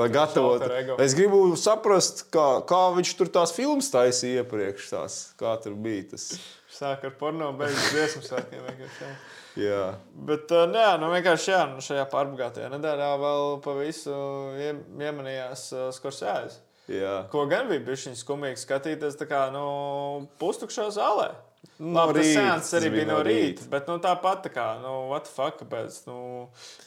Es 1.05 1.15
gribu 1.17 1.41
saprast, 1.59 2.25
kā, 2.33 2.47
kā 2.69 2.81
viņš 2.97 3.11
tur 3.19 3.31
tās 3.39 3.53
filmas 3.55 3.89
taisīja 3.93 4.43
iepriekš. 4.43 4.89
Tās, 4.93 5.17
kā 5.39 5.55
tur 5.63 5.75
bija 5.75 6.11
tas. 6.13 6.29
Sāk 6.79 7.03
ar 7.09 7.11
porno, 7.19 7.51
beigas 7.59 7.89
dziesmu 7.91 8.21
sākiem. 8.23 8.63
jā. 9.59 9.81
Bet, 10.13 10.51
uh, 10.55 10.63
nē, 10.69 10.85
nu 11.01 11.09
vienkārši 11.11 11.51
jā, 11.51 11.61
nu, 11.73 11.81
šajā 11.83 12.05
pārbagātajā 12.13 12.69
nedēļā 12.75 13.09
vēl 13.19 13.57
pa 13.65 13.73
visu 13.81 14.13
iem- 14.61 14.83
iemanījās 15.01 15.65
skorsēs. 15.97 16.59
jā. 16.87 17.15
Ko 17.33 17.45
gan 17.49 17.67
bija 17.67 17.83
bijis 17.89 18.07
skumīgi 18.23 18.61
skatīties, 18.63 19.17
kā 19.27 19.47
nu, 19.51 20.27
pustukšā 20.39 20.87
zālē. 20.95 21.31
No 21.79 21.93
Labi, 21.95 22.17
tas 22.17 22.25
rīta, 22.27 22.39
sēns 22.39 22.67
tas 22.67 22.75
arī 22.75 22.89
bija 22.91 23.07
no 23.07 23.17
rīta. 23.23 23.65
Bet 23.71 23.87
nu, 23.87 23.93
tāpat, 24.03 24.41
tā 24.45 24.49
kā, 24.51 24.65
nu, 24.81 24.91
what 25.11 25.27
the 25.27 25.31
fuck, 25.31 25.61
kāpēc? 25.61 25.95
Nu, 26.09 26.17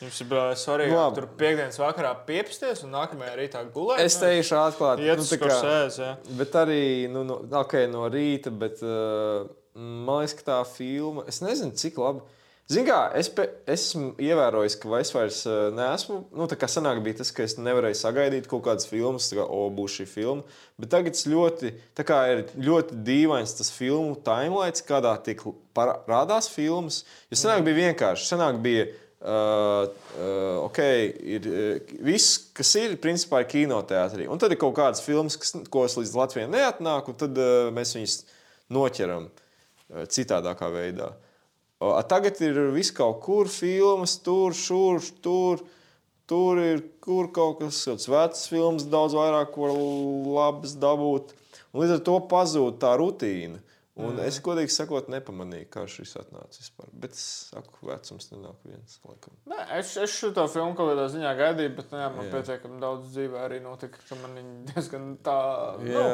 jums 0.02 0.18
ir 0.20 0.34
svarīgi, 0.60 0.92
Labi. 0.96 1.16
tur 1.16 1.26
piekdienas 1.40 1.80
vakarā 1.80 2.10
piepsties 2.28 2.84
un 2.84 2.92
nākamajā 2.92 3.38
rītā 3.40 3.62
gulēt. 3.72 4.02
Es 4.04 4.18
teikšu, 4.20 4.58
atklāti, 4.60 5.08
nu, 5.08 5.24
uz 5.24 5.32
tā 5.32 5.38
kā- 5.40 5.48
skorsēs, 5.48 5.96
jā. 5.96 6.10
Bet 6.36 6.56
arī 6.60 6.82
nu, 7.12 7.24
no, 7.24 7.40
okay, 7.62 7.88
no 7.88 8.04
rīta, 8.12 8.52
bet 8.52 8.84
uh, 8.84 9.48
man 9.72 10.22
liekas, 10.22 10.36
ka 10.40 10.48
tā 10.50 10.60
filma, 10.68 11.24
es 11.28 11.40
nezinu, 11.44 11.72
cik 11.72 12.00
labi. 12.00 12.24
Ziniet, 12.70 12.86
kā 12.86 12.98
es 13.18 13.26
pe, 13.34 13.44
esmu 13.68 14.12
ievērojis, 14.22 14.76
ka 14.80 14.98
es 15.00 15.10
vairs 15.12 15.40
uh, 15.48 15.66
neesmu. 15.74 16.20
Nu, 16.36 16.46
tā 16.48 16.56
kā 16.60 16.68
senāk 16.70 17.00
bija 17.04 17.18
tas, 17.18 17.32
ka 17.34 17.42
es 17.44 17.56
nevarēju 17.58 17.98
sagaidīt 17.98 18.46
kaut 18.50 18.62
kādas 18.68 18.86
filmas, 18.88 19.28
kā, 19.34 19.42
o, 19.42 19.66
būs 19.74 19.98
šī 19.98 20.06
filma. 20.08 20.46
Bet 20.80 20.92
tagad 20.94 21.18
ļoti, 21.32 21.72
ir 21.98 22.44
ļoti 22.62 23.00
dīvains 23.08 23.56
tas 23.58 23.72
filmu 23.74 24.14
timelines, 24.24 24.84
kādā 24.86 25.16
tiek 25.26 25.42
parādās 25.74 26.48
filmas. 26.52 27.02
Jo 27.32 27.40
senāk 27.42 27.66
bija 27.66 27.88
vienkārši. 27.88 28.28
Senāk 28.34 28.60
bija 28.64 28.90
Uh, 29.22 29.86
uh, 30.18 30.64
ok, 30.64 30.78
ir 31.22 31.44
uh, 31.46 31.90
viss, 32.02 32.40
kas 32.58 32.72
ir, 32.80 32.96
principā, 32.98 33.44
ir 33.44 33.52
kinoteātrī. 33.52 34.24
Un 34.26 34.40
tad 34.42 34.50
ir 34.50 34.58
kaut 34.58 34.74
kādas 34.74 34.98
filmas, 35.04 35.36
kas, 35.38 35.54
ko 35.70 35.84
es 35.86 35.94
līdz 35.94 36.16
Latvijai 36.18 36.48
neatnāk, 36.50 37.06
un 37.06 37.20
tad 37.20 37.38
uh, 37.38 37.68
mēs 37.70 37.94
viņus 37.94 38.16
noķeram 38.74 39.28
uh, 39.28 40.02
citādākā 40.10 40.72
veidā. 40.74 41.12
Uh, 41.12 41.31
tagad 42.08 42.38
ir 42.44 42.58
viss 42.74 42.94
kaut 42.94 43.20
kur, 43.24 43.50
filmas, 43.50 44.16
tur, 44.22 44.54
šur, 44.54 45.02
tur. 45.24 45.64
Tur 46.30 46.56
ir 46.62 46.84
kur 47.02 47.26
kaut 47.34 47.58
kas 47.58 47.80
tāds 47.84 48.06
vecs, 48.08 48.46
filmas, 48.48 48.86
daudz 48.88 49.12
vairāk, 49.18 49.50
ko 49.52 49.68
labas 50.32 50.76
dabūt. 50.80 51.34
Un 51.74 51.82
līdz 51.82 51.96
ar 51.96 52.02
to 52.06 52.14
pazūd 52.30 52.78
tā 52.80 52.94
rutīna. 53.00 53.58
Un 54.00 54.14
mm. 54.14 54.22
es 54.24 54.38
godīgi 54.40 54.72
sakot, 54.72 55.10
nepamanīju, 55.12 55.66
kā 55.72 55.82
šis 55.90 56.14
atnāca 56.16 56.56
vispār. 56.56 56.86
Bet 56.96 57.12
es 57.12 57.24
saku, 57.50 57.74
vecums 57.90 58.30
nenāk 58.30 58.62
viens. 58.64 58.94
Laikam. 59.04 59.34
Nē, 59.52 59.66
es, 59.82 59.90
es 60.00 60.14
šo 60.16 60.30
to 60.32 60.46
filmu 60.48 60.72
kaut 60.78 60.94
kādā 60.94 61.04
ziņā 61.12 61.32
gaidīju, 61.36 61.74
bet 61.76 61.92
nu, 61.92 62.00
jā, 62.00 62.06
man 62.14 62.30
pietiekami 62.32 62.80
daudz 62.80 63.10
dzīvē 63.12 63.42
arī 63.44 63.60
notika, 63.60 64.00
ka 64.08 64.16
man 64.22 64.38
viņa 64.40 64.54
diezgan 64.70 65.10
tā 65.26 65.36
nu, 65.82 66.06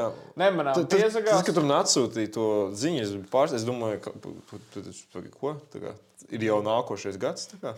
nemanām 0.42 0.82
Tas, 0.90 1.20
tas, 1.20 1.46
ka 1.46 1.54
tur 1.54 1.70
atsūtīja 1.76 2.34
to 2.34 2.48
ziņu, 2.82 3.04
es 3.04 3.14
pārsteigts. 3.30 3.62
Es 3.62 3.68
domāju, 3.68 4.02
ka 4.08 4.14
tu, 4.26 4.34
tu, 4.50 4.60
tu, 4.74 4.82
tu, 5.14 5.24
ko? 5.38 5.54
Tā 5.70 5.84
kā, 5.86 5.94
ir 6.28 6.44
jau 6.48 6.58
nākošais 6.64 7.18
gads. 7.20 7.48
kā? 7.62 7.74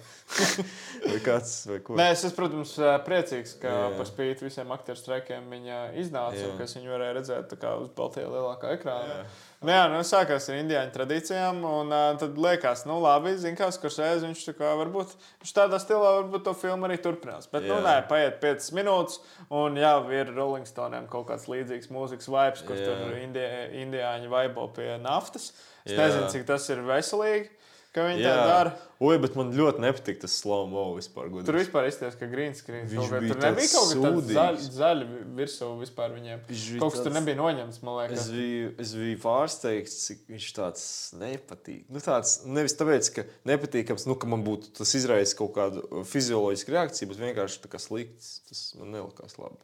vai 1.11 1.21
kāds, 1.25 1.53
vai? 1.69 1.81
Nē, 2.01 2.09
es 2.15 2.25
esmu, 2.25 2.37
protams, 2.39 2.75
priecīgs, 3.07 3.55
ka 3.61 3.77
par 3.99 4.09
spīti 4.09 4.47
visiem 4.47 4.73
aktieru 4.75 5.01
streikiem 5.01 5.47
viņa 5.53 5.83
iznāca, 6.01 6.41
Jā. 6.41 6.51
un 6.51 6.59
ka 6.59 6.69
viņu 6.71 6.95
varēju 6.95 7.17
redzēt 7.21 7.55
uz 7.61 7.95
Baltijas 7.97 8.33
lielākā 8.33 8.75
ekrāna. 8.79 9.23
Nu, 9.61 9.75
jā, 9.75 9.81
nu, 9.93 9.99
sākās 10.09 10.47
ar 10.49 10.57
indiāņu 10.57 10.93
tradīcijām, 10.95 11.59
un 11.69 11.91
uh, 11.93 12.05
tad 12.17 12.39
liekas, 12.41 12.87
nu, 12.89 12.95
labi, 13.05 13.35
zina, 13.37 13.59
kā 13.59 13.67
skursēs, 13.77 14.23
viņš 14.25 14.45
tā 14.47 14.55
kā 14.57 14.71
varbūt 14.79 15.13
viņš 15.43 15.53
tādā 15.59 15.77
stilā 15.83 16.15
varbūt 16.17 16.47
to 16.47 16.55
filmu 16.57 16.89
arī 16.89 16.97
turpinās. 17.05 17.45
Bet, 17.53 17.67
jā. 17.69 17.75
nu, 17.75 17.83
Jā. 17.83 17.85
nē, 17.85 18.07
paiet 18.09 18.39
5 18.41 18.71
minūtes, 18.79 19.21
un 19.53 19.77
jau 19.77 19.99
ir 20.17 20.33
Rolling 20.33 20.65
Stone'iem 20.65 21.11
kaut 21.13 21.29
kāds 21.29 21.45
līdzīgs 21.53 21.93
mūzikas 21.93 22.33
vibes, 22.33 22.65
kur 22.65 22.81
Jā. 22.81 22.89
tur 22.89 23.19
indi 23.21 23.45
indiāņi 23.83 24.33
vaibo 24.33 24.65
pie 24.73 24.95
naftas. 25.05 25.51
Es 25.85 25.93
Jā. 25.93 26.07
nezinu, 26.07 26.33
cik 26.33 26.49
tas 26.49 26.65
ir 26.73 26.81
veselīgi, 26.89 27.53
ka 27.93 28.05
viņi 28.07 28.21
tā 28.23 28.31
Jā, 28.31 28.47
dara. 28.47 28.71
Oi, 29.01 29.17
bet 29.19 29.35
man 29.35 29.49
ļoti 29.57 29.81
nepatīk 29.83 30.21
tas 30.21 30.35
slow 30.39 30.67
mo 30.71 30.83
vispār. 30.95 31.31
godīgi. 31.33 31.47
Tur 31.49 31.57
vispār 31.59 31.89
izskatās, 31.89 32.19
ka 32.21 32.27
green 32.31 32.55
screen 32.55 32.87
kaut 32.87 33.09
kā- 33.11 33.21
tur 33.29 33.41
nebija 33.41 33.71
kaut 33.73 33.89
kas 33.91 33.95
tāds 33.97 34.29
zaļ, 34.37 34.59
zaļi 34.77 35.07
virsū 35.39 35.69
vispār 35.81 36.15
viņiem. 36.15 36.43
Kaut 36.79 36.93
kas 36.93 37.01
tur 37.03 37.11
tāds- 37.11 37.19
nebija 37.19 37.37
noņemts, 37.41 37.83
man 37.83 37.97
liekas. 37.99 38.19
Es 38.21 38.29
biju, 38.31 38.75
es 38.79 38.93
biju 38.95 39.19
pārsteigts, 39.25 39.97
cik 40.07 40.19
viņš 40.29 40.49
tāds 40.61 40.85
nepatīk. 41.19 41.85
Nu, 41.91 41.99
tāds, 41.99 42.45
nevis 42.47 42.77
tāpēc, 42.77 43.11
ka 43.15 43.25
nepatīkams, 43.47 44.07
nu, 44.07 44.15
ka 44.15 44.27
man 44.27 44.45
būtu 44.45 44.71
tas 44.77 44.95
izraisījis 44.95 45.37
kaut 45.37 45.55
kādu 45.55 46.05
fizioloģisku 46.05 46.69
reakciju, 46.77 47.09
bet 47.09 47.19
vienkārši 47.27 47.61
tā 47.65 47.69
kā 47.73 47.81
slikts. 47.81 48.41
Tas 48.49 48.75
man 48.79 48.93
nelikās 48.93 49.39
labi. 49.39 49.57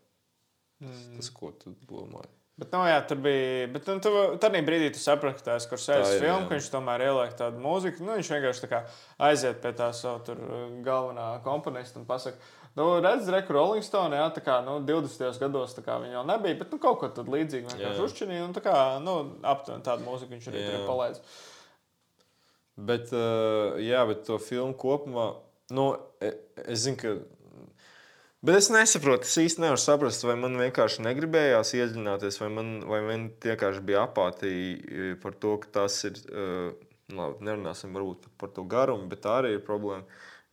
Tas, 0.81 0.91
Mm. 0.91 1.17
tas 1.17 1.31
ko 1.31 1.53
tu 1.53 1.75
domāji? 1.89 2.29
Bet, 2.57 2.71
nu, 2.73 2.87
jā, 2.89 3.01
tur 3.05 3.19
bija. 3.21 3.67
Bet 3.69 3.89
nu, 3.91 3.99
tu, 4.01 4.11
tādā 4.41 4.63
brīdī 4.65 4.89
tu 4.95 5.01
saprati, 5.01 5.43
ka 5.43 5.51
tas 5.51 5.67
ir 5.69 5.77
sēžas 5.77 6.09
Tā 6.09 6.13
ir, 6.15 6.23
filma, 6.23 6.39
jā. 6.39 6.47
ka 6.49 6.57
viņš 6.57 6.69
tomēr 6.73 7.03
ieliek 7.05 7.35
tādu 7.37 7.61
mūziku. 7.61 8.05
Nu, 8.07 8.15
viņš 8.17 8.31
vienkārši 8.33 8.63
tā 8.63 8.71
kā 8.71 8.79
aiziet 9.29 9.59
pie 9.61 9.73
tā 9.77 9.91
savu 9.93 10.23
tur, 10.25 10.41
galvenā 10.87 11.27
komponista 11.45 12.01
un 12.01 12.07
pasakā. 12.09 12.41
Nu, 12.77 12.87
redz, 13.05 13.29
reku 13.33 13.53
Rolling 13.57 13.85
Stone, 13.85 14.17
jā, 14.17 14.25
tā 14.37 14.41
kā 14.45 14.57
nu, 14.65 14.79
20. 14.89 15.37
gados 15.41 15.77
tā 15.77 15.85
kā 15.85 15.99
viņa 16.01 16.17
jau 16.17 16.25
nebija, 16.29 16.57
bet 16.63 16.73
nu, 16.73 16.81
kaut 16.81 16.99
ko 17.01 17.13
tādu 17.19 17.33
līdzīgu 17.37 17.71
vienkārši 17.73 18.01
Jā. 18.01 18.09
uzčinīja. 18.09 18.49
Un 18.49 18.57
tā 18.57 18.65
kā 18.65 18.75
nu, 19.05 19.15
aptuveni 19.49 19.85
tādu 19.85 20.05
mūziku 20.09 20.33
viņš 20.33 20.49
arī 20.53 20.65
tur 20.65 20.89
palaidis. 20.89 21.39
Bet, 22.77 23.13
uh, 23.17 23.77
jā, 23.81 24.03
bet 24.09 24.25
to 24.29 24.37
filmu 24.41 24.77
kopumā, 24.81 25.31
nu, 25.77 25.91
e- 26.25 26.37
es 26.67 26.85
zinu, 26.89 27.01
ka. 27.01 27.17
Bet 28.45 28.59
es 28.59 28.69
nesaprotu, 28.71 29.25
es 29.25 29.37
īsti 29.41 29.63
nevaru 29.65 29.81
saprast, 29.81 30.25
vai 30.29 30.35
man 30.39 30.59
vienkārši 30.61 31.05
negribējās 31.07 31.73
iedziļināties, 31.79 32.37
vai 32.43 32.51
man, 32.53 32.75
vai 32.87 33.01
man 33.07 33.31
vienkārši 33.43 33.81
bija 33.87 34.05
apātija 34.05 34.75
e, 34.77 35.15
par 35.23 35.39
to, 35.41 35.57
ka 35.63 35.73
tas 35.81 36.03
ir. 36.11 36.21
Uh, 36.31 36.75
labi, 37.13 37.45
nerunāsim 37.47 37.95
par 38.39 38.51
to 38.55 38.65
garumu, 38.67 39.09
bet 39.11 39.23
tā 39.27 39.41
arī 39.41 39.57
ir 39.57 39.65
problēma. 39.67 40.07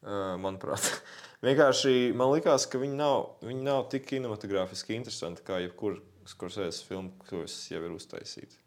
Uh, 0.04 0.34
manuprāt, 0.44 0.84
vienkārši 1.46 2.12
man 2.20 2.34
likās, 2.34 2.66
ka 2.68 2.82
viņi 2.82 2.98
nav, 3.00 3.38
viņi 3.46 3.64
nav 3.64 3.86
tik 3.92 4.10
kinematogrāfiski 4.10 4.98
interesanti 4.98 5.46
kā 5.48 5.62
jebkurā 5.64 6.02
skorsēs 6.28 6.82
filma, 6.88 7.14
ko 7.30 7.46
es 7.46 7.56
jau 7.72 7.80
ir 7.80 7.94
uztaisījis. 7.96 8.58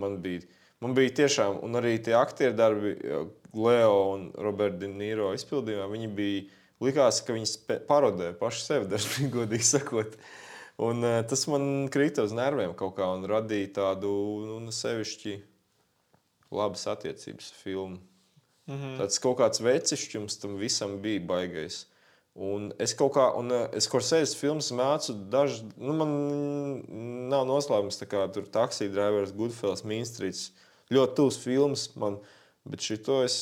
Man 0.00 0.18
bija, 0.24 0.44
man 0.84 0.92
bija 0.96 1.14
tiešām, 1.22 1.62
un 1.64 1.80
arī 1.80 1.94
tie 2.04 2.12
aktieru 2.18 2.56
darbi, 2.58 2.92
Leo 3.56 3.96
un 4.12 4.28
Roberta 4.36 4.82
De 4.82 4.92
Niro 4.92 5.30
izpildījumā, 5.36 5.88
viņi 5.92 6.12
bija, 6.16 6.44
likās, 6.82 7.20
ka 7.24 7.36
viņi 7.36 7.48
spē- 7.50 7.80
parodē 7.88 8.32
paši 8.38 8.64
sevi, 8.66 8.88
dažkārt, 8.92 9.30
godīgi 9.34 9.68
sakot. 9.68 10.16
Un, 10.82 11.04
uh, 11.04 11.20
tas 11.28 11.46
man 11.52 11.88
krita 11.92 12.24
uz 12.26 12.32
nerviem 12.34 12.74
kaut 12.74 12.96
kā 12.96 13.06
un 13.14 13.26
radīja 13.28 13.74
tādu 13.82 14.10
nu, 14.46 14.58
ne 14.64 14.74
sevišķi 14.74 15.36
labas 16.52 16.86
attiecības 16.90 17.52
filmu. 17.62 18.00
Mm 18.66 18.74
-hmm. 18.74 18.98
Tāds 19.00 19.18
kaut 19.20 19.38
kāds 19.38 19.60
vecišķums 19.60 20.40
tam 20.40 20.56
visam 20.56 21.00
bija 21.02 21.20
baigais. 21.20 21.86
Un 22.34 22.70
es 22.78 22.94
kaut 22.96 23.12
kā, 23.12 23.26
un 23.36 23.52
eh, 23.52 23.66
es 23.76 23.88
kursēju 23.92 24.36
filmas 24.38 24.70
mācu, 24.72 25.12
dažs, 25.12 25.60
nu, 25.76 25.92
man 25.92 26.12
nav 27.28 27.44
noslēpums, 27.48 28.00
tā 28.00 28.08
kā 28.08 28.24
tur 28.32 28.46
taksija 28.48 28.88
drivers, 28.88 29.34
Goodfellas, 29.36 29.84
Minstrīts. 29.84 30.50
Ļoti 30.92 31.14
tuvs 31.14 31.38
filmas 31.42 31.90
man, 31.94 32.18
bet 32.64 32.80
šito 32.80 33.22
es 33.24 33.36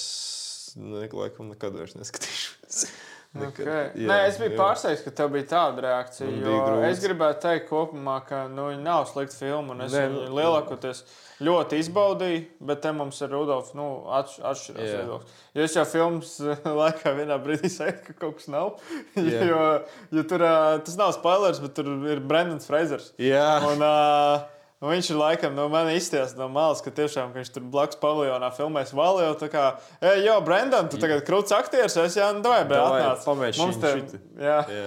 ne, 0.76 1.06
laikam 1.06 1.52
nekad 1.52 1.78
vairs 1.78 1.94
neskatīšos. 1.94 2.82
Nekad. 3.30 3.62
Okay. 3.62 3.82
Jā, 3.94 4.06
Nē, 4.10 4.14
es 4.26 4.38
biju 4.42 4.56
pārsteigts, 4.58 5.04
ka 5.06 5.10
tev 5.14 5.28
bija 5.30 5.46
tāda 5.52 5.84
reakcija. 5.84 6.26
Bija 6.42 6.88
es 6.88 6.98
gribētu 7.04 7.38
teikt, 7.44 7.68
kopumā, 7.68 8.16
ka 8.26 8.40
nu, 8.50 8.64
viņa 8.72 8.82
nav 8.82 9.04
slikta 9.06 9.36
filma. 9.38 9.76
Es 9.84 9.94
Nē, 9.94 10.00
viņu 10.08 10.24
nu- 10.24 10.34
lielākoties 10.40 11.04
ļoti 11.46 11.78
izbaudīju, 11.84 12.40
bet 12.66 12.82
te 12.82 12.90
mums 12.92 13.22
ar 13.22 13.30
Rudolfu 13.30 13.78
nu, 13.78 13.86
atš 14.18 14.34
atšķirās 14.50 14.82
Jā. 14.90 14.98
viedoklis. 15.04 15.38
Jo 15.54 15.62
es 15.68 15.76
jau 15.78 15.86
filmas 15.92 16.34
laikā 16.82 17.14
vienā 17.20 17.38
brīdī 17.44 17.70
saku, 17.70 18.02
ka 18.10 18.18
kaut 18.26 18.40
kas 18.40 18.50
nav. 18.50 18.74
Jo, 19.30 19.62
jo 20.10 20.26
tur 20.26 20.42
tas 20.82 20.98
nav 20.98 21.14
spoilers, 21.14 21.62
bet 21.62 21.78
tur 21.78 21.86
ir 22.10 22.18
Brendans 22.26 22.66
Freizers. 22.66 23.12
Jā. 23.22 23.60
Un, 23.70 23.78
uh, 23.86 24.42
nu, 24.80 24.88
viņš 24.88 25.10
ir 25.12 25.18
laikam 25.20 25.52
no 25.56 25.66
manis 25.72 26.06
izties 26.06 26.32
no 26.38 26.46
malas, 26.52 26.80
ka 26.80 26.92
tiešām 26.94 27.34
ka 27.34 27.40
viņš 27.40 27.50
tur 27.52 27.64
blakus 27.72 27.98
paviljonā 28.00 28.48
filmēs 28.56 28.94
Valio. 28.96 29.34
Tā 29.40 29.50
kā, 29.52 29.64
ej, 30.00 30.22
jo, 30.24 30.38
Brendan, 30.46 30.88
tu 30.92 31.00
tagad 31.00 31.20
krūts 31.26 31.52
aktieris, 31.56 31.98
es 32.00 32.16
jau, 32.16 32.30
nu, 32.38 32.44
vai, 32.48 32.62
bet 32.68 32.80
atnāc. 32.80 33.26
pamēģini 33.28 33.64
Mums 33.64 33.80
te, 33.82 33.92
šitu. 33.98 34.22
jā. 34.40 34.60
Jā. 34.78 34.86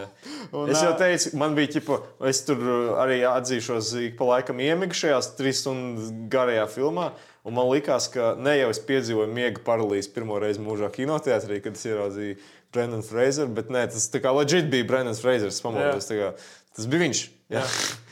Un, 0.54 0.72
Es 0.74 0.82
jau 0.82 0.96
teicu, 0.98 1.34
man 1.38 1.54
bija 1.58 1.76
ķipa, 1.76 2.00
es 2.30 2.42
tur 2.48 2.64
uh, 2.64 2.96
arī 3.04 3.20
atzīšos, 3.30 3.94
ik 4.10 4.18
pa 4.18 4.32
laikam 4.32 4.62
iemigu 4.64 4.98
šajās 4.98 5.34
trīs 5.38 5.62
stundu 5.62 6.10
garajā 6.34 6.66
filmā. 6.74 7.12
Un 7.44 7.58
man 7.58 7.68
liekas, 7.68 8.08
ka 8.14 8.34
ne 8.40 8.54
jau 8.56 8.70
es 8.72 8.80
piedzīvoju 8.88 9.28
miega 9.36 9.60
paralīzi 9.66 10.14
pirmo 10.16 10.38
reizi 10.40 10.64
mūžā 10.64 10.88
kinoteātrī, 10.96 11.60
kad 11.66 11.76
es 11.76 11.84
ieraudzīju 11.90 12.38
Brendan 12.74 13.04
Fraser, 13.06 13.50
bet 13.52 13.68
nē, 13.74 13.84
tas 13.92 14.08
tā 14.10 14.22
kā 14.24 14.32
leģit 14.34 14.72
bija 14.72 14.88
Brendan 14.88 15.18
Fraser. 15.20 15.52
Es 15.52 15.60
pamodos, 15.62 16.08
tā 16.08 16.18
kā 16.22 16.30
Tas 16.74 16.88
bija 16.90 17.06
viņš. 17.06 17.20
Jā. 17.54 17.62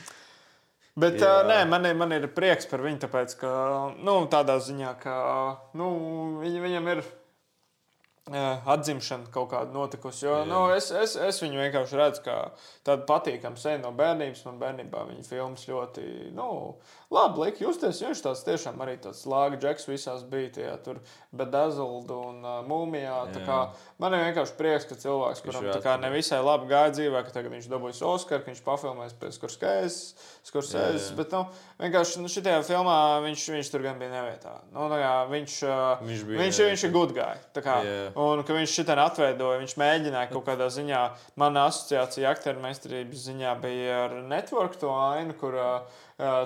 Bet 1.00 1.16
Jā. 1.22 1.38
uh, 1.40 1.46
nē, 1.48 1.62
man 1.70 1.88
ir, 1.88 1.96
man 1.96 2.12
ir 2.12 2.28
prieks 2.36 2.68
par 2.68 2.82
viņu, 2.84 3.00
tāpēc, 3.06 3.34
ka 3.40 3.50
nu, 4.04 4.18
tādā 4.32 4.58
ziņā, 4.60 4.92
ka 5.00 5.16
nu, 5.78 5.88
viņ, 6.42 6.62
viņam 6.66 6.94
ir. 6.96 7.04
atzimšana 8.30 9.32
kaut 9.34 9.48
kāda 9.50 9.74
notikusi. 9.74 10.26
Jo 10.26 10.44
nu, 10.46 10.60
es, 10.70 10.92
es, 10.94 11.16
es 11.16 11.40
viņu 11.42 11.58
vienkārši 11.58 11.98
redzu 11.98 12.22
kā 12.22 12.36
tādu 12.86 13.02
patīkamu 13.08 13.58
sēnu 13.58 13.82
no 13.82 13.90
bērnības. 13.98 14.44
Man 14.46 14.60
bērnībā 14.60 15.02
viņa 15.08 15.24
filmas 15.26 15.64
ļoti 15.66 16.04
nu, 16.36 16.46
labi 17.12 17.46
lika 17.46 17.64
justies. 17.66 18.02
Viņš 18.02 18.24
tāds 18.24 18.44
tiešām 18.46 18.80
arī 18.84 18.96
tāds 19.02 19.24
lāga 19.28 19.60
džeks 19.60 19.88
visās 19.90 20.24
bija. 20.28 20.52
Tajā, 20.52 20.74
tur 20.84 20.98
Bedazzled 21.32 22.10
un 22.12 22.42
uh, 22.44 22.58
Mūmijā. 22.66 23.20
Kā 23.46 23.60
Man 24.02 24.16
ir 24.16 24.24
vienkārši 24.24 24.56
prieks, 24.58 24.86
ka 24.90 24.96
cilvēks, 24.98 25.40
kuram 25.44 25.68
tā 25.68 25.78
kā 25.82 25.92
nevisai 26.02 26.40
labi 26.42 26.66
gāja 26.72 26.90
dzīvē, 26.96 27.20
ka 27.22 27.34
tagad 27.36 27.52
viņš 27.54 27.68
dabūjis 27.70 28.00
Oskaru, 28.02 28.42
ka 28.42 28.50
viņš 28.50 28.62
pafilmēs 28.66 29.14
pēc 29.20 29.36
Skurskēzes. 29.38 31.12
Bet, 31.14 31.30
nu, 31.30 31.44
vienkārši 31.78 32.22
nu, 32.24 32.30
šajā 32.32 32.56
filmā 32.66 32.96
viņš, 33.22 33.44
viņš 33.54 33.70
tur 33.70 33.86
gan 33.86 34.02
bija 34.02 34.10
nevietā. 34.16 34.56
Nu, 34.74 34.88
kā, 34.90 35.12
viņš, 35.30 35.58
uh, 35.68 36.02
Viņš 36.02 36.24
bija 36.26 36.42
viņš, 36.42 36.60
viņš 36.72 36.86
ir 36.88 36.94
good 36.96 37.14
guy. 37.14 37.38
Kā, 37.62 37.78
Jā. 37.86 38.10
un 38.24 38.42
ka 38.42 38.58
viņš 38.58 38.74
šitā 38.80 38.98
atveidoja, 39.04 39.62
viņš 39.62 39.78
mēģināja 39.78 40.32
kaut 40.32 40.48
kādā 40.50 40.66
ziņā, 40.74 41.02
mana 41.38 41.68
asociācija 41.70 42.34
aktieru 42.34 42.64
meistarības 42.64 43.28
ziņā 43.28 43.54
bija 43.62 44.00
ar 44.08 44.18
network 44.26 44.74
to 44.82 44.90
ainu, 44.90 45.38
kur 45.38 45.54
uh, 45.54 46.02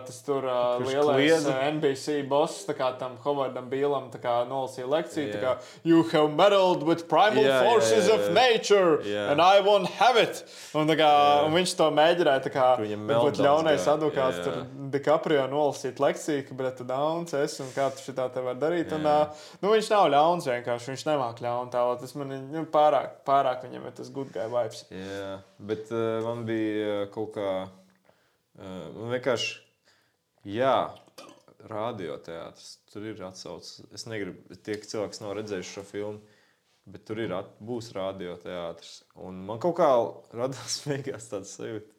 tas 0.07 0.19
tur 0.25 0.45
Kurš 0.47 0.89
lielais 0.89 1.19
kliedza? 1.21 1.55
NBC 1.77 2.17
boss, 2.29 2.65
tā 2.69 2.77
kā 2.79 2.91
tam 3.01 3.17
Hovardam 3.25 3.69
Bīlam, 3.71 4.09
tā 4.13 4.37
nolasīja 4.49 4.89
lekciju, 4.91 5.27
tā 5.35 5.41
Jā. 5.41 5.43
kā 5.43 5.87
You 5.87 6.03
have 6.13 6.33
meddled 6.35 6.83
with 6.87 7.07
primal 7.11 7.45
jā, 7.45 7.59
forces 7.67 8.09
jā, 8.09 8.15
of 8.15 8.25
jā. 8.29 8.33
nature, 8.37 8.99
Jā. 9.07 9.27
and 9.33 9.43
I 9.43 9.61
won't 9.61 9.91
have 10.01 10.17
it. 10.21 10.43
Un, 10.75 10.89
tā 10.89 10.97
kā, 10.99 11.11
un 11.47 11.55
viņš 11.57 11.75
to 11.79 11.91
mēģināja, 11.95 12.45
tā 12.47 12.53
kā 12.55 12.69
būt 12.81 13.41
ļaunais 13.43 13.83
gāja, 13.83 13.97
advokāts, 13.97 14.41
jā. 14.41 14.47
tur 14.47 14.89
DiCaprio 14.95 15.45
nolasīt 15.53 16.01
lekciju, 16.03 16.47
ka, 16.49 16.57
bet 16.59 16.81
tu 16.81 16.87
dauns 16.89 17.37
esi 17.37 17.63
un 17.65 17.73
kā 17.75 17.89
tu 17.95 18.05
šitā 18.05 18.29
te 18.33 18.45
var 18.45 18.59
darīt. 18.61 18.95
Un, 18.97 19.07
uh, 19.07 19.51
nu, 19.63 19.73
viņš 19.75 19.91
nav 19.93 20.09
ļauns 20.15 20.49
vienkārši, 20.51 20.93
viņš 20.93 21.07
nemāk 21.11 21.43
ļaun 21.45 21.73
tālāk. 21.75 22.01
Tas 22.03 22.17
man 22.19 22.35
nu, 22.53 22.65
pārāk, 22.73 23.21
pārāk 23.29 23.67
viņam 23.67 23.91
ir 23.91 23.99
tas 24.01 24.13
good 24.15 24.33
guy 24.35 24.49
vibes. 24.53 24.87
Jā, 24.93 25.37
bet 25.71 25.93
uh, 25.95 26.19
man 26.27 26.47
bija 26.49 27.03
uh, 27.03 27.07
kaut 27.13 27.35
kā. 27.37 27.53
Uh, 28.57 28.83
man 28.97 29.17
vienkārši. 29.17 29.66
Jā, 30.47 30.95
radioteātris. 31.67 32.77
Tur 32.93 33.09
ir 33.11 33.23
atsaucis. 33.27 33.81
Es 33.95 34.07
negribu, 34.07 34.55
tie 34.63 34.77
ka 34.79 34.87
cilvēks 34.87 35.23
nav 35.25 35.35
redzējis 35.41 35.73
šo 35.75 35.83
filmu, 35.87 36.21
bet 36.87 37.03
tur 37.09 37.19
ir 37.25 37.35
at, 37.35 37.49
būs 37.59 37.91
radioteātris. 37.97 39.01
Man 39.19 39.59
kaut 39.63 39.79
kā 39.81 39.91
radās 40.39 40.79
beigās 40.87 41.27
tāds 41.33 41.57
sajūta, 41.59 41.91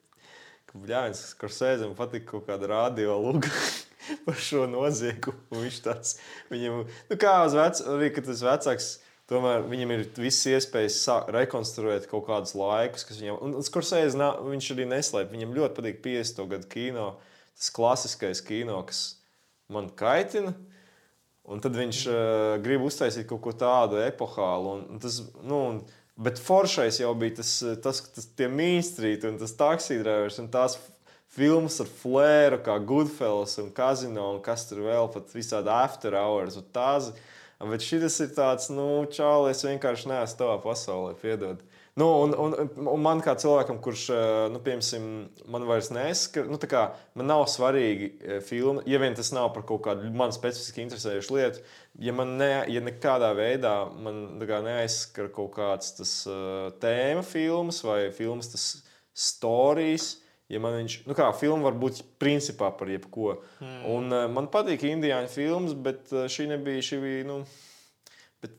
ka 0.72 0.80
Bļāvis, 0.80 1.26
kurš 1.42 1.60
sēžam, 1.60 1.98
patīk 1.98 2.30
kaut 2.32 2.48
kāda 2.48 2.72
radio 2.72 3.20
lūga. 3.26 3.52
Par 4.24 4.40
šo 4.40 4.64
noziegumu. 4.72 5.60
Viņš 5.66 5.82
tāds 5.84 6.16
viņam, 6.48 6.86
nu 7.10 7.20
kā 7.20 7.42
uz 7.44 7.58
vecu, 7.58 7.84
arī 7.92 8.08
tas 8.16 8.44
vecāks, 8.46 8.92
tomēr 9.28 9.66
viņam 9.68 9.92
ir 9.98 10.06
visas 10.16 10.46
iespējas 10.54 11.02
rekonstruēt 11.36 12.08
kaut 12.08 12.30
kādus 12.30 12.56
laikus, 12.56 13.04
kas 13.04 13.20
viņam, 13.20 13.42
un 13.44 13.66
Skursēs 13.68 14.16
viņš 14.16 14.70
arī 14.78 14.88
neslēp. 14.94 15.34
Viņam 15.36 15.58
ļoti 15.58 15.76
patīk 15.82 16.00
50. 16.06 16.48
gadu 16.54 16.72
kino, 16.72 17.10
tas 17.58 17.72
klasiskais 17.74 18.42
kino, 18.46 18.80
kas 18.88 19.18
man 19.74 19.90
kaitina. 19.98 20.54
Un 21.48 21.62
tad 21.64 21.78
viņš 21.80 22.02
uh, 22.12 22.58
grib 22.60 22.84
uztaisīt 22.84 23.28
kaut 23.30 23.40
ko 23.46 23.54
tādu 23.56 24.02
epohālu. 24.04 24.76
Un, 24.76 24.84
un 24.94 25.02
tas, 25.04 25.22
nu, 25.48 25.62
un, 25.72 25.80
bet 26.20 26.42
foršais 26.44 27.00
jau 27.00 27.14
bija 27.16 27.38
tas, 27.40 27.54
eh, 27.64 27.78
tas, 27.80 28.02
tas 28.12 28.28
tie 28.36 28.50
mīnstrīti 28.52 29.30
un 29.30 29.40
tas 29.40 29.56
taksīdrēvers 29.56 30.42
un 30.44 30.52
tās 30.52 30.76
filmas 31.38 31.80
ar 31.84 31.90
flēru, 32.02 32.60
kā 32.66 32.76
Goodfellas 32.84 33.56
un 33.62 33.72
Casino 33.76 34.32
un 34.34 34.42
kas 34.44 34.66
tur 34.68 34.84
vēl 34.88 35.08
pat 35.14 35.32
visādi 35.36 35.72
after 35.72 36.18
hours 36.18 36.60
tās. 36.76 37.14
Bet 37.58 37.82
šis 37.82 38.20
ir 38.22 38.34
tāds, 38.38 38.68
nu, 38.70 39.08
čāli, 39.10 39.54
es 39.54 39.64
vienkārši 39.66 40.12
neesmu 40.12 40.38
tavā 40.38 40.60
pasaulē, 40.62 41.16
piedod. 41.18 41.64
Nu, 41.98 42.22
un, 42.22 42.34
un, 42.38 42.54
un 42.78 43.02
man 43.02 43.24
kā 43.26 43.34
cilvēkam, 43.42 43.80
kurš, 43.82 44.02
eh, 44.14 44.28
nu, 44.54 44.60
piemēram, 44.62 45.08
man 45.50 45.64
vairs 45.66 45.88
neskar, 45.90 46.46
nu, 46.46 46.60
tā 46.62 46.70
kā 46.70 46.84
man 47.18 47.26
nav 47.32 47.48
svarīgi 47.50 48.10
eh, 48.12 48.38
filma, 48.46 48.84
ja 48.86 49.00
vien 49.02 49.18
tas 49.18 49.32
nav 49.34 49.50
par 49.56 49.66
kaut 49.66 49.82
kādu 49.88 50.12
man 50.14 50.36
specifiski 50.36 50.84
interesējušu 50.86 51.34
lietu, 51.34 51.64
ja 52.06 52.14
man 52.14 52.36
ne, 52.38 52.52
ja 52.70 52.84
nekādā 52.86 53.32
veidā 53.38 53.74
man 54.06 54.38
kā 54.46 54.62
neaizskar 54.68 55.32
kaut 55.34 55.56
kāds 55.58 55.96
tas 55.98 56.14
uh, 56.30 56.70
tēma 56.78 57.26
filmas 57.26 57.82
vai 57.82 58.12
filmas 58.14 58.54
tas 58.54 58.70
stāstījums. 59.18 60.20
Ja 60.48 60.62
man 60.64 60.78
viņš, 60.78 61.02
nu 61.10 61.16
kā 61.18 61.26
filma 61.36 61.66
var 61.66 61.76
būt 61.76 62.06
principā 62.22 62.70
par 62.78 62.88
jebko. 62.88 63.42
Mm. 63.60 63.82
Un, 63.92 64.14
uh, 64.14 64.30
man 64.32 64.46
patīk 64.54 64.86
indiāņu 64.88 65.34
filmas, 65.34 65.74
bet 65.74 66.14
uh, 66.14 66.30
šī 66.32 66.46
nebija. 66.54 66.86
Šī 66.88 67.02
bija, 67.04 67.26
nu, 67.28 67.42
bet, 68.46 68.56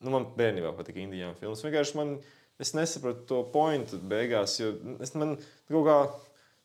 nu, 0.00 0.14
man 0.14 0.30
bērnībā 0.38 0.72
patika 0.78 1.02
indiāņu 1.02 1.36
filmas. 1.42 1.66
Vienkārši 1.66 1.98
man, 1.98 2.14
es 2.62 2.74
nesapratu 2.76 3.24
to 3.30 3.42
pointu 3.54 3.98
beigās, 4.10 4.58
jo 4.60 4.74
es, 5.04 5.14
man 5.18 5.36
kaut 5.70 5.86
kā. 5.88 5.98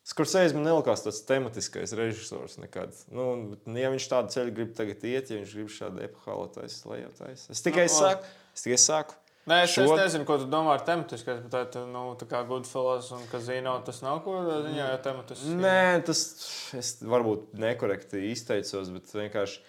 Skursēs 0.04 0.52
man 0.52 0.66
nelikās 0.66 1.00
tāds 1.00 1.22
tematiskais 1.24 1.94
režisors 1.96 2.58
nekad. 2.60 2.90
Nu, 3.08 3.54
bet, 3.54 3.70
ja 3.80 3.88
viņš 3.88 4.08
tādu 4.10 4.34
ceļu 4.34 4.52
grib 4.52 4.74
tagad 4.76 5.00
iet, 5.08 5.30
ja 5.32 5.38
viņš 5.38 5.54
grib 5.56 5.70
šādu 5.72 6.02
epohālu 6.04 6.50
taisīt, 6.52 6.82
lai 6.90 6.98
jau 7.00 7.12
taisīt. 7.22 7.46
Es 7.54 7.62
tikai 7.64 7.86
Nu, 7.88 7.94
saku, 7.94 8.28
es 8.52 8.66
tikai 8.66 8.76
saku. 8.82 9.16
Nē, 9.48 9.62
es, 9.64 9.72
Šo- 9.72 9.86
es 9.86 9.94
nezinu, 10.02 10.26
ko 10.28 10.36
tu 10.40 10.50
domā 10.52 10.74
ar 10.76 10.84
tematiskais, 10.84 11.40
bet 11.48 11.72
tā, 11.72 11.86
nu, 11.88 12.02
tā 12.20 12.28
kā 12.28 12.42
Goodfellas 12.48 13.08
un 13.16 13.24
Kazino 13.32 13.74
tas 13.84 14.02
nav 14.04 14.20
ko 14.24 14.36
tādā 14.42 14.60
ziņā, 14.68 14.90
ja 14.92 15.00
tematiski. 15.04 15.56
Nē, 15.56 16.04
tas 16.04 16.20
es 16.76 16.92
varbūt 17.00 17.56
nekorekti 17.64 18.26
izteicos, 18.30 18.92
bet 18.92 19.08
vienkārši 19.08 19.60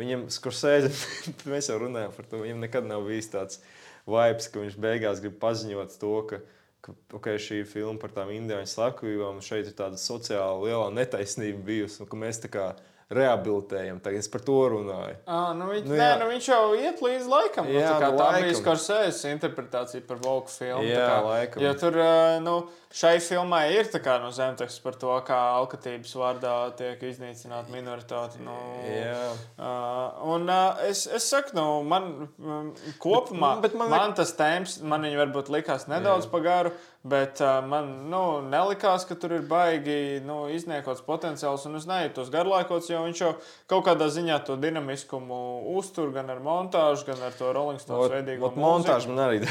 viņam 0.00 0.28
skursēdi, 0.36 0.92
mēs 1.52 1.72
jau 1.72 1.80
runājam 1.80 2.12
par 2.16 2.28
to. 2.28 2.44
Viņam 2.44 2.60
nekad 2.64 2.88
nav 2.92 3.08
bijis 3.08 3.32
tāds 3.32 3.60
vibes, 4.08 4.48
ka 4.52 4.62
viņš 4.62 4.78
beigās 4.80 5.22
grib 5.24 5.38
paziņot 5.42 5.96
to, 6.00 6.12
ka, 6.30 6.40
ka 6.84 6.94
okay, 7.18 7.40
šī 7.42 7.62
ir 7.62 7.70
filma 7.70 8.00
par 8.00 8.14
tām 8.16 8.32
indiāņu 8.34 8.70
slepkavībām, 8.72 9.42
šeit 9.44 9.70
ir 9.70 9.76
tāda 9.78 10.00
sociāla 10.00 10.60
lielā 10.64 10.88
netaisnība 10.96 11.64
bijusi, 11.68 12.02
un 12.02 12.10
ka 12.10 12.20
mēs 12.20 12.42
tā 12.44 12.52
kā 12.52 12.68
rehabilitējam. 13.12 14.00
Tagad 14.04 14.20
es 14.20 14.28
par 14.28 14.42
to 14.44 14.56
runāju. 14.74 15.14
Ah, 15.26 15.52
nu, 15.56 15.68
viņš, 15.70 15.86
Nu, 15.88 15.96
nē, 15.96 16.08
nu, 16.20 16.26
viņš 16.28 16.48
jau 16.50 16.64
iet 16.76 16.98
līdz 17.04 17.28
laikam. 17.32 17.68
Jā, 17.72 17.86
tā 17.94 18.00
kā 18.02 18.10
nu, 18.12 18.18
tā 18.20 18.26
laikam. 18.26 18.44
bija 18.44 18.58
Skorsēzes 18.58 19.22
interpretācija 19.32 20.02
par 20.08 20.20
Volku 20.24 20.52
filmu. 20.52 20.84
Jā, 20.84 20.98
tā 21.00 21.06
kā, 21.08 21.22
laikam. 21.24 21.62
Jo 21.64 21.72
tur 21.80 21.96
nu, 22.44 22.56
šai 23.00 23.14
filmai 23.24 23.62
ir 23.78 23.88
tā 23.92 24.00
kā, 24.04 24.18
nu, 24.20 24.28
zemteksts 24.36 24.82
par 24.84 24.98
to, 25.00 25.14
kā 25.28 25.38
alkatības 25.56 26.12
vārdā 26.20 26.52
tiek 26.76 27.00
iznīcināta 27.08 27.72
minoritāte. 27.72 28.42
Nu, 28.44 28.56
Jā. 28.88 29.24
Uh, 29.56 30.34
un 30.34 30.44
uh, 30.52 30.76
es, 30.88 31.06
es 31.08 31.30
saku, 31.32 31.56
nu, 31.56 31.66
man 31.88 32.28
um, 32.38 32.70
kopumā 33.00 33.54
Bet- 33.58 33.70
bet 33.70 33.80
man 33.80 33.90
man, 33.90 34.04
man 34.08 34.14
tas 34.20 34.34
tēms, 34.36 34.82
man 34.84 35.02
viņa 35.08 35.24
varbūt 35.24 35.48
likās 35.52 35.88
nedaudz 35.88 36.28
pagaru, 36.28 36.72
bet 37.06 37.40
uh, 37.40 37.60
man 37.64 37.90
nu, 38.10 38.22
nelikās, 38.42 39.04
ka 39.08 39.14
tur 39.20 39.36
ir 39.36 39.44
baigi 39.48 40.18
nu, 40.26 40.40
izniekots 40.52 41.04
potenciāls. 41.06 41.66
Un 41.68 41.78
es 41.78 41.86
nejūtu 41.88 42.16
tos 42.18 42.32
garlaikots, 42.34 42.90
jo 42.90 43.02
viņš 43.04 43.22
jau 43.22 43.32
kaut 43.70 43.86
kādā 43.86 44.08
ziņā 44.12 44.40
to 44.46 44.56
dinamiskumu 44.60 45.40
uztur 45.78 46.10
gan 46.16 46.30
ar 46.34 46.42
montāžu, 46.44 47.06
gan 47.10 47.22
ar 47.28 47.36
to 47.38 47.52
Rolling 47.54 47.80
Stones 47.82 48.12
veidīgo 48.12 48.50
Ot, 48.50 48.58
montāžu 48.60 49.12
man 49.12 49.28
arī. 49.28 49.42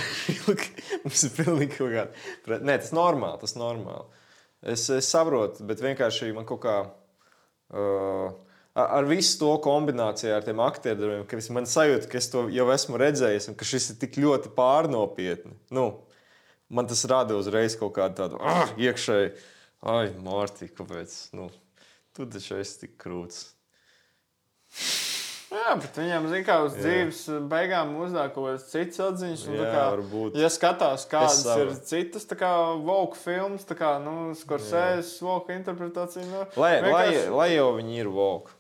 Mums 1.06 1.24
ir 1.30 1.36
pilnīgi 1.40 1.78
kaut 1.78 1.94
kāda. 1.96 2.60
Nē, 2.60 2.80
tas 2.84 2.92
normāli. 2.96 3.40
Tas 3.46 3.56
normāli. 3.60 4.06
Es, 4.68 4.90
es 4.90 5.08
saprotu, 5.08 5.64
bet 5.70 5.82
vienkārši 5.86 6.34
man 6.36 6.48
kaut 6.50 6.64
kā. 6.66 6.78
Uh, 7.68 8.32
ar 8.78 9.08
visu 9.10 9.40
to 9.42 9.50
kombināciju 9.64 10.36
ar 10.36 10.44
tiem 10.46 10.60
aktieriem, 10.62 11.24
ka 11.28 11.38
es- 11.40 11.50
man 11.50 11.66
sajūta, 11.66 12.10
ka 12.12 12.20
es 12.20 12.30
to 12.30 12.46
jau 12.54 12.68
esmu 12.74 13.00
redzējis, 13.02 13.50
un 13.50 13.58
ka 13.58 13.66
šis 13.66 13.92
ir 13.92 13.98
tik 14.04 14.20
ļoti 14.22 14.52
pārnopietni. 14.58 15.56
Nu, 15.74 15.88
man 16.70 16.88
tas 16.90 17.06
rada 17.10 17.38
uzreiz 17.40 17.76
kaut 17.80 17.94
kādu 17.98 18.16
tādu 18.22 18.40
ah, 18.42 18.72
iekšēju, 18.78 19.34
ai, 19.94 20.08
Mārtiņ, 20.26 20.74
kāpēc? 20.78 21.16
Nu, 21.38 21.50
tu 22.18 22.26
taču 22.32 22.58
esi 22.62 22.82
tik 22.86 22.98
krūts. 23.02 23.46
Jā, 25.48 25.78
bet 25.80 25.96
viņam, 25.96 26.26
zināmā 26.28 26.44
mērā, 26.44 26.56
uz 26.68 26.74
dzīves 26.76 27.20
beigām 27.48 27.94
uzdāk 28.04 28.34
kaut 28.36 28.50
kādas 28.50 28.66
citas 28.68 29.00
atziņas. 29.06 29.46
tā 29.48 29.62
Jā, 29.64 29.70
kā, 29.72 29.84
varbūt. 29.94 30.36
Ja 30.42 30.50
skatās, 30.52 31.06
kādas 31.08 31.46
ir 31.56 31.72
citas 31.88 32.28
Vogue 32.84 33.16
filmas, 33.16 33.64
tā 33.68 33.78
kā 33.80 33.94
nu, 34.04 34.34
Skorsēzes 34.36 35.14
Vogue 35.24 35.56
interpretācija. 35.56 36.26
Nu, 36.28 36.44
Lai, 36.60 36.74
lai, 36.82 36.90
vienkārši- 36.90 37.32
lai 37.40 37.48
jau 37.54 37.70
viņi 37.80 37.96
ir 38.04 38.10
vogue. 38.12 38.52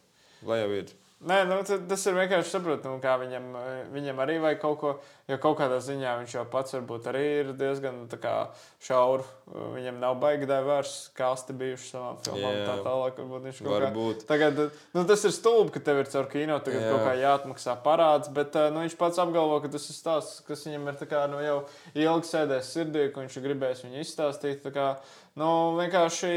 Lai 0.47 0.61
jau 0.61 0.71
ir. 0.79 0.95
Nē, 1.17 1.37
nu, 1.49 1.55
tas 1.65 2.03
ir 2.05 2.13
vienkārši 2.13 2.51
saprotami, 2.53 2.99
kā 3.01 3.15
viņam, 3.17 3.45
eh, 3.57 3.77
viņam 3.89 4.19
arī 4.21 4.35
vajag 4.37 4.59
kaut 4.61 4.79
ko. 4.79 4.91
Jo 5.27 5.35
kaut 5.43 5.57
kādā 5.59 5.81
ziņā 5.83 6.11
viņš 6.21 6.33
jau 6.37 6.43
pats 6.47 6.71
varbūt 6.71 7.07
arī 7.09 7.23
ir 7.41 7.47
diezgan 7.57 8.05
tā 8.07 8.15
kā 8.21 8.35
šaurs. 8.79 9.25
Viņam 9.73 9.97
nav 9.99 10.15
baigta 10.21 10.61
vairs 10.63 11.09
kāsti 11.17 11.51
bijuši 11.57 11.89
savām 11.89 12.21
filmām. 12.23 12.53
Jā. 12.55 12.67
Tā 12.69 12.75
tālāk, 12.85 13.19
varbūt 13.19 13.47
viņš 13.49 13.59
kaut 13.65 13.73
Varbūt. 13.73 14.21
kā. 14.21 14.27
Tagad, 14.29 14.61
nu, 14.93 15.03
tas 15.09 15.25
ir 15.25 15.33
stulbi, 15.35 15.73
ka 15.75 15.79
tev 15.83 15.99
ir 15.99 16.05
caur 16.13 16.29
kino 16.31 16.59
tagad 16.63 16.85
Jā. 16.85 16.93
kaut 16.93 17.03
kā 17.09 17.17
jāatmaksā 17.19 17.75
parāds, 17.83 18.31
bet 18.31 18.55
eh, 18.55 18.69
nu, 18.71 18.85
viņš 18.85 18.97
pats 19.01 19.19
apgalvo, 19.19 19.59
ka 19.65 19.67
tas 19.73 19.89
ir 19.89 19.97
stāsts, 19.97 20.39
kas 20.47 20.63
viņam 20.63 20.87
ir 20.93 21.03
kā, 21.11 21.25
nu, 21.27 21.43
jau 21.43 21.59
ilgi 21.95 22.31
sēdējis 22.31 22.71
sirdī, 22.77 23.11
ka 23.11 23.25
viņš 23.25 23.37
ir 23.41 23.47
gribējis 23.49 23.83
viņu 23.87 24.03
izstāstīt. 24.05 24.63
Tā 24.63 24.75
Kā, 24.77 24.91
Nu, 25.37 25.47
vienkārši, 25.77 26.29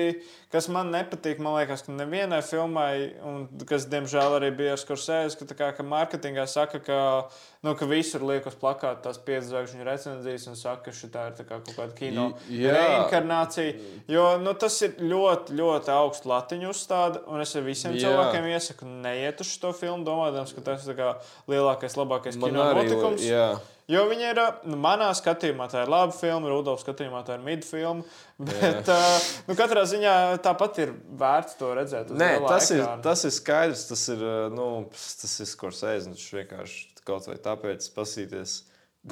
kas 0.53 0.67
man 0.69 0.91
nepatīk, 0.93 1.39
man 1.41 1.55
liekas, 1.57 1.87
ka 1.87 1.95
nevienai 1.97 2.43
filmai, 2.45 3.15
un 3.25 3.47
kas, 3.69 3.87
diemžēl, 3.89 4.35
arī 4.37 4.51
bija 4.59 4.75
ar 4.77 4.83
Scorsese, 4.83 5.39
ka, 5.41 5.57
kā, 5.57 5.71
ka 5.79 5.87
mārketingā 5.89 6.45
saka, 6.51 6.83
ka, 6.85 6.99
nu, 7.65 7.73
ka 7.81 7.89
visur 7.89 8.27
liek 8.29 8.45
uz 8.51 8.59
plakāta 8.61 9.07
tās 9.07 9.23
piecas 9.25 9.49
zvaigžņu 9.49 9.89
recenzijas 9.89 10.45
un 10.53 10.61
saka, 10.61 10.91
ka 10.91 10.97
šī 10.99 11.09
ir 11.15 11.41
kā 11.41 11.49
kaut 11.49 11.73
kāda 11.79 11.97
kino 11.97 12.29
jā. 12.53 12.77
reinkarnācija. 12.77 13.89
Jo 14.13 14.29
nu, 14.45 14.53
tas 14.53 14.77
ir 14.85 15.01
ļoti, 15.01 15.57
ļoti 15.57 15.95
augsts 15.97 16.29
latiņu 16.29 16.73
uzstāde, 16.75 17.25
un 17.25 17.41
es 17.41 17.57
visiem 17.57 17.97
Jā. 17.97 18.05
cilvēkiem 18.05 18.53
iesaku 18.53 18.93
neiet 19.01 19.41
uz 19.41 19.57
šo 19.57 19.73
filmu, 19.73 20.05
domājot, 20.05 20.57
ka 20.59 20.69
tas 20.73 20.85
ir 20.93 21.05
lielākais, 21.49 21.97
labākais 21.97 22.37
Man 22.37 22.53
kino 22.53 22.69
arī, 22.69 22.85
notikums. 22.85 23.25
jā. 23.25 23.55
Jo 23.91 24.05
viņi 24.07 24.27
ir, 24.29 24.41
nu, 24.71 24.77
manā 24.79 25.09
skatījumā, 25.19 25.67
tā 25.73 25.83
ir 25.85 25.91
laba 25.91 26.15
filma, 26.15 26.51
Rudolfs 26.53 26.85
skatījumā, 26.87 27.25
tā 27.27 27.39
ir 27.39 27.45
midfilma. 27.47 28.07
Bet, 28.51 28.87
uh, 28.87 29.31
nu, 29.49 29.57
katrā 29.59 29.83
ziņā 29.91 30.15
tāpat 30.45 30.79
ir 30.85 30.95
vērts 31.21 31.59
to 31.59 31.73
redzēt. 31.77 32.13
Nē, 32.15 32.33
tas 32.47 32.71
ir, 32.71 32.85
ekrāna. 32.85 33.03
tas 33.05 33.27
ir 33.27 33.35
skaidrs. 33.35 33.85
Tas 33.91 34.07
ir, 34.15 34.23
uh, 34.23 34.47
nu, 34.55 34.69
tas 34.95 35.35
ir 35.43 35.51
skorsēs. 35.51 36.07
Viņš 36.11 36.27
vienkārši 36.39 37.05
kaut 37.09 37.27
vai 37.27 37.37
tāpēc 37.43 37.89
pasīties, 37.97 38.61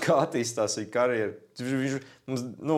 kā 0.05 0.19
attīstās 0.27 0.79
viņa 0.81 0.91
karjera. 0.93 1.35
Viņš, 1.59 1.95
mums, 2.31 2.43
nu, 2.63 2.75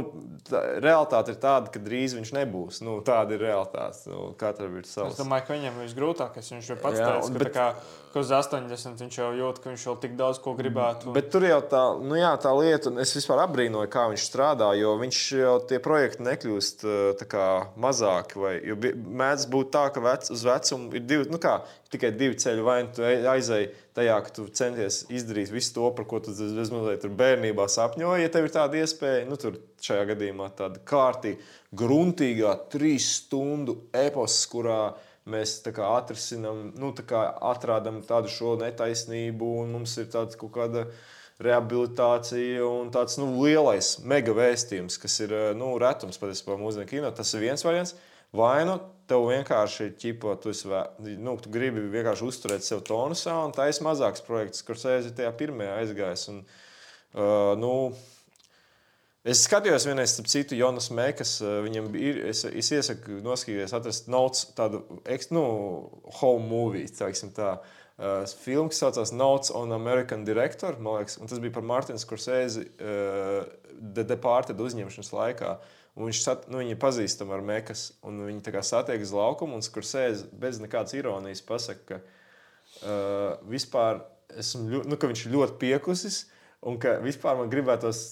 tā, 0.48 0.60
realitāte 0.80 1.34
ir 1.34 1.40
tāda, 1.42 1.68
ka 1.68 1.80
drīz 1.84 2.14
viņš 2.16 2.30
nebūs. 2.32 2.78
Nu, 2.86 2.94
tāda 3.04 3.34
ir 3.36 3.42
realitāte. 3.44 4.06
Nu, 4.08 4.30
Katram 4.40 4.78
ir 4.78 4.86
Es 4.86 4.94
savs. 4.94 5.18
domāju, 5.20 5.44
ka 5.48 5.52
viņam 5.58 5.74
ir 5.82 5.84
visgrūtākais. 5.84 6.48
Viņš 6.54 6.70
jau 6.70 6.76
pats 6.80 6.96
Jā, 7.02 7.08
teica, 7.10 7.26
ka, 7.34 7.42
bet- 7.42 7.52
kā, 7.52 7.66
ka 8.14 8.22
uz 8.22 8.30
80 8.32 9.02
viņš 9.04 9.18
jau 9.20 9.28
jūt, 9.36 9.60
ka 9.60 9.68
viņš 9.74 9.84
vēl 9.90 9.98
tik 10.06 10.14
daudz 10.16 10.40
ko 10.40 10.54
gribētu. 10.56 11.12
Bet 11.12 11.28
tur 11.34 11.44
jau 11.44 11.60
tā, 11.60 11.82
nu 12.00 12.16
jā, 12.16 12.30
tā 12.40 12.54
lieta, 12.56 12.88
un 12.88 13.02
es 13.04 13.12
vispār 13.18 13.42
apbrīnoju, 13.44 13.90
kā 13.92 14.06
viņš 14.14 14.24
strādā, 14.30 14.70
jo 14.80 14.94
viņš 15.02 15.20
jau 15.42 15.58
tie 15.68 15.82
projekti 15.84 16.24
nekļūst 16.24 16.86
tā 17.20 17.28
kā 17.28 17.46
mazāki. 17.76 18.40
Vai, 18.40 18.54
jo 18.64 18.78
mēdz 18.80 19.44
būt 19.52 19.74
tā, 19.76 19.84
ka 19.92 20.00
vec, 20.00 20.30
uz 20.32 20.46
vecumu 20.48 20.88
ir 20.96 21.04
divi, 21.04 21.28
nu 21.28 21.36
kā, 21.42 21.58
tikai 21.92 22.14
divi 22.16 22.40
ceļi. 22.40 22.64
Vai 22.64 22.80
nu 22.88 22.94
tu 22.96 23.02
ej- 23.04 23.26
aizej 23.28 23.68
tajā, 24.00 24.16
ka 24.24 24.32
tu 24.34 24.46
centies 24.56 25.02
izdarīt 25.12 25.52
visu 25.52 25.74
to, 25.76 25.90
par 25.96 26.08
ko 26.08 26.20
tu 26.24 26.32
bezmazliet 26.32 27.04
tur 27.04 27.12
bērnībā 27.20 27.68
sapņoji, 27.70 28.24
ja 28.24 28.32
tev 28.32 28.48
ir 28.48 28.54
tāda 28.54 28.80
iespēja. 28.80 29.28
Nu, 29.28 29.36
tur 29.40 29.60
šajā 29.84 30.08
gadījumā 30.14 30.50
tāda 30.58 30.80
kārtīga, 30.88 31.44
gruntīgā, 31.76 32.56
trīs 32.72 33.12
stundu 33.20 33.76
eposa, 33.96 34.42
kurā 34.50 34.80
mēs 35.30 35.58
kā 35.68 35.94
atrisinām, 36.00 36.70
nu, 36.80 36.92
kā 37.06 37.26
atrādām 37.52 38.00
tādu 38.06 38.32
šo 38.32 38.56
netaisnību, 38.60 39.54
un 39.64 39.74
mums 39.76 39.96
ir 40.00 40.08
tāda 40.12 40.38
kaut 40.40 40.54
kāda 40.56 40.86
rehabilitācija 41.40 42.64
un 42.66 42.90
tāds 42.92 43.16
nu, 43.20 43.30
lielais 43.44 43.94
mega 44.04 44.34
vēstījums, 44.36 44.98
kas 45.00 45.20
ir 45.24 45.34
nu, 45.56 45.72
retums 45.80 46.20
patiesībā 46.20 46.58
mūsdienu 46.60 46.88
kino. 46.90 47.12
Tas 47.16 47.32
ir 47.34 47.46
viens 47.46 47.64
variants. 47.64 47.94
Vai 48.36 48.62
nu 48.68 48.76
tev 49.10 49.26
vienkārši 49.28 49.88
ir 49.88 49.96
ķipa, 50.00 50.36
tu, 50.42 50.54
vē- 50.70 50.86
nu, 51.18 51.34
tu 51.42 51.50
gribi 51.52 51.82
vienkārši 51.92 52.26
uzturēt 52.30 52.64
sev 52.66 52.80
tonusā, 52.86 53.34
un 53.44 53.52
tā 53.56 53.66
ir 53.68 53.82
mazāks 53.84 54.22
projekts, 54.26 54.62
kurš 54.66 54.86
aiziet 54.94 55.18
tajā 55.18 55.34
pirmajā 55.42 55.76
aizgājis. 55.82 56.28
Un, 56.32 56.40
uh, 57.18 57.52
nu, 57.58 57.74
Es 59.20 59.42
skatījos 59.44 59.84
vienreiz, 59.84 60.14
starp 60.14 60.30
citu, 60.32 60.56
Jonas 60.56 60.86
Mekas. 60.96 61.42
eh, 61.44 61.58
Viņam 61.66 61.90
ir, 62.00 62.22
es, 62.30 62.40
es 62.48 62.70
iesaku 62.72 63.18
noskatīties, 63.20 63.74
atrast 63.76 64.08
notes, 64.08 64.46
tādu 64.56 64.80
nu, 65.36 65.42
home 66.22 66.48
movie, 66.48 66.86
teiksim 66.88 67.28
tā. 67.36 67.58
Uh, 68.00 68.24
filmu, 68.40 68.70
kas 68.72 68.78
saucās 68.80 69.10
Notes 69.12 69.50
on 69.52 69.72
American 69.76 70.24
Director, 70.24 70.78
man 70.80 71.02
liekas, 71.02 71.18
un 71.20 71.28
tas 71.28 71.36
bija 71.38 71.52
par 71.52 71.66
Martinu 71.68 72.00
Scorsese 72.00 72.62
uh, 72.80 73.44
The 73.76 74.06
Departed 74.08 74.56
uzņemšanas 74.56 75.12
laikā. 75.12 75.50
Un 75.52 75.79
viņš 75.98 76.22
sat, 76.22 76.46
nu, 76.52 76.62
ir 76.62 76.78
pazīstami 76.80 77.34
ar 77.34 77.42
Mekas, 77.44 77.90
un 78.06 78.22
viņi 78.28 78.44
tā 78.46 78.54
kā 78.54 78.62
satiek 78.66 79.02
uz 79.02 79.12
laukumu, 79.14 79.58
un 79.58 79.64
Scorsese 79.66 80.28
bez 80.40 80.60
nekādas 80.62 80.94
ironijas 80.96 81.42
pasaka, 81.46 81.82
ka 81.88 81.98
uh, 82.00 83.40
vispār 83.50 84.04
esmu, 84.38 84.84
nu, 84.86 84.96
ka 84.96 85.10
viņš 85.10 85.26
ir 85.26 85.34
ļoti 85.34 85.58
piekusis, 85.60 86.22
un 86.62 86.78
ka 86.80 86.98
vispār 87.02 87.40
man 87.40 87.50
gribētos 87.52 88.04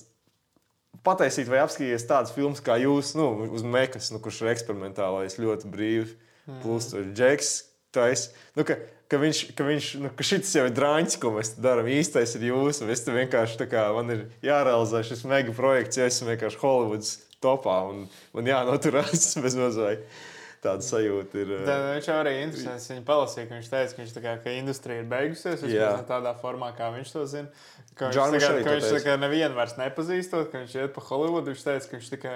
pataisīt 1.07 1.49
vai 1.51 1.63
apskatīties 1.63 2.09
tādas 2.09 2.35
filmas 2.35 2.63
kā 2.65 2.79
jūs, 2.83 3.15
nu, 3.19 3.31
uz 3.55 3.63
Mekas, 3.63 4.11
nu, 4.15 4.21
kurš 4.25 4.43
ir 4.43 4.53
eksperimentālais, 4.57 5.39
ļoti. 5.41 5.71
Plus, 6.63 6.87
tur 6.89 7.03
ir 7.05 7.13
Džeks. 7.13 7.57
tais. 7.93 8.29
Nu, 8.57 8.65
ka, 8.69 8.77
ka 9.09 9.19
viņš, 9.21 9.41
ka 9.57 9.65
viņš, 9.67 9.89
nu, 10.03 10.11
ka 10.17 10.25
šis 10.27 10.55
jau 10.57 10.67
ir 10.69 10.75
drāņš, 10.77 11.19
ko 11.21 11.33
mēs 11.37 11.55
darām. 11.61 11.89
Īstais 11.93 12.35
ir 12.37 12.49
jūs, 12.51 12.83
un 12.85 12.93
es 12.93 13.05
vienkārši 13.05 13.61
tā 13.61 13.69
kā 13.71 13.87
man 13.97 14.13
ir 14.15 14.27
jārealizē 14.45 15.03
šis 15.09 15.25
mega 15.29 15.55
projekts, 15.57 16.01
jo 16.01 16.09
esmu 16.09 16.33
vienkārši 16.33 16.61
Hollywoods 16.63 17.15
topā, 17.45 17.79
un 17.91 18.07
man 18.37 18.51
jānoturās 18.51 19.31
bez 19.45 19.59
mazliet. 19.59 20.07
Tāda 20.59 20.83
sajūta 20.83 21.39
ir. 21.39 21.51
Tā, 21.69 21.75
viņš 21.95 22.07
jau 22.11 22.15
arī 22.19 22.33
interesants. 22.43 22.89
Viņa 22.91 23.05
palasīja, 23.07 23.47
ka 23.47 23.59
viņš 23.59 23.69
teica, 23.71 23.93
ka, 23.95 24.03
viņš 24.03 24.15
tā 24.17 24.23
kā, 24.25 24.33
ka 24.43 24.55
industrija 24.59 25.03
ir 25.05 25.11
beigusies. 25.11 25.61
Vismaz 25.63 26.07
tādā 26.09 26.33
formā, 26.41 26.73
kā 26.75 26.89
viņš 26.97 27.13
to 27.15 27.23
zina. 27.31 27.53
Ka 27.99 28.09
viņš, 28.09 28.17
Džarmuš 28.17 28.43
tā 28.43 28.49
kā, 28.49 28.55
arī 28.55 28.65
ka 28.67 28.75
viņš 28.75 28.89
tā 28.95 29.01
kā 29.05 29.15
nevienu 29.19 29.59
vairs 29.59 29.77
nepazīstot, 29.79 30.51
ka 30.51 30.63
viņš 30.63 30.75
iet 30.79 30.95
pa 30.95 31.05
Holivudu. 31.09 31.53
Viņš 31.53 31.63
teica, 31.67 31.91
ka 31.91 31.99
viņš 31.99 32.11
tikai 32.15 32.35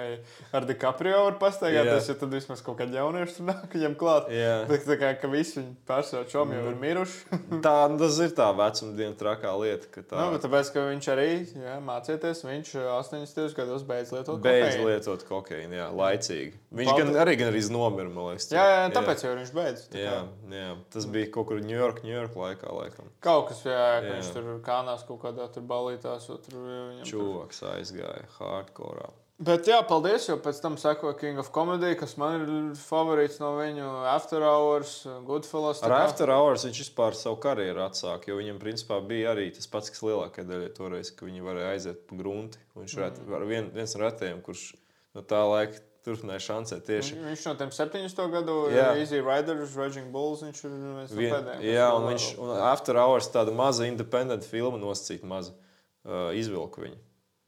ar 0.55 0.67
DiCaprio 0.67 1.19
var 1.27 1.37
pastaigāties, 1.41 2.09
jo 2.11 2.15
tad 2.19 2.35
vismaz 2.35 2.63
kaut 2.63 2.79
kādi 2.79 2.99
jaunieši 2.99 3.37
tur 3.37 3.47
nāk 3.51 3.75
viņam 3.75 3.97
klāt. 3.99 4.31
Jā. 4.31 4.55
Bet 4.71 4.87
tā 4.87 4.97
kā 4.99 5.11
ka 5.19 5.31
visi 5.31 5.59
viņa 5.59 5.75
pārsvarā 5.87 6.27
čomi 6.31 6.57
jau 6.57 6.65
ir 6.71 6.79
miruši. 6.79 7.39
Tā, 7.65 7.75
nu, 7.91 7.99
tas 8.01 8.17
ir 8.23 8.33
tā 8.35 8.49
vecuma 8.55 8.95
diena 8.97 9.15
trakā 9.19 9.51
lieta, 9.59 9.87
tā 9.99 10.19
nu, 10.19 10.33
bet 10.35 10.43
tāpēc, 10.43 10.71
ka 10.73 10.85
viņš 10.89 11.09
arī 11.13 11.29
jā, 11.47 11.75
mācieties, 11.83 12.43
viņš 12.47 12.73
80. 12.97 13.55
gados 13.57 13.85
beidz 13.87 14.11
lietot 14.15 14.41
beidz 14.43 14.73
kokaīnu. 14.73 14.89
lietot 14.89 15.25
kokaīnu, 15.29 15.77
jā, 15.79 15.87
laicīgi. 15.95 16.59
Viņš 16.73 16.91
Balta- 16.91 17.05
gan, 17.05 17.21
arī 17.23 17.37
gan 17.39 17.53
arī 17.53 17.63
nomira, 17.73 18.12
man 18.13 18.29
liekas. 18.31 18.47
Jā, 18.53 18.63
jā, 18.73 18.83
tāpēc 18.95 19.23
jau 19.25 19.33
viņš 19.39 19.51
beidz. 19.57 19.87
tā 19.93 19.99
Jā, 20.03 20.13
jā, 20.53 20.69
tas 20.93 21.05
bija 21.05 21.31
kaut 21.33 21.47
kur 21.51 21.59
Ņujorkā, 21.63 22.05
Ņujorkā 22.07 22.43
laikā. 22.45 22.71
Laikam. 22.77 23.09
Kaut 23.23 23.49
kas, 23.49 23.63
jā, 23.65 23.73
jā, 23.73 23.97
Jā. 24.05 24.13
viņš 24.19 24.31
tur 24.37 24.47
kānās 24.65 25.03
kaut 25.07 25.21
kādā 25.25 25.49
tur 25.53 25.63
balītās, 25.63 26.25
tur 26.27 26.55
viņam. 26.61 27.03
tur- 27.03 27.11
Čūvaks 27.11 27.61
aizgāja 27.73 28.25
hardcore. 28.39 29.09
Bet 29.43 29.65
jā, 29.67 29.79
paldies, 29.83 30.27
jo 30.29 30.37
pēc 30.37 30.59
tam 30.61 30.75
sekoja 30.77 31.17
King 31.19 31.39
of 31.41 31.49
Comedy, 31.51 31.95
kas 31.99 32.13
man 32.21 32.41
ir 32.43 32.49
favorīts 32.77 33.39
no 33.41 33.49
viņu 33.57 33.87
After 34.07 34.39
Hours, 34.45 34.91
Goodfellas. 35.25 35.81
Ar 35.83 35.89
kā- 35.89 36.03
After 36.05 36.27
Hours 36.31 36.63
viņš 36.63 36.79
vispār 36.85 37.15
savu 37.17 37.39
karjeru 37.41 37.81
atsāka, 37.83 38.27
jo 38.29 38.37
viņam 38.37 38.59
principā 38.61 39.01
bija 39.05 39.33
arī 39.33 39.49
tas 39.53 39.65
pats, 39.67 39.89
kas 39.89 39.99
lielākajai 40.05 40.45
daļai 40.47 40.69
toreiz, 40.77 41.09
ka 41.11 41.25
viņi 41.25 41.41
varēja 41.41 41.73
aiziet 41.73 42.07
pa 42.07 42.15
grunti. 42.15 42.57
Un 42.75 42.85
Viņš 42.85 42.95
mm. 42.95 43.27
var, 43.33 43.41
vien, 43.49 43.71
viens 43.73 43.95
no 43.97 44.03
retiem, 44.05 44.41
kurš 44.45 44.75
no 45.15 45.21
tā 45.23 45.41
laika 45.49 45.81
turpināja 46.05 46.43
šancēt 46.43 46.85
tieši. 46.87 47.17
Viņš 47.23 47.45
no 47.47 47.53
tiem 47.59 47.71
70. 47.73 48.23
gadu. 48.33 48.57
Easy 48.99 49.21
Riders, 49.23 49.75
Raging 49.79 50.11
Bulls, 50.13 50.43
viņš 50.45 50.63
ir 50.67 50.77
Vien, 51.15 51.33
pēdējiem. 51.35 51.65
jā, 51.69 51.89
un 51.95 52.07
viņš 52.11 52.27
un 52.43 52.53
After 52.69 52.99
Hours 52.99 53.29
tāda 53.33 53.53
maza 53.55 53.87
independent 53.89 54.45
filma 54.47 54.79
nosacīta 54.81 55.29
maza. 55.29 55.55
Uh, 56.03 56.33
izvilku 56.35 56.81
viņu. 56.83 56.97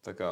Tā 0.08 0.14
kā, 0.16 0.30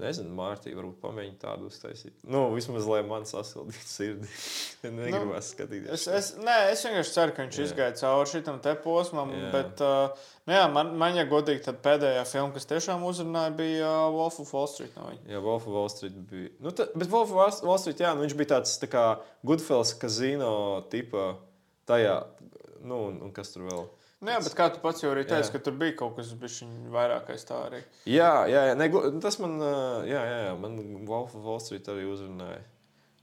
nezinu, 0.00 0.30
Mārtiņa 0.38 0.76
varbūt 0.78 0.98
pamēģina 1.02 1.38
tādu 1.42 1.66
uztaisīt. 1.68 2.14
Nu, 2.24 2.46
vismaz, 2.54 2.86
lai 2.88 3.02
man 3.06 3.26
sasildītu 3.28 3.84
sirdi. 3.88 4.28
Negribas 4.96 5.50
skatīties. 5.52 5.90
Es, 5.92 6.06
es, 6.08 6.30
nē, 6.40 6.54
es 6.72 6.84
vienkārši 6.86 7.14
ceru, 7.16 7.34
ka 7.36 7.44
viņš 7.44 7.58
Jā. 7.60 7.66
izgāja 7.68 7.96
cauri 8.00 8.30
šitam 8.32 8.60
te 8.64 8.72
posmam. 8.84 9.30
Jā. 9.36 9.50
Bet, 9.52 9.82
uh, 9.84 10.32
nu 10.48 10.56
jā, 10.56 10.64
man, 10.72 10.94
man, 11.02 11.18
ja 11.20 11.26
godīgi, 11.28 11.64
tad 11.68 11.82
pēdējā 11.84 12.24
filma, 12.32 12.54
kas 12.56 12.68
tiešām 12.72 13.04
uzrunāja, 13.08 13.52
bija 13.60 13.90
uh, 13.90 14.08
Wolf 14.16 14.40
of 14.42 14.52
Wall 14.56 14.70
Street. 14.72 14.96
No 14.96 15.10
viņa. 15.12 15.24
Jā, 15.36 15.44
Wolf 15.44 15.68
of 15.68 15.76
Wall 15.76 15.92
Street 15.92 16.16
bija. 16.32 16.52
Nu, 16.64 16.72
ta, 16.72 16.88
bet 16.96 17.12
Wolf 17.12 17.30
of 17.30 17.38
Wall- 17.42 17.64
Wall 17.70 17.82
Street, 17.84 18.00
jā, 18.02 18.14
nu, 18.16 18.24
viņš 18.26 18.38
bija 18.40 18.54
tāds 18.56 18.78
tā 18.82 18.88
kā 18.92 19.06
Goodfellas 19.46 19.92
kazino 20.00 20.52
tipa 20.92 21.34
tajā. 21.90 22.22
Nu, 22.82 23.04
un, 23.12 23.20
un 23.28 23.34
kas 23.36 23.52
tur 23.54 23.68
vēl? 23.68 23.84
Jā, 24.22 24.38
bet 24.38 24.54
kā 24.54 24.68
tu 24.70 24.78
pats 24.82 25.02
jau 25.02 25.10
arī 25.10 25.24
teici, 25.26 25.48
Jā. 25.48 25.52
ka 25.56 25.60
tur 25.66 25.74
bija 25.80 25.96
kaut 25.98 26.14
kas 26.14 26.28
bišķiņ 26.38 26.74
vairāk 26.94 27.32
aiz 27.34 27.42
tā 27.48 27.56
arī. 27.66 27.80
Jā, 28.06 28.44
jā, 28.46 28.60
jā 28.70 28.76
ne, 28.78 28.86
tas 29.24 29.38
man, 29.42 29.56
jā, 30.06 30.20
jā, 30.28 30.36
jā, 30.46 30.52
man 30.62 30.76
Wolf 31.08 31.34
of 31.34 31.42
Wall 31.48 31.58
Street 31.64 31.90
arī 31.90 32.06
uzrunāja. 32.06 32.60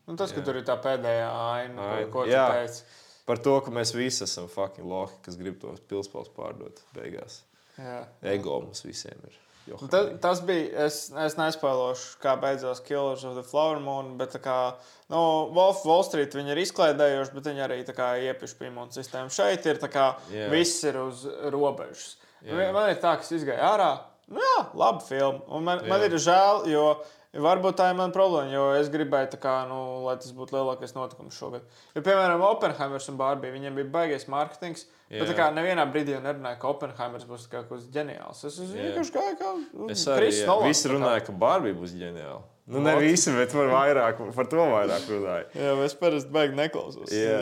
Nu, 0.10 0.18
tas, 0.20 0.34
ka 0.34 0.42
Jā. 0.42 0.46
tur 0.48 0.58
ir 0.58 0.66
tā 0.66 0.74
pēdējā 0.82 1.30
aina, 1.30 1.86
Aina, 2.00 2.10
ko, 2.12 2.26
tu 2.26 2.34
jā. 2.34 2.48
teici. 2.58 2.82
Par 3.30 3.40
to, 3.46 3.54
ka 3.62 3.72
mēs 3.72 3.94
visi 3.94 4.24
esam 4.26 4.48
fucking 4.50 4.88
lohi, 4.90 5.14
kas 5.22 5.38
grib 5.38 5.60
tos 5.62 5.84
pilspēlus 5.86 6.32
pārdot 6.34 6.82
beigās. 6.96 7.44
Jā. 7.78 8.00
Ego 8.34 8.58
mums 8.66 8.82
visiem 8.84 9.22
ir. 9.30 9.38
Ta, 9.92 10.02
tas 10.24 10.42
bija. 10.46 10.88
Es, 10.88 10.98
es 11.26 11.36
nespēlošu, 11.40 12.18
kā 12.24 12.34
beidzās 12.42 12.82
Killers 12.86 13.26
of 13.28 13.36
the 13.38 13.44
Flower 13.46 13.80
Moon. 13.84 14.16
Bet, 14.20 14.36
kā, 14.44 14.58
nu, 15.12 15.22
Wolf 15.56 15.84
Wall 15.88 16.06
Street 16.08 16.36
viņi 16.36 16.56
ir 16.56 16.64
izklaidējuši, 16.66 17.36
bet 17.36 17.52
viņi 17.52 17.66
arī 17.68 17.82
iepiši 17.84 18.60
pie 18.60 18.70
imūnu 18.72 18.96
sistēmu. 18.96 19.34
Šeit 19.34 19.68
ir 19.70 19.82
tā 19.82 19.92
kā 19.92 20.12
Jā. 20.34 20.50
viss 20.54 20.84
ir 20.88 21.00
uz 21.02 21.26
robežas. 21.54 22.18
Jā. 22.42 22.56
Man, 22.56 22.74
man 22.78 22.94
ir 22.94 23.02
tā, 23.04 23.18
ka 23.20 23.28
es 23.28 23.36
izgāju 23.36 23.60
ārā. 23.60 23.92
Nu, 24.30 24.42
jā, 24.42 24.58
labi 24.78 25.06
filma. 25.08 25.42
Un 25.50 25.64
man, 25.66 25.86
man 25.90 26.04
Jā. 26.04 26.10
ir 26.10 26.20
žēl, 26.22 26.66
jo 26.70 26.84
varbūt 27.38 27.78
tā 27.78 27.92
ir 27.92 27.98
mana 28.00 28.14
problēma, 28.14 28.50
jo 28.54 28.64
es 28.80 28.90
gribēju, 28.90 29.38
kā, 29.42 29.56
nu, 29.70 29.80
lai 30.08 30.16
tas 30.22 30.32
būtu 30.34 30.56
lielākais 30.58 30.96
notikums 30.96 31.38
šogad. 31.38 31.66
Jo, 31.94 32.02
piemēram, 32.06 32.42
Oppenheimers 32.48 33.10
un 33.12 33.20
Barbie, 33.20 33.52
viņiem 33.54 33.78
bija 33.78 33.92
baigais 33.94 34.26
mārketings. 34.32 34.88
Bet 35.10 35.26
tā 35.26 35.34
Jā. 35.34 35.38
kā 35.40 35.46
nevienā 35.54 35.88
brīdī 35.90 36.14
jau 36.14 36.22
nerunāja, 36.22 36.60
ka 36.62 36.70
Oppenheimers 36.70 37.26
būs 37.30 37.48
kaut 37.50 37.70
kas 37.70 37.88
ģeniāls. 37.94 38.44
Es, 38.46 38.60
vienkārši 38.62 39.14
gāju 39.16 39.38
kā 39.40 39.54
Es 39.90 40.06
nu, 40.06 40.14
arī 40.14 40.28
Kris 40.28 40.42
jā, 40.42 40.48
Nolans, 40.50 40.70
visi 40.70 40.92
runāja, 40.92 41.24
ka 41.26 41.34
Barbie 41.46 41.74
būs 41.78 41.96
ģeniāla. 41.98 42.42
Nu, 42.70 42.84
ne 42.86 42.94
visi, 43.02 43.32
bet 43.34 43.50
par, 43.58 43.72
vairāk, 43.74 44.20
par 44.36 44.50
to 44.50 44.66
vairāk 44.70 45.08
runāja. 45.10 45.48
Jā, 45.58 45.72
es 45.88 45.96
parasti 45.98 46.30
baigi 46.30 46.54
neklausos. 46.54 47.10
Jā. 47.10 47.40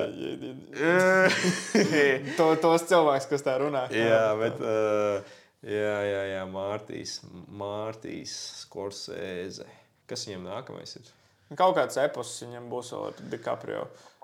to, 2.37 2.47
tos 2.63 2.87
cilvēkus, 2.87 3.27
kas 3.33 3.43
tā 3.43 3.57
runā. 3.59 3.89
jā, 3.91 4.23
bet. 4.39 4.63
Uh, 4.63 5.36
jā, 5.65 5.97
jā, 6.05 6.23
jā, 6.33 6.43
Mārtīs, 6.51 7.19
Mārtīs 7.49 8.35
Skorsēze. 8.63 9.67
Kas 10.07 10.27
viņam 10.27 10.45
nākamais 10.47 10.99
ir? 10.99 11.09
Kaut 11.55 11.77
kāds 11.77 11.97
epos 12.01 12.33
viņam 12.43 12.67
būs 12.71 12.91
vēl 12.93 13.09
ar 13.09 13.19
DiCaprio. 13.31 13.83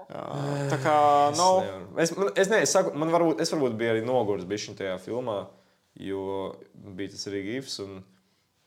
Tā 0.09 0.79
kā, 0.83 0.95
nu, 1.37 1.49
Es, 2.03 2.11
man, 2.17 2.31
es, 2.35 2.49
ne, 2.51 2.63
es, 2.65 2.71
saku, 2.75 2.91
man 2.99 3.13
varbūt, 3.13 3.39
es 3.43 3.51
varbūt 3.53 3.77
biju 3.79 3.93
arī 3.93 4.01
noguris 4.05 4.47
bišķiņ 4.49 4.79
tajā 4.79 4.97
filmā, 5.01 5.37
jo 5.99 6.25
bija 6.73 7.13
tas 7.13 7.29
arī 7.31 7.43
gifs. 7.47 7.77
Un, 7.83 8.01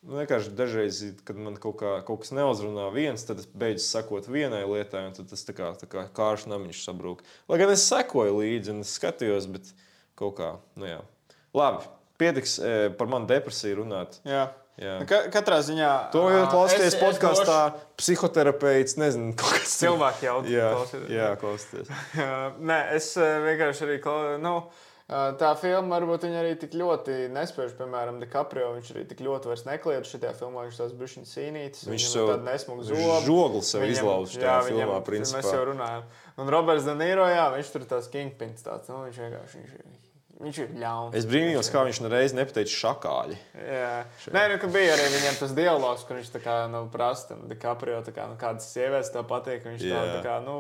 nu, 0.07 0.17
vienkārši 0.17 0.55
dažreiz, 0.57 1.03
kad 1.29 1.37
man 1.41 1.59
kaut, 1.61 1.77
kā, 1.83 1.93
kaut 2.07 2.25
kas 2.25 2.33
neuzrunā 2.37 2.89
viens, 2.95 3.27
tad 3.29 3.43
es 3.43 3.51
beidzu 3.51 3.85
sekot 3.85 4.31
vienai 4.33 4.63
lietai, 4.65 5.05
un 5.11 5.19
tas 5.19 5.45
tā 5.45 5.57
kā, 5.57 5.75
tā 5.77 5.91
kā 5.93 6.07
kārš 6.17 6.49
namiņš 6.53 6.87
sabrūk. 6.87 7.21
Lai 7.53 7.61
gan 7.61 7.75
es 7.75 7.85
sekoju 7.91 8.41
līdzi 8.41 8.73
un 8.73 8.81
es 8.87 8.97
skatījos, 8.97 9.51
bet 9.53 9.75
kaut 10.17 10.39
kā, 10.41 10.55
nu 10.81 10.89
jā. 10.89 11.03
Labi, 11.57 11.85
pietiks 12.19 12.59
eh, 12.59 12.89
par 12.97 13.07
manu 13.07 13.27
depresiju 13.27 13.83
runāt. 13.85 14.21
jā. 14.25 14.49
Jā. 14.77 14.99
Ka, 15.09 15.23
katrā 15.33 15.57
ziņā. 15.65 16.11
To 16.13 16.27
jau 16.29 16.43
klausīties 16.53 16.91
es- 16.91 16.95
es 16.95 17.01
podkāstā, 17.01 17.55
došu- 17.73 17.95
psihoterapeits, 17.97 18.99
nezinu, 19.01 19.31
kas 19.35 19.73
Cilvēki 19.81 20.27
jau 20.27 20.43
Jā, 20.45 20.67
klausīties. 20.75 21.15
jā 21.17 21.29
klausieties. 21.41 21.89
Jā, 22.15 22.35
Nē, 22.71 22.77
es 22.99 23.07
vienkārši 23.17 23.87
arī. 23.87 23.97
klau- 24.05 24.37
Nu, 24.39 24.53
tā 25.09 25.55
filma 25.57 25.97
varbūt 25.97 26.27
viņa 26.29 26.43
arī 26.43 26.53
tik 26.61 26.73
ļoti 26.77 27.17
nespēja, 27.33 27.73
piemēram, 27.79 28.21
DiCaprio. 28.21 28.75
Viņš 28.77 28.93
arī 28.93 29.07
tik 29.09 29.25
ļoti 29.25 29.49
vairs 29.49 29.65
nekliedz 29.65 30.13
šajā 30.13 30.35
filmā. 30.37 30.67
Viņš 30.69 30.77
tās 30.83 30.93
bija 30.93 31.25
cīnītas. 31.25 31.85
Viņš 31.89 32.05
viņam 32.05 32.13
sev 32.13 32.23
ir 32.29 32.33
tāda 32.35 32.45
nesmuga 32.53 32.83
zoba. 32.91 33.21
žogli 33.25 33.63
sev 33.65 33.81
Viņam- 33.81 33.97
jā, 33.97 34.37
šajā 34.37 34.59
viņam- 34.69 34.81
filmā, 34.85 35.01
principā. 35.09 35.41
Mēs 35.41 35.53
jau 35.57 35.65
runājam. 35.73 36.03
Un 36.37 36.49
Roberts 36.53 36.85
Danīro, 36.85 37.25
jā, 37.33 37.49
viņš 37.57 37.73
tur 37.73 37.81
ir 37.81 37.89
tāds 37.97 38.11
kingpins. 38.13 38.61
Tāds, 38.63 38.89
nu, 38.93 39.07
viņš 39.09 39.17
vienkārši 39.25 39.57
viņš, 39.57 39.73
viņš 40.43 40.59
ir 40.63 40.73
ļauns. 40.83 41.15
Es 41.17 41.27
brīnījos, 41.29 41.71
kā 41.73 41.83
viņš 41.87 42.01
reiz 42.13 42.35
nepateica 42.37 42.73
šakāļi. 42.73 43.37
Jā, 43.57 44.05
Nē, 44.35 44.43
nu, 44.53 44.57
bija 44.75 44.95
arī 44.97 45.07
viņam 45.15 45.39
tas 45.41 45.55
dialogs, 45.57 46.05
kur 46.09 46.17
viņš 46.21 46.31
tā 46.35 46.41
kā 46.45 46.57
nu, 46.73 46.83
prasa, 46.93 47.37
DiCaprio, 47.51 48.03
kā, 48.17 48.27
nu, 48.31 48.37
kādas 48.41 48.69
sievietes 48.73 49.13
tev 49.15 49.25
patīk. 49.31 49.65
Viņš 49.65 49.85
tā, 49.87 50.03
tā 50.17 50.23
kā, 50.27 50.39
nu, 50.45 50.57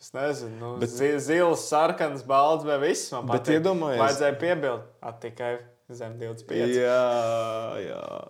es 0.00 0.12
nezinu, 0.16 0.56
nu, 0.60 0.72
Bet- 0.82 0.90
zi- 0.94 1.18
zils, 1.18 1.66
sarkans, 1.68 2.22
balts, 2.22 2.64
vai 2.64 2.78
viss 2.86 3.10
man 3.12 3.26
Bet 3.26 3.42
patīk. 3.42 3.60
iedomājies- 3.60 4.02
Vajadzēja 4.04 4.38
piebilst, 4.40 4.84
at 5.02 5.20
tikai 5.20 5.58
zem 5.90 6.18
25. 6.18 6.76
Jā, 6.76 7.80
jā. 7.82 8.28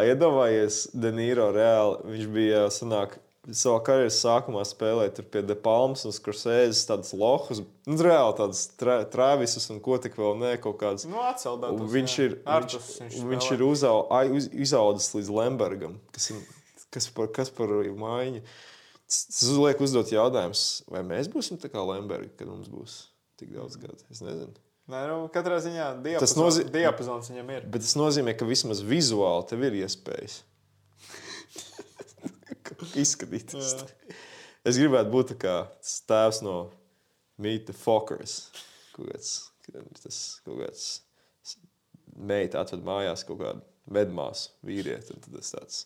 Iedomājies, 0.00 0.84
Denīro 0.94 1.50
reāli. 1.54 1.96
Viņš 2.06 2.28
bija 2.32 2.60
sanāk, 2.70 3.18
savā 3.48 3.78
karjeras 3.86 4.18
sākumā 4.20 4.62
spēlējis 4.68 5.14
tur 5.16 5.26
pie 5.32 5.40
Depalmas 5.48 6.02
un 6.04 6.12
Skursēzes 6.12 6.82
tādas 6.88 7.12
lohus. 7.16 7.62
Nu, 7.88 7.96
reāli 8.04 8.36
tādas 8.36 8.66
tra- 8.78 9.00
travisus 9.10 9.70
un 9.72 9.80
ko 9.80 9.96
tik 10.02 10.18
vēl 10.20 10.36
ne, 10.38 10.52
kaut 10.60 10.76
kādas. 10.82 11.06
Nu, 11.08 11.22
atceldāt. 11.24 11.72
Un 11.72 11.88
viņš 11.90 12.16
ir, 12.26 12.34
viņš, 12.36 12.50
Artus, 12.56 12.90
viņš, 13.00 13.16
un 13.22 13.30
viņš 13.32 13.48
ir 13.56 13.64
uzau, 13.64 13.94
uz, 14.36 14.50
izaudzis 14.52 15.14
līdz 15.16 15.32
Lembergam, 15.40 15.96
kas, 16.12 16.30
ir, 16.34 16.42
kas, 16.92 17.08
par, 17.16 17.30
kas 17.32 17.52
par 17.56 17.72
mājiņu. 17.72 18.44
Tas 19.10 19.22
tas 19.32 19.48
liek 19.58 19.80
uzdot 19.82 20.12
jautājumus, 20.14 20.64
vai 20.92 21.00
mēs 21.02 21.32
būsim 21.32 21.58
tā 21.58 21.72
kā 21.72 21.82
Lembergi, 21.82 22.30
kad 22.38 22.46
mums 22.46 22.68
būs 22.70 22.98
tik 23.40 23.50
daudz 23.56 23.80
gadu. 23.80 23.98
Es 24.12 24.20
nezinu. 24.22 24.52
Nē, 24.90 25.00
nu, 25.06 25.16
katrā 25.32 25.56
ziņā 25.62 25.88
Tas 25.96 26.02
diapazons, 26.04 26.38
nozī- 26.38 26.68
diapazons 26.74 27.30
viņam 27.30 27.50
ir. 27.56 27.66
Bet 27.72 27.82
tas 27.86 27.96
nozīmē, 27.98 28.36
ka 28.38 28.44
vismaz 28.46 28.80
vizuāli 28.82 29.46
tev 29.48 29.62
ir 29.66 29.80
iespējas 29.84 30.40
izskatīties. 33.00 33.74
Es 34.66 34.76
gribētu 34.76 35.12
būt 35.12 35.32
tā 35.34 35.38
kā 35.40 35.56
tas 35.80 35.94
tēvs 36.08 36.42
no 36.44 36.56
Meet 37.40 37.70
the 37.70 37.76
Fockers. 37.76 38.50
Kaut 38.92 39.08
kāds, 39.08 39.30
tas 40.02 40.18
kaut 40.44 40.60
kāds 40.60 40.88
meita 42.20 42.60
atved 42.60 42.84
mājās 42.84 43.24
kaut 43.28 43.40
kādu 43.40 43.64
medmāsu 43.90 44.50
vīrieti. 44.66 45.14
un 45.14 45.24
Tad 45.24 45.38
tas 45.38 45.54
tāds 45.54 45.82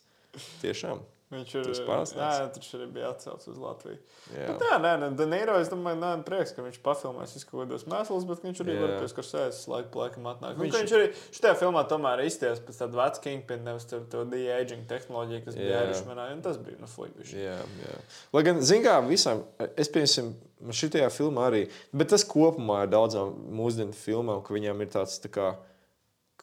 tiešām. 0.62 1.04
Viņš 1.32 1.52
ir. 1.56 1.68
Pārsteidz. 1.88 2.58
viņš 2.58 2.66
arī 2.76 2.86
bija 2.94 3.08
atcelts 3.10 3.48
uz 3.50 3.56
Latviju. 3.58 3.96
Bet, 4.30 4.60
jā, 4.60 4.76
nē, 4.78 4.90
nē, 5.00 5.08
Danīro, 5.18 5.56
es 5.58 5.70
domāju, 5.72 5.98
nē, 5.98 6.10
prieks, 6.26 6.52
ka 6.54 6.62
viņš 6.62 6.78
pafilmēs 6.84 7.32
kādos 7.48 7.86
mēslus, 7.90 8.26
bet 8.28 8.44
viņš 8.44 8.60
arī 8.62 8.74
Jā. 8.76 8.82
var 8.82 8.92
pieskars 9.00 9.32
sēdes 9.32 9.62
laiku 9.72 10.02
laikam 10.02 10.28
atnāk. 10.30 10.60
Viņš, 10.60 10.76
Viņš- 10.76 10.78
viņš 10.84 10.94
arī 10.98 11.08
šajā 11.38 11.54
filmā 11.62 11.82
tomēr 11.90 12.22
izties 12.26 12.60
pēc 12.60 12.78
tāda 12.82 13.00
veca 13.00 13.24
kingpin, 13.24 13.64
nevis 13.64 13.88
tur 13.90 14.04
to 14.12 14.24
de-aging 14.30 14.86
tehnoloģiju, 14.86 15.44
kas 15.48 15.58
bija 15.58 15.72
Jā. 15.72 15.82
Irishmanā, 15.88 16.28
un 16.36 16.42
tas 16.44 16.60
bija, 16.60 16.78
nu, 16.78 16.86
fuibiši. 16.86 17.40
Jā, 17.40 17.58
jā. 17.82 17.98
Lai 18.36 18.42
gan, 18.46 18.60
zināmā 18.60 19.02
mērā, 19.02 19.08
visam, 19.08 19.42
es 19.80 19.88
pieņemu, 19.88 20.34
man 20.60 20.72
šajā 20.72 21.10
filmā 21.10 21.48
arī, 21.50 21.64
bet 21.92 22.12
tas 22.14 22.22
kopumā 22.28 22.84
ir 22.84 22.92
daudzām 22.94 23.34
mūsdienu 23.50 23.96
filmām, 23.96 24.44
ka 24.44 24.54
viņām 24.54 24.80
ir 24.84 24.92
tāds 24.92 25.18
tā 25.24 25.32
kā 25.32 25.56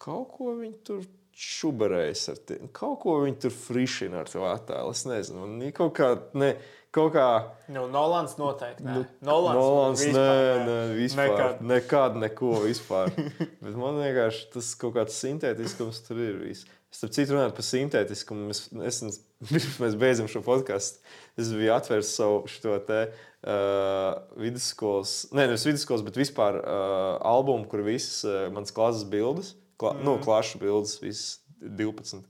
kaut 0.02 0.32
ko 0.36 0.56
viņi 0.58 0.78
tur 0.84 1.03
šubarējas 1.38 2.28
ar 2.34 2.41
te, 2.48 2.58
kaut 2.76 2.99
ko 3.03 3.18
viņi 3.24 3.40
tur 3.45 3.53
frišina 3.56 4.22
ar 4.22 4.30
to 4.30 4.44
attēlu. 4.48 4.94
Es 4.95 5.06
nezinu, 5.10 5.45
un 5.48 5.56
viņi 5.62 5.76
kaut 5.78 5.94
kā, 5.98 6.10
ne, 6.38 6.52
kaut 6.94 7.16
kā. 7.16 7.28
Nu, 7.72 7.86
Nolans 7.91 8.36
noteikti. 8.40 8.86
Nē. 8.86 8.98
Nu, 8.98 9.06
Nolans, 9.30 9.62
Nolans, 9.62 10.03
nē, 10.03 10.12
vispār, 10.12 10.62
nē, 10.68 10.78
vispār. 10.99 11.32
Nekad. 11.32 11.64
Nekad, 11.72 12.20
neko 12.26 12.52
vispār. 12.70 13.16
Bet 13.16 13.74
man 13.80 14.02
vienkārši 14.03 14.52
tas 14.58 14.76
kaut 14.82 14.98
kāds 14.99 15.18
sintētiskums 15.24 16.03
tur 16.08 16.22
ir. 16.22 16.38
Viss. 16.44 16.68
Tam 16.99 17.12
citu 17.16 17.38
runāju 17.38 17.56
par 17.56 17.64
sintētiskumu. 17.64 18.52
Es, 18.52 18.66
es, 18.91 19.22
pirms 19.48 19.80
mēs 19.84 19.98
beidzam 19.99 20.28
šo 20.32 20.44
podkāstu, 20.45 20.99
es 21.40 21.52
biju 21.56 21.76
atvērs 21.78 22.16
savu 22.18 22.44
šo 22.52 22.78
te. 22.88 23.06
Uh, 23.41 24.20
vidusskolas, 24.38 25.32
ne, 25.34 25.48
nevis 25.48 25.64
vidusskolas, 25.66 26.03
bet 26.06 26.20
vispār 26.20 26.60
uh, 26.60 27.16
albumu, 27.26 27.66
kur 27.72 27.82
visas 27.82 28.20
uh, 28.28 28.44
manas 28.53 28.70
klases 28.76 29.08
bildes, 29.10 29.56
kla, 29.82 29.95
mm. 29.98 30.06
nu, 30.06 30.16
klašu 30.22 30.62
bildes, 30.62 30.99
visas 31.02 31.41
12. 31.62 32.22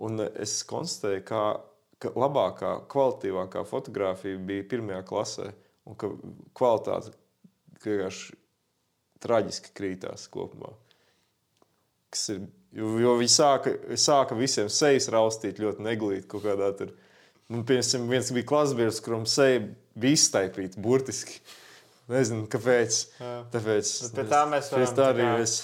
Un 0.00 0.20
uh, 0.20 0.28
es 0.40 0.60
konstatēju, 0.68 1.24
kā, 1.28 1.46
ka 2.00 2.12
labākā, 2.16 2.76
kvalitīvākā 2.92 3.64
fotografija 3.68 4.40
bija 4.50 4.68
pirmajā 4.70 5.02
klasē, 5.08 5.50
un 5.88 5.98
ka 6.00 6.12
kvalitāte 6.56 7.16
ka 7.80 7.90
vienkārši 7.90 8.36
traģiski 9.20 9.74
krītās 9.76 10.26
kopumā. 10.32 10.72
Kas 12.12 12.26
ir, 12.34 12.42
jo, 12.76 12.94
jo 13.00 13.14
viņi 13.20 13.32
sāka, 13.32 13.74
sāka 14.00 14.36
visiem 14.38 14.70
sejas 14.72 15.08
raustīt 15.12 15.60
ļoti 15.62 15.84
neglīti 15.86 16.28
kaut 16.30 16.44
kādā 16.46 16.72
tur. 16.76 16.94
Nu, 17.50 17.64
piemēram, 17.66 18.06
viens 18.10 18.30
bija 18.34 18.46
klasbiedrs, 18.46 19.00
kuram 19.02 19.26
seja 19.28 19.64
bija 19.98 20.18
iztaipīta 20.18 20.80
burtiski. 20.82 21.40
Nezinu, 22.10 22.46
kāpēc. 22.50 22.96
Jā. 23.20 23.34
Tāpēc 23.52 23.90
Bet 24.02 24.16
pie 24.16 24.24
tā 24.30 24.40
mēs 24.50 24.70
varam 24.72 24.88
tā 24.88 24.96
tā 24.98 25.08
arī 25.12 25.26
kā- 25.26 25.42
es. 25.44 25.56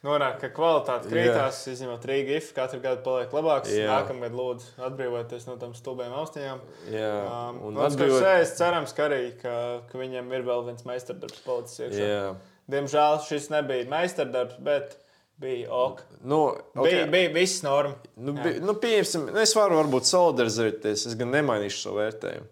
Norāda, 0.00 0.38
ka 0.40 0.48
kvalitāte 0.56 1.10
krītās, 1.12 1.58
izņemot 1.68 2.04
Rīgas 2.08 2.38
IF, 2.40 2.52
katru 2.56 2.78
gadu 2.80 3.02
paliek 3.04 3.34
labāks. 3.36 3.68
Jā. 3.76 3.98
Nākamgad 3.98 4.32
lūdzu 4.38 4.70
atbrīvoties 4.86 5.44
no 5.50 5.58
tām 5.60 5.74
stulbām 5.76 6.14
austiņām. 6.22 6.62
Jā, 6.94 7.10
Um, 7.26 7.58
un 7.68 7.76
un 7.76 7.82
atbrīvot- 7.84 8.22
atbrīvot... 8.24 8.54
cerams, 8.56 8.94
ka 8.96 9.04
arī 9.10 9.20
ka, 9.42 9.52
ka 9.90 10.00
viņam 10.00 10.32
ir 10.32 10.46
vēl 10.48 10.64
viens 10.70 10.86
meistardarbs 10.88 11.42
palicis 11.44 11.82
iekšā. 11.84 12.06
Jā. 12.08 12.24
Diemžēl 12.72 13.20
šis 13.26 13.50
nebija 13.52 13.90
meistardarbs, 13.92 14.56
bet 14.64 14.96
bija 15.40 15.68
ok. 15.72 16.00
Nu, 16.24 16.40
Okay. 16.80 16.90
Bija, 17.04 17.06
bija 17.12 17.34
viss 17.36 17.60
norma. 17.66 17.94
Nu, 18.16 18.32
bi, 18.40 18.54
nu, 18.64 18.72
pieņemsim, 18.80 19.28
nu, 19.34 19.40
es 19.44 19.52
varu 19.58 19.82
varbūt 19.82 20.08
solidarizēties. 20.08 21.06
Es 21.10 21.16
gan 21.20 21.28
nemainīšu 21.36 21.84
savu 21.84 22.00
vērtējumu. 22.00 22.48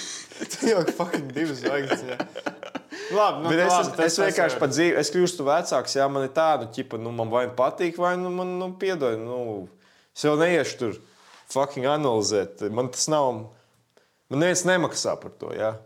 jau 0.70 0.84
fucking 0.98 1.32
divas 1.34 1.64
zvaigznes. 1.64 2.28
Jā. 3.10 3.16
Labi, 3.16 3.42
nu, 3.44 3.52
es, 3.54 3.72
labi, 3.72 4.02
es, 4.02 4.12
es 4.12 4.18
vienkārši 4.18 4.56
tas- 4.56 4.60
pat 4.60 4.70
dzīvoju, 4.74 4.98
es 5.02 5.10
kļūstu 5.14 5.46
vecāks, 5.46 5.96
ja 5.98 6.08
man 6.10 6.24
ir 6.26 6.32
tāda, 6.36 6.66
ķipa, 6.74 6.98
nu, 7.00 7.12
man 7.14 7.30
vai 7.30 7.44
nu 7.46 7.54
patīk, 7.58 7.98
vai 8.02 8.16
nu 8.18 8.30
man 8.34 8.58
nu, 8.58 8.70
piedod. 8.80 9.18
Nu, 9.22 9.68
es 10.16 10.24
jau 10.26 10.34
neiešu 10.40 10.78
tur 10.80 10.98
fucking 11.52 11.86
analizēt. 11.86 12.64
Man 12.74 12.88
tas 12.90 13.06
nav. 13.12 13.44
Man 14.30 14.40
neviens 14.42 14.64
nemaksā 14.66 15.14
par 15.22 15.30
to. 15.38 15.52
Ja? 15.54 15.76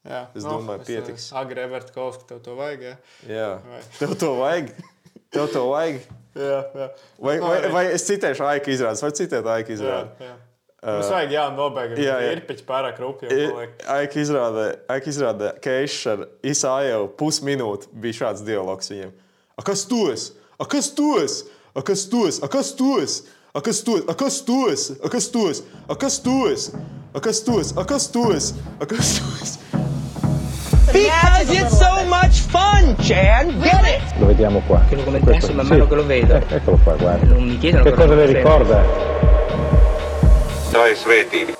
Jā, 0.00 0.22
Es 0.34 0.44
domāju, 0.48 0.80
pietiks. 0.88 1.26
Agri 1.36 1.60
Everta 1.60 1.92
kaut 1.92 2.14
kas, 2.14 2.22
ka 2.22 2.28
tev 2.34 2.38
to 2.46 2.54
vajag. 2.56 2.86
Jā, 2.88 2.96
Jā. 3.28 3.48
Vai. 3.68 3.80
Tev 3.98 4.14
to 4.18 4.30
vajag. 4.38 4.70
Tev 5.30 5.48
to 5.52 5.64
vajag. 5.68 5.98
jā. 6.40 6.60
jā. 6.74 6.86
Vai, 7.20 7.34
Nu, 7.36 7.46
vai, 7.50 7.58
vai 7.74 7.82
es 7.92 8.06
citēšu 8.08 8.46
aika 8.48 8.72
izrādes, 8.72 9.02
vai 9.04 9.10
citēt 9.12 9.44
aika 9.44 9.68
jā, 9.70 9.76
izrādi? 9.76 10.24
jā. 10.24 10.32
Mums 10.82 11.10
vajag 11.12 11.30
jaunu 11.34 11.56
nobeigumu. 11.56 12.00
jā, 12.00 12.14
jā. 12.24 12.30
Ir 12.32 12.40
pieci 12.48 12.64
pārāk 12.64 12.96
rupji. 13.02 13.28
Aika 13.86 14.20
izrādē, 14.22 14.66
Aika 14.88 15.10
izrādē 15.12 15.50
ka 15.60 15.70
es 15.82 16.06
ar 16.08 16.22
Isāju 16.42 17.08
pusminūti 17.20 17.90
bija 18.00 18.16
šāds 18.22 18.40
dialogs 18.46 18.88
viņiem. 18.90 19.10
A 19.58 19.62
kas 19.62 19.84
tu 19.84 20.06
esi? 20.12 20.32
A 20.58 20.64
kas 20.64 20.88
tu 20.96 21.18
esi? 21.20 21.44
A 21.76 21.82
kas 21.82 22.06
tu 22.08 22.24
esi? 22.26 22.40
A 22.42 22.48
kas 22.48 22.72
tu 22.78 22.94
esi? 23.02 23.22
A 23.52 23.60
kas 23.60 23.82
tu 23.84 23.98
esi? 23.98 24.08
A 24.08 24.14
kas 24.14 24.40
tu 24.46 24.56
esi? 24.70 24.92
A 25.04 25.08
kas 25.10 25.28
tu 25.28 25.44
esi? 25.50 25.62
A 25.90 25.94
kas 26.00 26.18
tu 26.22 26.38
esi? 26.48 26.72
A 27.12 27.20
kas 27.20 27.40
tu 27.44 27.58
esi? 27.60 27.74
A 27.76 27.84
kas 27.84 28.08
tu 28.08 28.30
esi? 28.32 28.54
A 28.80 28.86
kas 28.86 29.12
tu 29.18 29.26
esi? 29.42 29.58
Because 30.92 31.50
it's 31.54 31.78
so 31.78 32.04
much 32.06 32.40
fun, 32.50 32.96
Chan. 33.04 33.52
Get 33.60 33.84
it? 33.84 34.02
Lo 34.20 34.26
vediamo 34.26 34.60
qua. 34.66 34.80
Che 34.88 34.96
lo 34.96 35.04
commenti 35.04 35.28
adesso 35.28 35.52
man 35.52 35.66
mano 35.66 35.86
che 35.86 35.94
lo 35.94 36.06
vedo. 36.06 36.34
Eh, 36.34 36.44
eccolo 36.56 36.78
qua, 36.82 36.94
guarda. 36.96 37.26
Non 37.26 37.44
mi 37.44 37.58
chiedono 37.58 37.84
Che 37.84 37.92
cosa 37.92 38.06
prendo. 38.14 38.32
ricorda? 38.32 38.82
Tā 40.70 40.84
ir 40.86 40.98
svētība. 41.00 41.56